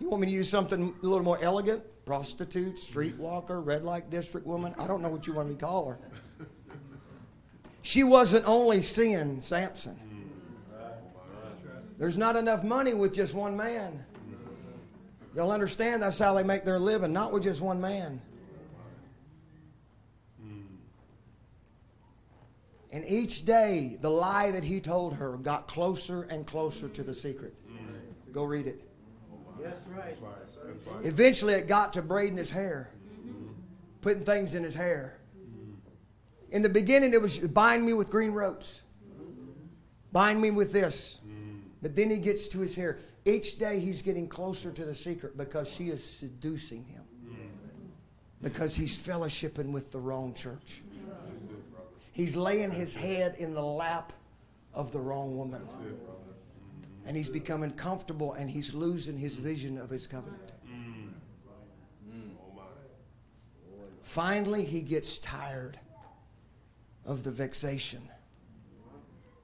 You 0.00 0.08
want 0.08 0.20
me 0.20 0.26
to 0.28 0.32
use 0.32 0.48
something 0.48 0.94
a 1.02 1.06
little 1.06 1.24
more 1.24 1.38
elegant? 1.42 1.82
Prostitute, 2.12 2.76
streetwalker, 2.76 3.64
red 3.64 3.84
light 3.84 4.10
district 4.10 4.46
woman? 4.46 4.74
I 4.78 4.86
don't 4.86 5.00
know 5.00 5.08
what 5.08 5.26
you 5.26 5.32
want 5.32 5.48
me 5.48 5.54
to 5.54 5.60
call 5.64 5.88
her. 5.88 5.98
She 7.80 8.04
wasn't 8.04 8.46
only 8.46 8.82
seeing 8.82 9.40
Samson. 9.40 9.98
There's 11.96 12.18
not 12.18 12.36
enough 12.36 12.64
money 12.64 12.92
with 12.92 13.14
just 13.14 13.34
one 13.34 13.56
man. 13.56 14.04
You'll 15.34 15.50
understand 15.50 16.02
that's 16.02 16.18
how 16.18 16.34
they 16.34 16.42
make 16.42 16.66
their 16.66 16.78
living, 16.78 17.14
not 17.14 17.32
with 17.32 17.44
just 17.44 17.62
one 17.62 17.80
man. 17.80 18.20
And 22.92 23.06
each 23.08 23.46
day, 23.46 23.96
the 24.02 24.10
lie 24.10 24.50
that 24.50 24.62
he 24.62 24.80
told 24.80 25.14
her 25.14 25.38
got 25.38 25.66
closer 25.66 26.24
and 26.24 26.46
closer 26.46 26.90
to 26.90 27.02
the 27.02 27.14
secret. 27.14 27.54
Go 28.32 28.44
read 28.44 28.66
it. 28.66 28.82
Yes, 29.58 29.86
right. 29.96 30.18
Eventually, 31.02 31.54
it 31.54 31.66
got 31.66 31.92
to 31.94 32.02
braiding 32.02 32.36
his 32.36 32.50
hair, 32.50 32.90
putting 34.00 34.24
things 34.24 34.54
in 34.54 34.62
his 34.62 34.74
hair. 34.74 35.18
In 36.50 36.62
the 36.62 36.68
beginning, 36.68 37.14
it 37.14 37.22
was 37.22 37.38
bind 37.38 37.84
me 37.84 37.94
with 37.94 38.10
green 38.10 38.32
ropes, 38.32 38.82
bind 40.12 40.40
me 40.40 40.50
with 40.50 40.72
this. 40.72 41.18
But 41.80 41.96
then 41.96 42.10
he 42.10 42.18
gets 42.18 42.46
to 42.48 42.60
his 42.60 42.76
hair. 42.76 42.98
Each 43.24 43.58
day, 43.58 43.80
he's 43.80 44.02
getting 44.02 44.28
closer 44.28 44.70
to 44.70 44.84
the 44.84 44.94
secret 44.94 45.36
because 45.36 45.68
she 45.68 45.84
is 45.84 46.04
seducing 46.04 46.84
him, 46.84 47.04
because 48.40 48.74
he's 48.74 48.96
fellowshipping 48.96 49.72
with 49.72 49.90
the 49.90 49.98
wrong 49.98 50.34
church. 50.34 50.82
He's 52.12 52.36
laying 52.36 52.70
his 52.70 52.94
head 52.94 53.36
in 53.38 53.54
the 53.54 53.62
lap 53.62 54.12
of 54.74 54.92
the 54.92 55.00
wrong 55.00 55.36
woman. 55.36 55.68
And 57.04 57.16
he's 57.16 57.28
becoming 57.28 57.72
comfortable 57.72 58.34
and 58.34 58.48
he's 58.48 58.74
losing 58.74 59.18
his 59.18 59.36
vision 59.36 59.76
of 59.78 59.90
his 59.90 60.06
covenant. 60.06 60.51
Finally, 64.12 64.62
he 64.62 64.82
gets 64.82 65.16
tired 65.16 65.78
of 67.06 67.24
the 67.24 67.30
vexation. 67.30 68.02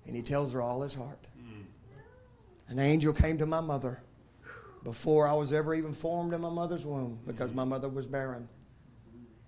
And 0.05 0.15
he 0.15 0.21
tells 0.21 0.53
her 0.53 0.61
all 0.61 0.83
his 0.83 0.93
heart. 0.93 1.27
Hmm. 1.41 1.63
An 2.69 2.79
angel 2.79 3.15
came 3.15 3.39
to 3.39 3.47
my 3.47 3.63
mother 3.63 4.03
before 4.85 5.27
I 5.27 5.33
was 5.33 5.55
ever 5.55 5.75
even 5.75 5.95
formed 5.95 6.35
in 6.35 6.43
my 6.43 6.51
mother's 6.51 6.85
womb 6.85 7.19
because 7.27 7.55
my 7.55 7.63
hmm. 7.63 7.71
mother 7.71 7.89
was 7.89 8.07
barren. 8.07 8.47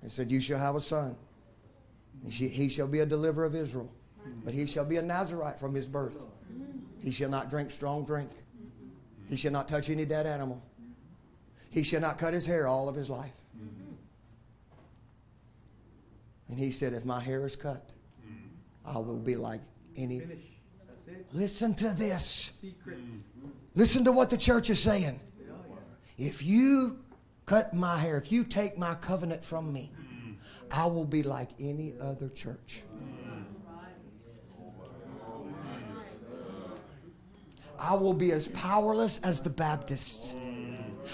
And 0.00 0.10
said, 0.10 0.30
You 0.30 0.40
shall 0.40 0.58
have 0.58 0.74
a 0.74 0.80
son. 0.80 1.14
And 2.24 2.32
she, 2.32 2.48
he 2.48 2.70
shall 2.70 2.88
be 2.88 3.00
a 3.00 3.06
deliverer 3.06 3.44
of 3.44 3.54
Israel. 3.54 3.92
But 4.42 4.54
he 4.54 4.66
shall 4.66 4.86
be 4.86 4.96
a 4.96 5.02
Nazarite 5.02 5.60
from 5.60 5.74
his 5.74 5.86
birth. 5.86 6.16
He 7.04 7.10
shall 7.10 7.28
not 7.28 7.50
drink 7.50 7.70
strong 7.70 8.06
drink. 8.06 8.30
He 9.28 9.36
shall 9.36 9.52
not 9.52 9.68
touch 9.68 9.90
any 9.90 10.06
dead 10.06 10.24
animal. 10.24 10.62
He 11.68 11.82
shall 11.82 12.00
not 12.00 12.16
cut 12.16 12.32
his 12.32 12.46
hair 12.46 12.66
all 12.66 12.88
of 12.88 12.94
his 12.94 13.10
life. 13.10 13.34
And 16.50 16.58
he 16.58 16.72
said, 16.72 16.92
If 16.92 17.04
my 17.04 17.20
hair 17.20 17.46
is 17.46 17.54
cut, 17.54 17.92
I 18.84 18.98
will 18.98 19.18
be 19.18 19.36
like 19.36 19.60
any. 19.96 20.18
Finish. 20.18 20.38
That's 20.86 21.08
it. 21.08 21.26
Listen 21.32 21.74
to 21.74 21.94
this. 21.94 22.60
Listen 23.76 24.04
to 24.04 24.12
what 24.12 24.30
the 24.30 24.36
church 24.36 24.68
is 24.68 24.82
saying. 24.82 25.20
If 26.18 26.42
you 26.42 26.98
cut 27.46 27.72
my 27.72 27.96
hair, 27.96 28.16
if 28.18 28.32
you 28.32 28.44
take 28.44 28.76
my 28.76 28.94
covenant 28.96 29.44
from 29.44 29.72
me, 29.72 29.92
I 30.72 30.86
will 30.86 31.04
be 31.04 31.22
like 31.22 31.48
any 31.60 31.94
other 32.00 32.28
church. 32.28 32.82
I 37.78 37.94
will 37.94 38.12
be 38.12 38.32
as 38.32 38.48
powerless 38.48 39.20
as 39.20 39.40
the 39.40 39.48
Baptists. 39.48 40.34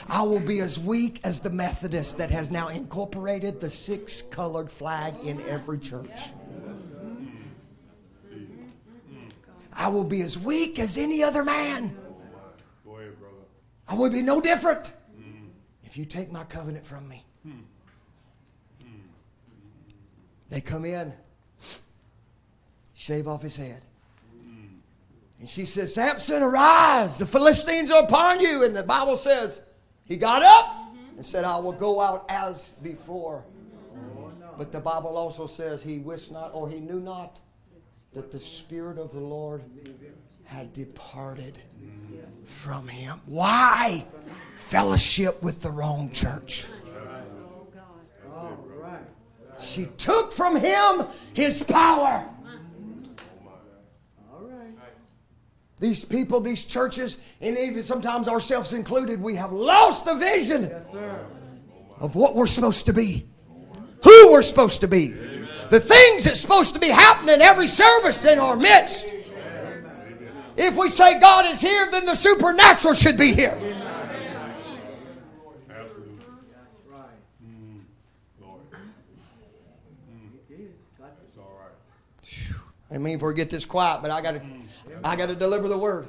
I 0.08 0.22
will 0.22 0.40
be 0.40 0.60
as 0.60 0.78
weak 0.78 1.20
as 1.24 1.40
the 1.40 1.50
Methodist 1.50 2.18
that 2.18 2.30
has 2.30 2.50
now 2.50 2.68
incorporated 2.68 3.60
the 3.60 3.70
six 3.70 4.22
colored 4.22 4.70
flag 4.70 5.18
in 5.24 5.40
every 5.48 5.78
church. 5.78 6.30
I 9.72 9.88
will 9.88 10.04
be 10.04 10.22
as 10.22 10.38
weak 10.38 10.78
as 10.78 10.96
any 10.96 11.22
other 11.22 11.44
man. 11.44 11.96
I 13.88 13.94
will 13.94 14.10
be 14.10 14.22
no 14.22 14.40
different 14.40 14.92
if 15.84 15.96
you 15.96 16.04
take 16.04 16.32
my 16.32 16.44
covenant 16.44 16.84
from 16.84 17.08
me. 17.08 17.24
They 20.48 20.60
come 20.60 20.84
in, 20.84 21.12
shave 22.94 23.26
off 23.28 23.42
his 23.42 23.56
head. 23.56 23.82
And 25.38 25.48
she 25.48 25.64
says, 25.64 25.94
Samson, 25.94 26.42
arise. 26.42 27.18
The 27.18 27.26
Philistines 27.26 27.90
are 27.90 28.04
upon 28.04 28.40
you. 28.40 28.64
And 28.64 28.74
the 28.74 28.82
Bible 28.82 29.16
says, 29.16 29.60
he 30.06 30.16
got 30.16 30.42
up 30.42 30.66
mm-hmm. 30.66 31.16
and 31.16 31.24
said, 31.24 31.44
I 31.44 31.58
will 31.58 31.72
go 31.72 32.00
out 32.00 32.24
as 32.28 32.74
before. 32.82 33.44
But 34.56 34.72
the 34.72 34.80
Bible 34.80 35.16
also 35.18 35.46
says, 35.46 35.82
he 35.82 35.98
wist 35.98 36.32
not 36.32 36.54
or 36.54 36.68
he 36.68 36.80
knew 36.80 37.00
not 37.00 37.40
that 38.14 38.30
the 38.30 38.40
Spirit 38.40 38.98
of 38.98 39.12
the 39.12 39.20
Lord 39.20 39.62
had 40.44 40.72
departed 40.72 41.58
from 42.46 42.88
him. 42.88 43.20
Why? 43.26 44.04
Fellowship 44.56 45.42
with 45.42 45.60
the 45.60 45.70
wrong 45.70 46.10
church. 46.10 46.68
She 49.58 49.86
took 49.98 50.32
from 50.32 50.56
him 50.56 51.06
his 51.34 51.62
power. 51.62 52.28
All 54.32 54.42
right. 54.42 54.72
These 55.78 56.04
people, 56.06 56.40
these 56.40 56.64
churches, 56.64 57.18
and 57.40 57.56
even 57.58 57.82
sometimes 57.82 58.28
ourselves 58.28 58.72
included, 58.72 59.20
we 59.20 59.34
have 59.34 59.52
lost 59.52 60.06
the 60.06 60.14
vision 60.14 60.62
Yes, 60.64 60.90
sir. 60.90 61.26
of 62.00 62.14
what 62.14 62.34
we're 62.34 62.46
supposed 62.46 62.86
to 62.86 62.94
be, 62.94 63.26
who 64.02 64.32
we're 64.32 64.40
supposed 64.42 64.80
to 64.80 64.88
be, 64.88 65.08
the 65.68 65.80
things 65.80 66.24
that's 66.24 66.40
supposed 66.40 66.72
to 66.74 66.80
be 66.80 66.88
happening 66.88 67.42
every 67.42 67.66
service 67.66 68.24
in 68.24 68.38
our 68.38 68.56
midst. 68.56 69.06
If 70.56 70.76
we 70.76 70.88
say 70.88 71.20
God 71.20 71.44
is 71.44 71.60
here, 71.60 71.90
then 71.90 72.06
the 72.06 72.14
supernatural 72.14 72.94
should 72.94 73.18
be 73.18 73.34
here. 73.34 73.50
Absolutely. 75.68 76.16
That's 76.54 76.78
right. 76.90 77.10
Lord. 78.40 78.60
It 80.48 80.54
is. 80.54 80.70
Got 80.98 81.18
to 81.18 81.24
It's 81.28 81.36
all 81.36 81.60
right. 81.60 82.94
I 82.94 82.98
mean, 82.98 83.18
forget 83.18 83.50
this 83.50 83.66
quiet, 83.66 84.00
but 84.00 84.10
I 84.10 84.22
got 84.22 84.32
to, 84.36 84.40
mm. 84.40 84.62
I 85.06 85.14
got 85.14 85.28
to 85.28 85.36
deliver 85.36 85.68
the 85.68 85.78
word. 85.78 86.08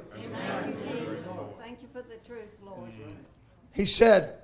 Jesus, 0.76 1.20
thank 1.60 1.80
you 1.80 1.88
for 1.92 2.02
the 2.02 2.16
truth, 2.26 2.48
Lord. 2.64 2.90
He 3.72 3.84
said, 3.84 4.34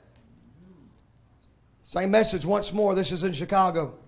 same 1.82 2.12
message 2.12 2.46
once 2.46 2.72
more. 2.72 2.94
This 2.94 3.10
is 3.10 3.24
in 3.24 3.32
Chicago, 3.32 3.98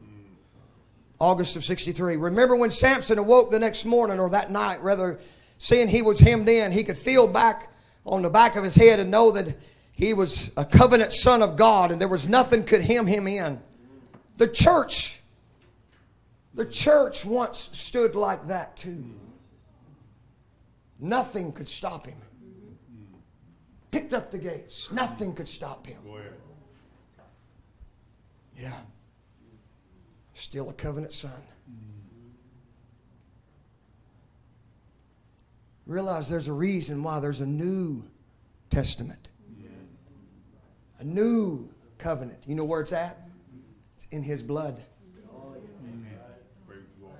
August 1.18 1.56
of 1.56 1.64
63. 1.64 2.14
Remember 2.16 2.54
when 2.54 2.70
Samson 2.70 3.18
awoke 3.18 3.50
the 3.50 3.58
next 3.58 3.86
morning, 3.86 4.20
or 4.20 4.30
that 4.30 4.52
night, 4.52 4.80
rather, 4.82 5.18
seeing 5.58 5.88
he 5.88 6.00
was 6.00 6.20
hemmed 6.20 6.48
in, 6.48 6.70
he 6.70 6.84
could 6.84 6.96
feel 6.96 7.26
back 7.26 7.72
on 8.04 8.22
the 8.22 8.30
back 8.30 8.54
of 8.54 8.62
his 8.62 8.76
head 8.76 9.00
and 9.00 9.10
know 9.10 9.32
that 9.32 9.52
he 9.90 10.14
was 10.14 10.52
a 10.56 10.64
covenant 10.64 11.12
son 11.12 11.42
of 11.42 11.56
God 11.56 11.90
and 11.90 12.00
there 12.00 12.06
was 12.06 12.28
nothing 12.28 12.62
could 12.62 12.82
hem 12.82 13.06
him 13.06 13.26
in. 13.26 13.60
The 14.36 14.46
church, 14.46 15.20
the 16.54 16.66
church 16.66 17.24
once 17.24 17.70
stood 17.72 18.14
like 18.14 18.46
that 18.46 18.76
too. 18.76 19.04
Nothing 20.98 21.52
could 21.52 21.68
stop 21.68 22.06
him. 22.06 22.18
Picked 23.90 24.12
up 24.12 24.30
the 24.30 24.38
gates. 24.38 24.90
Nothing 24.92 25.34
could 25.34 25.48
stop 25.48 25.86
him. 25.86 25.98
Yeah. 28.56 28.72
Still 30.34 30.70
a 30.70 30.72
covenant 30.72 31.12
son. 31.12 31.42
Realize 35.86 36.28
there's 36.28 36.48
a 36.48 36.52
reason 36.52 37.02
why 37.02 37.20
there's 37.20 37.40
a 37.40 37.46
new 37.46 38.02
testament. 38.70 39.28
A 40.98 41.04
new 41.04 41.68
covenant. 41.98 42.38
You 42.46 42.54
know 42.54 42.64
where 42.64 42.80
it's 42.80 42.92
at? 42.92 43.28
It's 43.96 44.06
in 44.10 44.22
his 44.22 44.42
blood. 44.42 44.82
Praise 46.66 46.80
the 46.98 47.04
Lord. 47.04 47.16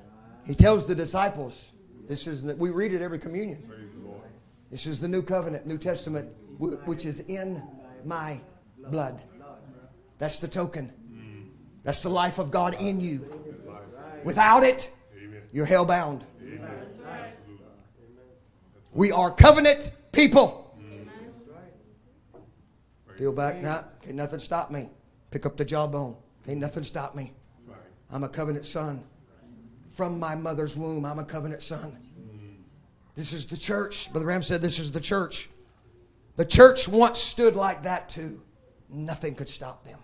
He 0.47 0.55
tells 0.55 0.87
the 0.87 0.95
disciples, 0.95 1.73
this 2.09 2.27
is 2.27 2.43
the, 2.43 2.55
we 2.57 2.71
read 2.71 2.93
it 2.93 3.03
every 3.03 3.19
communion. 3.19 3.63
Praise 3.69 3.93
the 3.93 4.09
Lord. 4.09 4.23
This 4.71 4.87
is 4.87 5.01
the 5.01 5.09
new 5.09 5.23
covenant, 5.23 5.67
New 5.67 5.79
Testament, 5.79 6.29
which 6.59 7.05
is 7.05 7.21
in 7.21 7.63
my 8.05 8.41
blood. 8.91 9.21
That's 10.19 10.39
the 10.39 10.49
token. 10.49 10.93
That's 11.83 12.01
the 12.01 12.09
life 12.09 12.39
of 12.39 12.51
God 12.51 12.77
in 12.81 13.01
you. 13.01 13.25
Without 14.25 14.65
it, 14.65 14.93
you're 15.53 15.67
hell 15.67 15.85
bound. 15.85 16.25
We 18.93 19.13
are 19.13 19.31
covenant 19.31 19.91
people. 20.11 20.75
Feel 23.17 23.33
back 23.33 23.63
now. 23.63 23.85
Can't 24.03 24.17
nothing 24.17 24.39
stop 24.41 24.71
me. 24.71 24.89
Pick 25.31 25.47
up 25.47 25.57
the 25.57 25.65
jawbone. 25.65 26.17
Can't 26.45 26.59
nothing 26.59 26.83
stop 26.83 27.15
me. 27.15 27.33
I'm 28.11 28.25
a 28.25 28.29
covenant 28.29 28.65
son. 28.65 29.03
From 29.97 30.21
my 30.21 30.35
mother's 30.35 30.77
womb, 30.77 31.07
I'm 31.07 31.19
a 31.19 31.25
covenant 31.25 31.63
son. 31.63 31.97
This 33.15 33.33
is 33.33 33.47
the 33.47 33.57
church. 33.57 34.13
Brother 34.13 34.27
Branham 34.27 34.43
said 34.43 34.61
this 34.61 34.79
is 34.79 34.93
the 34.93 35.01
church. 35.01 35.49
The 36.37 36.45
church 36.45 36.87
once 36.87 37.19
stood 37.19 37.57
like 37.57 37.85
that 37.85 38.11
too. 38.11 38.43
Nothing 38.91 39.35
could 39.35 39.49
stop 39.49 39.85
them. 39.85 39.99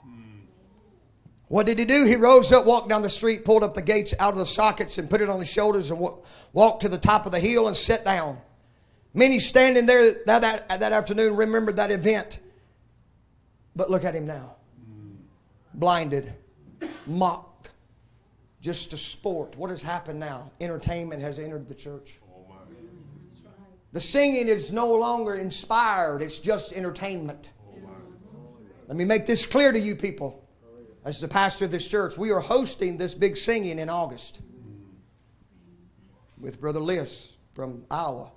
What 1.48 1.66
did 1.66 1.78
he 1.78 1.84
do? 1.84 2.06
He 2.06 2.16
rose 2.16 2.50
up, 2.50 2.64
walked 2.64 2.88
down 2.88 3.02
the 3.02 3.10
street, 3.10 3.44
pulled 3.44 3.62
up 3.62 3.74
the 3.74 3.82
gates 3.82 4.14
out 4.18 4.32
of 4.32 4.38
the 4.38 4.46
sockets, 4.46 4.96
and 4.96 5.10
put 5.10 5.20
it 5.20 5.28
on 5.28 5.38
his 5.38 5.52
shoulders 5.52 5.90
and 5.90 6.00
walked 6.54 6.80
to 6.80 6.88
the 6.88 6.96
top 6.96 7.26
of 7.26 7.32
the 7.32 7.38
hill 7.38 7.66
and 7.66 7.76
sat 7.76 8.02
down. 8.02 8.38
Many 9.12 9.38
standing 9.38 9.84
there 9.84 10.14
that, 10.24 10.40
that, 10.40 10.80
that 10.80 10.92
afternoon 10.92 11.36
remembered 11.36 11.76
that 11.76 11.90
event. 11.90 12.38
But 13.76 13.90
look 13.90 14.04
at 14.04 14.14
him 14.14 14.26
now. 14.26 14.56
Blinded, 15.74 16.32
mocked, 17.06 17.51
just 18.62 18.92
a 18.92 18.96
sport. 18.96 19.56
What 19.56 19.70
has 19.70 19.82
happened 19.82 20.20
now? 20.20 20.52
Entertainment 20.60 21.20
has 21.20 21.38
entered 21.38 21.68
the 21.68 21.74
church. 21.74 22.20
The 23.92 24.00
singing 24.00 24.48
is 24.48 24.72
no 24.72 24.94
longer 24.94 25.34
inspired, 25.34 26.22
it's 26.22 26.38
just 26.38 26.72
entertainment. 26.72 27.50
Let 28.88 28.96
me 28.96 29.04
make 29.04 29.26
this 29.26 29.44
clear 29.44 29.72
to 29.72 29.78
you 29.78 29.94
people. 29.94 30.38
As 31.04 31.20
the 31.20 31.28
pastor 31.28 31.64
of 31.64 31.72
this 31.72 31.88
church, 31.88 32.16
we 32.16 32.30
are 32.30 32.40
hosting 32.40 32.96
this 32.96 33.12
big 33.12 33.36
singing 33.36 33.80
in 33.80 33.88
August 33.88 34.40
with 36.38 36.60
Brother 36.60 36.80
Liss 36.80 37.32
from 37.54 37.84
Iowa. 37.90 38.30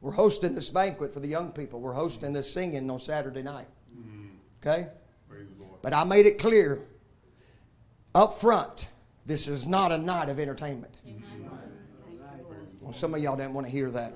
We're 0.00 0.12
hosting 0.12 0.54
this 0.54 0.70
banquet 0.70 1.12
for 1.12 1.20
the 1.20 1.28
young 1.28 1.52
people. 1.52 1.80
We're 1.80 1.92
hosting 1.92 2.32
this 2.32 2.52
singing 2.52 2.90
on 2.90 2.98
Saturday 2.98 3.42
night. 3.42 3.68
Okay? 4.60 4.88
But 5.82 5.92
I 5.92 6.04
made 6.04 6.26
it 6.26 6.38
clear 6.38 6.80
up 8.14 8.34
front 8.34 8.88
this 9.26 9.48
is 9.48 9.66
not 9.66 9.92
a 9.92 9.98
night 9.98 10.28
of 10.28 10.38
entertainment. 10.38 10.96
Well, 12.80 12.92
some 12.92 13.14
of 13.14 13.22
y'all 13.22 13.36
didn't 13.36 13.54
want 13.54 13.66
to 13.66 13.72
hear 13.72 13.90
that. 13.90 14.12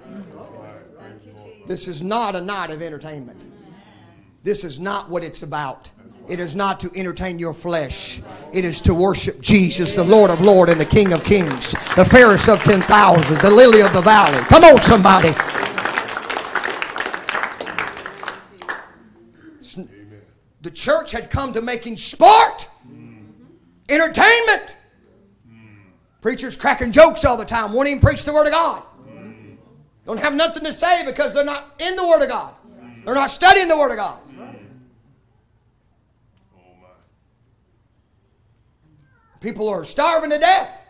This 1.67 1.89
is 1.89 2.03
not 2.03 2.35
a 2.35 2.41
night 2.41 2.71
of 2.71 2.83
entertainment. 2.83 3.41
This 4.43 4.65
is 4.65 4.79
not 4.79 5.09
what 5.09 5.25
it's 5.25 5.43
about. 5.43 5.91
It 6.29 6.41
is 6.41 6.57
not 6.57 6.81
to 6.81 6.91
entertain 6.97 7.39
your 7.39 7.55
flesh. 7.55 8.21
It 8.53 8.65
is 8.65 8.81
to 8.83 8.95
worship 8.95 9.41
Jesus, 9.41 9.95
the 9.95 10.05
Lord 10.05 10.31
of 10.31 10.41
Lords 10.41 10.73
and 10.73 10.81
the 10.81 10.85
King 10.85 11.13
of 11.13 11.23
Kings, 11.23 11.73
the 11.95 12.05
fairest 12.05 12.49
of 12.49 12.59
10,000, 12.65 13.39
the 13.39 13.51
lily 13.51 13.83
of 13.83 13.93
the 13.93 14.01
valley. 14.01 14.39
Come 14.47 14.65
on, 14.65 14.81
somebody. 14.81 15.33
The 20.63 20.71
church 20.73 21.13
had 21.13 21.31
come 21.31 21.53
to 21.53 21.63
making 21.63 21.97
sport, 21.97 22.69
mm-hmm. 22.89 23.23
entertainment. 23.89 24.75
Preachers 26.27 26.57
cracking 26.57 26.91
jokes 26.91 27.25
all 27.25 27.37
the 27.37 27.45
time, 27.45 27.73
won't 27.73 27.87
even 27.87 28.01
preach 28.01 28.25
the 28.25 28.33
Word 28.33 28.49
of 28.49 28.53
God. 28.53 28.83
Don't 30.07 30.19
have 30.19 30.35
nothing 30.35 30.65
to 30.65 30.73
say 30.73 31.07
because 31.07 31.33
they're 31.33 31.45
not 31.45 31.81
in 31.81 31.95
the 31.95 32.05
Word 32.05 32.21
of 32.21 32.29
God. 32.29 32.53
They're 33.05 33.15
not 33.15 33.31
studying 33.31 33.69
the 33.69 33.77
Word 33.77 33.93
of 33.93 33.97
God. 33.97 34.19
People 39.41 39.69
are 39.69 39.85
starving 39.85 40.31
to 40.31 40.39
death. 40.39 40.81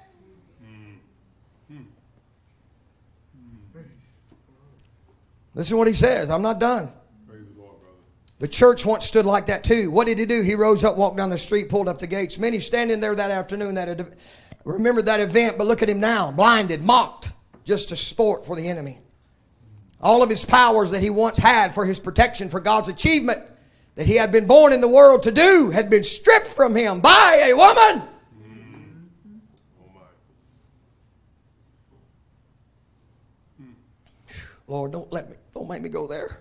Listen 5.53 5.75
to 5.75 5.77
what 5.77 5.87
he 5.87 5.93
says. 5.93 6.31
I'm 6.31 6.41
not 6.41 6.59
done. 6.59 6.91
The 8.39 8.49
church 8.49 8.87
once 8.87 9.05
stood 9.05 9.27
like 9.27 9.47
that 9.47 9.65
too. 9.65 9.91
What 9.91 10.07
did 10.07 10.19
he 10.19 10.25
do? 10.25 10.41
He 10.41 10.55
rose 10.55 10.83
up, 10.83 10.97
walked 10.97 11.19
down 11.19 11.29
the 11.29 11.37
street, 11.37 11.69
pulled 11.69 11.89
up 11.89 11.99
the 11.99 12.07
gates. 12.07 12.39
Many 12.39 12.59
standing 12.59 13.01
there 13.01 13.15
that 13.15 13.31
afternoon 13.31 13.75
that 13.75 13.89
had 13.89 14.17
remembered 14.67 15.07
that 15.07 15.21
event, 15.21 15.57
but 15.57 15.67
look 15.67 15.83
at 15.83 15.89
him 15.89 16.01
now, 16.01 16.33
blinded, 16.33 16.83
mocked, 16.83 17.33
just 17.65 17.93
a 17.93 17.97
sport 17.97 18.45
for 18.45 18.57
the 18.57 18.69
enemy. 18.69 18.99
All 20.01 20.23
of 20.23 20.29
his 20.29 20.45
powers 20.45 20.91
that 20.91 21.01
he 21.01 21.09
once 21.09 21.39
had 21.39 21.73
for 21.73 21.87
his 21.87 21.99
protection, 21.99 22.49
for 22.49 22.61
God's 22.61 22.89
achievement 22.89 23.39
that 23.95 24.07
he 24.07 24.17
had 24.17 24.31
been 24.31 24.47
born 24.47 24.73
in 24.73 24.81
the 24.81 24.89
world 24.89 25.23
to 25.23 25.31
do, 25.31 25.71
had 25.71 25.89
been 25.89 26.05
stripped 26.05 26.49
from 26.49 26.75
him 26.75 27.01
by 27.01 27.49
a 27.49 27.55
woman. 27.55 28.03
Lord, 34.67 34.91
don't 34.91 35.11
let 35.13 35.31
me, 35.31 35.37
don't 35.55 35.69
make 35.69 35.81
me 35.81 35.89
go 35.89 36.09
there. 36.09 36.41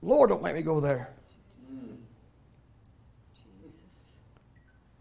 Lord, 0.00 0.30
don't 0.30 0.44
make 0.44 0.54
me 0.54 0.62
go 0.62 0.78
there. 0.78 1.08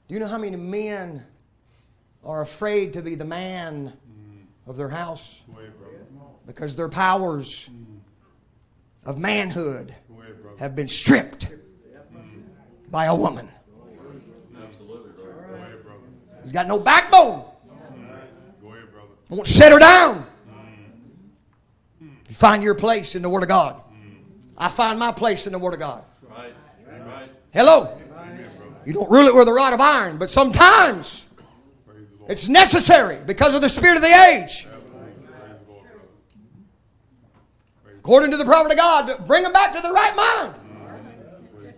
Do 0.08 0.14
you 0.14 0.20
know 0.20 0.28
how 0.28 0.40
many 0.40 0.56
men 0.56 1.24
are 2.28 2.42
afraid 2.42 2.94
to 2.94 3.02
be 3.02 3.16
the 3.16 3.26
man 3.26 3.94
of 4.68 4.76
their 4.76 4.90
house? 4.90 5.44
Because 6.46 6.76
their 6.76 6.90
powers 6.90 7.70
of 9.06 9.18
manhood 9.18 9.96
have 10.60 10.76
been 10.76 10.90
stripped 10.90 11.48
by 12.92 13.06
a 13.06 13.16
woman. 13.16 13.48
He's 16.44 16.52
got 16.52 16.68
no 16.68 16.80
backbone. 16.80 17.46
Won't 19.30 19.48
set 19.48 19.72
her 19.72 19.80
down. 19.80 20.26
You 22.02 22.36
find 22.36 22.64
your 22.64 22.76
place 22.76 23.16
in 23.16 23.22
the 23.22 23.30
Word 23.30 23.44
of 23.44 23.50
God. 23.50 23.82
I 24.58 24.70
find 24.70 25.00
my 25.00 25.12
place 25.12 25.48
in 25.48 25.54
the 25.54 25.60
Word 25.60 25.74
of 25.74 25.80
God. 25.80 26.04
Hello. 27.54 27.98
You 28.86 28.94
don't 28.94 29.10
rule 29.10 29.28
it 29.28 29.36
with 29.36 29.48
a 29.48 29.54
rod 29.54 29.74
of 29.74 29.82
iron, 29.82 30.18
but 30.18 30.30
sometimes 30.30 31.27
it's 32.28 32.48
necessary 32.48 33.18
because 33.26 33.54
of 33.54 33.62
the 33.62 33.70
spirit 33.70 33.96
of 33.96 34.02
the 34.02 34.10
age. 34.10 34.68
According 38.00 38.32
to 38.32 38.38
the 38.38 38.46
prophet 38.46 38.72
of 38.72 38.78
God, 38.78 39.28
bring 39.28 39.44
them 39.44 39.54
back 39.54 39.74
to 39.74 39.82
the 39.82 39.92
right 39.92 40.16
mind. 40.16 40.54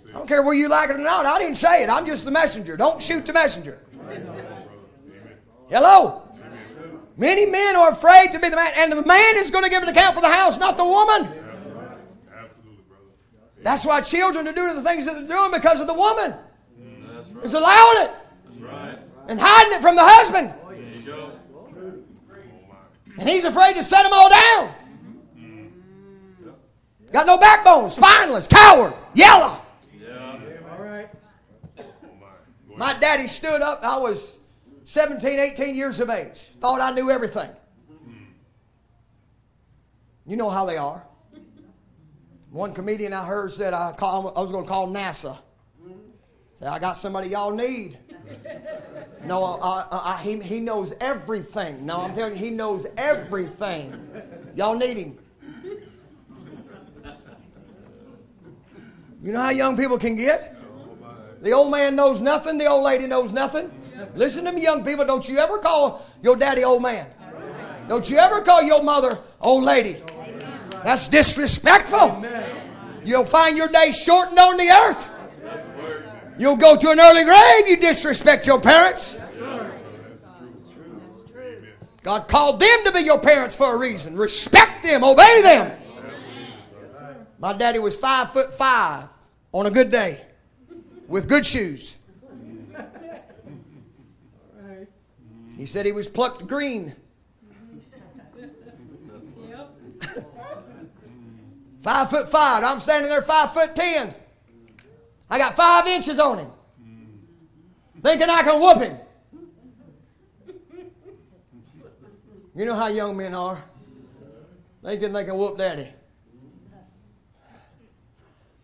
I 0.10 0.12
don't 0.14 0.28
care 0.28 0.42
whether 0.42 0.56
you 0.56 0.68
like 0.68 0.90
it 0.90 0.96
or 0.96 1.00
not. 1.00 1.26
I 1.26 1.40
didn't 1.40 1.56
say 1.56 1.84
it. 1.84 1.90
I'm 1.90 2.06
just 2.06 2.26
the 2.26 2.32
messenger. 2.32 2.76
Don't 2.78 3.02
shoot 3.02 3.26
the 3.26 3.34
messenger. 3.34 3.80
Hello. 5.70 6.24
Many 7.16 7.46
men 7.46 7.76
are 7.76 7.92
afraid 7.92 8.32
to 8.32 8.40
be 8.40 8.50
the 8.50 8.56
man, 8.56 8.72
and 8.78 8.92
the 8.92 9.06
man 9.06 9.38
is 9.38 9.52
going 9.52 9.64
to 9.64 9.70
give 9.70 9.84
an 9.84 9.90
account 9.90 10.16
for 10.16 10.22
the 10.22 10.30
house, 10.30 10.60
not 10.60 10.78
the 10.78 10.86
woman. 10.86 11.32
That's 13.62 13.86
why 13.86 14.02
children 14.02 14.48
are 14.48 14.54
doing 14.54 14.76
the 14.76 14.82
things 14.82 15.06
that 15.06 15.16
they're 15.16 15.38
doing 15.38 15.52
because 15.52 15.82
of 15.82 15.88
the 15.88 15.94
woman. 15.94 16.34
Is 17.44 17.54
allowing 17.54 18.06
it 18.06 18.12
and 19.30 19.40
hiding 19.40 19.74
it 19.74 19.82
from 19.82 19.96
the 19.96 20.04
husband. 20.04 20.54
And 23.20 23.30
he's 23.30 23.46
afraid 23.46 23.76
to 23.76 23.84
set 23.84 24.04
them 24.04 24.12
all 24.14 24.30
down. 24.30 24.74
Got 27.12 27.28
no 27.28 27.38
backbone, 27.38 27.90
spineless, 27.90 28.48
coward, 28.48 28.94
yellow. 29.14 29.62
My 32.76 32.98
daddy 32.98 33.28
stood 33.28 33.62
up. 33.62 33.84
I 33.84 33.98
was 33.98 34.38
17, 34.86 35.40
18 35.40 35.76
years 35.76 36.00
of 36.00 36.10
age. 36.10 36.40
Thought 36.60 36.82
I 36.82 36.92
knew 36.92 37.12
everything. 37.12 37.50
You 40.26 40.38
know 40.38 40.50
how 40.50 40.66
they 40.66 40.78
are. 40.78 41.04
One 42.52 42.74
comedian 42.74 43.14
I 43.14 43.26
heard 43.26 43.52
said 43.52 43.74
I, 43.74 43.92
call, 43.92 44.34
I 44.36 44.42
was 44.42 44.52
going 44.52 44.64
to 44.64 44.70
call 44.70 44.88
NASA. 44.88 45.38
Say, 46.56 46.66
I 46.66 46.80
got 46.80 46.94
somebody 46.94 47.30
y'all 47.30 47.52
need. 47.52 47.98
No, 49.26 49.44
I, 49.44 49.86
I, 49.92 50.22
he, 50.24 50.40
he 50.40 50.60
knows 50.60 50.94
everything. 51.02 51.86
No, 51.86 52.02
I'm 52.02 52.16
telling 52.16 52.34
you, 52.34 52.40
he 52.40 52.50
knows 52.52 52.88
everything. 52.98 53.94
Y'all 54.56 54.76
need 54.76 54.98
him. 54.98 55.18
You 59.22 59.34
know 59.34 59.42
how 59.42 59.50
young 59.50 59.76
people 59.76 59.98
can 59.98 60.16
get? 60.16 60.56
The 61.42 61.52
old 61.52 61.72
man 61.72 61.96
knows 61.96 62.22
nothing, 62.22 62.58
the 62.58 62.66
old 62.66 62.84
lady 62.84 63.08
knows 63.08 63.32
nothing. 63.34 63.72
Listen 64.16 64.46
to 64.46 64.52
me, 64.52 64.62
young 64.62 64.84
people. 64.84 65.06
Don't 65.06 65.28
you 65.28 65.38
ever 65.40 65.58
call 65.58 66.06
your 66.22 66.36
daddy 66.36 66.64
old 66.64 66.82
man. 66.82 67.06
Don't 67.88 68.10
you 68.10 68.18
ever 68.18 68.42
call 68.42 68.64
your 68.64 68.84
mother 68.84 69.18
old 69.42 69.64
lady. 69.64 69.98
That's 70.84 71.08
disrespectful. 71.08 72.26
You'll 73.04 73.26
find 73.26 73.58
your 73.58 73.68
day 73.68 73.92
shortened 73.92 74.40
on 74.40 74.58
the 74.58 74.70
earth. 74.70 75.10
You'll 76.40 76.56
go 76.56 76.78
to 76.78 76.90
an 76.90 77.00
early 77.02 77.26
grave. 77.26 77.68
You 77.68 77.76
disrespect 77.76 78.48
your 78.48 78.62
parents. 78.62 79.18
God 82.02 82.30
called 82.30 82.62
them 82.62 82.80
to 82.86 82.94
be 82.94 83.02
your 83.02 83.20
parents 83.20 83.54
for 83.54 83.76
a 83.76 83.78
reason. 83.78 84.16
Respect 84.16 84.82
them, 84.84 85.04
obey 85.04 85.42
them. 85.44 85.78
My 87.40 87.52
daddy 87.52 87.80
was 87.80 87.98
five 87.98 88.32
foot 88.32 88.54
five 88.54 89.10
on 89.52 89.66
a 89.66 89.70
good 89.70 89.92
day 89.92 90.22
with 91.10 91.28
good 91.28 91.46
shoes. 91.46 91.98
He 95.58 95.66
said 95.66 95.86
he 95.86 95.92
was 95.92 96.08
plucked 96.08 96.48
green. 96.48 96.96
Five 101.82 102.10
foot 102.10 102.30
five. 102.30 102.64
I'm 102.64 102.80
standing 102.80 103.10
there 103.10 103.22
five 103.22 103.54
foot 103.54 103.76
ten. 103.76 104.14
I 105.30 105.38
got 105.38 105.56
five 105.56 105.88
inches 105.88 106.20
on 106.20 106.40
him. 106.40 106.52
Thinking 108.02 108.30
I 108.30 108.44
can 108.44 108.62
whoop 108.62 108.78
him. 108.78 108.98
You 112.56 112.66
know 112.66 112.76
how 112.76 112.88
young 112.88 113.16
men 113.16 113.34
are. 113.34 113.64
Thinking 114.84 115.14
they 115.14 115.24
can 115.24 115.38
whoop 115.38 115.58
daddy. 115.58 115.88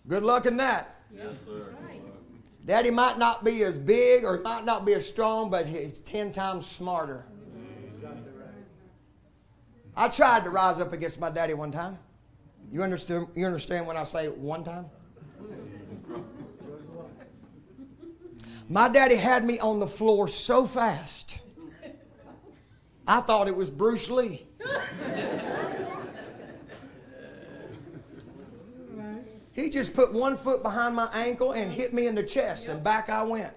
Good 0.07 0.23
luck 0.23 0.45
in 0.45 0.57
that. 0.57 0.95
Yes, 1.13 1.37
sir. 1.45 1.73
Daddy 2.65 2.89
might 2.89 3.19
not 3.19 3.43
be 3.43 3.63
as 3.63 3.77
big 3.77 4.23
or 4.23 4.39
might 4.39 4.65
not 4.65 4.85
be 4.85 4.93
as 4.93 5.07
strong, 5.07 5.51
but 5.51 5.67
he's 5.67 5.99
ten 5.99 6.31
times 6.31 6.65
smarter. 6.65 7.25
I 9.95 10.09
tried 10.09 10.43
to 10.43 10.49
rise 10.49 10.79
up 10.79 10.91
against 10.91 11.19
my 11.19 11.29
daddy 11.29 11.53
one 11.53 11.71
time. 11.71 11.97
You 12.71 12.83
understand, 12.83 13.27
you 13.35 13.45
understand 13.45 13.85
when 13.87 13.95
I 13.97 14.03
say 14.03 14.27
one 14.27 14.63
time? 14.63 14.87
My 18.67 18.89
daddy 18.89 19.15
had 19.15 19.45
me 19.45 19.59
on 19.59 19.79
the 19.79 19.87
floor 19.87 20.27
so 20.27 20.65
fast, 20.65 21.41
I 23.07 23.21
thought 23.21 23.47
it 23.47 23.55
was 23.55 23.69
Bruce 23.69 24.09
Lee. 24.09 24.47
He 29.51 29.69
just 29.69 29.93
put 29.93 30.11
one 30.11 30.35
foot 30.35 30.63
behind 30.63 30.95
my 30.95 31.09
ankle 31.13 31.53
and 31.53 31.71
hit 31.71 31.93
me 31.93 32.07
in 32.07 32.15
the 32.15 32.23
chest, 32.23 32.67
and 32.67 32.83
back 32.83 33.09
I 33.09 33.23
went. 33.23 33.53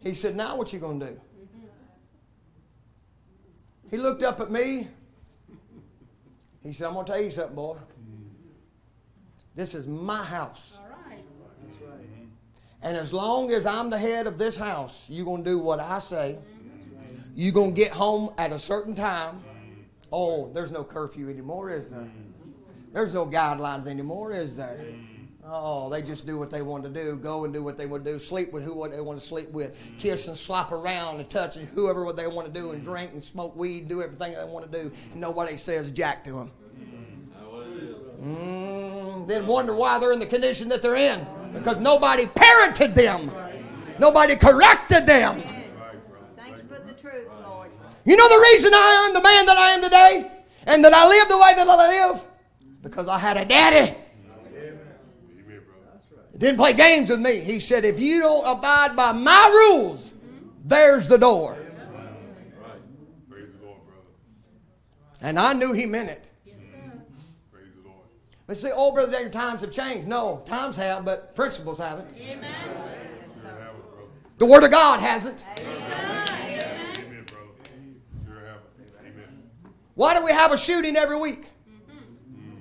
He 0.00 0.12
said, 0.12 0.36
Now 0.36 0.56
what 0.56 0.72
you 0.72 0.78
gonna 0.78 1.06
do? 1.06 1.20
He 3.90 3.96
looked 3.96 4.22
up 4.22 4.40
at 4.40 4.50
me. 4.50 4.88
He 6.62 6.72
said, 6.72 6.88
I'm 6.88 6.94
gonna 6.94 7.06
tell 7.06 7.20
you 7.20 7.30
something, 7.30 7.54
boy. 7.54 7.78
This 9.54 9.74
is 9.74 9.86
my 9.86 10.22
house. 10.22 10.78
And 12.86 12.96
as 12.96 13.12
long 13.12 13.50
as 13.50 13.66
I'm 13.66 13.90
the 13.90 13.98
head 13.98 14.28
of 14.28 14.38
this 14.38 14.56
house, 14.56 15.08
you're 15.10 15.24
going 15.24 15.42
to 15.42 15.50
do 15.50 15.58
what 15.58 15.80
I 15.80 15.98
say. 15.98 16.38
You're 17.34 17.52
going 17.52 17.74
to 17.74 17.76
get 17.76 17.90
home 17.90 18.30
at 18.38 18.52
a 18.52 18.60
certain 18.60 18.94
time. 18.94 19.42
Oh, 20.12 20.52
there's 20.52 20.70
no 20.70 20.84
curfew 20.84 21.28
anymore, 21.28 21.68
is 21.68 21.90
there? 21.90 22.08
There's 22.92 23.12
no 23.12 23.26
guidelines 23.26 23.88
anymore, 23.88 24.30
is 24.30 24.56
there? 24.56 24.86
Oh, 25.44 25.90
they 25.90 26.00
just 26.00 26.26
do 26.28 26.38
what 26.38 26.48
they 26.48 26.62
want 26.62 26.84
to 26.84 26.88
do, 26.88 27.16
go 27.16 27.44
and 27.44 27.52
do 27.52 27.64
what 27.64 27.76
they 27.76 27.86
want 27.86 28.04
to 28.04 28.12
do, 28.12 28.20
sleep 28.20 28.52
with 28.52 28.62
who 28.62 28.72
what 28.72 28.92
they 28.92 29.00
want 29.00 29.18
to 29.18 29.24
sleep 29.24 29.50
with, 29.50 29.76
kiss 29.98 30.28
and 30.28 30.36
slap 30.36 30.70
around 30.70 31.18
and 31.18 31.28
touch 31.28 31.56
and 31.56 31.66
whoever 31.70 32.04
what 32.04 32.16
they 32.16 32.28
want 32.28 32.46
to 32.46 32.52
do, 32.52 32.70
and 32.70 32.84
drink 32.84 33.12
and 33.12 33.24
smoke 33.24 33.56
weed, 33.56 33.80
and 33.80 33.88
do 33.88 34.00
everything 34.00 34.32
they 34.32 34.44
want 34.44 34.70
to 34.70 34.82
do, 34.82 34.92
and 35.10 35.20
nobody 35.20 35.56
says 35.56 35.90
jack 35.90 36.22
to 36.22 36.30
them. 36.30 36.52
Mm, 38.20 39.26
then 39.26 39.44
wonder 39.44 39.74
why 39.74 39.98
they're 39.98 40.12
in 40.12 40.20
the 40.20 40.26
condition 40.26 40.68
that 40.68 40.82
they're 40.82 40.94
in 40.94 41.26
because 41.52 41.80
nobody 41.80 42.24
parented 42.26 42.94
them, 42.94 43.30
nobody 43.98 44.36
corrected 44.36 45.06
them. 45.06 45.40
Thank 46.36 46.56
you 46.56 46.64
for 46.68 46.80
the 46.82 46.92
truth, 46.92 47.28
Lord. 47.44 47.70
You 48.04 48.16
know 48.16 48.28
the 48.28 48.46
reason 48.52 48.72
I 48.74 49.06
am 49.06 49.14
the 49.14 49.22
man 49.22 49.46
that 49.46 49.56
I 49.56 49.70
am 49.70 49.82
today 49.82 50.30
and 50.66 50.84
that 50.84 50.92
I 50.92 51.08
live 51.08 51.28
the 51.28 51.38
way 51.38 51.54
that 51.54 51.68
I 51.68 51.76
live? 51.88 52.22
Because 52.82 53.08
I 53.08 53.18
had 53.18 53.36
a 53.36 53.44
daddy. 53.44 53.96
He 56.32 56.38
didn't 56.38 56.58
play 56.58 56.74
games 56.74 57.08
with 57.08 57.20
me. 57.20 57.36
He 57.38 57.60
said, 57.60 57.86
if 57.86 57.98
you 57.98 58.20
don't 58.20 58.46
abide 58.46 58.94
by 58.94 59.12
my 59.12 59.48
rules, 59.48 60.12
there's 60.66 61.08
the 61.08 61.16
door. 61.16 61.52
Right. 61.92 62.72
Praise 63.30 63.48
the 63.58 63.64
Lord, 63.64 63.80
brother. 63.86 64.10
And 65.22 65.38
I 65.38 65.54
knew 65.54 65.72
he 65.72 65.86
meant 65.86 66.10
it. 66.10 66.25
Praise 68.46 68.62
the 68.62 68.68
Lord. 68.68 68.76
See, 68.76 68.80
oh, 68.80 68.92
Brother 68.92 69.12
Daniel, 69.12 69.30
times 69.30 69.60
have 69.62 69.72
changed. 69.72 70.06
No, 70.06 70.42
times 70.46 70.76
have, 70.76 71.04
but 71.04 71.34
principles 71.34 71.78
haven't. 71.78 72.08
Sure 72.16 72.26
have 72.26 72.36
it, 72.36 72.76
brother. 73.42 74.08
The 74.38 74.46
Word 74.46 74.64
of 74.64 74.70
God 74.70 75.00
hasn't. 75.00 75.44
Amen, 75.58 75.74
brother. 77.26 77.46
Sure 78.24 78.46
have 78.46 78.60
it. 78.78 78.94
Amen. 79.00 79.42
Why 79.94 80.16
do 80.16 80.24
we 80.24 80.30
have 80.30 80.52
a 80.52 80.58
shooting 80.58 80.96
every 80.96 81.18
week? 81.18 81.48
Mm-hmm. 81.68 82.56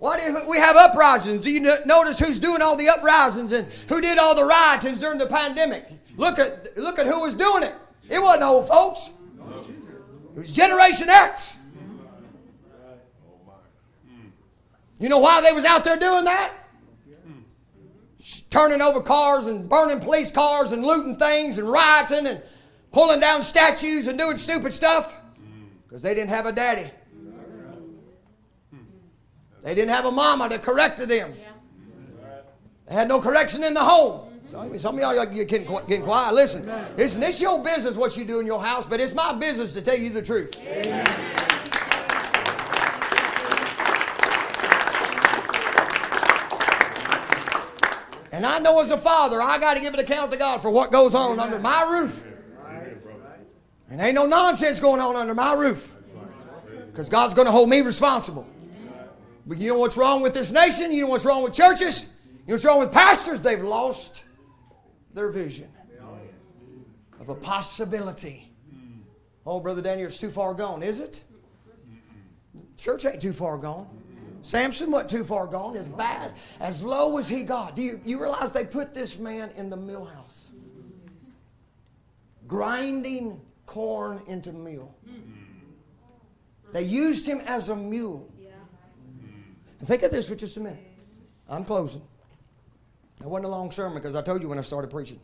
Why 0.00 0.18
do 0.18 0.48
we 0.48 0.58
have 0.58 0.76
uprisings? 0.76 1.42
Do 1.42 1.52
you 1.52 1.60
notice 1.86 2.18
who's 2.18 2.40
doing 2.40 2.60
all 2.60 2.74
the 2.74 2.88
uprisings 2.88 3.52
and 3.52 3.66
who 3.88 4.00
did 4.00 4.18
all 4.18 4.34
the 4.34 4.44
riotings 4.44 5.00
during 5.00 5.18
the 5.18 5.26
pandemic? 5.26 5.86
Look 6.16 6.40
at 6.40 6.76
look 6.76 6.98
at 6.98 7.06
who 7.06 7.20
was 7.20 7.34
doing 7.34 7.62
it. 7.62 7.76
It 8.10 8.20
wasn't 8.20 8.42
old 8.42 8.66
folks. 8.66 9.10
It 10.34 10.40
was 10.40 10.50
Generation 10.50 11.08
X. 11.08 11.54
You 14.98 15.08
know 15.08 15.18
why 15.18 15.40
they 15.40 15.52
was 15.52 15.64
out 15.64 15.84
there 15.84 15.96
doing 15.96 16.24
that? 16.24 16.54
Turning 18.50 18.82
over 18.82 19.00
cars 19.00 19.46
and 19.46 19.68
burning 19.68 20.00
police 20.00 20.30
cars 20.30 20.72
and 20.72 20.82
looting 20.82 21.16
things 21.16 21.58
and 21.58 21.70
rioting 21.70 22.26
and 22.26 22.42
pulling 22.92 23.20
down 23.20 23.42
statues 23.42 24.06
and 24.06 24.18
doing 24.18 24.36
stupid 24.36 24.72
stuff 24.72 25.14
because 25.86 26.02
they 26.02 26.14
didn't 26.14 26.30
have 26.30 26.46
a 26.46 26.52
daddy. 26.52 26.90
They 29.62 29.74
didn't 29.74 29.90
have 29.90 30.04
a 30.04 30.10
mama 30.10 30.48
that 30.48 30.62
corrected 30.62 31.08
them. 31.08 31.32
They 32.86 32.94
had 32.94 33.08
no 33.08 33.20
correction 33.20 33.64
in 33.64 33.74
the 33.74 33.84
home. 33.84 34.28
Some 34.50 34.78
some 34.78 34.94
of 34.94 35.00
y'all 35.00 35.18
are 35.18 35.26
getting, 35.26 35.66
getting 35.66 36.02
quiet. 36.02 36.34
Listen, 36.34 36.66
listen, 36.96 37.22
it's 37.22 37.40
your 37.40 37.62
business 37.62 37.96
what 37.96 38.16
you 38.16 38.24
do 38.24 38.40
in 38.40 38.46
your 38.46 38.62
house, 38.62 38.86
but 38.86 38.98
it's 38.98 39.14
my 39.14 39.34
business 39.34 39.74
to 39.74 39.82
tell 39.82 39.96
you 39.96 40.08
the 40.10 40.22
truth. 40.22 40.54
And 48.32 48.44
I 48.44 48.58
know 48.58 48.80
as 48.80 48.90
a 48.90 48.98
father, 48.98 49.40
I 49.40 49.58
got 49.58 49.76
to 49.76 49.82
give 49.82 49.94
an 49.94 50.00
account 50.00 50.30
to 50.32 50.36
God 50.36 50.60
for 50.60 50.70
what 50.70 50.92
goes 50.92 51.14
on 51.14 51.40
under 51.40 51.58
my 51.58 51.82
roof. 51.90 52.24
And 53.90 54.00
ain't 54.00 54.14
no 54.14 54.26
nonsense 54.26 54.80
going 54.80 55.00
on 55.00 55.16
under 55.16 55.34
my 55.34 55.54
roof. 55.54 55.94
Because 56.86 57.08
God's 57.08 57.32
going 57.34 57.46
to 57.46 57.52
hold 57.52 57.70
me 57.70 57.80
responsible. 57.80 58.46
But 59.46 59.56
you 59.56 59.72
know 59.72 59.78
what's 59.78 59.96
wrong 59.96 60.20
with 60.20 60.34
this 60.34 60.52
nation? 60.52 60.92
You 60.92 61.04
know 61.04 61.08
what's 61.08 61.24
wrong 61.24 61.42
with 61.42 61.54
churches? 61.54 62.02
You 62.02 62.48
know 62.48 62.54
what's 62.54 62.64
wrong 62.64 62.80
with 62.80 62.92
pastors? 62.92 63.40
They've 63.40 63.62
lost 63.62 64.24
their 65.14 65.30
vision 65.30 65.70
of 67.18 67.30
a 67.30 67.34
possibility. 67.34 68.52
Oh, 69.46 69.60
Brother 69.60 69.80
Daniel, 69.80 70.08
it's 70.08 70.20
too 70.20 70.30
far 70.30 70.52
gone, 70.52 70.82
is 70.82 71.00
it? 71.00 71.24
Church 72.76 73.06
ain't 73.06 73.22
too 73.22 73.32
far 73.32 73.56
gone. 73.56 73.88
Samson 74.42 74.90
wasn't 74.90 75.10
too 75.10 75.24
far 75.24 75.46
gone. 75.46 75.76
As 75.76 75.88
bad, 75.88 76.32
as 76.60 76.82
low 76.82 77.18
as 77.18 77.28
he 77.28 77.42
got. 77.42 77.76
Do 77.76 77.82
you, 77.82 78.00
you 78.04 78.20
realize 78.20 78.52
they 78.52 78.64
put 78.64 78.94
this 78.94 79.18
man 79.18 79.50
in 79.56 79.70
the 79.70 79.76
mill 79.76 80.04
house? 80.04 80.48
Grinding 82.46 83.40
corn 83.66 84.20
into 84.26 84.52
meal. 84.52 84.94
They 86.72 86.82
used 86.82 87.26
him 87.26 87.40
as 87.46 87.68
a 87.68 87.76
mule. 87.76 88.30
Think 89.84 90.02
of 90.02 90.10
this 90.10 90.28
for 90.28 90.34
just 90.34 90.56
a 90.56 90.60
minute. 90.60 90.84
I'm 91.48 91.64
closing. 91.64 92.02
It 93.20 93.26
wasn't 93.26 93.46
a 93.46 93.48
long 93.48 93.70
sermon 93.70 93.98
because 93.98 94.14
I 94.14 94.22
told 94.22 94.42
you 94.42 94.48
when 94.48 94.58
I 94.58 94.62
started 94.62 94.90
preaching. 94.90 95.20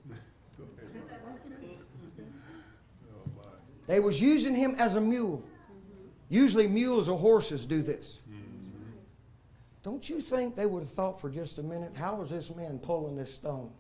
They 3.87 4.01
was 4.01 4.21
using 4.21 4.55
him 4.55 4.77
as 4.79 4.97
a 4.97 5.01
mule. 5.01 5.43
Usually 6.29 6.67
mules 6.67 7.09
or 7.09 7.19
horses 7.19 7.67
do 7.67 7.83
this. 7.83 8.23
Don't 9.85 10.09
you 10.09 10.23
think 10.23 10.57
they 10.57 10.65
would 10.65 10.81
have 10.81 10.91
thought 10.91 11.21
for 11.21 11.29
just 11.29 11.59
a 11.59 11.63
minute, 11.63 11.93
how 11.95 12.17
was 12.17 12.31
this 12.31 12.55
man 12.57 12.79
pulling 12.79 13.15
this 13.15 13.33
stone? 13.33 13.71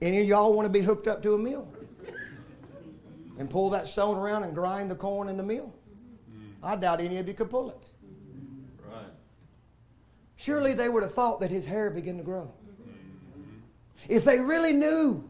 Any 0.00 0.20
of 0.20 0.26
y'all 0.26 0.52
want 0.52 0.66
to 0.66 0.72
be 0.72 0.80
hooked 0.80 1.08
up 1.08 1.22
to 1.24 1.34
a 1.34 1.38
mill? 1.38 1.68
And 3.38 3.50
pull 3.50 3.68
that 3.70 3.88
stone 3.88 4.16
around 4.16 4.44
and 4.44 4.54
grind 4.54 4.90
the 4.90 4.94
corn 4.94 5.28
in 5.28 5.36
the 5.36 5.42
mill? 5.42 5.74
Mm-hmm. 6.30 6.64
I 6.64 6.76
doubt 6.76 7.00
any 7.00 7.18
of 7.18 7.26
you 7.26 7.34
could 7.34 7.50
pull 7.50 7.70
it. 7.70 7.84
Right. 8.88 9.04
Surely 10.36 10.72
they 10.72 10.88
would 10.88 11.02
have 11.02 11.12
thought 11.12 11.40
that 11.40 11.50
his 11.50 11.66
hair 11.66 11.90
began 11.90 12.16
to 12.16 12.22
grow. 12.22 12.52
Mm-hmm. 12.88 14.06
If 14.08 14.24
they 14.24 14.38
really 14.38 14.72
knew, 14.72 15.28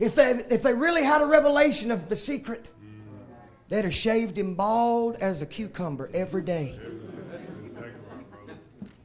if 0.00 0.14
they, 0.14 0.32
if 0.50 0.62
they 0.62 0.74
really 0.74 1.04
had 1.04 1.22
a 1.22 1.26
revelation 1.26 1.90
of 1.90 2.08
the 2.08 2.16
secret, 2.16 2.70
they'd 3.68 3.84
have 3.84 3.94
shaved 3.94 4.36
him 4.36 4.54
bald 4.54 5.16
as 5.16 5.42
a 5.42 5.46
cucumber 5.46 6.10
every 6.14 6.42
day. 6.42 6.78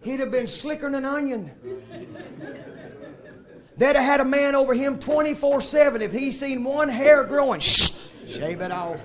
He'd 0.02 0.20
have 0.20 0.32
been 0.32 0.48
slicker 0.48 0.90
than 0.90 0.96
an 0.96 1.06
onion. 1.06 1.52
They'd 3.78 3.96
have 3.96 4.06
had 4.06 4.20
a 4.20 4.26
man 4.26 4.54
over 4.54 4.74
him 4.74 5.00
24 5.00 5.62
7. 5.62 6.02
If 6.02 6.12
he 6.12 6.32
seen 6.32 6.64
one 6.64 6.90
hair 6.90 7.24
growing, 7.24 7.60
shh, 7.60 8.10
shave 8.28 8.62
it 8.62 8.72
off. 8.72 9.00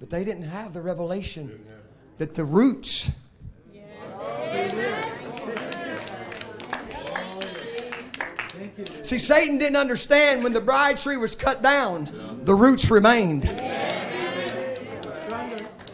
But 0.00 0.10
they 0.10 0.24
didn't 0.24 0.42
have 0.44 0.72
the 0.72 0.82
revelation 0.82 1.64
that 2.18 2.34
the 2.34 2.44
roots 2.44 3.10
See, 9.02 9.18
Satan 9.18 9.58
didn't 9.58 9.76
understand 9.76 10.42
when 10.42 10.52
the 10.52 10.60
bride 10.60 10.96
tree 10.96 11.16
was 11.16 11.34
cut 11.34 11.62
down, 11.62 12.10
the 12.42 12.54
roots 12.54 12.90
remained. 12.90 13.44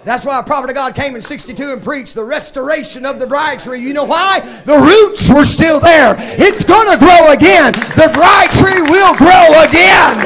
That's 0.02 0.24
why 0.24 0.40
a 0.40 0.42
prophet 0.42 0.70
of 0.70 0.76
God 0.76 0.94
came 0.94 1.14
in 1.14 1.20
62 1.20 1.62
and 1.62 1.82
preached 1.82 2.14
the 2.14 2.24
restoration 2.24 3.04
of 3.04 3.18
the 3.18 3.26
bride 3.26 3.60
tree. 3.60 3.80
You 3.80 3.92
know 3.92 4.04
why? 4.04 4.40
The 4.64 4.78
roots 4.78 5.28
were 5.28 5.44
still 5.44 5.78
there. 5.78 6.16
It's 6.18 6.64
going 6.64 6.90
to 6.90 6.96
grow 6.98 7.32
again. 7.32 7.72
The 8.00 8.10
bride 8.14 8.50
tree 8.50 8.80
will 8.80 9.14
grow 9.16 9.60
again. 9.60 10.16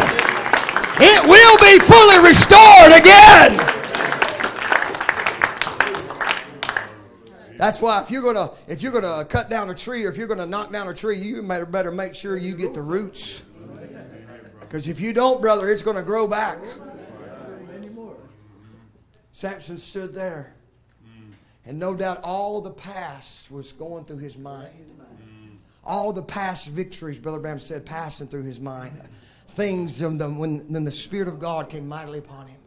It 1.03 1.27
will 1.27 1.59
be 1.59 1.83
fully 1.83 2.23
restored 2.23 2.93
again. 2.95 3.74
That's 7.57 7.81
why 7.81 8.03
if 8.03 8.11
you're 8.11 8.23
gonna 8.23 8.51
if 8.67 8.83
you're 8.83 8.93
gonna 8.93 9.25
cut 9.25 9.49
down 9.49 9.71
a 9.71 9.75
tree 9.75 10.05
or 10.05 10.11
if 10.11 10.17
you're 10.17 10.27
gonna 10.27 10.47
knock 10.47 10.73
down 10.73 10.89
a 10.89 10.95
tree, 10.95 11.19
you 11.19 11.43
better 11.43 11.91
make 11.91 12.15
sure 12.15 12.37
you 12.37 12.55
get 12.55 12.75
the 12.75 12.83
roots. 12.83 13.43
Because 14.61 14.89
if 14.89 15.01
you 15.01 15.13
don't, 15.13 15.41
brother, 15.41 15.71
it's 15.71 15.83
gonna 15.83 16.03
grow 16.03 16.27
back. 16.27 16.59
Samson 19.33 19.77
stood 19.77 20.15
there. 20.15 20.55
And 21.67 21.79
no 21.79 21.95
doubt 21.95 22.21
all 22.23 22.61
the 22.61 22.71
past 22.71 23.51
was 23.51 23.73
going 23.73 24.05
through 24.05 24.19
his 24.19 24.37
mind. 24.37 24.91
All 25.83 26.13
the 26.13 26.23
past 26.23 26.69
victories, 26.69 27.19
Brother 27.19 27.39
Branham 27.39 27.59
said, 27.59 27.85
passing 27.85 28.27
through 28.27 28.45
his 28.45 28.61
mind. 28.61 28.93
Things 29.49 29.99
them 29.99 30.39
when, 30.39 30.61
when 30.73 30.85
the 30.85 30.93
Spirit 30.93 31.29
of 31.29 31.39
God 31.39 31.69
came 31.69 31.87
mightily 31.87 32.19
upon 32.19 32.47
him. 32.47 32.59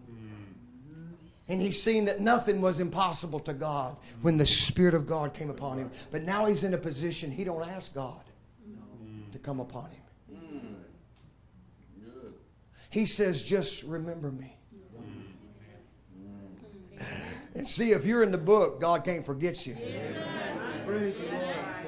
And 1.49 1.61
he's 1.61 1.81
seen 1.81 2.05
that 2.05 2.19
nothing 2.19 2.59
was 2.61 2.79
impossible 2.79 3.39
to 3.41 3.53
God 3.53 3.95
when 4.21 4.37
the 4.37 4.45
Spirit 4.45 4.93
of 4.93 5.07
God 5.07 5.33
came 5.33 5.49
upon 5.49 5.77
him. 5.77 5.91
But 6.11 6.23
now 6.23 6.45
he's 6.45 6.63
in 6.63 6.73
a 6.73 6.77
position 6.77 7.31
he 7.31 7.43
don't 7.43 7.67
ask 7.67 7.93
God 7.93 8.21
to 9.31 9.39
come 9.39 9.59
upon 9.59 9.89
him. 9.89 10.01
He 12.89 13.05
says, 13.05 13.43
just 13.43 13.83
remember 13.83 14.31
me. 14.31 14.57
And 17.55 17.67
see, 17.67 17.91
if 17.91 18.05
you're 18.05 18.23
in 18.23 18.31
the 18.31 18.37
book, 18.37 18.79
God 18.79 19.03
can't 19.03 19.25
forget 19.25 19.65
you. 19.65 19.75
Praise 20.85 21.17
the 21.17 21.23
Lord. 21.23 21.45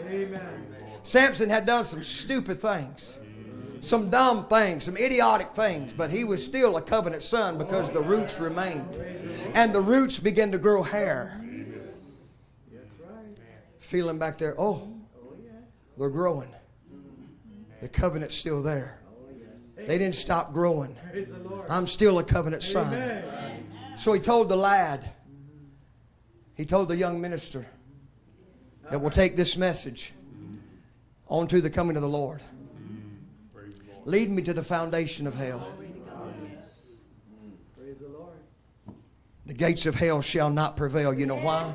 Amen. 0.10 0.66
Samson 1.04 1.50
had 1.50 1.66
done 1.66 1.84
some 1.84 2.02
stupid 2.02 2.60
things, 2.60 3.19
some 3.82 4.10
dumb 4.10 4.46
things, 4.48 4.86
some 4.86 4.98
idiotic 4.98 5.48
things, 5.50 5.94
but 5.94 6.10
he 6.10 6.24
was 6.24 6.44
still 6.44 6.78
a 6.78 6.82
covenant 6.82 7.24
son 7.24 7.58
because 7.58 7.92
the 7.92 8.02
roots 8.02 8.40
remained. 8.40 8.98
And 9.54 9.74
the 9.74 9.82
roots 9.82 10.20
began 10.20 10.52
to 10.52 10.58
grow 10.58 10.84
hair. 10.84 11.42
Feeling 13.80 14.20
back 14.20 14.38
there, 14.38 14.56
oh, 14.58 14.96
they're 15.98 16.10
growing. 16.10 16.50
The 17.82 17.90
covenant's 17.90 18.36
still 18.36 18.62
there. 18.62 19.00
They 19.78 19.98
didn't 19.98 20.16
stop 20.16 20.54
growing. 20.54 20.96
I'm 21.70 21.88
still 21.88 22.20
a 22.20 22.24
covenant 22.24 22.64
son. 22.64 23.24
So 23.96 24.14
he 24.14 24.20
told 24.20 24.50
the 24.50 24.56
lad, 24.56 25.10
he 26.56 26.66
told 26.66 26.90
the 26.90 26.98
young 26.98 27.20
minister 27.20 27.66
that 28.92 29.00
will 29.00 29.10
take 29.10 29.36
this 29.36 29.58
message 29.58 30.14
on 31.28 31.48
to 31.48 31.62
the 31.62 31.70
coming 31.70 31.96
of 31.96 32.02
the 32.02 32.10
Lord. 32.10 32.42
Lead 34.10 34.32
me 34.32 34.42
to 34.42 34.54
the 34.54 34.64
foundation 34.64 35.28
of 35.28 35.36
hell. 35.36 35.72
Praise 37.78 38.00
the 38.00 38.08
Lord. 38.08 38.34
The 39.46 39.54
gates 39.54 39.86
of 39.86 39.94
hell 39.94 40.24
shall 40.24 40.50
not 40.50 40.76
prevail. 40.76 41.14
You 41.14 41.28
know 41.28 41.38
why? 41.38 41.72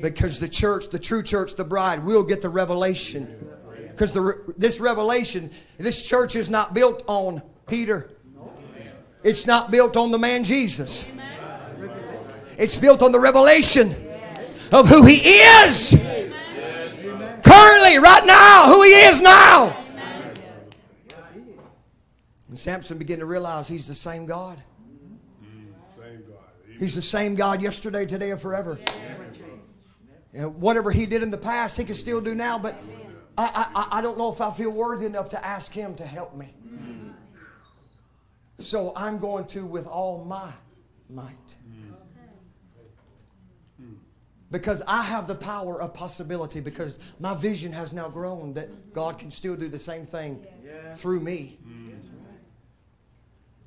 Because 0.00 0.38
the 0.38 0.46
church, 0.46 0.90
the 0.90 0.98
true 1.00 1.24
church, 1.24 1.56
the 1.56 1.64
bride, 1.64 2.04
will 2.04 2.22
get 2.22 2.40
the 2.40 2.48
revelation. 2.48 3.34
Because 3.90 4.12
the, 4.12 4.20
re- 4.20 4.34
this 4.56 4.78
revelation, 4.78 5.50
this 5.76 6.04
church 6.04 6.36
is 6.36 6.50
not 6.50 6.72
built 6.72 7.02
on 7.08 7.42
Peter. 7.66 8.10
It's 9.24 9.44
not 9.44 9.72
built 9.72 9.96
on 9.96 10.12
the 10.12 10.18
man 10.18 10.44
Jesus. 10.44 11.04
It's 12.56 12.76
built 12.76 13.02
on 13.02 13.10
the 13.10 13.18
revelation 13.18 13.92
of 14.70 14.88
who 14.88 15.04
he 15.04 15.16
is. 15.16 15.96
Currently, 17.42 17.98
right 17.98 18.22
now, 18.24 18.72
who 18.72 18.84
he 18.84 18.90
is 18.90 19.20
now. 19.20 19.83
And 22.54 22.58
Samson 22.60 22.98
began 22.98 23.18
to 23.18 23.26
realize 23.26 23.66
he's 23.66 23.88
the 23.88 23.96
same 23.96 24.26
God. 24.26 24.62
He's 26.78 26.94
the 26.94 27.02
same 27.02 27.34
God 27.34 27.60
yesterday, 27.60 28.06
today, 28.06 28.30
and 28.30 28.40
forever. 28.40 28.78
And 30.32 30.54
whatever 30.60 30.92
he 30.92 31.04
did 31.04 31.24
in 31.24 31.32
the 31.32 31.36
past, 31.36 31.76
he 31.76 31.82
can 31.82 31.96
still 31.96 32.20
do 32.20 32.32
now. 32.32 32.60
But 32.60 32.76
I, 33.36 33.66
I, 33.74 33.98
I 33.98 34.00
don't 34.02 34.16
know 34.16 34.32
if 34.32 34.40
I 34.40 34.52
feel 34.52 34.70
worthy 34.70 35.04
enough 35.04 35.30
to 35.30 35.44
ask 35.44 35.72
him 35.72 35.96
to 35.96 36.06
help 36.06 36.36
me. 36.36 36.54
So 38.60 38.92
I'm 38.94 39.18
going 39.18 39.46
to 39.46 39.66
with 39.66 39.88
all 39.88 40.24
my 40.24 40.52
might. 41.10 41.34
Because 44.52 44.80
I 44.86 45.02
have 45.02 45.26
the 45.26 45.34
power 45.34 45.82
of 45.82 45.92
possibility, 45.92 46.60
because 46.60 47.00
my 47.18 47.34
vision 47.34 47.72
has 47.72 47.92
now 47.92 48.08
grown 48.08 48.54
that 48.54 48.92
God 48.92 49.18
can 49.18 49.32
still 49.32 49.56
do 49.56 49.66
the 49.66 49.80
same 49.80 50.06
thing 50.06 50.46
through 50.94 51.18
me. 51.18 51.58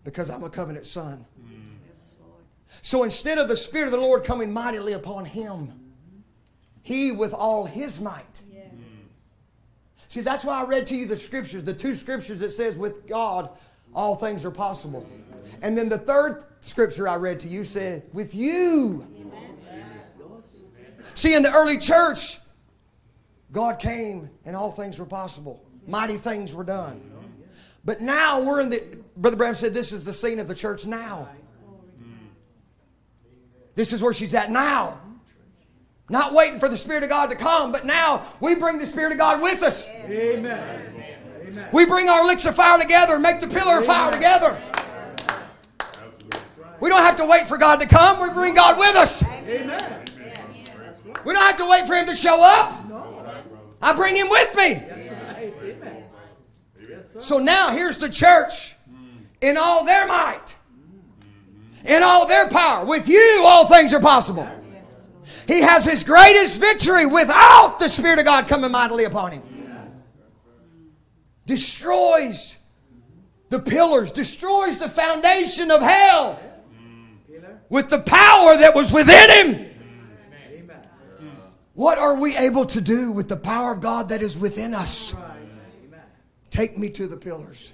Because 0.07 0.29
I'm 0.29 0.45
a 0.45 0.49
covenant 0.49 0.85
son. 0.85 1.25
Mm. 1.37 1.75
So 2.81 3.03
instead 3.03 3.39
of 3.39 3.49
the 3.49 3.57
Spirit 3.57 3.87
of 3.87 3.91
the 3.91 3.99
Lord 3.99 4.23
coming 4.23 4.53
mightily 4.53 4.93
upon 4.93 5.25
him, 5.25 5.73
he 6.81 7.11
with 7.11 7.33
all 7.33 7.65
his 7.65 7.99
might. 7.99 8.41
Mm. 8.49 8.69
See, 10.07 10.21
that's 10.21 10.45
why 10.45 10.61
I 10.61 10.63
read 10.63 10.87
to 10.87 10.95
you 10.95 11.07
the 11.07 11.17
scriptures, 11.17 11.61
the 11.61 11.73
two 11.73 11.93
scriptures 11.93 12.39
that 12.39 12.51
says, 12.51 12.77
with 12.77 13.05
God, 13.05 13.49
all 13.93 14.15
things 14.15 14.45
are 14.45 14.51
possible. 14.51 15.05
And 15.61 15.77
then 15.77 15.89
the 15.89 15.97
third 15.97 16.45
scripture 16.61 17.09
I 17.09 17.17
read 17.17 17.41
to 17.41 17.49
you 17.49 17.65
said, 17.65 18.03
with 18.13 18.33
you. 18.33 19.05
See, 21.15 21.35
in 21.35 21.43
the 21.43 21.51
early 21.51 21.79
church, 21.79 22.37
God 23.51 23.77
came 23.77 24.29
and 24.45 24.55
all 24.55 24.71
things 24.71 24.99
were 24.99 25.05
possible. 25.05 25.65
Mighty 25.85 26.15
things 26.15 26.55
were 26.55 26.63
done. 26.63 27.16
But 27.87 28.01
now 28.01 28.41
we're 28.41 28.59
in 28.59 28.69
the, 28.69 28.99
Brother 29.15 29.37
Branham 29.37 29.55
said, 29.55 29.73
this 29.73 29.93
is 29.93 30.03
the 30.03 30.13
scene 30.13 30.39
of 30.39 30.49
the 30.49 30.53
church 30.53 30.85
now. 30.85 31.29
This 33.75 33.93
is 33.93 34.01
where 34.01 34.11
she's 34.11 34.33
at 34.33 34.51
now. 34.51 34.99
Not 36.09 36.33
waiting 36.33 36.59
for 36.59 36.67
the 36.67 36.77
Spirit 36.77 37.03
of 37.03 37.09
God 37.09 37.29
to 37.29 37.37
come, 37.37 37.71
but 37.71 37.85
now 37.85 38.25
we 38.41 38.55
bring 38.55 38.77
the 38.77 38.85
Spirit 38.85 39.13
of 39.13 39.17
God 39.17 39.41
with 39.41 39.63
us. 39.63 39.87
Amen. 39.87 41.07
Amen. 41.47 41.69
We 41.71 41.85
bring 41.85 42.09
our 42.09 42.25
licks 42.25 42.45
of 42.45 42.55
fire 42.55 42.77
together 42.77 43.13
and 43.13 43.23
make 43.23 43.39
the 43.39 43.47
pillar 43.47 43.79
of 43.79 43.85
fire 43.85 44.11
together. 44.11 44.61
We 46.81 46.89
don't 46.89 47.03
have 47.03 47.15
to 47.17 47.25
wait 47.25 47.47
for 47.47 47.57
God 47.57 47.79
to 47.79 47.87
come. 47.87 48.21
We 48.21 48.33
bring 48.33 48.53
God 48.53 48.77
with 48.77 48.97
us. 48.97 49.23
Amen. 49.23 50.05
We 51.23 51.31
don't 51.31 51.41
have 51.41 51.55
to 51.55 51.65
wait 51.65 51.87
for 51.87 51.95
Him 51.95 52.05
to 52.07 52.15
show 52.15 52.43
up. 52.43 52.83
I 53.81 53.93
bring 53.93 54.17
Him 54.17 54.27
with 54.29 54.53
me. 54.57 54.83
So 57.19 57.39
now 57.39 57.71
here's 57.71 57.97
the 57.97 58.09
church 58.09 58.75
in 59.41 59.57
all 59.57 59.85
their 59.85 60.07
might, 60.07 60.55
in 61.85 62.03
all 62.03 62.27
their 62.27 62.49
power. 62.49 62.85
With 62.85 63.07
you, 63.07 63.41
all 63.43 63.67
things 63.67 63.93
are 63.93 63.99
possible. 63.99 64.47
He 65.47 65.61
has 65.61 65.85
his 65.85 66.03
greatest 66.03 66.59
victory 66.59 67.05
without 67.05 67.79
the 67.79 67.87
Spirit 67.87 68.19
of 68.19 68.25
God 68.25 68.47
coming 68.47 68.71
mightily 68.71 69.05
upon 69.05 69.31
him. 69.31 69.43
Destroys 71.45 72.57
the 73.49 73.59
pillars, 73.59 74.11
destroys 74.11 74.77
the 74.77 74.89
foundation 74.89 75.71
of 75.71 75.81
hell 75.81 76.39
with 77.69 77.89
the 77.89 77.99
power 77.99 78.57
that 78.57 78.73
was 78.75 78.91
within 78.91 79.29
him. 79.29 79.63
What 81.73 81.97
are 81.97 82.15
we 82.15 82.35
able 82.35 82.65
to 82.65 82.81
do 82.81 83.11
with 83.11 83.29
the 83.29 83.37
power 83.37 83.71
of 83.71 83.81
God 83.81 84.09
that 84.09 84.21
is 84.21 84.37
within 84.37 84.73
us? 84.73 85.15
Take 86.49 86.77
me 86.77 86.89
to 86.91 87.07
the 87.07 87.17
pillars. 87.17 87.73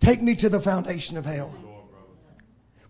Take 0.00 0.22
me 0.22 0.34
to 0.36 0.48
the 0.48 0.60
foundation 0.60 1.16
of 1.16 1.24
hell. 1.24 1.52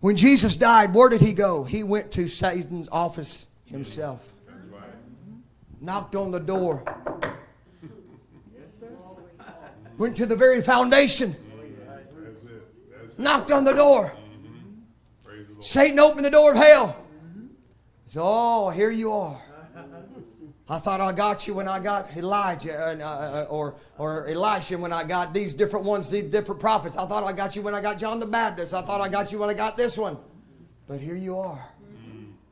When 0.01 0.15
Jesus 0.15 0.55
died, 0.55 0.93
where 0.93 1.09
did 1.09 1.21
he 1.21 1.33
go? 1.33 1.63
He 1.63 1.83
went 1.83 2.11
to 2.11 2.27
Satan's 2.27 2.87
office 2.91 3.47
himself. 3.65 4.33
Knocked 5.81 6.15
on 6.15 6.31
the 6.31 6.39
door. 6.39 6.83
Went 9.97 10.15
to 10.17 10.25
the 10.25 10.35
very 10.35 10.61
foundation. 10.61 11.35
Knocked 13.17 13.51
on 13.51 13.65
the 13.65 13.73
door. 13.73 14.13
Satan 15.59 15.99
opened 15.99 16.23
the 16.23 16.31
door 16.31 16.51
of 16.51 16.57
hell. 16.57 16.95
So, 18.05 18.21
oh, 18.23 18.69
here 18.69 18.91
you 18.91 19.11
are. 19.11 19.39
I 20.71 20.77
thought 20.77 21.01
I 21.01 21.11
got 21.11 21.47
you 21.47 21.55
when 21.55 21.67
I 21.67 21.79
got 21.79 22.15
Elijah 22.15 22.89
and, 22.89 23.01
uh, 23.01 23.47
or, 23.49 23.75
or 23.97 24.27
Elisha 24.27 24.77
when 24.77 24.93
I 24.93 25.03
got 25.03 25.33
these 25.33 25.55
different 25.55 25.83
ones, 25.83 26.11
these 26.11 26.25
different 26.25 26.61
prophets. 26.61 26.95
I 26.95 27.07
thought 27.07 27.23
I 27.23 27.33
got 27.33 27.55
you 27.55 27.63
when 27.63 27.73
I 27.73 27.81
got 27.81 27.97
John 27.97 28.19
the 28.19 28.27
Baptist. 28.27 28.75
I 28.75 28.83
thought 28.83 29.01
I 29.01 29.09
got 29.09 29.31
you 29.31 29.39
when 29.39 29.49
I 29.49 29.55
got 29.55 29.77
this 29.77 29.97
one. 29.97 30.17
But 30.87 30.99
here 30.99 31.15
you 31.15 31.37
are. 31.37 31.59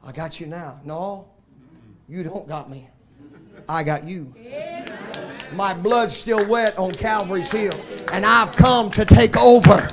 I 0.03 0.11
got 0.11 0.39
you 0.39 0.47
now. 0.47 0.79
No, 0.83 1.27
you 2.09 2.23
don't 2.23 2.47
got 2.47 2.71
me. 2.71 2.89
I 3.69 3.83
got 3.83 4.03
you. 4.03 4.33
My 5.53 5.75
blood's 5.75 6.15
still 6.15 6.45
wet 6.47 6.77
on 6.79 6.91
Calvary's 6.91 7.51
hill, 7.51 7.79
and 8.13 8.25
I've 8.25 8.55
come 8.55 8.89
to 8.91 9.05
take 9.05 9.37
over. 9.37 9.89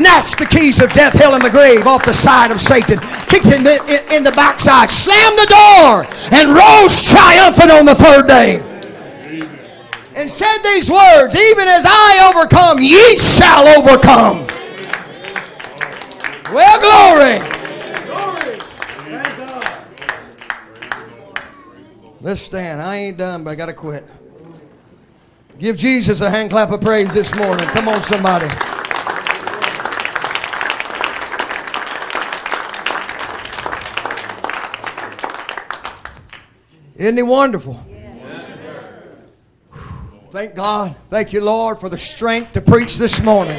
Snatched 0.00 0.38
the 0.38 0.46
keys 0.46 0.80
of 0.80 0.90
death, 0.94 1.12
hell, 1.12 1.34
and 1.34 1.44
the 1.44 1.50
grave 1.50 1.86
off 1.86 2.06
the 2.06 2.14
side 2.14 2.50
of 2.50 2.58
Satan, 2.58 2.98
kicked 3.28 3.44
him 3.44 3.66
in, 3.66 4.24
the 4.24 4.32
backside, 4.34 4.88
slammed 4.88 5.36
the 5.36 5.44
door, 5.44 6.06
and 6.32 6.54
rose 6.56 7.04
triumphant 7.04 7.70
on 7.70 7.84
the 7.84 7.94
third 7.94 8.26
day. 8.26 8.60
And 10.16 10.30
said 10.30 10.56
these 10.62 10.90
words 10.90 11.36
Even 11.36 11.68
as 11.68 11.84
I 11.86 12.32
overcome, 12.32 12.78
ye 12.80 13.18
shall 13.18 13.68
overcome. 13.76 14.46
Well, 16.50 16.80
glory. 16.80 17.38
Let's 22.22 22.40
stand. 22.40 22.80
I 22.80 22.96
ain't 22.96 23.18
done, 23.18 23.44
but 23.44 23.50
I 23.50 23.54
got 23.54 23.66
to 23.66 23.74
quit. 23.74 24.06
Give 25.58 25.76
Jesus 25.76 26.22
a 26.22 26.30
hand 26.30 26.48
clap 26.48 26.70
of 26.70 26.80
praise 26.80 27.12
this 27.12 27.34
morning. 27.34 27.66
Come 27.66 27.86
on, 27.86 28.00
somebody. 28.00 28.48
Isn't 37.00 37.16
he 37.16 37.22
wonderful? 37.22 37.80
Thank 40.32 40.54
God. 40.54 40.94
Thank 41.08 41.32
you, 41.32 41.40
Lord, 41.40 41.78
for 41.78 41.88
the 41.88 41.96
strength 41.96 42.52
to 42.52 42.60
preach 42.60 42.98
this 42.98 43.22
morning. 43.22 43.58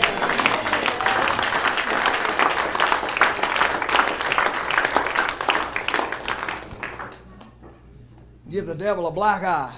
Give 8.47 8.67
the 8.67 8.75
devil 8.75 9.07
a 9.07 9.11
black 9.11 9.41
eye. 9.41 9.73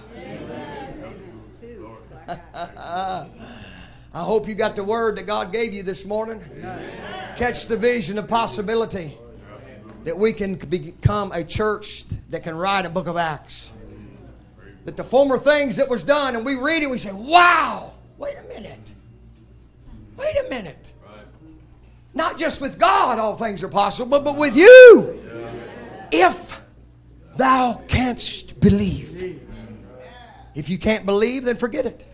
I 4.14 4.20
hope 4.20 4.50
you 4.50 4.56
got 4.56 4.76
the 4.76 4.84
word 4.84 5.18
that 5.18 5.26
God 5.26 5.54
gave 5.54 5.74
you 5.74 5.84
this 5.84 6.06
morning. 6.06 6.42
Catch 7.38 7.68
the 7.68 7.78
vision 7.78 8.18
of 8.18 8.28
possibility 8.28 9.18
that 10.04 10.18
we 10.18 10.34
can 10.34 10.56
become 10.56 11.32
a 11.32 11.44
church 11.44 12.06
that 12.30 12.44
can 12.44 12.56
write 12.56 12.86
a 12.86 12.90
book 12.90 13.08
of 13.08 13.18
Acts. 13.18 13.72
That 14.86 14.98
the 14.98 15.04
former 15.04 15.38
things 15.38 15.78
that 15.78 15.88
was 15.88 16.04
done, 16.04 16.36
and 16.36 16.46
we 16.46 16.56
read 16.56 16.84
it, 16.84 16.90
we 16.90 16.98
say, 16.98 17.14
wow, 17.14 17.94
wait 18.18 18.36
a 18.38 18.44
minute. 18.50 18.92
Wait 20.18 20.36
a 20.46 20.50
minute. 20.50 20.94
Not 22.14 22.38
just 22.38 22.62
with 22.62 22.78
God 22.78 23.18
all 23.18 23.36
things 23.36 23.64
are 23.64 23.70
possible, 23.70 24.20
but 24.20 24.38
with 24.38 24.56
you. 24.56 25.20
If 26.12 26.62
thou 27.38 27.82
canst 27.88 28.60
believe. 28.60 29.40
If 30.54 30.70
you 30.70 30.78
can't 30.78 31.06
believe, 31.06 31.46
then 31.46 31.56
forget 31.56 31.86
it. 31.86 32.06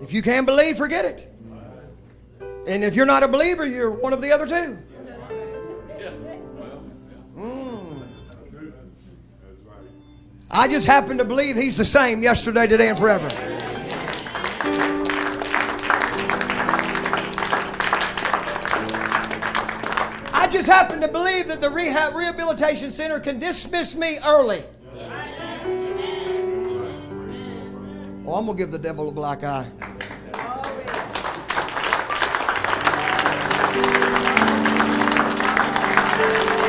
If 0.00 0.12
you 0.12 0.22
can't 0.22 0.46
believe, 0.46 0.76
forget 0.78 1.04
it. 1.04 1.29
And 2.66 2.84
if 2.84 2.94
you're 2.94 3.06
not 3.06 3.22
a 3.22 3.28
believer, 3.28 3.64
you're 3.64 3.90
one 3.90 4.12
of 4.12 4.20
the 4.20 4.32
other 4.32 4.46
two. 4.46 4.78
Mm. 7.36 8.02
I 10.50 10.68
just 10.68 10.86
happen 10.86 11.16
to 11.18 11.24
believe 11.24 11.56
he's 11.56 11.76
the 11.76 11.84
same 11.84 12.22
yesterday, 12.22 12.66
today, 12.66 12.88
and 12.88 12.98
forever. 12.98 13.28
I 20.32 20.48
just 20.50 20.68
happen 20.68 21.00
to 21.00 21.08
believe 21.08 21.48
that 21.48 21.60
the 21.60 21.70
rehab 21.70 22.14
rehabilitation 22.14 22.90
center 22.90 23.20
can 23.20 23.38
dismiss 23.38 23.96
me 23.96 24.18
early. 24.26 24.62
Well, 28.24 28.38
I'm 28.38 28.46
gonna 28.46 28.58
give 28.58 28.70
the 28.70 28.78
devil 28.78 29.08
a 29.08 29.12
black 29.12 29.44
eye. 29.44 29.66
Hallelujah. 36.20 36.59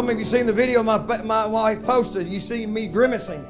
Some 0.00 0.08
of 0.08 0.18
you 0.18 0.24
seen 0.24 0.46
the 0.46 0.52
video 0.52 0.82
my, 0.82 0.96
my 1.24 1.44
wife 1.44 1.82
posted. 1.82 2.26
You 2.26 2.40
see 2.40 2.64
me 2.64 2.86
grimacing. 2.86 3.44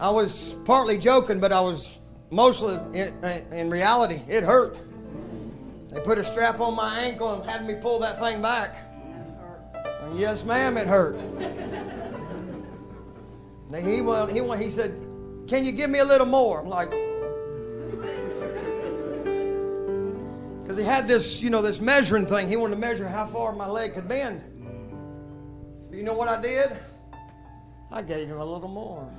I 0.00 0.10
was 0.10 0.56
partly 0.64 0.98
joking, 0.98 1.38
but 1.38 1.52
I 1.52 1.60
was 1.60 2.00
mostly, 2.32 2.74
in, 2.92 3.14
in 3.52 3.70
reality, 3.70 4.18
it 4.26 4.42
hurt. 4.42 4.76
They 5.90 6.00
put 6.00 6.18
a 6.18 6.24
strap 6.24 6.58
on 6.58 6.74
my 6.74 6.98
ankle 6.98 7.32
and 7.32 7.48
had 7.48 7.64
me 7.64 7.76
pull 7.76 8.00
that 8.00 8.18
thing 8.18 8.42
back. 8.42 8.74
And 10.00 10.18
yes, 10.18 10.44
ma'am, 10.44 10.76
it 10.76 10.88
hurt. 10.88 11.14
He, 13.72 14.00
went, 14.00 14.32
he, 14.32 14.40
went, 14.40 14.60
he 14.60 14.70
said, 14.70 15.06
Can 15.46 15.64
you 15.64 15.70
give 15.70 15.90
me 15.90 16.00
a 16.00 16.04
little 16.04 16.26
more? 16.26 16.58
I'm 16.58 16.68
like, 16.68 16.90
this, 21.10 21.42
you 21.42 21.50
know, 21.50 21.60
this 21.60 21.80
measuring 21.80 22.24
thing. 22.24 22.46
He 22.46 22.56
wanted 22.56 22.76
to 22.76 22.80
measure 22.80 23.08
how 23.08 23.26
far 23.26 23.52
my 23.52 23.66
leg 23.66 23.94
could 23.94 24.06
bend. 24.06 24.44
You 25.90 26.04
know 26.04 26.14
what 26.14 26.28
I 26.28 26.40
did? 26.40 26.76
I 27.90 28.00
gave 28.00 28.28
him 28.28 28.38
a 28.38 28.44
little 28.44 28.68
more. 28.68 29.12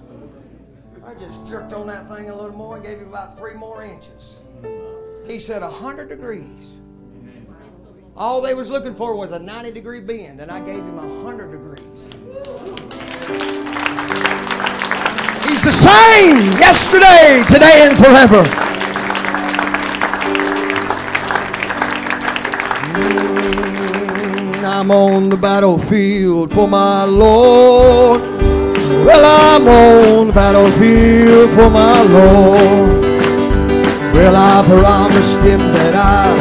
I 1.05 1.13
just 1.15 1.45
jerked 1.45 1.73
on 1.73 1.87
that 1.87 2.07
thing 2.07 2.29
a 2.29 2.35
little 2.35 2.55
more 2.55 2.77
and 2.77 2.85
gave 2.85 2.99
him 2.99 3.09
about 3.09 3.37
three 3.37 3.55
more 3.55 3.83
inches. 3.83 4.41
He 5.25 5.37
said 5.39 5.61
100 5.61 6.07
degrees. 6.07 6.79
All 8.15 8.41
they 8.41 8.53
was 8.53 8.69
looking 8.69 8.93
for 8.93 9.15
was 9.15 9.31
a 9.31 9.39
90 9.39 9.71
degree 9.71 9.99
bend, 9.99 10.39
and 10.39 10.49
I 10.49 10.61
gave 10.61 10.79
him 10.79 10.95
100 10.95 11.51
degrees. 11.51 12.05
He's 15.45 15.63
the 15.63 15.73
same 15.73 16.57
yesterday, 16.57 17.43
today, 17.49 17.87
and 17.89 17.97
forever. 17.97 18.70
Mm, 22.93 24.63
I'm 24.63 24.91
on 24.91 25.29
the 25.29 25.37
battlefield 25.37 26.51
for 26.51 26.67
my 26.67 27.03
Lord. 27.05 28.21
Well, 29.05 29.23
I'm 29.25 29.67
on 29.67 30.27
the 30.27 30.33
battlefield 30.33 31.49
for 31.51 31.69
my 31.69 32.01
Lord. 32.01 33.01
Well, 34.13 34.35
I 34.35 34.63
promised 34.67 35.41
him 35.41 35.59
that 35.59 35.95
I 35.95 36.31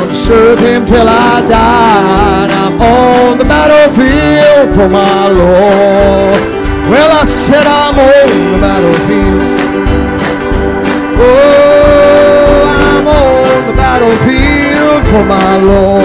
would 0.00 0.14
serve 0.14 0.58
him 0.60 0.86
till 0.86 1.08
I 1.08 1.40
die. 1.48 2.44
And 2.44 2.52
I'm 2.52 2.80
on 2.80 3.38
the 3.38 3.44
battlefield 3.44 4.74
for 4.74 4.88
my 4.88 5.28
Lord. 5.28 6.40
Well, 6.90 7.10
I 7.20 7.24
said 7.24 7.66
I'm 7.66 7.98
on 7.98 8.52
the 8.52 8.58
battlefield. 8.60 9.42
Oh, 11.24 12.64
I'm 12.94 13.06
on 13.06 13.66
the 13.68 13.74
battlefield 13.74 14.51
for 15.00 15.24
my 15.24 15.56
Lord. 15.56 16.04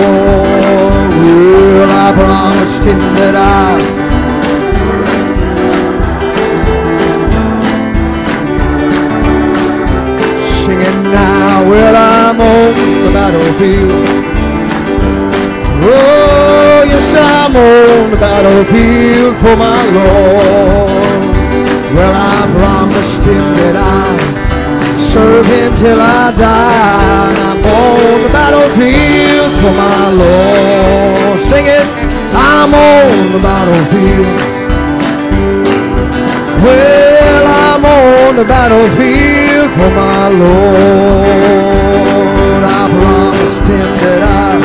Well, 1.19 1.91
I 2.05 2.13
promised 2.13 2.83
him 2.83 2.99
that 3.19 3.35
I 3.35 3.97
singing 10.63 11.03
now. 11.11 11.69
Well, 11.69 11.95
I'm 11.95 12.39
on 12.39 12.73
the 13.03 13.11
battlefield. 13.17 14.07
Oh, 15.79 16.83
yes, 16.87 17.13
I'm 17.13 17.55
on 17.55 18.11
the 18.11 18.17
battlefield 18.17 19.35
for 19.43 19.55
my 19.55 19.81
Lord. 19.97 21.23
Well, 21.95 22.13
I 22.13 22.39
promised 22.57 23.23
him 23.23 23.45
that 23.59 23.75
I'd 23.75 24.46
serve 25.17 25.47
him 25.47 25.71
till 25.75 25.99
I 25.99 26.31
die. 26.37 27.33
I'm 27.49 27.59
on 27.81 28.17
the 28.25 28.31
battlefield 28.39 29.51
for 29.61 29.73
my 29.83 30.03
Lord. 30.21 31.37
Sing 31.49 31.65
it. 31.79 31.87
I'm 32.53 32.71
on 32.73 33.13
the 33.35 33.41
battlefield. 33.49 34.39
Well, 36.63 37.45
I'm 37.65 37.83
on 37.97 38.31
the 38.41 38.45
battlefield 38.55 39.69
for 39.77 39.91
my 40.01 40.23
Lord. 40.43 41.01
I 42.77 42.81
promised 42.99 43.65
him 43.73 43.89
that 44.03 44.21
I'd 44.43 44.63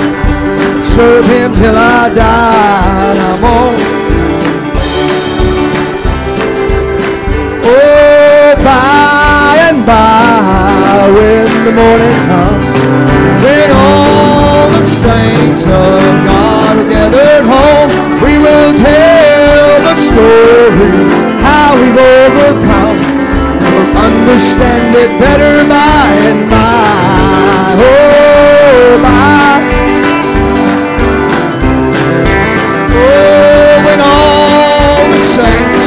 serve 0.94 1.26
him 1.34 1.50
till 1.60 1.76
I 1.76 2.02
died. 2.24 3.16
I'm 3.30 3.44
on. 3.56 3.91
When 11.10 11.46
the 11.66 11.72
morning 11.72 12.16
comes, 12.30 12.78
when 13.42 13.70
all 13.74 14.70
the 14.70 14.84
saints 14.84 15.64
of 15.64 16.00
God 16.30 16.78
are 16.78 16.88
gathered 16.88 17.44
home, 17.44 17.90
we 18.22 18.38
will 18.38 18.72
tell 18.78 19.80
the 19.82 19.96
story 19.98 20.90
how 21.42 21.74
we've 21.80 21.98
overcome. 21.98 22.98
We'll 23.58 23.90
understand 23.98 24.94
it 24.94 25.10
better 25.18 25.66
by 25.66 26.06
and 26.30 26.50
by. 26.50 27.72
Oh, 27.82 29.02
by. 29.02 29.58
Oh, 32.94 33.74
when 33.86 34.00
all 34.00 35.10
the 35.10 35.18
saints 35.18 35.84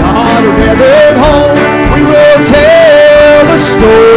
God 0.00 0.40
are 0.48 0.56
gathered 0.64 1.16
home, 1.24 1.58
we 1.92 2.00
will 2.08 2.38
tell 2.46 3.46
the 3.52 3.58
story 3.58 4.13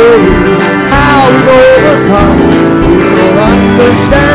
We 2.17 2.97
will 3.13 3.39
understand 3.39 4.26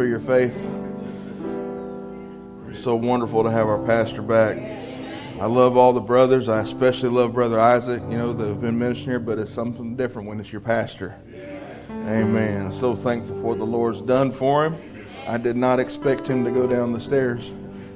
for 0.00 0.06
your 0.06 0.18
faith, 0.18 0.66
it's 2.70 2.82
so 2.82 2.96
wonderful 2.96 3.44
to 3.44 3.50
have 3.50 3.66
our 3.66 3.84
pastor 3.84 4.22
back. 4.22 4.56
I 5.38 5.44
love 5.44 5.76
all 5.76 5.92
the 5.92 6.00
brothers. 6.00 6.48
I 6.48 6.60
especially 6.60 7.10
love 7.10 7.34
Brother 7.34 7.60
Isaac, 7.60 8.00
you 8.08 8.16
know, 8.16 8.32
that 8.32 8.48
have 8.48 8.62
been 8.62 8.78
ministering 8.78 9.10
here, 9.10 9.20
but 9.20 9.38
it's 9.38 9.50
something 9.50 9.96
different 9.96 10.26
when 10.26 10.40
it's 10.40 10.52
your 10.52 10.62
pastor. 10.62 11.20
Amen. 11.90 12.72
So 12.72 12.96
thankful 12.96 13.36
for 13.40 13.42
what 13.42 13.58
the 13.58 13.66
Lord's 13.66 14.00
done 14.00 14.32
for 14.32 14.64
him. 14.64 14.80
I 15.26 15.36
did 15.36 15.58
not 15.58 15.78
expect 15.78 16.26
him 16.26 16.46
to 16.46 16.50
go 16.50 16.66
down 16.66 16.94
the 16.94 17.00
stairs 17.00 17.50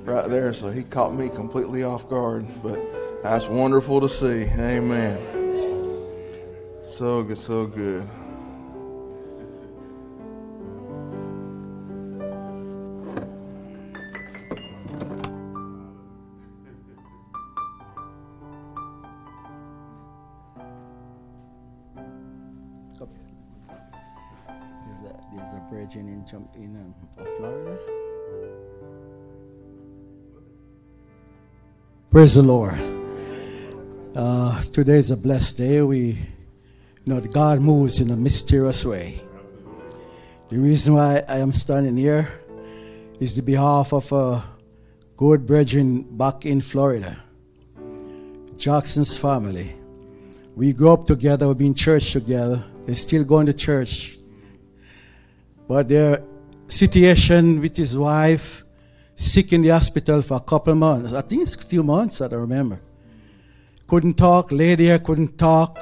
right 0.04 0.28
there, 0.28 0.52
so 0.52 0.70
he 0.70 0.82
caught 0.82 1.14
me 1.14 1.30
completely 1.30 1.84
off 1.84 2.06
guard. 2.10 2.46
But 2.62 2.78
that's 3.22 3.46
wonderful 3.46 4.02
to 4.02 4.10
see. 4.10 4.42
Amen. 4.58 5.18
So 6.82 7.22
good, 7.22 7.38
so 7.38 7.66
good. 7.66 8.06
In, 26.56 26.76
um, 26.76 26.94
Florida. 27.36 27.78
Praise 32.10 32.34
the 32.34 32.42
Lord. 32.42 32.78
Uh, 34.14 34.62
today 34.62 34.98
is 34.98 35.10
a 35.10 35.16
blessed 35.16 35.58
day. 35.58 35.82
We 35.82 35.98
you 35.98 36.16
know 37.06 37.20
God 37.20 37.60
moves 37.60 38.00
in 38.00 38.10
a 38.10 38.16
mysterious 38.16 38.84
way. 38.84 39.20
The 40.50 40.58
reason 40.58 40.94
why 40.94 41.22
I 41.28 41.38
am 41.38 41.52
standing 41.52 41.96
here 41.96 42.28
is 43.18 43.34
the 43.34 43.42
behalf 43.42 43.92
of 43.92 44.12
a 44.12 44.44
good 45.16 45.46
brethren 45.46 46.02
back 46.02 46.46
in 46.46 46.60
Florida, 46.60 47.16
Jackson's 48.56 49.16
family. 49.16 49.74
We 50.54 50.72
grew 50.72 50.92
up 50.92 51.04
together, 51.04 51.48
we've 51.48 51.58
been 51.58 51.74
church 51.74 52.12
together. 52.12 52.62
They're 52.86 52.94
still 52.94 53.24
going 53.24 53.46
to 53.46 53.52
church. 53.52 54.18
But 55.66 55.88
their 55.88 56.22
situation 56.66 57.60
with 57.60 57.76
his 57.76 57.96
wife, 57.96 58.64
sick 59.16 59.52
in 59.52 59.62
the 59.62 59.68
hospital 59.68 60.22
for 60.22 60.36
a 60.36 60.40
couple 60.40 60.74
months. 60.74 61.12
I 61.12 61.20
think 61.22 61.42
it's 61.42 61.54
a 61.54 61.62
few 61.62 61.82
months, 61.82 62.20
I 62.20 62.28
don't 62.28 62.40
remember. 62.40 62.80
Couldn't 63.86 64.14
talk, 64.14 64.50
lay 64.50 64.74
there, 64.74 64.98
couldn't 64.98 65.38
talk. 65.38 65.78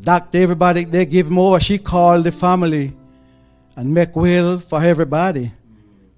Doctor, 0.00 0.38
everybody, 0.38 0.84
they 0.84 1.04
give 1.04 1.26
him 1.26 1.38
over. 1.38 1.58
She 1.58 1.78
called 1.78 2.24
the 2.24 2.32
family 2.32 2.92
and 3.76 3.92
make 3.92 4.14
will 4.14 4.58
for 4.60 4.82
everybody 4.82 5.52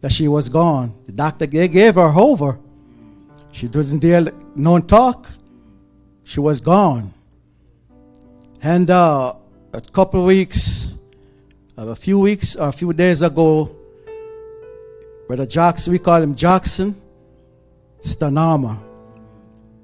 that 0.01 0.12
she 0.12 0.29
was 0.29 0.49
gone. 0.49 0.95
The 1.07 1.12
doctor, 1.12 1.47
they 1.47 1.69
gave 1.69 1.95
her 1.95 2.12
over. 2.15 2.59
She 3.53 3.69
doesn't 3.69 4.01
dare 4.01 4.27
no 4.55 4.79
talk. 4.81 5.29
She 6.25 6.41
was 6.41 6.61
gone. 6.61 7.12
And 8.62 8.91
uh, 8.91 9.35
a 9.73 9.81
couple 9.81 10.25
weeks, 10.25 10.80
a 11.89 11.97
few 11.97 12.18
weeks 12.18 12.57
or 12.57 12.68
a 12.68 12.73
few 12.73 12.92
days 12.92 13.23
ago, 13.23 13.75
Brother 15.26 15.47
Jackson, 15.47 15.92
we 15.92 15.99
call 15.99 16.20
him 16.23 16.34
Jackson 16.34 16.94
Stanama. 18.00 18.83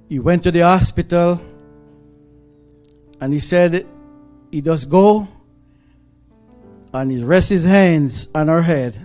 He 0.08 0.18
went 0.18 0.42
to 0.42 0.50
the 0.50 0.60
hospital 0.60 1.40
and 3.20 3.32
he 3.32 3.38
said 3.38 3.86
he 4.52 4.60
does 4.60 4.84
go 4.84 5.26
and 6.92 7.10
he 7.10 7.22
rests 7.22 7.50
his 7.50 7.64
hands 7.64 8.28
on 8.34 8.48
her 8.48 8.62
head 8.62 8.96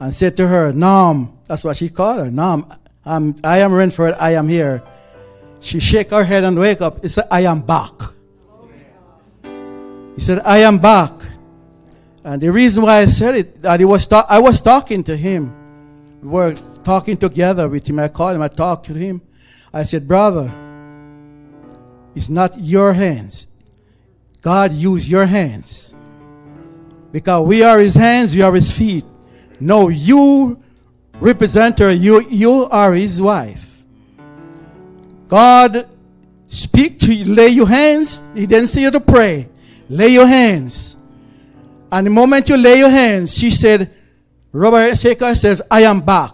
and 0.00 0.12
said 0.12 0.36
to 0.36 0.46
her, 0.46 0.72
Nam, 0.72 1.38
that's 1.46 1.64
what 1.64 1.76
she 1.76 1.88
called 1.88 2.24
her, 2.24 2.30
Nam, 2.30 2.66
I'm, 3.04 3.36
I 3.42 3.58
am 3.58 3.72
Renford, 3.72 4.14
I 4.18 4.34
am 4.34 4.48
here. 4.48 4.82
She 5.60 5.78
shake 5.78 6.10
her 6.10 6.24
head 6.24 6.44
and 6.44 6.58
wake 6.58 6.80
up. 6.80 7.02
He 7.02 7.08
said, 7.08 7.24
I 7.30 7.42
am 7.42 7.62
back. 7.62 7.92
He 10.14 10.20
said, 10.20 10.40
I 10.44 10.58
am 10.58 10.78
back. 10.78 11.21
And 12.24 12.40
the 12.40 12.52
reason 12.52 12.84
why 12.84 12.98
I 12.98 13.06
said 13.06 13.34
it, 13.34 13.62
that 13.62 13.80
he 13.80 13.86
was 13.86 14.06
ta- 14.06 14.26
I 14.28 14.38
was 14.38 14.60
talking 14.60 15.02
to 15.04 15.16
him. 15.16 15.52
We 16.22 16.28
were 16.28 16.54
talking 16.84 17.16
together 17.16 17.68
with 17.68 17.88
him. 17.88 17.98
I 17.98 18.08
called 18.08 18.36
him, 18.36 18.42
I 18.42 18.48
talked 18.48 18.86
to 18.86 18.94
him. 18.94 19.22
I 19.72 19.82
said, 19.82 20.06
Brother, 20.06 20.50
it's 22.14 22.28
not 22.28 22.58
your 22.58 22.92
hands. 22.92 23.48
God 24.40 24.72
used 24.72 25.08
your 25.08 25.26
hands. 25.26 25.94
Because 27.10 27.46
we 27.46 27.62
are 27.62 27.78
his 27.78 27.94
hands, 27.94 28.34
we 28.34 28.42
are 28.42 28.54
his 28.54 28.70
feet. 28.70 29.04
No, 29.60 29.88
you 29.88 30.62
represent 31.20 31.78
her, 31.78 31.90
you, 31.90 32.26
you 32.28 32.68
are 32.70 32.92
his 32.92 33.20
wife. 33.20 33.84
God 35.28 35.88
speak 36.46 36.98
to 37.00 37.14
you, 37.14 37.34
lay 37.34 37.48
your 37.48 37.68
hands. 37.68 38.22
He 38.34 38.46
didn't 38.46 38.68
say 38.68 38.82
you 38.82 38.90
to 38.90 39.00
pray. 39.00 39.48
Lay 39.88 40.08
your 40.08 40.26
hands. 40.26 40.96
And 41.92 42.06
the 42.06 42.10
moment 42.10 42.48
you 42.48 42.56
lay 42.56 42.78
your 42.78 42.88
hands, 42.88 43.36
she 43.36 43.50
said, 43.50 43.92
Robert 44.50 44.96
Shaker 44.96 45.34
says, 45.34 45.60
I 45.70 45.82
am 45.82 46.00
back. 46.00 46.32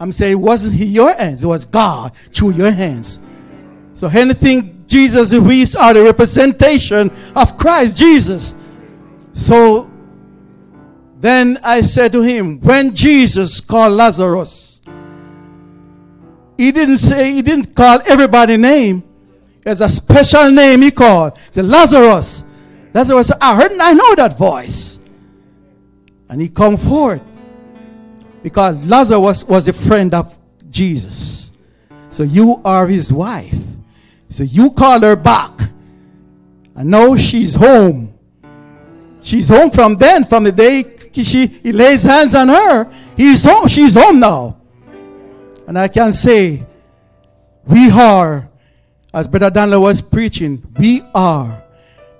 I'm 0.00 0.10
saying 0.10 0.40
wasn't 0.40 0.74
he 0.74 0.84
your 0.84 1.14
hands, 1.14 1.44
it 1.44 1.46
was 1.46 1.64
God 1.64 2.14
through 2.14 2.50
your 2.50 2.72
hands. 2.72 3.20
So 3.94 4.08
anything 4.08 4.84
Jesus 4.88 5.32
we 5.38 5.64
are 5.78 5.94
the 5.94 6.02
representation 6.02 7.10
of 7.34 7.56
Christ 7.56 7.96
Jesus. 7.96 8.54
So 9.32 9.90
then 11.18 11.58
I 11.62 11.80
said 11.82 12.10
to 12.12 12.20
him, 12.20 12.60
when 12.60 12.94
Jesus 12.94 13.60
called 13.60 13.92
Lazarus, 13.92 14.82
he 16.58 16.72
didn't 16.72 16.98
say, 16.98 17.30
he 17.30 17.42
didn't 17.42 17.74
call 17.74 18.00
everybody 18.06 18.56
name. 18.56 19.04
There's 19.62 19.80
a 19.80 19.88
special 19.88 20.50
name 20.50 20.82
he 20.82 20.90
called. 20.90 21.38
He 21.38 21.52
said, 21.52 21.64
Lazarus. 21.64 22.44
Lazarus 22.96 23.26
said, 23.26 23.36
I 23.42 23.54
heard 23.54 23.72
and 23.72 23.82
I 23.82 23.92
know 23.92 24.14
that 24.14 24.38
voice. 24.38 25.00
And 26.30 26.40
he 26.40 26.48
come 26.48 26.78
forward. 26.78 27.20
Because 28.42 28.86
Lazarus 28.86 29.44
was 29.44 29.68
a 29.68 29.74
friend 29.74 30.14
of 30.14 30.34
Jesus. 30.70 31.50
So 32.08 32.22
you 32.22 32.62
are 32.64 32.86
his 32.86 33.12
wife. 33.12 33.54
So 34.30 34.44
you 34.44 34.70
call 34.70 35.02
her 35.02 35.14
back. 35.14 35.52
And 36.74 36.90
now 36.90 37.16
she's 37.16 37.54
home. 37.54 38.18
She's 39.20 39.50
home 39.50 39.70
from 39.70 39.98
then, 39.98 40.24
from 40.24 40.44
the 40.44 40.52
day 40.52 40.96
she, 41.12 41.48
he 41.48 41.72
lays 41.72 42.02
hands 42.02 42.34
on 42.34 42.48
her. 42.48 42.90
He's 43.14 43.44
home. 43.44 43.68
She's 43.68 43.94
home 43.94 44.20
now. 44.20 44.56
And 45.66 45.78
I 45.78 45.88
can 45.88 46.14
say, 46.14 46.64
we 47.66 47.90
are, 47.90 48.48
as 49.12 49.28
Brother 49.28 49.50
Daniel 49.50 49.82
was 49.82 50.00
preaching, 50.00 50.62
we 50.78 51.02
are 51.14 51.62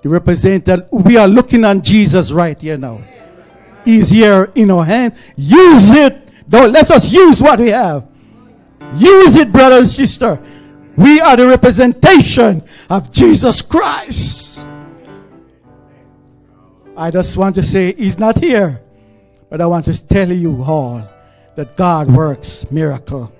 the 0.06 0.12
representative. 0.12 0.86
We 0.92 1.16
are 1.16 1.26
looking 1.26 1.64
on 1.64 1.82
Jesus 1.82 2.30
right 2.30 2.60
here 2.60 2.78
now. 2.78 3.02
He's 3.84 4.10
here 4.10 4.52
in 4.54 4.70
our 4.70 4.84
hand. 4.84 5.14
Use 5.36 5.90
it. 5.90 6.48
Don't 6.48 6.72
let 6.72 6.90
us 6.90 7.12
use 7.12 7.42
what 7.42 7.58
we 7.58 7.70
have. 7.70 8.06
Use 8.94 9.36
it, 9.36 9.50
brother 9.50 9.78
and 9.78 9.86
sister. 9.86 10.40
We 10.96 11.20
are 11.20 11.36
the 11.36 11.46
representation 11.46 12.62
of 12.88 13.12
Jesus 13.12 13.62
Christ. 13.62 14.66
I 16.96 17.10
just 17.10 17.36
want 17.36 17.56
to 17.56 17.62
say 17.62 17.92
he's 17.92 18.18
not 18.18 18.38
here, 18.38 18.80
but 19.50 19.60
I 19.60 19.66
want 19.66 19.84
to 19.86 20.08
tell 20.08 20.30
you 20.30 20.62
all 20.62 21.06
that 21.56 21.76
God 21.76 22.10
works 22.10 22.70
miracle 22.70 23.32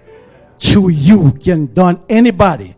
through 0.58 0.90
you 0.90 1.32
can 1.32 1.66
done 1.66 2.02
anybody 2.08 2.74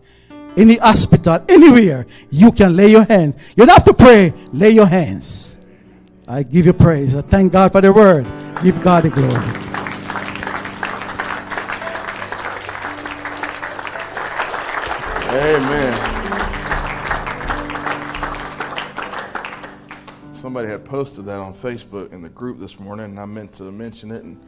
any 0.59 0.77
hospital 0.77 1.39
anywhere 1.49 2.05
you 2.31 2.51
can 2.51 2.75
lay 2.75 2.89
your 2.91 3.05
hands 3.05 3.55
you 3.57 3.65
don't 3.65 3.69
have 3.69 3.85
to 3.85 3.95
pray 3.95 4.33
lay 4.53 4.71
your 4.71 4.87
hands 4.87 5.59
i 6.27 6.43
give 6.43 6.67
you 6.67 6.73
praise 6.73 7.15
i 7.17 7.23
thank 7.23 7.53
god 7.53 7.73
for 7.73 7.81
the 7.81 7.93
word 7.93 8.27
give 8.63 8.81
god 8.83 9.05
the 9.05 9.11
glory 9.11 9.69
Amen. 15.31 15.95
Somebody 20.35 20.69
had 20.69 20.85
posted 20.85 21.27
that 21.27 21.39
on 21.39 21.53
Facebook 21.53 22.13
in 22.13 22.23
the 22.23 22.31
group 22.31 22.59
this 22.59 22.81
morning, 22.81 23.05
and 23.05 23.21
I 23.21 23.27
meant 23.27 23.53
to 23.55 23.65
mention 23.65 24.11
it, 24.11 24.25
and 24.25 24.41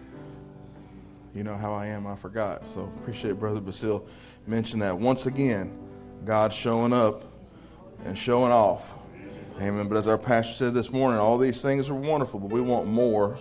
you 1.34 1.44
know 1.44 1.54
how 1.54 1.72
I 1.72 1.86
am, 1.86 2.06
I 2.06 2.16
forgot. 2.16 2.66
So 2.68 2.90
appreciate 3.00 3.38
Brother 3.38 3.60
Basil 3.60 4.08
mention 4.46 4.80
that 4.80 4.96
once 4.96 5.26
again. 5.26 5.70
God 6.24 6.52
showing 6.52 6.92
up 6.92 7.24
and 8.04 8.18
showing 8.18 8.52
off. 8.52 8.92
Amen. 9.60 9.88
But 9.88 9.96
as 9.96 10.08
our 10.08 10.18
pastor 10.18 10.54
said 10.54 10.74
this 10.74 10.90
morning, 10.90 11.18
all 11.18 11.36
these 11.36 11.60
things 11.60 11.90
are 11.90 11.94
wonderful, 11.94 12.40
but 12.40 12.50
we 12.50 12.60
want 12.60 12.86
more. 12.86 13.38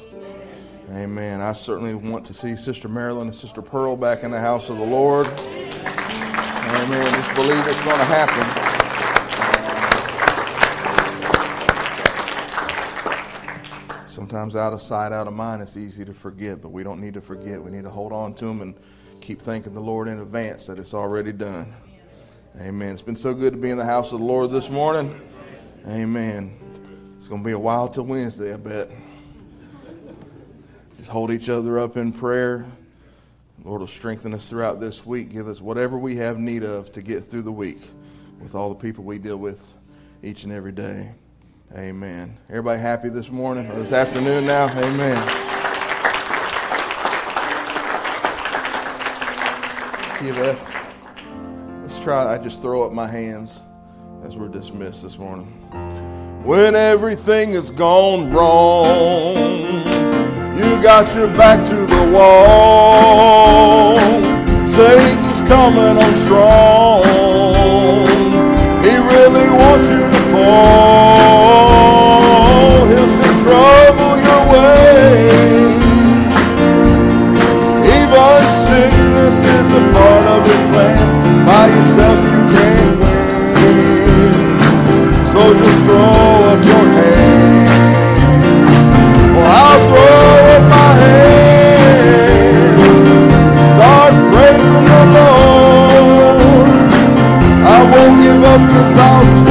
Amen. 0.90 1.40
I 1.40 1.53
certainly 1.53 1.93
want 1.93 2.25
to 2.25 2.33
see 2.33 2.56
Sister 2.56 2.90
Marilyn 2.90 3.27
and 3.27 3.35
Sister 3.35 3.61
Pearl 3.61 3.95
back 3.95 4.24
in 4.24 4.32
the 4.32 4.40
house 4.40 4.69
of 4.69 4.77
the 4.77 4.85
Lord. 4.85 5.27
Amen. 5.27 7.14
Just 7.14 7.35
believe 7.35 7.66
it's 7.67 7.82
going 7.83 7.99
to 7.99 8.06
happen. 8.06 8.69
Sometimes 14.08 14.56
out 14.56 14.74
of 14.74 14.82
sight, 14.82 15.11
out 15.11 15.27
of 15.27 15.33
mind, 15.33 15.61
it's 15.61 15.77
easy 15.77 16.03
to 16.06 16.14
forget, 16.14 16.61
but 16.61 16.69
we 16.69 16.83
don't 16.83 16.99
need 16.99 17.14
to 17.14 17.22
forget. 17.22 17.61
We 17.61 17.72
need 17.72 17.83
to 17.83 17.90
hold 17.90 18.11
on 18.11 18.33
to 18.35 18.45
them 18.45 18.61
and 18.61 18.75
keep 19.22 19.41
thanking 19.41 19.74
the 19.74 19.80
Lord 19.80 20.08
in 20.08 20.19
advance 20.19 20.66
that 20.66 20.80
it's 20.80 20.93
already 20.93 21.32
done. 21.32 21.74
Amen. 22.58 22.92
It's 22.92 23.02
been 23.02 23.16
so 23.16 23.34
good 23.34 23.53
to 23.53 23.60
be 23.60 23.69
in 23.69 23.78
the 23.78 23.86
house 23.86 24.11
of 24.11 24.19
the 24.19 24.26
Lord 24.26 24.52
this 24.52 24.69
morning. 24.69 25.19
Amen. 25.88 26.58
It's 27.18 27.28
going 27.28 27.42
to 27.42 27.45
be 27.45 27.53
a 27.53 27.60
while 27.60 27.88
till 27.88 28.06
Wednesday, 28.06 28.53
I 28.53 28.58
bet. 28.58 28.90
Just 30.98 31.10
hold 31.10 31.32
each 31.32 31.48
other 31.48 31.80
up 31.80 31.95
in 31.95 32.11
prayer. 32.11 32.66
The 33.60 33.68
Lord 33.68 33.82
will 33.82 33.88
strengthen 33.88 34.34
us 34.34 34.50
throughout 34.50 34.80
this 34.80 35.06
week. 35.06 35.32
Give 35.32 35.48
us 35.48 35.61
whatever 35.61 35.98
we 35.98 36.18
have 36.18 36.38
need 36.38 36.64
of 36.64 36.92
to 36.94 37.02
get 37.02 37.24
through 37.24 37.44
the 37.44 37.52
week 37.52 37.80
with 38.42 38.56
all 38.56 38.69
the 38.69 38.76
people 38.76 39.03
we 39.03 39.19
deal 39.19 39.38
with 39.38 39.78
each 40.24 40.44
and 40.44 40.52
every 40.52 40.72
day. 40.72 41.11
Amen. 41.78 42.38
Everybody 42.50 42.82
happy 42.82 43.10
this 43.10 43.30
morning 43.30 43.68
or 43.68 43.76
this 43.76 43.94
afternoon 43.94 44.45
now? 44.45 44.68
Amen. 44.69 45.45
F. 50.22 50.78
Try. 52.03 52.34
I 52.34 52.38
just 52.38 52.61
throw 52.61 52.84
up 52.84 52.94
my 52.94 53.08
hands 53.08 53.66
as 54.24 54.38
we're 54.38 54.48
dismissed 54.48 55.03
this 55.03 55.18
morning. 55.18 55.48
When 56.45 56.74
everything 56.74 57.52
has 57.52 57.72
gone 57.72 58.32
wrong, 58.32 59.36
you 60.56 60.82
got 60.82 61.14
your 61.14 61.28
back 61.28 61.68
to 61.68 61.76
the 61.76 62.11
wall. 62.14 63.98
Satan's 64.66 65.42
coming 65.50 65.98
on 65.98 66.14
strong. 66.24 67.03
He 68.82 68.95
really 68.95 69.50
wants 69.50 69.90
you 69.90 70.10
to 70.10 70.22
fall. 70.32 71.58
He'll 72.88 73.10
send 73.10 73.40
trouble 73.44 74.18
your 74.24 74.44
way. 74.53 75.76
Even 77.84 78.42
sickness 78.64 79.38
is 79.38 79.69
a 79.74 79.82
part 79.92 80.26
of 80.28 80.44
his 80.48 80.64
plan. 80.72 81.18
Won't 98.50 98.68
give 98.72 98.98
up 98.98 99.49